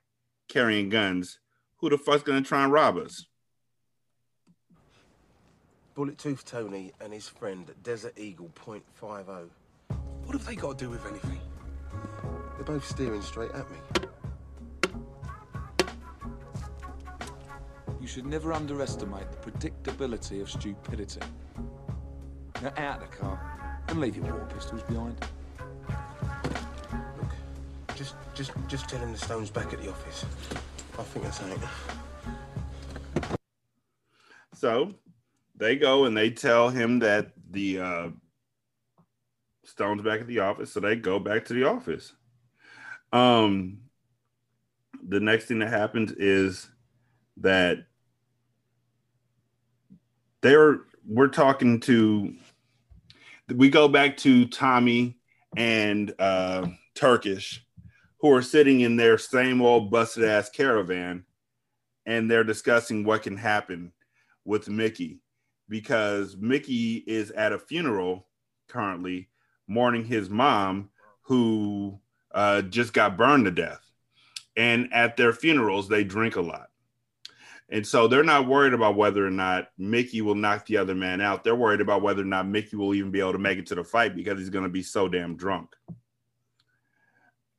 carrying 0.48 0.88
guns. 0.88 1.40
Who 1.78 1.90
the 1.90 1.98
fuck's 1.98 2.22
gonna 2.22 2.42
try 2.42 2.62
and 2.62 2.72
rob 2.72 2.96
us? 2.96 3.26
Bullet 5.94 6.16
Tooth 6.16 6.44
Tony 6.44 6.92
and 7.00 7.12
his 7.12 7.28
friend 7.28 7.68
Desert 7.82 8.16
Eagle 8.16 8.50
.50. 8.54 9.48
What 10.24 10.32
have 10.32 10.46
they 10.46 10.54
got 10.54 10.78
to 10.78 10.84
do 10.84 10.90
with 10.90 11.04
anything? 11.06 11.40
They're 12.54 12.64
both 12.64 12.86
staring 12.86 13.22
straight 13.22 13.50
at 13.50 13.66
me. 13.68 13.78
You 18.00 18.06
should 18.06 18.26
never 18.26 18.52
underestimate 18.52 19.26
the 19.32 19.50
predictability 19.50 20.40
of 20.40 20.48
stupidity. 20.48 21.20
Now 22.62 22.72
out 22.76 23.02
of 23.02 23.10
the 23.10 23.16
car 23.16 23.82
and 23.88 24.00
leave 24.00 24.16
your 24.16 24.26
war 24.26 24.46
pistols 24.54 24.82
behind. 24.82 25.16
Just, 27.98 28.14
just, 28.32 28.52
just 28.68 28.88
tell 28.88 29.00
him 29.00 29.10
the 29.10 29.18
stone's 29.18 29.50
back 29.50 29.72
at 29.72 29.82
the 29.82 29.90
office. 29.90 30.24
I 30.96 31.02
think 31.02 31.24
that's 31.24 31.42
ain't. 31.42 31.58
So 34.54 34.94
they 35.56 35.74
go 35.74 36.04
and 36.04 36.16
they 36.16 36.30
tell 36.30 36.68
him 36.68 37.00
that 37.00 37.32
the 37.50 37.80
uh, 37.80 38.08
stone's 39.64 40.02
back 40.02 40.20
at 40.20 40.28
the 40.28 40.38
office. 40.38 40.72
So 40.72 40.78
they 40.78 40.94
go 40.94 41.18
back 41.18 41.44
to 41.46 41.54
the 41.54 41.64
office. 41.64 42.12
Um, 43.12 43.78
the 45.04 45.18
next 45.18 45.46
thing 45.46 45.58
that 45.58 45.70
happens 45.70 46.12
is 46.12 46.70
that 47.38 47.78
they're 50.40 50.82
we're 51.04 51.26
talking 51.26 51.80
to 51.80 52.32
we 53.52 53.70
go 53.70 53.88
back 53.88 54.16
to 54.18 54.46
Tommy 54.46 55.18
and 55.56 56.14
uh, 56.20 56.68
Turkish, 56.94 57.66
who 58.20 58.32
are 58.32 58.42
sitting 58.42 58.80
in 58.80 58.96
their 58.96 59.18
same 59.18 59.62
old 59.62 59.90
busted 59.90 60.24
ass 60.24 60.50
caravan, 60.50 61.24
and 62.06 62.30
they're 62.30 62.44
discussing 62.44 63.04
what 63.04 63.22
can 63.22 63.36
happen 63.36 63.92
with 64.44 64.68
Mickey 64.68 65.20
because 65.68 66.36
Mickey 66.36 66.96
is 67.06 67.30
at 67.30 67.52
a 67.52 67.58
funeral 67.58 68.26
currently 68.68 69.28
mourning 69.66 70.04
his 70.04 70.30
mom 70.30 70.90
who 71.22 72.00
uh, 72.32 72.62
just 72.62 72.92
got 72.92 73.16
burned 73.16 73.44
to 73.44 73.50
death. 73.50 73.84
And 74.56 74.92
at 74.92 75.16
their 75.16 75.32
funerals, 75.32 75.88
they 75.88 76.02
drink 76.02 76.36
a 76.36 76.40
lot. 76.40 76.68
And 77.70 77.86
so 77.86 78.08
they're 78.08 78.24
not 78.24 78.48
worried 78.48 78.72
about 78.72 78.96
whether 78.96 79.26
or 79.26 79.30
not 79.30 79.68
Mickey 79.76 80.22
will 80.22 80.34
knock 80.34 80.66
the 80.66 80.78
other 80.78 80.94
man 80.94 81.20
out. 81.20 81.44
They're 81.44 81.54
worried 81.54 81.82
about 81.82 82.00
whether 82.00 82.22
or 82.22 82.26
not 82.26 82.48
Mickey 82.48 82.76
will 82.76 82.94
even 82.94 83.10
be 83.10 83.20
able 83.20 83.32
to 83.32 83.38
make 83.38 83.58
it 83.58 83.66
to 83.66 83.74
the 83.74 83.84
fight 83.84 84.16
because 84.16 84.38
he's 84.38 84.48
going 84.48 84.64
to 84.64 84.70
be 84.70 84.82
so 84.82 85.06
damn 85.06 85.36
drunk. 85.36 85.76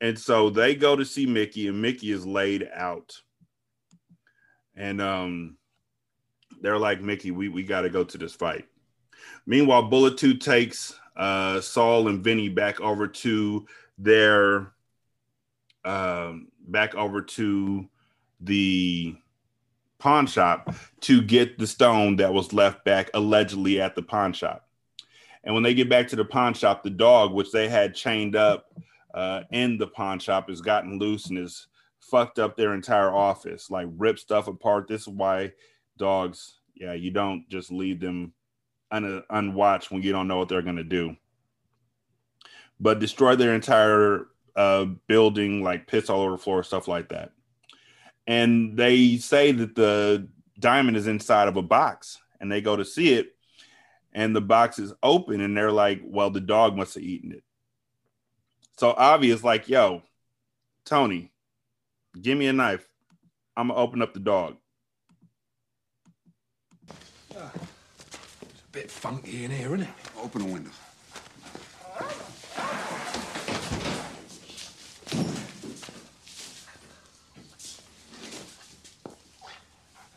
And 0.00 0.18
so 0.18 0.48
they 0.50 0.74
go 0.74 0.96
to 0.96 1.04
see 1.04 1.26
Mickey, 1.26 1.68
and 1.68 1.80
Mickey 1.80 2.10
is 2.10 2.26
laid 2.26 2.68
out. 2.74 3.20
And 4.74 5.00
um, 5.00 5.56
they're 6.62 6.78
like, 6.78 7.02
Mickey, 7.02 7.30
we, 7.30 7.48
we 7.48 7.62
got 7.62 7.82
to 7.82 7.90
go 7.90 8.04
to 8.04 8.18
this 8.18 8.34
fight. 8.34 8.66
Meanwhile, 9.46 9.88
Bullet 9.88 10.16
Tooth 10.16 10.38
takes 10.38 10.98
uh, 11.16 11.60
Sol 11.60 12.08
and 12.08 12.24
Vinny 12.24 12.48
back 12.48 12.80
over 12.80 13.06
to 13.06 13.66
their 13.98 14.72
um, 15.84 16.48
back 16.66 16.94
over 16.94 17.22
to 17.22 17.88
the 18.40 19.14
pawn 19.98 20.26
shop 20.26 20.74
to 21.00 21.20
get 21.22 21.58
the 21.58 21.66
stone 21.66 22.16
that 22.16 22.32
was 22.32 22.52
left 22.52 22.84
back 22.84 23.10
allegedly 23.14 23.80
at 23.80 23.94
the 23.94 24.02
pawn 24.02 24.32
shop. 24.32 24.66
And 25.44 25.54
when 25.54 25.62
they 25.62 25.74
get 25.74 25.88
back 25.88 26.08
to 26.08 26.16
the 26.16 26.24
pawn 26.24 26.54
shop, 26.54 26.82
the 26.82 26.90
dog, 26.90 27.32
which 27.32 27.50
they 27.50 27.68
had 27.68 27.94
chained 27.94 28.36
up 28.36 28.66
uh, 29.14 29.42
in 29.52 29.78
the 29.78 29.86
pawn 29.86 30.18
shop, 30.18 30.48
has 30.48 30.60
gotten 30.60 30.98
loose 30.98 31.26
and 31.26 31.38
has 31.38 31.66
fucked 32.00 32.38
up 32.38 32.56
their 32.56 32.74
entire 32.74 33.12
office, 33.12 33.70
like 33.70 33.88
ripped 33.96 34.20
stuff 34.20 34.48
apart. 34.48 34.88
This 34.88 35.02
is 35.02 35.08
why 35.08 35.52
dogs, 35.98 36.58
yeah, 36.74 36.92
you 36.94 37.10
don't 37.10 37.48
just 37.48 37.70
leave 37.70 38.00
them 38.00 38.32
un- 38.90 39.22
unwatched 39.30 39.90
when 39.90 40.02
you 40.02 40.12
don't 40.12 40.28
know 40.28 40.38
what 40.38 40.48
they're 40.48 40.62
going 40.62 40.76
to 40.76 40.84
do. 40.84 41.16
but 42.80 42.98
destroy 42.98 43.36
their 43.36 43.54
entire 43.54 44.26
uh, 44.56 44.86
building, 45.06 45.62
like 45.62 45.86
piss 45.86 46.08
all 46.10 46.22
over 46.22 46.32
the 46.32 46.38
floor, 46.38 46.62
stuff 46.62 46.88
like 46.88 47.10
that. 47.10 47.32
And 48.26 48.76
they 48.76 49.16
say 49.18 49.52
that 49.52 49.74
the 49.74 50.28
diamond 50.58 50.96
is 50.96 51.06
inside 51.06 51.48
of 51.48 51.56
a 51.56 51.62
box, 51.62 52.18
and 52.40 52.50
they 52.50 52.60
go 52.60 52.76
to 52.76 52.84
see 52.84 53.14
it, 53.14 53.34
and 54.12 54.34
the 54.34 54.40
box 54.40 54.78
is 54.78 54.92
open, 55.02 55.40
and 55.40 55.56
they're 55.56 55.72
like, 55.72 56.00
"Well, 56.04 56.30
the 56.30 56.40
dog 56.40 56.76
must 56.76 56.94
have 56.94 57.02
eaten 57.04 57.32
it." 57.32 57.44
So 58.80 58.94
Avi 58.96 59.28
is 59.28 59.44
like, 59.44 59.68
"Yo, 59.68 60.00
Tony, 60.86 61.30
give 62.18 62.38
me 62.38 62.46
a 62.46 62.52
knife. 62.54 62.88
I'm 63.54 63.68
gonna 63.68 63.78
open 63.78 64.00
up 64.00 64.14
the 64.14 64.20
dog." 64.20 64.56
It's 66.88 67.36
a 67.36 67.52
bit 68.72 68.90
funky 68.90 69.44
in 69.44 69.50
here, 69.50 69.74
isn't 69.74 69.82
it? 69.82 69.88
Open 70.16 70.46
the 70.46 70.50
window. 70.50 70.70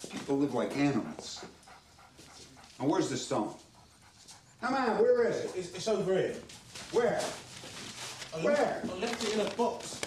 People 0.10 0.38
live 0.38 0.54
like 0.54 0.78
animals. 0.78 1.44
Now, 2.80 2.86
where's 2.86 3.10
the 3.10 3.18
stone? 3.18 3.54
Come 4.62 4.74
on, 4.74 5.00
where 5.00 5.28
is 5.28 5.36
it? 5.44 5.52
It's, 5.54 5.76
it's 5.76 5.88
over 5.90 6.14
here. 6.14 6.38
Where? 6.94 7.22
I 8.36 8.38
Where? 8.38 8.54
left- 8.54 8.90
I 8.90 8.94
left 9.00 9.24
it 9.24 9.34
in 9.34 9.40
a 9.42 9.50
box. 9.52 10.00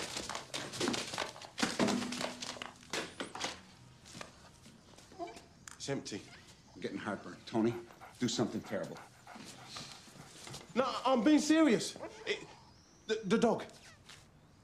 It's 5.76 5.88
empty. 5.88 6.20
I'm 6.74 6.80
getting 6.80 6.98
heartburn. 6.98 7.36
Tony, 7.46 7.72
do 8.18 8.26
something 8.26 8.60
terrible. 8.62 8.98
No, 10.74 10.84
I'm 11.04 11.22
being 11.22 11.38
serious. 11.38 11.94
It, 12.26 12.38
the, 13.06 13.20
the 13.24 13.38
dog. 13.38 13.62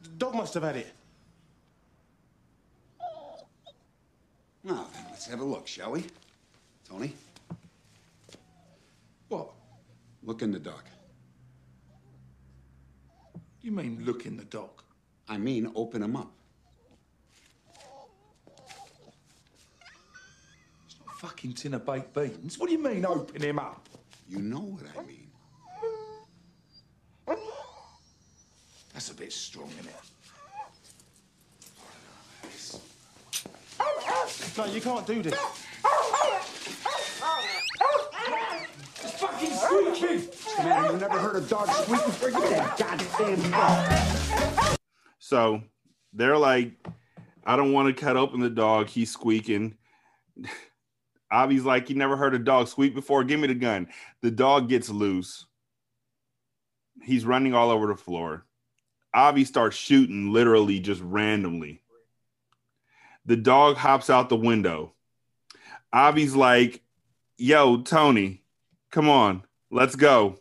The 0.03 0.09
dog 0.09 0.35
must 0.35 0.55
have 0.55 0.65
had 0.65 0.77
it. 0.77 0.93
Now 4.65 4.87
then, 4.93 5.05
let's 5.11 5.27
have 5.27 5.41
a 5.41 5.45
look, 5.45 5.67
shall 5.67 5.93
we? 5.93 6.05
Tony? 6.89 7.15
What? 9.29 9.51
Look 10.25 10.43
in 10.43 10.53
the 10.53 10.59
dog. 10.59 10.83
You 13.63 13.71
mean 13.71 14.03
look 14.05 14.27
in 14.27 14.37
the 14.37 14.45
dog? 14.45 14.83
I 15.29 15.39
mean, 15.39 15.71
open 15.77 16.03
him 16.03 16.17
up. 16.17 16.33
It's 20.85 20.97
not 20.99 21.15
a 21.15 21.19
fucking 21.21 21.53
tin 21.53 21.75
of 21.75 21.87
baked 21.87 22.13
beans. 22.13 22.59
What 22.59 22.67
do 22.67 22.73
you 22.73 22.83
mean 22.83 23.07
open 23.07 23.41
him 23.41 23.61
up? 23.61 23.89
You 24.29 24.41
know 24.41 24.59
what 24.59 24.83
I 24.99 25.03
mean. 25.07 25.31
That's 28.93 29.11
a 29.11 29.15
bit 29.15 29.33
strong, 29.33 29.71
isn't 29.71 29.87
it? 29.87 29.95
No, 34.59 34.65
you 34.67 34.81
can't 34.81 35.07
do 35.07 35.23
this. 35.23 35.35
It's 39.05 39.13
fucking 39.21 39.51
squeaking! 39.51 40.29
Man, 40.59 40.93
you 40.93 40.99
never 40.99 41.19
heard 41.19 41.37
a 41.37 41.41
dog 41.41 41.69
squeak 41.69 42.05
before? 42.05 42.31
Get 42.31 42.51
that 42.51 42.79
goddamn 42.79 43.51
dog. 43.51 44.79
So 45.19 45.63
they're 46.13 46.37
like, 46.37 46.73
I 47.45 47.57
don't 47.57 47.73
want 47.73 47.89
to 47.95 48.01
cut 48.05 48.17
open 48.17 48.41
the 48.41 48.51
dog. 48.51 48.89
He's 48.89 49.11
squeaking. 49.11 49.77
Avi's 51.33 51.65
like, 51.65 51.89
you 51.89 51.97
never 51.97 52.17
heard 52.17 52.35
a 52.35 52.39
dog 52.39 52.69
squeak 52.69 52.95
before? 52.95 53.25
Give 53.25 53.41
me 53.41 53.49
the 53.49 53.55
gun. 53.55 53.89
The 54.21 54.31
dog 54.31 54.69
gets 54.69 54.91
loose. 54.91 55.47
He's 57.03 57.25
running 57.25 57.55
all 57.55 57.71
over 57.71 57.87
the 57.87 57.97
floor. 57.97 58.45
Avi 59.15 59.45
starts 59.45 59.77
shooting 59.77 60.33
literally 60.33 60.81
just 60.81 61.01
randomly. 61.03 61.83
The 63.25 63.37
dog 63.37 63.77
hops 63.77 64.11
out 64.11 64.29
the 64.29 64.37
window. 64.37 64.93
Avi's 65.95 66.35
like, 66.35 66.83
yo, 67.37 67.83
Tony, 67.83 68.43
come 68.91 69.09
on, 69.09 69.43
let's 69.73 69.97
go. 69.97 70.37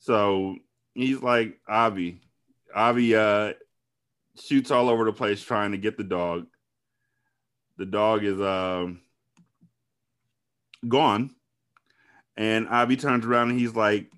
So 0.00 0.56
he's 0.94 1.22
like 1.22 1.60
Avi. 1.68 2.20
Avi 2.74 3.14
uh 3.14 3.52
shoots 4.38 4.70
all 4.70 4.88
over 4.88 5.04
the 5.04 5.12
place 5.12 5.42
trying 5.42 5.72
to 5.72 5.78
get 5.78 5.96
the 5.96 6.04
dog. 6.04 6.46
The 7.78 7.86
dog 7.86 8.24
is 8.24 8.40
um 8.40 9.00
gone. 10.88 11.34
And 12.36 12.68
Avi 12.68 12.96
turns 12.96 13.24
around 13.24 13.50
and 13.50 13.60
he's 13.60 13.74
like, 13.74 14.10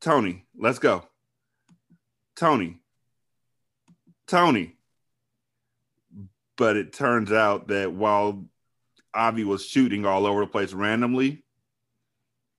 Tony, 0.00 0.44
let's 0.56 0.78
go. 0.78 1.04
Tony. 2.34 2.78
Tony. 4.26 4.76
But 6.56 6.76
it 6.76 6.92
turns 6.92 7.32
out 7.32 7.68
that 7.68 7.92
while 7.92 8.44
Avi 9.14 9.44
was 9.44 9.64
shooting 9.64 10.06
all 10.06 10.26
over 10.26 10.40
the 10.40 10.46
place 10.46 10.72
randomly, 10.72 11.44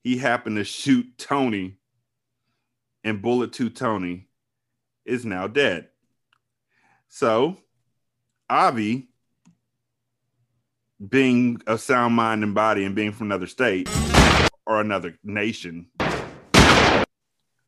he 0.03 0.17
happened 0.17 0.57
to 0.57 0.63
shoot 0.63 1.17
Tony, 1.17 1.77
and 3.03 3.21
Bullet 3.21 3.53
Tooth 3.53 3.73
Tony 3.73 4.27
is 5.05 5.25
now 5.25 5.47
dead. 5.47 5.87
So, 7.07 7.57
Avi, 8.49 9.07
being 11.09 11.61
of 11.67 11.81
sound 11.81 12.15
mind 12.15 12.43
and 12.43 12.53
body 12.53 12.83
and 12.83 12.95
being 12.95 13.11
from 13.11 13.27
another 13.27 13.47
state 13.47 13.89
or 14.65 14.81
another 14.81 15.17
nation, 15.23 15.87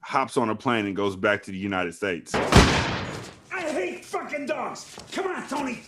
hops 0.01 0.38
on 0.38 0.49
a 0.49 0.55
plane 0.55 0.85
and 0.85 0.95
goes 0.95 1.15
back 1.15 1.43
to 1.43 1.51
the 1.51 1.57
United 1.57 1.93
States. 1.93 2.34
I 2.34 3.61
hate 3.72 4.05
fucking 4.05 4.45
dogs 4.45 4.95
come 5.11 5.27
on. 5.27 5.47
Tony? 5.47 5.81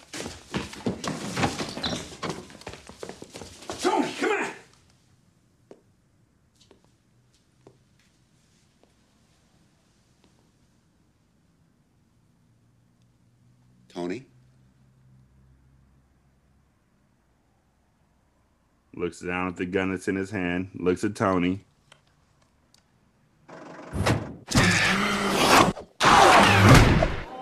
Looks 18.97 19.19
down 19.19 19.47
at 19.47 19.55
the 19.57 19.65
gun 19.67 19.91
that's 19.91 20.07
in 20.07 20.15
his 20.15 20.31
hand, 20.31 20.71
looks 20.73 21.03
at 21.03 21.13
Tony. 21.13 21.59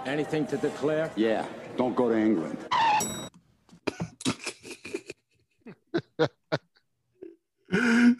Anything 0.06 0.46
to 0.48 0.58
declare? 0.58 1.10
Yeah. 1.16 1.46
Don't 1.78 1.96
go 1.96 2.10
to 2.10 2.18
England. 2.18 2.58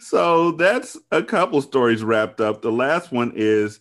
so 0.00 0.52
that's 0.52 0.96
a 1.12 1.22
couple 1.22 1.60
stories 1.60 2.02
wrapped 2.02 2.40
up. 2.40 2.62
The 2.62 2.72
last 2.72 3.12
one 3.12 3.34
is 3.36 3.80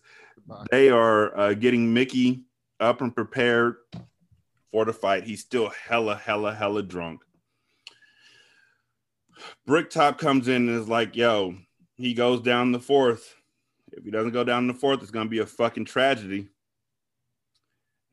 they 0.69 0.90
are 0.90 1.38
uh, 1.38 1.53
getting 1.53 1.94
Mickey 1.94 2.44
up 2.82 2.99
and 2.99 3.15
prepared 3.15 3.77
for 4.73 4.84
the 4.84 4.91
fight. 4.91 5.23
He's 5.23 5.40
still 5.40 5.69
hella, 5.69 6.18
hella, 6.18 6.53
hella 6.53 6.84
drunk. 6.84 7.22
Bricktop 9.66 10.18
comes 10.18 10.48
in 10.48 10.70
and 10.70 10.80
is 10.80 10.88
like, 10.88 11.16
yo, 11.16 11.56
he 11.95 12.14
goes 12.14 12.41
down 12.41 12.72
the 12.72 12.80
fourth. 12.80 13.36
If 13.91 14.03
he 14.03 14.12
doesn't 14.12 14.34
go 14.34 14.44
down 14.44 14.68
the 14.68 14.74
fourth, 14.74 15.02
it's 15.02 15.12
going 15.12 15.28
to 15.28 15.32
be 15.32 15.40
a 15.40 15.45
fucking 15.45 15.86
tragedy. 15.86 16.49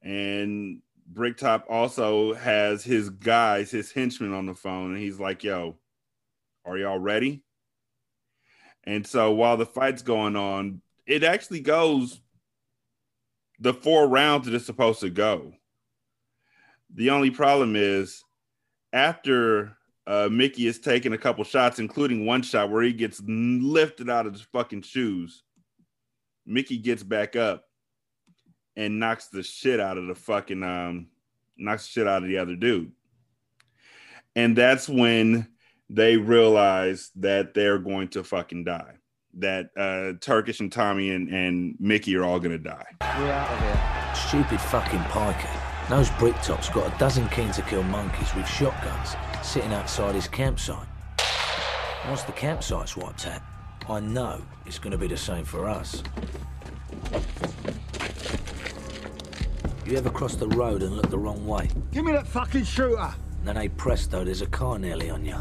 And 0.02 0.82
Bricktop 1.06 1.66
also 1.68 2.34
has 2.34 2.84
his 2.84 3.10
guys, 3.10 3.70
his 3.70 3.92
henchmen 3.92 4.32
on 4.32 4.46
the 4.46 4.54
phone, 4.54 4.92
and 4.92 4.98
he's 4.98 5.20
like, 5.20 5.44
yo, 5.44 5.76
are 6.64 6.78
y'all 6.78 6.98
ready? 6.98 7.42
And 8.84 9.06
so 9.06 9.32
while 9.32 9.56
the 9.56 9.66
fight's 9.66 10.02
going 10.02 10.36
on, 10.36 10.82
it 11.06 11.22
actually 11.22 11.60
goes 11.60 12.20
the 13.58 13.74
four 13.74 14.08
rounds 14.08 14.46
that 14.46 14.54
it's 14.54 14.66
supposed 14.66 15.00
to 15.00 15.10
go. 15.10 15.52
The 16.94 17.10
only 17.10 17.30
problem 17.30 17.76
is 17.76 18.24
after 18.92 19.76
uh, 20.06 20.28
Mickey 20.30 20.66
is 20.66 20.78
taking 20.78 21.12
a 21.12 21.18
couple 21.18 21.44
shots, 21.44 21.78
including 21.78 22.26
one 22.26 22.42
shot 22.42 22.70
where 22.70 22.82
he 22.82 22.92
gets 22.92 23.22
lifted 23.26 24.10
out 24.10 24.26
of 24.26 24.32
his 24.32 24.42
fucking 24.42 24.82
shoes. 24.82 25.42
Mickey 26.44 26.76
gets 26.76 27.02
back 27.02 27.36
up 27.36 27.64
and 28.76 28.98
knocks 28.98 29.28
the 29.28 29.42
shit 29.42 29.78
out 29.78 29.98
of 29.98 30.06
the 30.06 30.14
fucking 30.14 30.62
um 30.62 31.06
knocks 31.56 31.84
the 31.86 31.90
shit 31.90 32.08
out 32.08 32.22
of 32.22 32.28
the 32.28 32.38
other 32.38 32.56
dude. 32.56 32.90
And 34.34 34.56
that's 34.56 34.88
when 34.88 35.46
they 35.90 36.16
realize 36.16 37.10
that 37.16 37.54
they're 37.54 37.78
going 37.78 38.08
to 38.08 38.24
fucking 38.24 38.64
die. 38.64 38.94
that 39.34 39.70
uh, 39.76 40.18
Turkish 40.20 40.60
and 40.60 40.72
Tommy 40.72 41.10
and, 41.10 41.28
and 41.28 41.76
Mickey 41.78 42.16
are 42.16 42.24
all 42.24 42.40
gonna 42.40 42.58
die. 42.58 42.86
We're 43.00 43.30
out 43.30 43.52
of 43.52 43.60
here. 43.60 44.14
Stupid 44.28 44.60
fucking 44.60 45.00
pikey. 45.00 45.48
Those 45.88 46.10
Bricktop's 46.12 46.68
got 46.70 46.94
a 46.94 46.98
dozen 46.98 47.28
keen 47.28 47.50
to 47.52 47.62
kill 47.62 47.82
monkeys 47.84 48.34
with 48.34 48.48
shotguns 48.48 49.14
sitting 49.42 49.72
outside 49.72 50.14
his 50.14 50.28
campsite. 50.28 50.86
Once 52.08 52.22
the 52.22 52.32
campsite's 52.32 52.96
wiped 52.96 53.26
out, 53.26 53.42
I 53.88 54.00
know 54.00 54.40
it's 54.66 54.78
going 54.78 54.92
to 54.92 54.98
be 54.98 55.08
the 55.08 55.16
same 55.16 55.44
for 55.44 55.68
us. 55.68 56.02
You 59.84 59.96
ever 59.98 60.10
cross 60.10 60.36
the 60.36 60.48
road 60.48 60.82
and 60.82 60.96
look 60.96 61.10
the 61.10 61.18
wrong 61.18 61.46
way? 61.46 61.68
Give 61.90 62.04
me 62.04 62.12
that 62.12 62.26
fucking 62.26 62.64
shooter. 62.64 63.14
And 63.38 63.48
then, 63.48 63.56
hey 63.56 63.68
presto, 63.68 64.24
there's 64.24 64.40
a 64.40 64.46
car 64.46 64.78
nearly 64.78 65.10
on 65.10 65.24
you. 65.24 65.36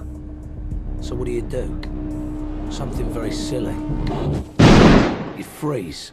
So 1.01 1.15
what 1.15 1.25
do 1.25 1.31
you 1.31 1.41
do? 1.41 1.67
Something 2.71 3.09
very 3.11 3.31
silly. 3.31 3.75
You 5.37 5.43
freeze, 5.43 6.11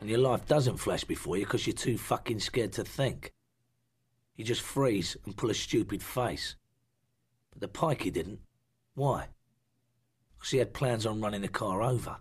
and 0.00 0.08
your 0.08 0.18
life 0.18 0.46
doesn't 0.46 0.76
flash 0.76 1.04
before 1.04 1.36
you 1.36 1.44
because 1.44 1.66
you're 1.66 1.74
too 1.74 1.96
fucking 1.96 2.40
scared 2.40 2.72
to 2.72 2.84
think. 2.84 3.32
You 4.36 4.44
just 4.44 4.62
freeze 4.62 5.16
and 5.24 5.36
pull 5.36 5.50
a 5.50 5.54
stupid 5.54 6.02
face. 6.02 6.56
But 7.52 7.60
the 7.60 7.68
pikey 7.68 8.12
didn't. 8.12 8.40
Why? 8.94 9.28
Because 10.36 10.50
he 10.50 10.58
had 10.58 10.74
plans 10.74 11.06
on 11.06 11.20
running 11.20 11.42
the 11.42 11.48
car 11.48 11.82
over. 11.82 12.16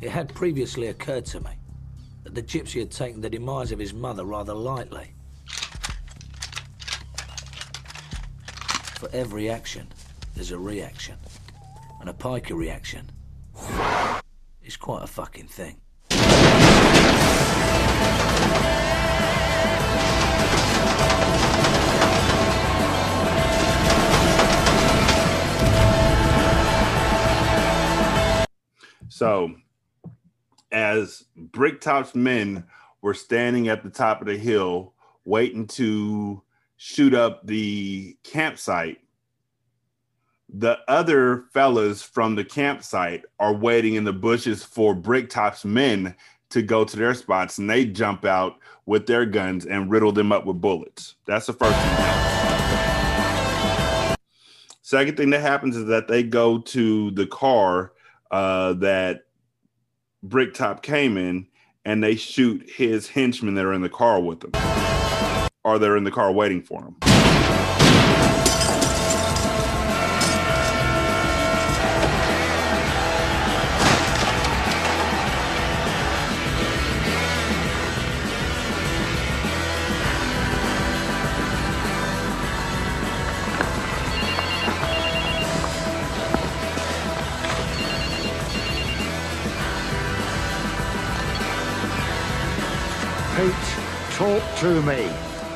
It 0.00 0.10
had 0.10 0.34
previously 0.34 0.88
occurred 0.88 1.24
to 1.26 1.40
me 1.40 1.50
that 2.24 2.34
the 2.34 2.42
gypsy 2.42 2.80
had 2.80 2.90
taken 2.90 3.20
the 3.20 3.30
demise 3.30 3.72
of 3.72 3.78
his 3.78 3.94
mother 3.94 4.24
rather 4.24 4.54
lightly. 4.54 5.14
For 8.96 9.08
every 9.12 9.50
action, 9.50 9.86
there's 10.34 10.50
a 10.50 10.58
reaction. 10.58 11.16
And 12.00 12.08
a 12.08 12.12
pikey 12.12 12.56
reaction 12.56 13.10
is 14.62 14.76
quite 14.76 15.02
a 15.02 15.06
fucking 15.06 15.46
thing. 15.46 15.80
So, 29.14 29.54
as 30.72 31.26
Bricktop's 31.36 32.16
men 32.16 32.64
were 33.00 33.14
standing 33.14 33.68
at 33.68 33.84
the 33.84 33.90
top 33.90 34.20
of 34.20 34.26
the 34.26 34.36
hill, 34.36 34.92
waiting 35.24 35.68
to 35.68 36.42
shoot 36.78 37.14
up 37.14 37.46
the 37.46 38.16
campsite, 38.24 38.98
the 40.52 40.80
other 40.88 41.44
fellas 41.52 42.02
from 42.02 42.34
the 42.34 42.42
campsite 42.42 43.24
are 43.38 43.54
waiting 43.54 43.94
in 43.94 44.02
the 44.02 44.12
bushes 44.12 44.64
for 44.64 44.96
Bricktop's 44.96 45.64
men 45.64 46.16
to 46.48 46.60
go 46.60 46.84
to 46.84 46.96
their 46.96 47.14
spots, 47.14 47.58
and 47.58 47.70
they 47.70 47.84
jump 47.84 48.24
out 48.24 48.56
with 48.84 49.06
their 49.06 49.26
guns 49.26 49.64
and 49.64 49.92
riddle 49.92 50.10
them 50.10 50.32
up 50.32 50.44
with 50.44 50.60
bullets. 50.60 51.14
That's 51.24 51.46
the 51.46 51.52
first 51.52 51.78
thing. 51.78 51.94
Second 54.82 55.16
thing 55.16 55.30
that 55.30 55.40
happens 55.40 55.76
is 55.76 55.86
that 55.86 56.08
they 56.08 56.24
go 56.24 56.58
to 56.58 57.12
the 57.12 57.28
car 57.28 57.92
uh, 58.34 58.72
that 58.72 59.26
Bricktop 60.24 60.82
came 60.82 61.16
in, 61.16 61.46
and 61.84 62.02
they 62.02 62.16
shoot 62.16 62.68
his 62.68 63.08
henchmen 63.08 63.54
that 63.54 63.64
are 63.64 63.72
in 63.72 63.80
the 63.80 63.88
car 63.88 64.20
with 64.20 64.40
them, 64.40 64.50
or 65.62 65.78
they're 65.78 65.96
in 65.96 66.02
the 66.02 66.10
car 66.10 66.32
waiting 66.32 66.60
for 66.60 66.82
him. 66.82 67.13
Talk 94.64 94.82
to 94.82 94.86
me. 94.88 95.10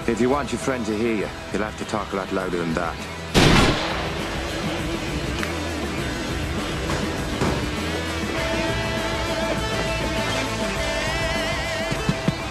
If 0.06 0.20
you 0.20 0.28
want 0.28 0.52
your 0.52 0.58
friend 0.58 0.84
to 0.84 0.94
hear 0.94 1.14
you, 1.14 1.28
you'll 1.52 1.62
have 1.62 1.78
to 1.78 1.84
talk 1.86 2.12
a 2.12 2.16
lot 2.16 2.30
louder 2.30 2.58
than 2.58 2.74
that. 2.74 2.94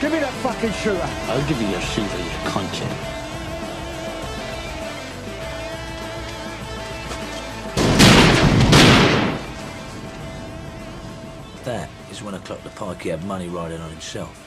Give 0.01 0.11
me 0.11 0.19
that 0.19 0.33
fucking 0.41 0.71
shooter. 0.71 0.99
I'll 1.27 1.47
give 1.47 1.61
you 1.61 1.67
your 1.67 1.81
shooter, 1.81 2.17
you 2.17 2.29
cunt. 2.49 2.77
That 11.65 11.89
is 12.09 12.23
when 12.23 12.33
I 12.33 12.39
clocked 12.39 12.63
the 12.63 12.69
pikey 12.71 13.11
had 13.11 13.23
money 13.25 13.47
riding 13.47 13.79
on 13.79 13.91
himself. 13.91 14.46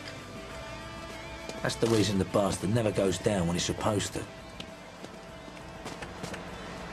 That's 1.62 1.74
the 1.74 1.89
reason 1.89 2.19
the 2.19 2.24
bastard 2.27 2.74
never 2.74 2.91
goes 2.91 3.19
down 3.19 3.47
when 3.47 3.55
he's 3.55 3.65
supposed 3.65 4.15
to. 4.15 4.23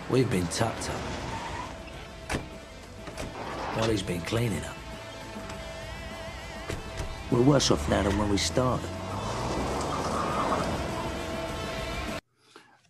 We've 0.10 0.30
been 0.30 0.48
tucked 0.48 0.90
up. 0.90 2.40
While 3.76 3.90
he's 3.90 4.02
been 4.02 4.22
cleaning 4.22 4.64
up. 4.64 4.76
We're 7.32 7.42
worse 7.42 7.72
off 7.72 7.88
now 7.90 8.04
than 8.04 8.18
when 8.18 8.30
we 8.30 8.38
started. 8.38 8.90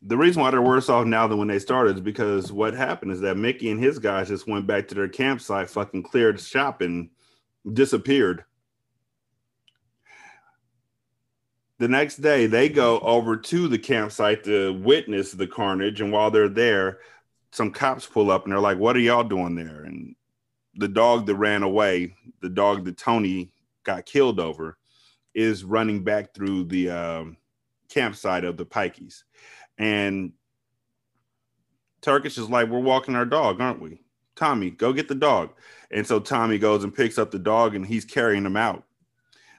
The 0.04 0.16
reason 0.16 0.41
why 0.41 0.52
they're 0.52 0.62
worse 0.62 0.90
off 0.90 1.06
now 1.06 1.28
than 1.28 1.38
when 1.38 1.48
they 1.49 1.60
started 1.60 1.98
is 1.98 2.02
because 2.02 2.52
what 2.52 2.74
happened 2.74 3.12
is 3.12 3.20
that 3.22 3.36
Mickey 3.36 3.70
and 3.72 3.84
his 3.84 3.99
guys 3.99 4.30
just 4.30 4.48
went 4.48 4.66
back 4.66 4.88
to 4.88 4.95
their 4.95 5.10
campsite, 5.10 5.70
fucking 5.70 6.04
cleared 6.04 6.40
shop, 6.40 6.82
and 6.82 7.10
disappeared. 7.74 8.45
The 11.80 11.88
next 11.88 12.18
day, 12.18 12.48
they 12.48 12.70
go 12.70 12.99
over 12.99 13.38
to 13.38 13.68
the 13.68 13.78
campsite 13.78 14.44
to 14.45 14.74
witness 14.74 15.32
the 15.32 15.48
carnage. 15.48 16.02
And 16.02 16.12
while 16.12 16.32
they're 16.32 16.49
there, 16.49 16.99
some 17.52 17.72
cops 17.72 18.06
pull 18.06 18.32
up 18.32 18.44
and 18.44 18.52
they're 18.52 18.60
like, 18.60 18.80
What 18.80 18.95
are 18.95 18.99
y'all 18.99 19.24
doing 19.24 19.56
there? 19.56 19.84
And 19.84 20.16
the 20.76 20.88
dog 20.88 21.26
that 21.28 21.36
ran 21.36 21.64
away, 21.64 22.16
the 22.41 22.49
dog 22.49 22.86
that 22.86 22.98
Tony 22.98 23.52
got 23.84 24.06
killed 24.06 24.40
over, 24.40 24.78
is 25.36 25.64
running 25.64 26.04
back 26.04 26.34
through 26.34 26.64
the 26.66 26.90
um, 26.90 27.38
campsite 27.90 28.44
of 28.44 28.58
the 28.58 28.66
Pikeys. 28.66 29.24
And 29.78 30.34
Turkish 32.02 32.40
is 32.40 32.49
like, 32.49 32.70
We're 32.70 32.80
walking 32.80 33.16
our 33.16 33.26
dog, 33.26 33.62
aren't 33.62 33.82
we? 33.82 34.02
Tommy, 34.36 34.72
go 34.72 34.94
get 34.94 35.08
the 35.08 35.16
dog. 35.16 35.52
And 35.91 36.06
so 36.06 36.20
Tommy 36.20 36.58
goes 36.58 36.84
and 36.84 36.94
picks 36.94 37.18
up 37.18 37.32
the 37.32 37.40
dog 37.40 37.76
and 37.76 37.86
he's 37.86 38.06
carrying 38.06 38.45
him 38.45 38.58
out. 38.58 38.84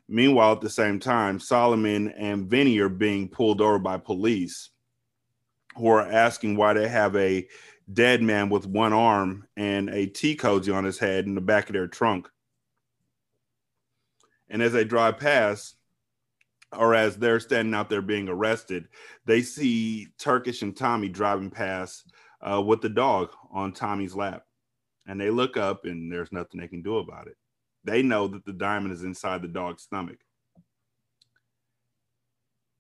Meanwhile, 0.09 0.53
at 0.53 0.61
the 0.63 0.71
same 0.71 0.99
time, 0.99 1.39
Solomon 1.39 2.09
and 2.13 2.49
Vinny 2.49 2.79
are 2.79 2.89
being 2.89 3.29
pulled 3.29 3.61
over 3.61 3.79
by 3.79 3.99
police 3.99 4.71
who 5.77 5.89
are 5.89 6.01
asking 6.01 6.57
why 6.57 6.73
they 6.73 6.89
have 6.89 7.15
a 7.15 7.47
dead 7.93 8.23
man 8.23 8.49
with 8.49 8.67
one 8.67 8.93
arm 8.93 9.47
and 9.57 9.91
a 9.91 10.07
tea 10.07 10.35
cozy 10.35 10.73
on 10.73 10.85
his 10.85 10.99
head 10.99 11.27
in 11.27 11.35
the 11.35 11.41
back 11.41 11.69
of 11.69 11.75
their 11.75 11.87
trunk. 11.87 12.29
And 14.49 14.63
as 14.63 14.73
they 14.73 14.85
drive 14.85 15.19
past, 15.19 15.77
or 16.77 16.95
as 16.95 17.17
they're 17.17 17.41
standing 17.41 17.75
out 17.75 17.89
there 17.89 18.03
being 18.03 18.29
arrested, 18.29 18.89
they 19.25 19.43
see 19.43 20.09
Turkish 20.19 20.63
and 20.63 20.77
Tommy 20.77 21.09
driving 21.09 21.51
past 21.51 22.11
uh, 22.43 22.61
with 22.61 22.81
the 22.81 22.89
dog 22.89 23.31
on 23.51 23.73
Tommy's 23.73 24.15
lap. 24.15 24.45
And 25.07 25.19
they 25.19 25.31
look 25.31 25.57
up, 25.57 25.87
and 25.87 26.13
there's 26.13 26.33
nothing 26.33 26.61
they 26.61 26.69
can 26.69 26.83
do 26.83 26.99
about 26.99 27.27
it. 27.27 27.37
They 27.89 28.03
know 28.03 28.29
that 28.29 28.45
the 28.45 28.53
diamond 28.53 28.93
is 28.93 29.03
inside 29.03 29.41
the 29.41 29.49
dog's 29.49 29.83
stomach. 29.83 30.19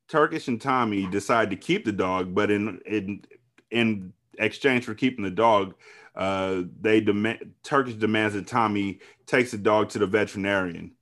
Turkish 0.06 0.48
and 0.48 0.60
Tommy 0.60 1.06
decide 1.06 1.50
to 1.50 1.56
keep 1.56 1.86
the 1.86 1.92
dog, 1.92 2.34
but 2.34 2.50
in 2.50 2.80
in 2.84 3.24
in 3.70 4.12
exchange 4.38 4.84
for 4.84 4.94
keeping 4.94 5.24
the 5.24 5.30
dog, 5.30 5.74
uh, 6.14 6.62
they 6.80 7.00
demand 7.00 7.54
Turkish 7.62 7.94
demands 7.94 8.34
that 8.34 8.46
Tommy 8.46 9.00
takes 9.24 9.50
the 9.50 9.58
dog 9.58 9.88
to 9.90 9.98
the 9.98 10.06
veterinarian. 10.06 10.92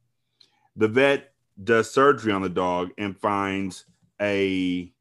The 0.77 0.89
vet 0.89 1.33
does 1.63 1.91
surgery 1.91 2.33
on 2.33 2.43
the 2.43 2.49
dog 2.49 2.91
and 2.99 3.19
finds 3.19 3.87
a 4.21 4.93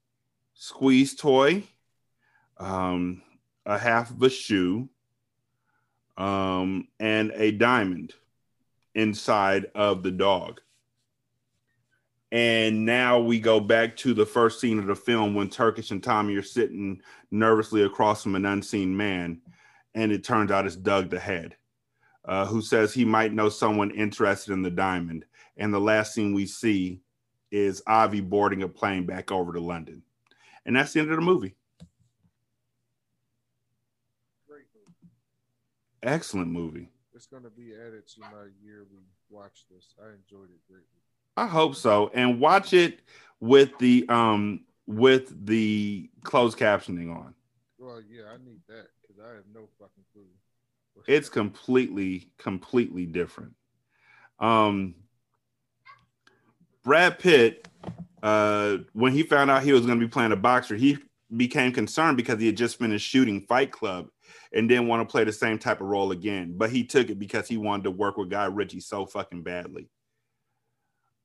squeeze 0.56 1.16
toy, 1.16 1.64
um, 2.58 3.22
a 3.68 3.78
half 3.78 4.10
of 4.10 4.22
a 4.24 4.30
shoe, 4.30 4.90
um, 6.18 6.88
and 7.00 7.32
a 7.36 7.52
diamond 7.52 8.14
inside 8.96 9.68
of 9.76 10.04
the 10.04 10.12
dog. 10.12 10.62
And 12.32 12.86
now 12.86 13.20
we 13.20 13.40
go 13.40 13.60
back 13.60 13.96
to 13.98 14.14
the 14.14 14.26
first 14.26 14.60
scene 14.60 14.80
of 14.80 14.88
the 14.88 14.96
film 14.96 15.36
when 15.36 15.50
Turkish 15.50 15.92
and 15.92 16.04
Tommy 16.04 16.36
are 16.36 16.44
sitting 16.44 17.02
nervously 17.32 17.84
across 17.84 18.24
from 18.24 18.36
an 18.36 18.46
unseen 18.46 18.96
man. 18.96 19.42
and 19.94 20.12
it 20.12 20.26
turns 20.26 20.52
out 20.52 20.66
it's 20.66 20.76
Doug 20.76 21.10
the 21.10 21.20
head, 21.20 21.56
uh, 22.26 22.46
who 22.46 22.62
says 22.62 22.94
he 22.94 23.06
might 23.06 23.32
know 23.32 23.48
someone 23.48 23.92
interested 23.92 24.52
in 24.52 24.62
the 24.62 24.70
diamond. 24.70 25.24
And 25.56 25.74
the 25.74 25.80
last 25.80 26.14
scene 26.14 26.34
we 26.34 26.46
see 26.46 27.00
is 27.50 27.82
Avi 27.88 28.20
boarding 28.20 28.64
a 28.64 28.68
plane 28.68 29.06
back 29.06 29.32
over 29.32 29.54
to 29.54 29.62
London. 29.62 30.04
And 30.66 30.76
that's 30.76 30.92
the 30.92 31.00
end 31.00 31.12
of 31.12 31.16
the 31.16 31.22
movie. 31.22 31.56
Excellent 36.04 36.52
movie. 36.52 36.90
It's 37.16 37.28
going 37.28 37.44
to 37.44 37.50
be 37.50 37.74
added 37.74 38.06
to 38.10 38.20
my 38.20 38.50
yearly 38.62 39.06
watch 39.30 39.64
list. 39.74 39.96
I 40.02 40.08
enjoyed 40.08 40.50
it 40.50 40.60
greatly. 40.68 40.86
I 41.38 41.48
hope 41.48 41.76
so. 41.76 42.12
And 42.14 42.42
watch 42.42 42.74
it 42.74 43.00
with 43.40 43.78
the 43.80 44.06
um 44.10 44.66
with 44.86 45.34
the 45.46 46.10
closed 46.24 46.58
captioning 46.58 47.16
on. 47.16 47.34
Well, 47.78 48.02
yeah, 48.02 48.24
I 48.34 48.38
need 48.38 48.60
that 48.68 48.88
because 49.02 49.24
I 49.24 49.34
have 49.34 49.46
no 49.54 49.62
fucking 49.80 50.04
clue. 50.14 50.24
It's 51.08 51.30
completely, 51.30 52.32
completely 52.38 53.06
different. 53.06 53.54
Um 54.40 54.96
Brad 56.84 57.18
Pitt, 57.18 57.68
uh, 58.22 58.78
when 58.94 59.12
he 59.12 59.24
found 59.24 59.50
out 59.50 59.64
he 59.64 59.74
was 59.74 59.88
going 59.88 60.00
to 60.00 60.06
be 60.06 60.10
playing 60.10 60.32
a 60.32 60.36
boxer, 60.36 60.76
he 60.76 61.00
became 61.36 61.72
concerned 61.72 62.16
because 62.16 62.40
he 62.40 62.46
had 62.46 62.56
just 62.56 62.78
finished 62.78 63.08
shooting 63.10 63.42
Fight 63.42 63.72
Club 63.72 64.10
and 64.54 64.70
didn't 64.70 64.88
want 64.88 65.08
to 65.08 65.12
play 65.12 65.24
the 65.24 65.32
same 65.32 65.58
type 65.58 65.82
of 65.82 65.88
role 65.88 66.12
again. 66.12 66.54
But 66.58 66.70
he 66.70 66.84
took 66.84 67.10
it 67.10 67.20
because 67.20 67.48
he 67.48 67.58
wanted 67.58 67.84
to 67.84 67.92
work 67.92 68.18
with 68.18 68.30
Guy 68.30 68.46
Ritchie 68.46 68.80
so 68.80 69.06
fucking 69.06 69.44
badly. 69.44 69.90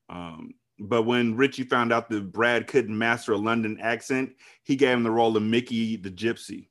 Um, 0.09 0.55
but 0.79 1.03
when 1.03 1.37
Ritchie 1.37 1.65
found 1.65 1.93
out 1.93 2.09
that 2.09 2.33
Brad 2.33 2.67
couldn't 2.67 2.97
master 2.97 3.33
a 3.33 3.37
London 3.37 3.79
accent, 3.81 4.33
he 4.65 4.77
gave 4.77 4.97
him 4.97 5.03
the 5.03 5.11
role 5.11 5.37
of 5.37 5.43
Mickey 5.43 5.97
the 5.97 6.11
Gypsy. 6.11 6.69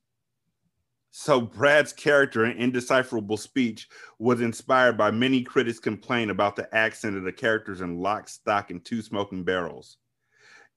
So 1.12 1.42
Brad's 1.42 1.94
character 1.94 2.44
and 2.44 2.60
indecipherable 2.60 3.38
speech 3.38 3.88
was 4.20 4.42
inspired 4.42 4.98
by 4.98 5.12
many 5.12 5.44
critics' 5.44 5.80
complaint 5.80 6.30
about 6.30 6.56
the 6.56 6.74
accent 6.76 7.18
of 7.18 7.24
the 7.24 7.32
characters 7.32 7.82
in 7.82 8.00
Lock, 8.00 8.30
Stock, 8.30 8.72
and 8.72 8.84
Two 8.84 9.02
Smoking 9.02 9.44
Barrels. 9.44 9.98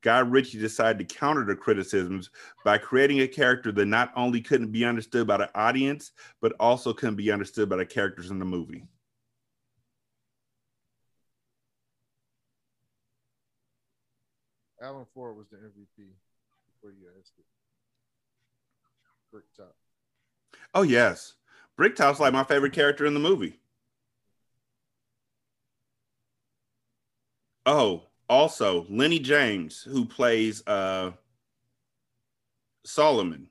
Guy 0.02 0.18
Ritchie 0.18 0.58
decided 0.58 1.08
to 1.08 1.14
counter 1.14 1.44
the 1.44 1.54
criticisms 1.54 2.30
by 2.64 2.76
creating 2.76 3.20
a 3.20 3.28
character 3.28 3.70
that 3.72 3.86
not 3.86 4.12
only 4.16 4.40
couldn't 4.40 4.72
be 4.72 4.84
understood 4.84 5.26
by 5.28 5.36
the 5.36 5.50
audience, 5.58 6.10
but 6.40 6.52
also 6.58 6.92
couldn't 6.92 7.16
be 7.16 7.30
understood 7.30 7.68
by 7.68 7.76
the 7.76 7.86
characters 7.86 8.30
in 8.30 8.40
the 8.40 8.44
movie. 8.44 8.84
Alan 14.82 15.06
Ford 15.14 15.36
was 15.36 15.46
the 15.50 15.56
MVP 15.58 16.10
before 16.74 16.90
you 16.90 17.06
asked 17.16 17.34
it. 17.38 17.44
Brick 19.30 19.44
top. 19.56 19.76
Oh 20.74 20.82
yes, 20.82 21.34
Bricktop's 21.76 22.18
like 22.18 22.32
my 22.32 22.42
favorite 22.42 22.72
character 22.72 23.06
in 23.06 23.14
the 23.14 23.20
movie. 23.20 23.60
Oh, 27.64 28.08
also 28.32 28.86
Lenny 28.88 29.18
James, 29.18 29.82
who 29.82 30.06
plays 30.06 30.66
uh, 30.66 31.12
Solomon, 32.84 33.48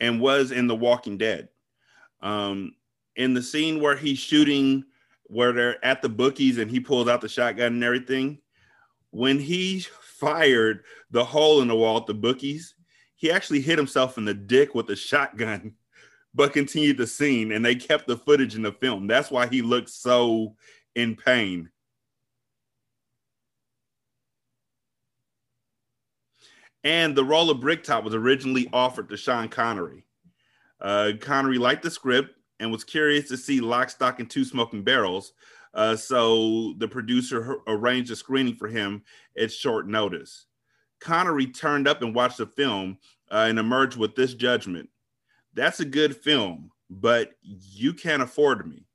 and 0.00 0.20
was 0.20 0.50
in 0.50 0.66
The 0.66 0.74
Walking 0.74 1.18
Dead. 1.18 1.48
Um, 2.22 2.74
in 3.16 3.34
the 3.34 3.42
scene 3.42 3.80
where 3.80 3.96
he's 3.96 4.18
shooting, 4.18 4.84
where 5.24 5.52
they're 5.52 5.84
at 5.84 6.00
the 6.00 6.08
bookies 6.08 6.56
and 6.56 6.70
he 6.70 6.80
pulls 6.80 7.06
out 7.06 7.20
the 7.20 7.28
shotgun 7.28 7.74
and 7.74 7.84
everything, 7.84 8.38
when 9.10 9.38
he 9.38 9.80
fired 10.00 10.84
the 11.10 11.24
hole 11.24 11.60
in 11.60 11.68
the 11.68 11.76
wall 11.76 11.98
at 11.98 12.06
the 12.06 12.14
bookies, 12.14 12.74
he 13.14 13.30
actually 13.30 13.60
hit 13.60 13.76
himself 13.76 14.16
in 14.16 14.24
the 14.24 14.34
dick 14.34 14.74
with 14.74 14.88
a 14.88 14.96
shotgun, 14.96 15.74
but 16.34 16.54
continued 16.54 16.96
the 16.96 17.06
scene 17.06 17.52
and 17.52 17.62
they 17.62 17.74
kept 17.74 18.06
the 18.06 18.16
footage 18.16 18.54
in 18.54 18.62
the 18.62 18.72
film. 18.72 19.06
That's 19.06 19.30
why 19.30 19.48
he 19.48 19.60
looked 19.60 19.90
so 19.90 20.56
in 20.94 21.14
pain. 21.14 21.68
And 26.84 27.16
the 27.16 27.24
role 27.24 27.50
of 27.50 27.60
Bricktop 27.60 28.04
was 28.04 28.14
originally 28.14 28.68
offered 28.72 29.08
to 29.08 29.16
Sean 29.16 29.48
Connery. 29.48 30.04
Uh, 30.80 31.12
Connery 31.20 31.58
liked 31.58 31.82
the 31.82 31.90
script 31.90 32.34
and 32.60 32.70
was 32.70 32.84
curious 32.84 33.28
to 33.28 33.36
see 33.36 33.60
Lock, 33.60 33.90
Stock, 33.90 34.20
and 34.20 34.30
Two 34.30 34.44
Smoking 34.44 34.84
Barrels. 34.84 35.32
Uh, 35.74 35.96
so 35.96 36.74
the 36.78 36.88
producer 36.88 37.56
arranged 37.66 38.10
a 38.10 38.16
screening 38.16 38.54
for 38.54 38.68
him 38.68 39.02
at 39.36 39.52
short 39.52 39.86
notice. 39.86 40.46
Connery 41.00 41.46
turned 41.46 41.86
up 41.86 42.02
and 42.02 42.14
watched 42.14 42.38
the 42.38 42.46
film 42.46 42.98
uh, 43.30 43.46
and 43.48 43.58
emerged 43.58 43.96
with 43.96 44.14
this 44.14 44.34
judgment. 44.34 44.88
That's 45.54 45.80
a 45.80 45.84
good 45.84 46.16
film, 46.16 46.70
but 46.90 47.32
you 47.42 47.92
can't 47.92 48.22
afford 48.22 48.66
me. 48.68 48.86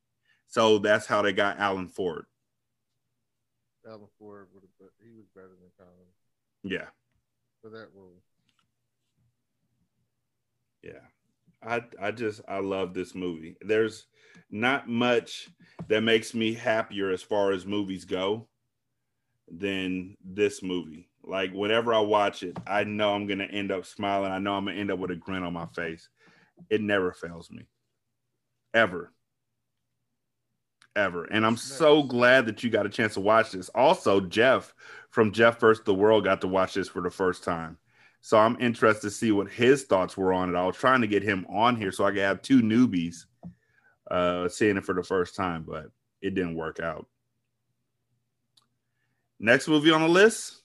So 0.48 0.78
that's 0.78 1.06
how 1.06 1.22
they 1.22 1.34
got 1.34 1.60
Alan 1.60 1.88
Ford. 1.88 2.26
Alan 3.88 4.08
Ford 4.20 4.48
would 4.54 4.64
have, 4.64 4.90
he 5.04 5.12
was 5.16 5.26
better 5.36 5.48
than 5.48 5.72
Connery 5.78 6.08
Yeah. 6.64 6.88
For 7.64 7.70
that 7.70 7.88
role. 7.96 8.22
Yeah. 10.84 11.00
I 11.66 11.82
I 12.02 12.12
just 12.12 12.42
I 12.48 12.60
love 12.60 12.94
this 12.94 13.16
movie. 13.16 13.56
There's 13.62 14.08
not 14.52 14.90
much 14.90 15.50
that 15.88 16.02
makes 16.02 16.34
me 16.34 16.54
happier 16.54 17.10
as 17.10 17.24
far 17.24 17.54
as 17.54 17.66
movies 17.66 18.04
go 18.04 18.50
than 19.50 20.18
this 20.24 20.62
movie. 20.62 21.10
Like 21.24 21.54
whenever 21.54 21.94
I 21.94 22.02
watch 22.02 22.44
it, 22.44 22.58
I 22.68 22.84
know 22.84 23.14
I'm 23.14 23.28
gonna 23.28 23.46
end 23.46 23.72
up 23.72 23.86
smiling. 23.86 24.34
I 24.34 24.40
know 24.40 24.56
I'm 24.56 24.66
gonna 24.66 24.78
end 24.78 24.92
up 24.92 25.00
with 25.00 25.12
a 25.12 25.16
grin 25.16 25.44
on 25.44 25.54
my 25.54 25.68
face. 25.68 26.10
It 26.70 26.82
never 26.82 27.14
fails 27.14 27.50
me. 27.50 27.66
Ever. 28.74 29.14
Ever. 30.98 31.24
And 31.26 31.46
I'm 31.46 31.58
so 31.58 32.04
glad 32.04 32.46
that 32.46 32.62
you 32.62 32.70
got 32.70 32.86
a 32.86 32.90
chance 32.90 33.14
to 33.14 33.22
watch 33.22 33.52
this. 33.52 33.70
Also, 33.70 34.20
Jeff 34.20 34.74
from 35.14 35.32
Jeff 35.32 35.60
First 35.60 35.86
the 35.86 35.94
World 35.94 36.24
got 36.24 36.42
to 36.42 36.48
watch 36.48 36.74
this 36.74 36.90
for 36.90 37.04
the 37.04 37.12
first 37.12 37.44
time. 37.44 37.78
So 38.22 38.36
I'm 38.36 38.60
interested 38.60 39.02
to 39.02 39.12
see 39.12 39.32
what 39.32 39.48
his 39.48 39.84
thoughts 39.84 40.18
were 40.18 40.34
on 40.34 40.50
it. 40.50 40.58
I 40.58 40.66
was 40.66 40.76
trying 40.76 41.02
to 41.02 41.08
get 41.08 41.22
him 41.22 41.46
on 41.50 41.76
here 41.76 41.92
so 41.92 42.04
I 42.04 42.10
could 42.10 42.22
have 42.22 42.42
two 42.42 42.64
newbies 42.64 43.26
uh, 44.10 44.50
seeing 44.50 44.76
it 44.76 44.86
for 44.86 44.96
the 44.96 45.04
first 45.04 45.36
time, 45.36 45.66
but 45.68 45.86
it 46.20 46.34
didn't 46.34 46.56
work 46.56 46.80
out. 46.80 47.06
Next 49.40 49.68
movie 49.68 49.92
on 49.92 50.02
the 50.02 50.08
list, 50.08 50.64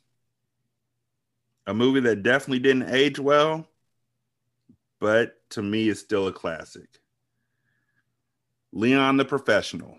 a 1.66 1.74
movie 1.74 2.00
that 2.00 2.22
definitely 2.22 2.60
didn't 2.60 2.88
age 2.88 3.18
well, 3.18 3.68
but 4.98 5.34
to 5.50 5.62
me 5.62 5.90
is 5.90 6.00
still 6.00 6.26
a 6.26 6.32
classic. 6.32 6.88
Leon 8.72 9.18
the 9.18 9.26
Professional 9.26 9.98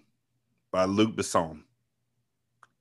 by 0.72 0.86
Luc 0.86 1.16
Besson. 1.16 1.62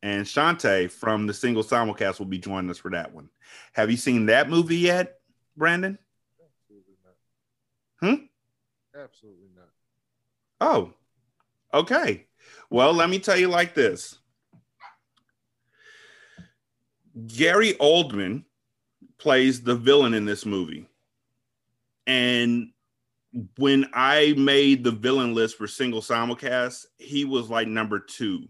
And 0.02 0.24
Shante 0.24 0.90
from 0.90 1.26
the 1.26 1.34
single 1.34 1.64
simulcast 1.64 2.18
will 2.18 2.26
be 2.26 2.38
joining 2.38 2.70
us 2.70 2.78
for 2.78 2.90
that 2.92 3.12
one. 3.12 3.28
Have 3.72 3.90
you 3.90 3.96
seen 3.96 4.26
that 4.26 4.48
movie 4.48 4.76
yet, 4.76 5.18
Brandon? 5.56 5.98
Absolutely 6.40 6.94
not. 7.04 8.08
Hmm? 8.08 9.00
Absolutely 9.02 9.48
not. 9.56 9.68
Oh, 10.60 10.92
okay. 11.74 12.26
Well, 12.70 12.92
let 12.92 13.10
me 13.10 13.18
tell 13.18 13.36
you 13.36 13.48
like 13.48 13.74
this 13.74 14.18
Gary 17.26 17.74
Oldman 17.74 18.44
plays 19.18 19.62
the 19.62 19.74
villain 19.74 20.14
in 20.14 20.24
this 20.24 20.46
movie. 20.46 20.86
And 22.06 22.70
when 23.56 23.86
I 23.92 24.34
made 24.36 24.84
the 24.84 24.92
villain 24.92 25.34
list 25.34 25.58
for 25.58 25.66
single 25.66 26.00
simulcast, 26.00 26.86
he 26.98 27.24
was 27.24 27.50
like 27.50 27.68
number 27.68 27.98
two 27.98 28.46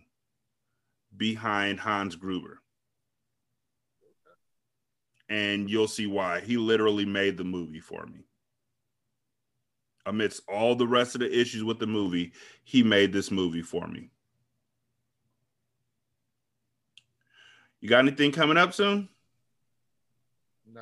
behind 1.18 1.80
Hans 1.80 2.16
Gruber. 2.16 2.62
And 5.28 5.68
you'll 5.68 5.88
see 5.88 6.06
why. 6.06 6.40
He 6.40 6.56
literally 6.56 7.04
made 7.04 7.36
the 7.36 7.44
movie 7.44 7.80
for 7.80 8.06
me. 8.06 8.20
Amidst 10.06 10.40
all 10.48 10.74
the 10.74 10.86
rest 10.86 11.14
of 11.14 11.20
the 11.20 11.38
issues 11.38 11.62
with 11.62 11.78
the 11.78 11.86
movie, 11.86 12.32
he 12.64 12.82
made 12.82 13.12
this 13.12 13.30
movie 13.30 13.60
for 13.60 13.86
me. 13.86 14.10
You 17.80 17.90
got 17.90 17.98
anything 17.98 18.32
coming 18.32 18.56
up 18.56 18.72
soon? 18.72 19.08
Nah, 20.72 20.80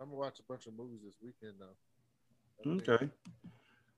I'm 0.00 0.06
gonna 0.06 0.14
watch 0.14 0.38
a 0.38 0.42
bunch 0.42 0.66
of 0.66 0.74
movies 0.74 1.00
this 1.04 1.16
weekend 1.20 1.54
though. 1.58 2.94
Okay. 2.94 3.10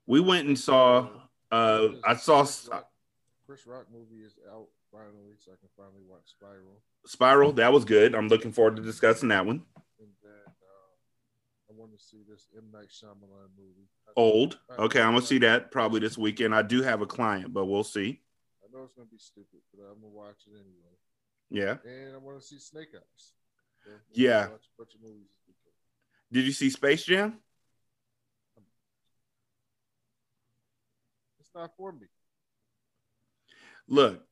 We 0.06 0.20
went 0.20 0.48
and 0.48 0.58
saw 0.58 1.08
uh 1.52 1.88
I 2.04 2.16
saw 2.16 2.46
Chris 3.46 3.66
Rock 3.66 3.86
movie 3.92 4.24
is 4.24 4.34
out 4.50 4.68
finally, 4.92 5.34
so 5.38 5.52
I 5.52 5.56
can 5.60 5.68
finally 5.76 6.02
watch 6.08 6.26
Spiral. 6.26 6.82
Spiral. 7.06 7.52
That 7.52 7.72
was 7.72 7.84
good. 7.84 8.14
I'm 8.14 8.28
looking 8.28 8.52
forward 8.52 8.76
to 8.76 8.82
discussing 8.82 9.28
that 9.28 9.46
one. 9.46 9.62
And 9.98 10.08
then 10.22 10.32
uh, 10.46 11.70
I 11.70 11.72
want 11.74 11.92
to 11.98 12.04
see 12.04 12.22
this 12.28 12.46
M 12.56 12.64
Night 12.72 12.88
Shyamalan 12.88 13.50
movie. 13.56 13.88
Old. 14.16 14.58
Okay, 14.78 15.00
I'm 15.00 15.14
gonna 15.14 15.24
see 15.24 15.38
that 15.38 15.70
probably 15.70 16.00
this 16.00 16.18
weekend. 16.18 16.54
I 16.54 16.62
do 16.62 16.82
have 16.82 17.00
a 17.00 17.06
client, 17.06 17.52
but 17.52 17.66
we'll 17.66 17.84
see. 17.84 18.20
I 18.62 18.76
know 18.76 18.84
it's 18.84 18.94
gonna 18.94 19.08
be 19.10 19.18
stupid, 19.18 19.60
but 19.72 19.84
I'm 19.84 20.00
gonna 20.00 20.12
watch 20.12 20.42
it 20.46 20.54
anyway. 20.54 20.90
Yeah. 21.50 21.76
And 21.84 22.14
I 22.14 22.18
want 22.18 22.40
to 22.40 22.46
see 22.46 22.58
Snake 22.58 22.88
Eyes. 22.94 23.32
So, 23.84 23.90
Yeah. 24.12 24.48
Watch 24.48 24.68
a 24.74 24.82
bunch 24.82 24.94
of 24.94 25.00
movies. 25.02 25.26
Did 26.32 26.44
you 26.44 26.52
see 26.52 26.70
Space 26.70 27.04
Jam? 27.04 27.38
It's 31.40 31.50
not 31.54 31.70
for 31.76 31.92
me. 31.92 32.06
Look, 33.88 34.22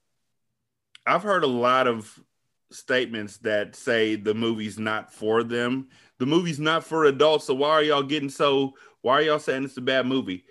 I've 1.09 1.23
heard 1.23 1.43
a 1.43 1.49
lot 1.49 1.87
of 1.87 2.23
statements 2.71 3.39
that 3.39 3.75
say 3.75 4.15
the 4.15 4.35
movie's 4.35 4.79
not 4.79 5.13
for 5.13 5.43
them. 5.43 5.89
The 6.19 6.27
movie's 6.27 6.61
not 6.61 6.85
for 6.85 7.07
adults. 7.07 7.47
So 7.47 7.55
why 7.55 7.71
are 7.71 7.83
y'all 7.83 8.03
getting 8.03 8.29
so? 8.29 8.75
Why 9.01 9.15
are 9.15 9.23
y'all 9.23 9.39
saying 9.39 9.65
it's 9.65 9.77
a 9.79 9.81
bad 9.81 10.07
movie? 10.07 10.45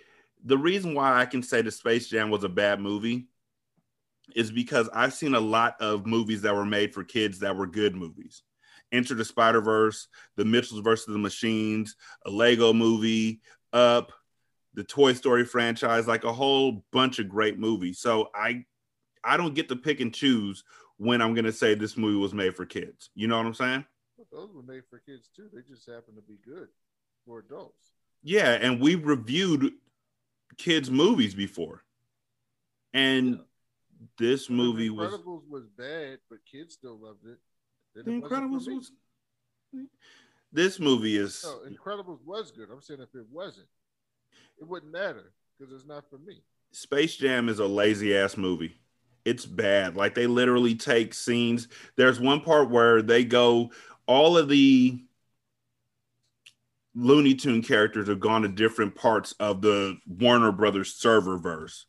The 0.44 0.58
reason 0.58 0.96
why 0.96 1.20
I 1.20 1.26
can 1.26 1.44
say 1.44 1.62
the 1.62 1.72
Space 1.72 2.10
Jam 2.10 2.30
was 2.32 2.44
a 2.44 2.50
bad 2.50 2.80
movie 2.80 3.28
is 4.36 4.52
because 4.52 4.90
I've 4.94 5.14
seen 5.14 5.36
a 5.36 5.40
lot 5.40 5.76
of 5.80 6.06
movies 6.06 6.42
that 6.42 6.56
were 6.56 6.66
made 6.66 6.94
for 6.94 7.04
kids 7.04 7.40
that 7.40 7.56
were 7.56 7.68
good 7.68 7.96
movies. 7.96 8.44
Enter 8.92 9.14
the 9.14 9.26
Spider 9.26 9.62
Verse, 9.62 10.08
The 10.38 10.46
Mitchells 10.46 10.82
versus 10.82 11.08
the 11.08 11.20
Machines, 11.20 11.96
a 12.26 12.32
Lego 12.32 12.74
movie, 12.74 13.42
Up, 13.74 14.12
the 14.74 14.84
Toy 14.84 15.14
Story 15.14 15.46
franchise, 15.46 16.08
like 16.08 16.24
a 16.24 16.34
whole 16.34 16.86
bunch 16.92 17.20
of 17.20 17.30
great 17.30 17.60
movies. 17.60 18.00
So 18.00 18.30
I 18.34 18.66
I 19.28 19.38
don't 19.38 19.54
get 19.54 19.70
to 19.70 19.76
pick 19.76 20.00
and 20.00 20.14
choose 20.14 20.64
when 20.98 21.22
I'm 21.22 21.34
gonna 21.34 21.52
say 21.52 21.76
this 21.76 21.98
movie 21.98 22.18
was 22.18 22.34
made 22.34 22.56
for 22.56 22.66
kids. 22.66 23.10
You 23.14 23.28
know 23.28 23.38
what 23.38 23.46
I'm 23.46 23.54
saying? 23.54 23.86
Those 24.32 24.50
were 24.54 24.64
made 24.64 24.84
for 24.90 25.00
kids 25.00 25.30
too. 25.36 25.50
They 25.54 25.62
just 25.70 25.86
happen 25.86 26.16
to 26.16 26.22
be 26.22 26.38
good 26.46 26.70
for 27.26 27.40
adults. 27.40 27.92
Yeah, 28.24 28.52
and 28.54 28.82
we 28.82 28.96
reviewed 28.96 29.74
kids' 30.58 30.90
movies 30.90 31.36
before. 31.36 31.84
And 32.94 33.40
this 34.18 34.50
movie 34.50 34.90
was 34.90 35.14
Incredibles 35.14 35.48
was 35.50 35.68
bad, 35.78 36.20
but 36.30 36.40
kids 36.50 36.74
still 36.74 36.98
loved 36.98 37.26
it. 37.26 37.38
Then 37.96 38.06
The 38.06 38.26
it 38.26 38.32
Incredibles 38.32 38.68
was 38.68 38.92
this 40.52 40.80
movie 40.80 41.18
is 41.18 41.44
No, 41.44 41.70
Incredibles 41.70 42.20
was 42.26 42.52
good. 42.52 42.70
I'm 42.72 42.82
saying 42.82 43.02
if 43.02 43.14
it 43.14 43.26
wasn't, 43.32 43.68
it 44.60 44.68
wouldn't 44.68 44.92
matter 44.92 45.34
because 45.58 45.74
it's 45.74 45.86
not 45.86 46.10
for 46.10 46.18
me. 46.18 46.42
Space 46.72 47.16
Jam 47.16 47.50
is 47.50 47.60
a 47.60 47.68
lazy 47.68 48.16
ass 48.16 48.38
movie. 48.38 48.78
It's 49.28 49.46
bad. 49.46 49.98
Like 49.98 50.16
they 50.16 50.26
literally 50.26 50.74
take 50.74 51.14
scenes. 51.14 51.68
There's 51.98 52.18
one 52.18 52.40
part 52.40 52.70
where 52.70 53.02
they 53.02 53.26
go, 53.26 53.72
all 54.06 54.38
of 54.38 54.48
the 54.48 55.04
Looney 56.96 57.36
Tune 57.36 57.62
characters 57.62 58.08
have 58.08 58.22
gone 58.22 58.44
to 58.44 58.48
different 58.48 58.96
parts 58.96 59.34
of 59.34 59.62
the 59.62 59.98
Warner 60.08 60.54
Brothers 60.54 60.98
Serververse. 60.98 61.84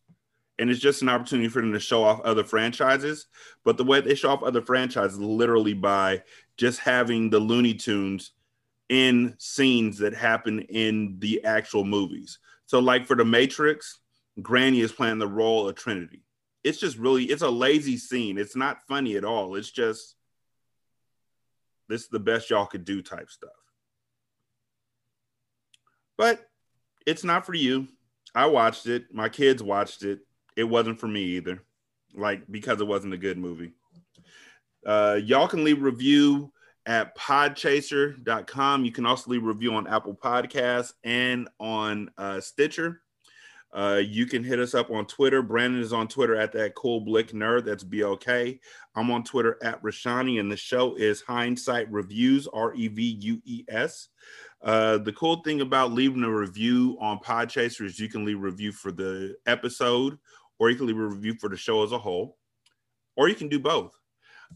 And 0.58 0.68
it's 0.68 0.80
just 0.80 1.02
an 1.02 1.08
opportunity 1.08 1.48
for 1.48 1.62
them 1.62 1.72
to 1.74 1.78
show 1.78 2.02
off 2.02 2.20
other 2.22 2.42
franchises. 2.42 3.28
But 3.62 3.76
the 3.76 3.84
way 3.84 4.00
they 4.00 4.16
show 4.16 4.30
off 4.30 4.42
other 4.42 4.60
franchises 4.60 5.20
literally 5.20 5.74
by 5.74 6.24
just 6.56 6.80
having 6.80 7.30
the 7.30 7.38
Looney 7.38 7.74
Tunes 7.74 8.32
in 8.88 9.36
scenes 9.38 9.98
that 9.98 10.12
happen 10.12 10.62
in 10.62 11.20
the 11.20 11.44
actual 11.44 11.84
movies. 11.84 12.40
So, 12.66 12.80
like 12.80 13.06
for 13.06 13.14
The 13.14 13.24
Matrix, 13.24 14.00
Granny 14.42 14.80
is 14.80 14.90
playing 14.90 15.20
the 15.20 15.28
role 15.28 15.68
of 15.68 15.76
Trinity. 15.76 16.24
It's 16.68 16.78
just 16.78 16.98
really, 16.98 17.24
it's 17.24 17.40
a 17.40 17.48
lazy 17.48 17.96
scene. 17.96 18.36
It's 18.36 18.54
not 18.54 18.86
funny 18.86 19.16
at 19.16 19.24
all. 19.24 19.54
It's 19.54 19.70
just, 19.70 20.16
this 21.88 22.02
is 22.02 22.08
the 22.08 22.20
best 22.20 22.50
y'all 22.50 22.66
could 22.66 22.84
do 22.84 23.00
type 23.00 23.30
stuff. 23.30 23.50
But 26.18 26.46
it's 27.06 27.24
not 27.24 27.46
for 27.46 27.54
you. 27.54 27.88
I 28.34 28.46
watched 28.46 28.86
it. 28.86 29.06
My 29.14 29.30
kids 29.30 29.62
watched 29.62 30.02
it. 30.02 30.20
It 30.56 30.64
wasn't 30.64 31.00
for 31.00 31.08
me 31.08 31.22
either. 31.22 31.62
Like, 32.14 32.42
because 32.50 32.82
it 32.82 32.86
wasn't 32.86 33.14
a 33.14 33.18
good 33.18 33.38
movie. 33.38 33.72
Uh, 34.84 35.18
y'all 35.24 35.48
can 35.48 35.64
leave 35.64 35.80
review 35.80 36.52
at 36.84 37.16
podchaser.com. 37.16 38.84
You 38.84 38.92
can 38.92 39.06
also 39.06 39.30
leave 39.30 39.42
review 39.42 39.72
on 39.72 39.86
Apple 39.86 40.14
Podcasts 40.14 40.92
and 41.02 41.48
on 41.58 42.10
uh, 42.18 42.40
Stitcher. 42.40 43.00
Uh, 43.72 44.00
you 44.02 44.24
can 44.26 44.42
hit 44.42 44.58
us 44.58 44.74
up 44.74 44.90
on 44.90 45.04
Twitter. 45.06 45.42
Brandon 45.42 45.80
is 45.80 45.92
on 45.92 46.08
Twitter 46.08 46.34
at 46.34 46.52
that 46.52 46.74
cool 46.74 47.00
blick 47.00 47.32
nerd. 47.32 47.64
That's 47.64 47.84
B 47.84 48.02
O 48.02 48.16
K. 48.16 48.60
I'm 48.94 49.10
on 49.10 49.24
Twitter 49.24 49.58
at 49.62 49.82
Rashanii, 49.82 50.40
and 50.40 50.50
the 50.50 50.56
show 50.56 50.94
is 50.94 51.20
Hindsight 51.20 51.90
Revues, 51.90 52.48
R 52.52 52.74
E 52.74 52.88
V 52.88 53.02
U 53.02 53.42
E 53.44 53.64
S. 53.68 54.08
Uh, 54.62 54.98
the 54.98 55.12
cool 55.12 55.42
thing 55.42 55.60
about 55.60 55.92
leaving 55.92 56.24
a 56.24 56.30
review 56.30 56.96
on 57.00 57.18
Podchaser 57.18 57.84
is 57.84 58.00
you 58.00 58.08
can 58.08 58.24
leave 58.24 58.38
a 58.38 58.40
review 58.40 58.72
for 58.72 58.90
the 58.90 59.36
episode, 59.46 60.18
or 60.58 60.70
you 60.70 60.76
can 60.76 60.86
leave 60.86 60.98
a 60.98 61.06
review 61.06 61.34
for 61.34 61.48
the 61.48 61.56
show 61.56 61.84
as 61.84 61.92
a 61.92 61.98
whole, 61.98 62.38
or 63.16 63.28
you 63.28 63.34
can 63.34 63.48
do 63.48 63.60
both. 63.60 63.92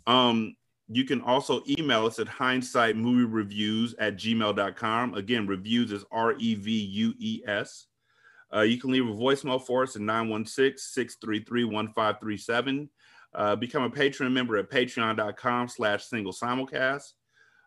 Um, 0.06 0.56
you 0.89 1.05
can 1.05 1.20
also 1.20 1.62
email 1.68 2.06
us 2.06 2.18
at 2.18 2.28
hindsight 2.28 2.97
movie 2.97 3.24
reviews 3.24 3.94
at 3.98 4.16
gmail.com. 4.16 5.14
Again, 5.14 5.47
reviews 5.47 5.93
is 5.93 6.05
R 6.10 6.34
E 6.39 6.55
V 6.55 6.70
U 6.72 7.14
E 7.18 7.43
S. 7.47 7.86
Uh, 8.55 8.61
you 8.61 8.79
can 8.79 8.91
leave 8.91 9.07
a 9.07 9.12
voicemail 9.12 9.61
for 9.61 9.83
us 9.83 9.97
at 9.97 10.03
916 10.03 10.79
633 10.79 11.65
1537. 11.65 12.91
Uh, 13.35 13.57
become 13.57 13.83
a 13.83 13.91
Patreon 13.91 14.33
member 14.33 14.59
at 14.59 14.70
patreon.com 14.70 15.69
slash 15.69 16.05
single 16.05 16.33
simulcast. 16.33 17.12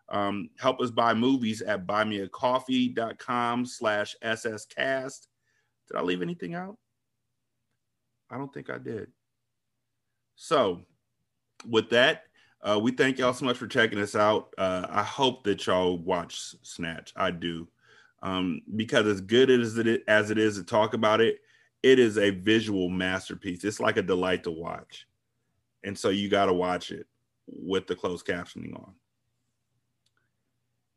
Um, 0.08 0.50
help 0.58 0.80
us 0.80 0.90
buy 0.90 1.14
movies 1.14 1.62
at 1.62 1.86
buymeacoffee.com 1.86 3.66
slash 3.66 4.14
sscast. 4.22 5.26
Did 5.88 5.96
I 5.96 6.02
leave 6.02 6.22
anything 6.22 6.54
out? 6.54 6.76
I 8.30 8.38
don't 8.38 8.52
think 8.52 8.70
I 8.70 8.78
did. 8.78 9.08
So, 10.36 10.82
with 11.68 11.90
that, 11.90 12.24
uh, 12.62 12.78
we 12.80 12.92
thank 12.92 13.18
y'all 13.18 13.32
so 13.32 13.44
much 13.44 13.56
for 13.56 13.66
checking 13.66 13.98
us 13.98 14.14
out. 14.14 14.52
Uh, 14.58 14.86
I 14.88 15.02
hope 15.02 15.44
that 15.44 15.66
y'all 15.66 15.98
watch 15.98 16.54
Snatch. 16.62 17.12
I 17.16 17.30
do. 17.30 17.68
Um, 18.22 18.62
because 18.74 19.06
as 19.06 19.20
good 19.20 19.50
as 19.50 19.76
it, 19.78 20.02
as 20.08 20.30
it 20.30 20.38
is 20.38 20.56
to 20.56 20.64
talk 20.64 20.94
about 20.94 21.20
it, 21.20 21.40
it 21.82 21.98
is 21.98 22.18
a 22.18 22.30
visual 22.30 22.88
masterpiece. 22.88 23.64
It's 23.64 23.80
like 23.80 23.96
a 23.96 24.02
delight 24.02 24.44
to 24.44 24.50
watch. 24.50 25.06
And 25.84 25.96
so 25.96 26.08
you 26.08 26.28
got 26.28 26.46
to 26.46 26.52
watch 26.52 26.90
it 26.90 27.06
with 27.46 27.86
the 27.86 27.94
closed 27.94 28.26
captioning 28.26 28.74
on. 28.74 28.92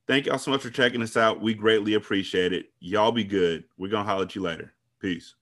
Thank 0.07 0.25
y'all 0.25 0.39
so 0.39 0.49
much 0.49 0.61
for 0.61 0.71
checking 0.71 1.03
us 1.03 1.15
out. 1.15 1.41
We 1.41 1.53
greatly 1.53 1.93
appreciate 1.93 2.51
it. 2.51 2.71
Y'all 2.79 3.11
be 3.11 3.23
good. 3.23 3.65
We're 3.77 3.91
going 3.91 4.05
to 4.05 4.09
holler 4.09 4.23
at 4.23 4.35
you 4.35 4.41
later. 4.41 4.73
Peace. 4.99 5.35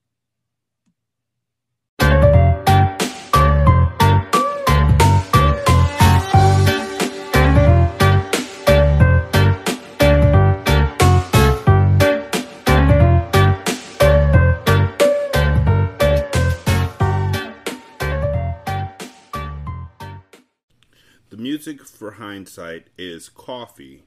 Music 21.58 21.88
for 21.88 22.12
Hindsight 22.12 22.86
is 23.00 23.30
Coffee 23.30 24.04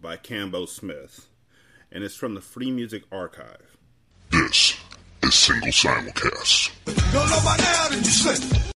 by 0.00 0.16
Cambo 0.16 0.66
Smith, 0.66 1.28
and 1.90 2.02
it's 2.02 2.14
from 2.14 2.32
the 2.34 2.40
Free 2.40 2.70
Music 2.70 3.02
Archive. 3.12 3.76
This 4.30 4.78
is 5.22 5.34
Single 5.34 5.68
Simulcast. 5.68 6.70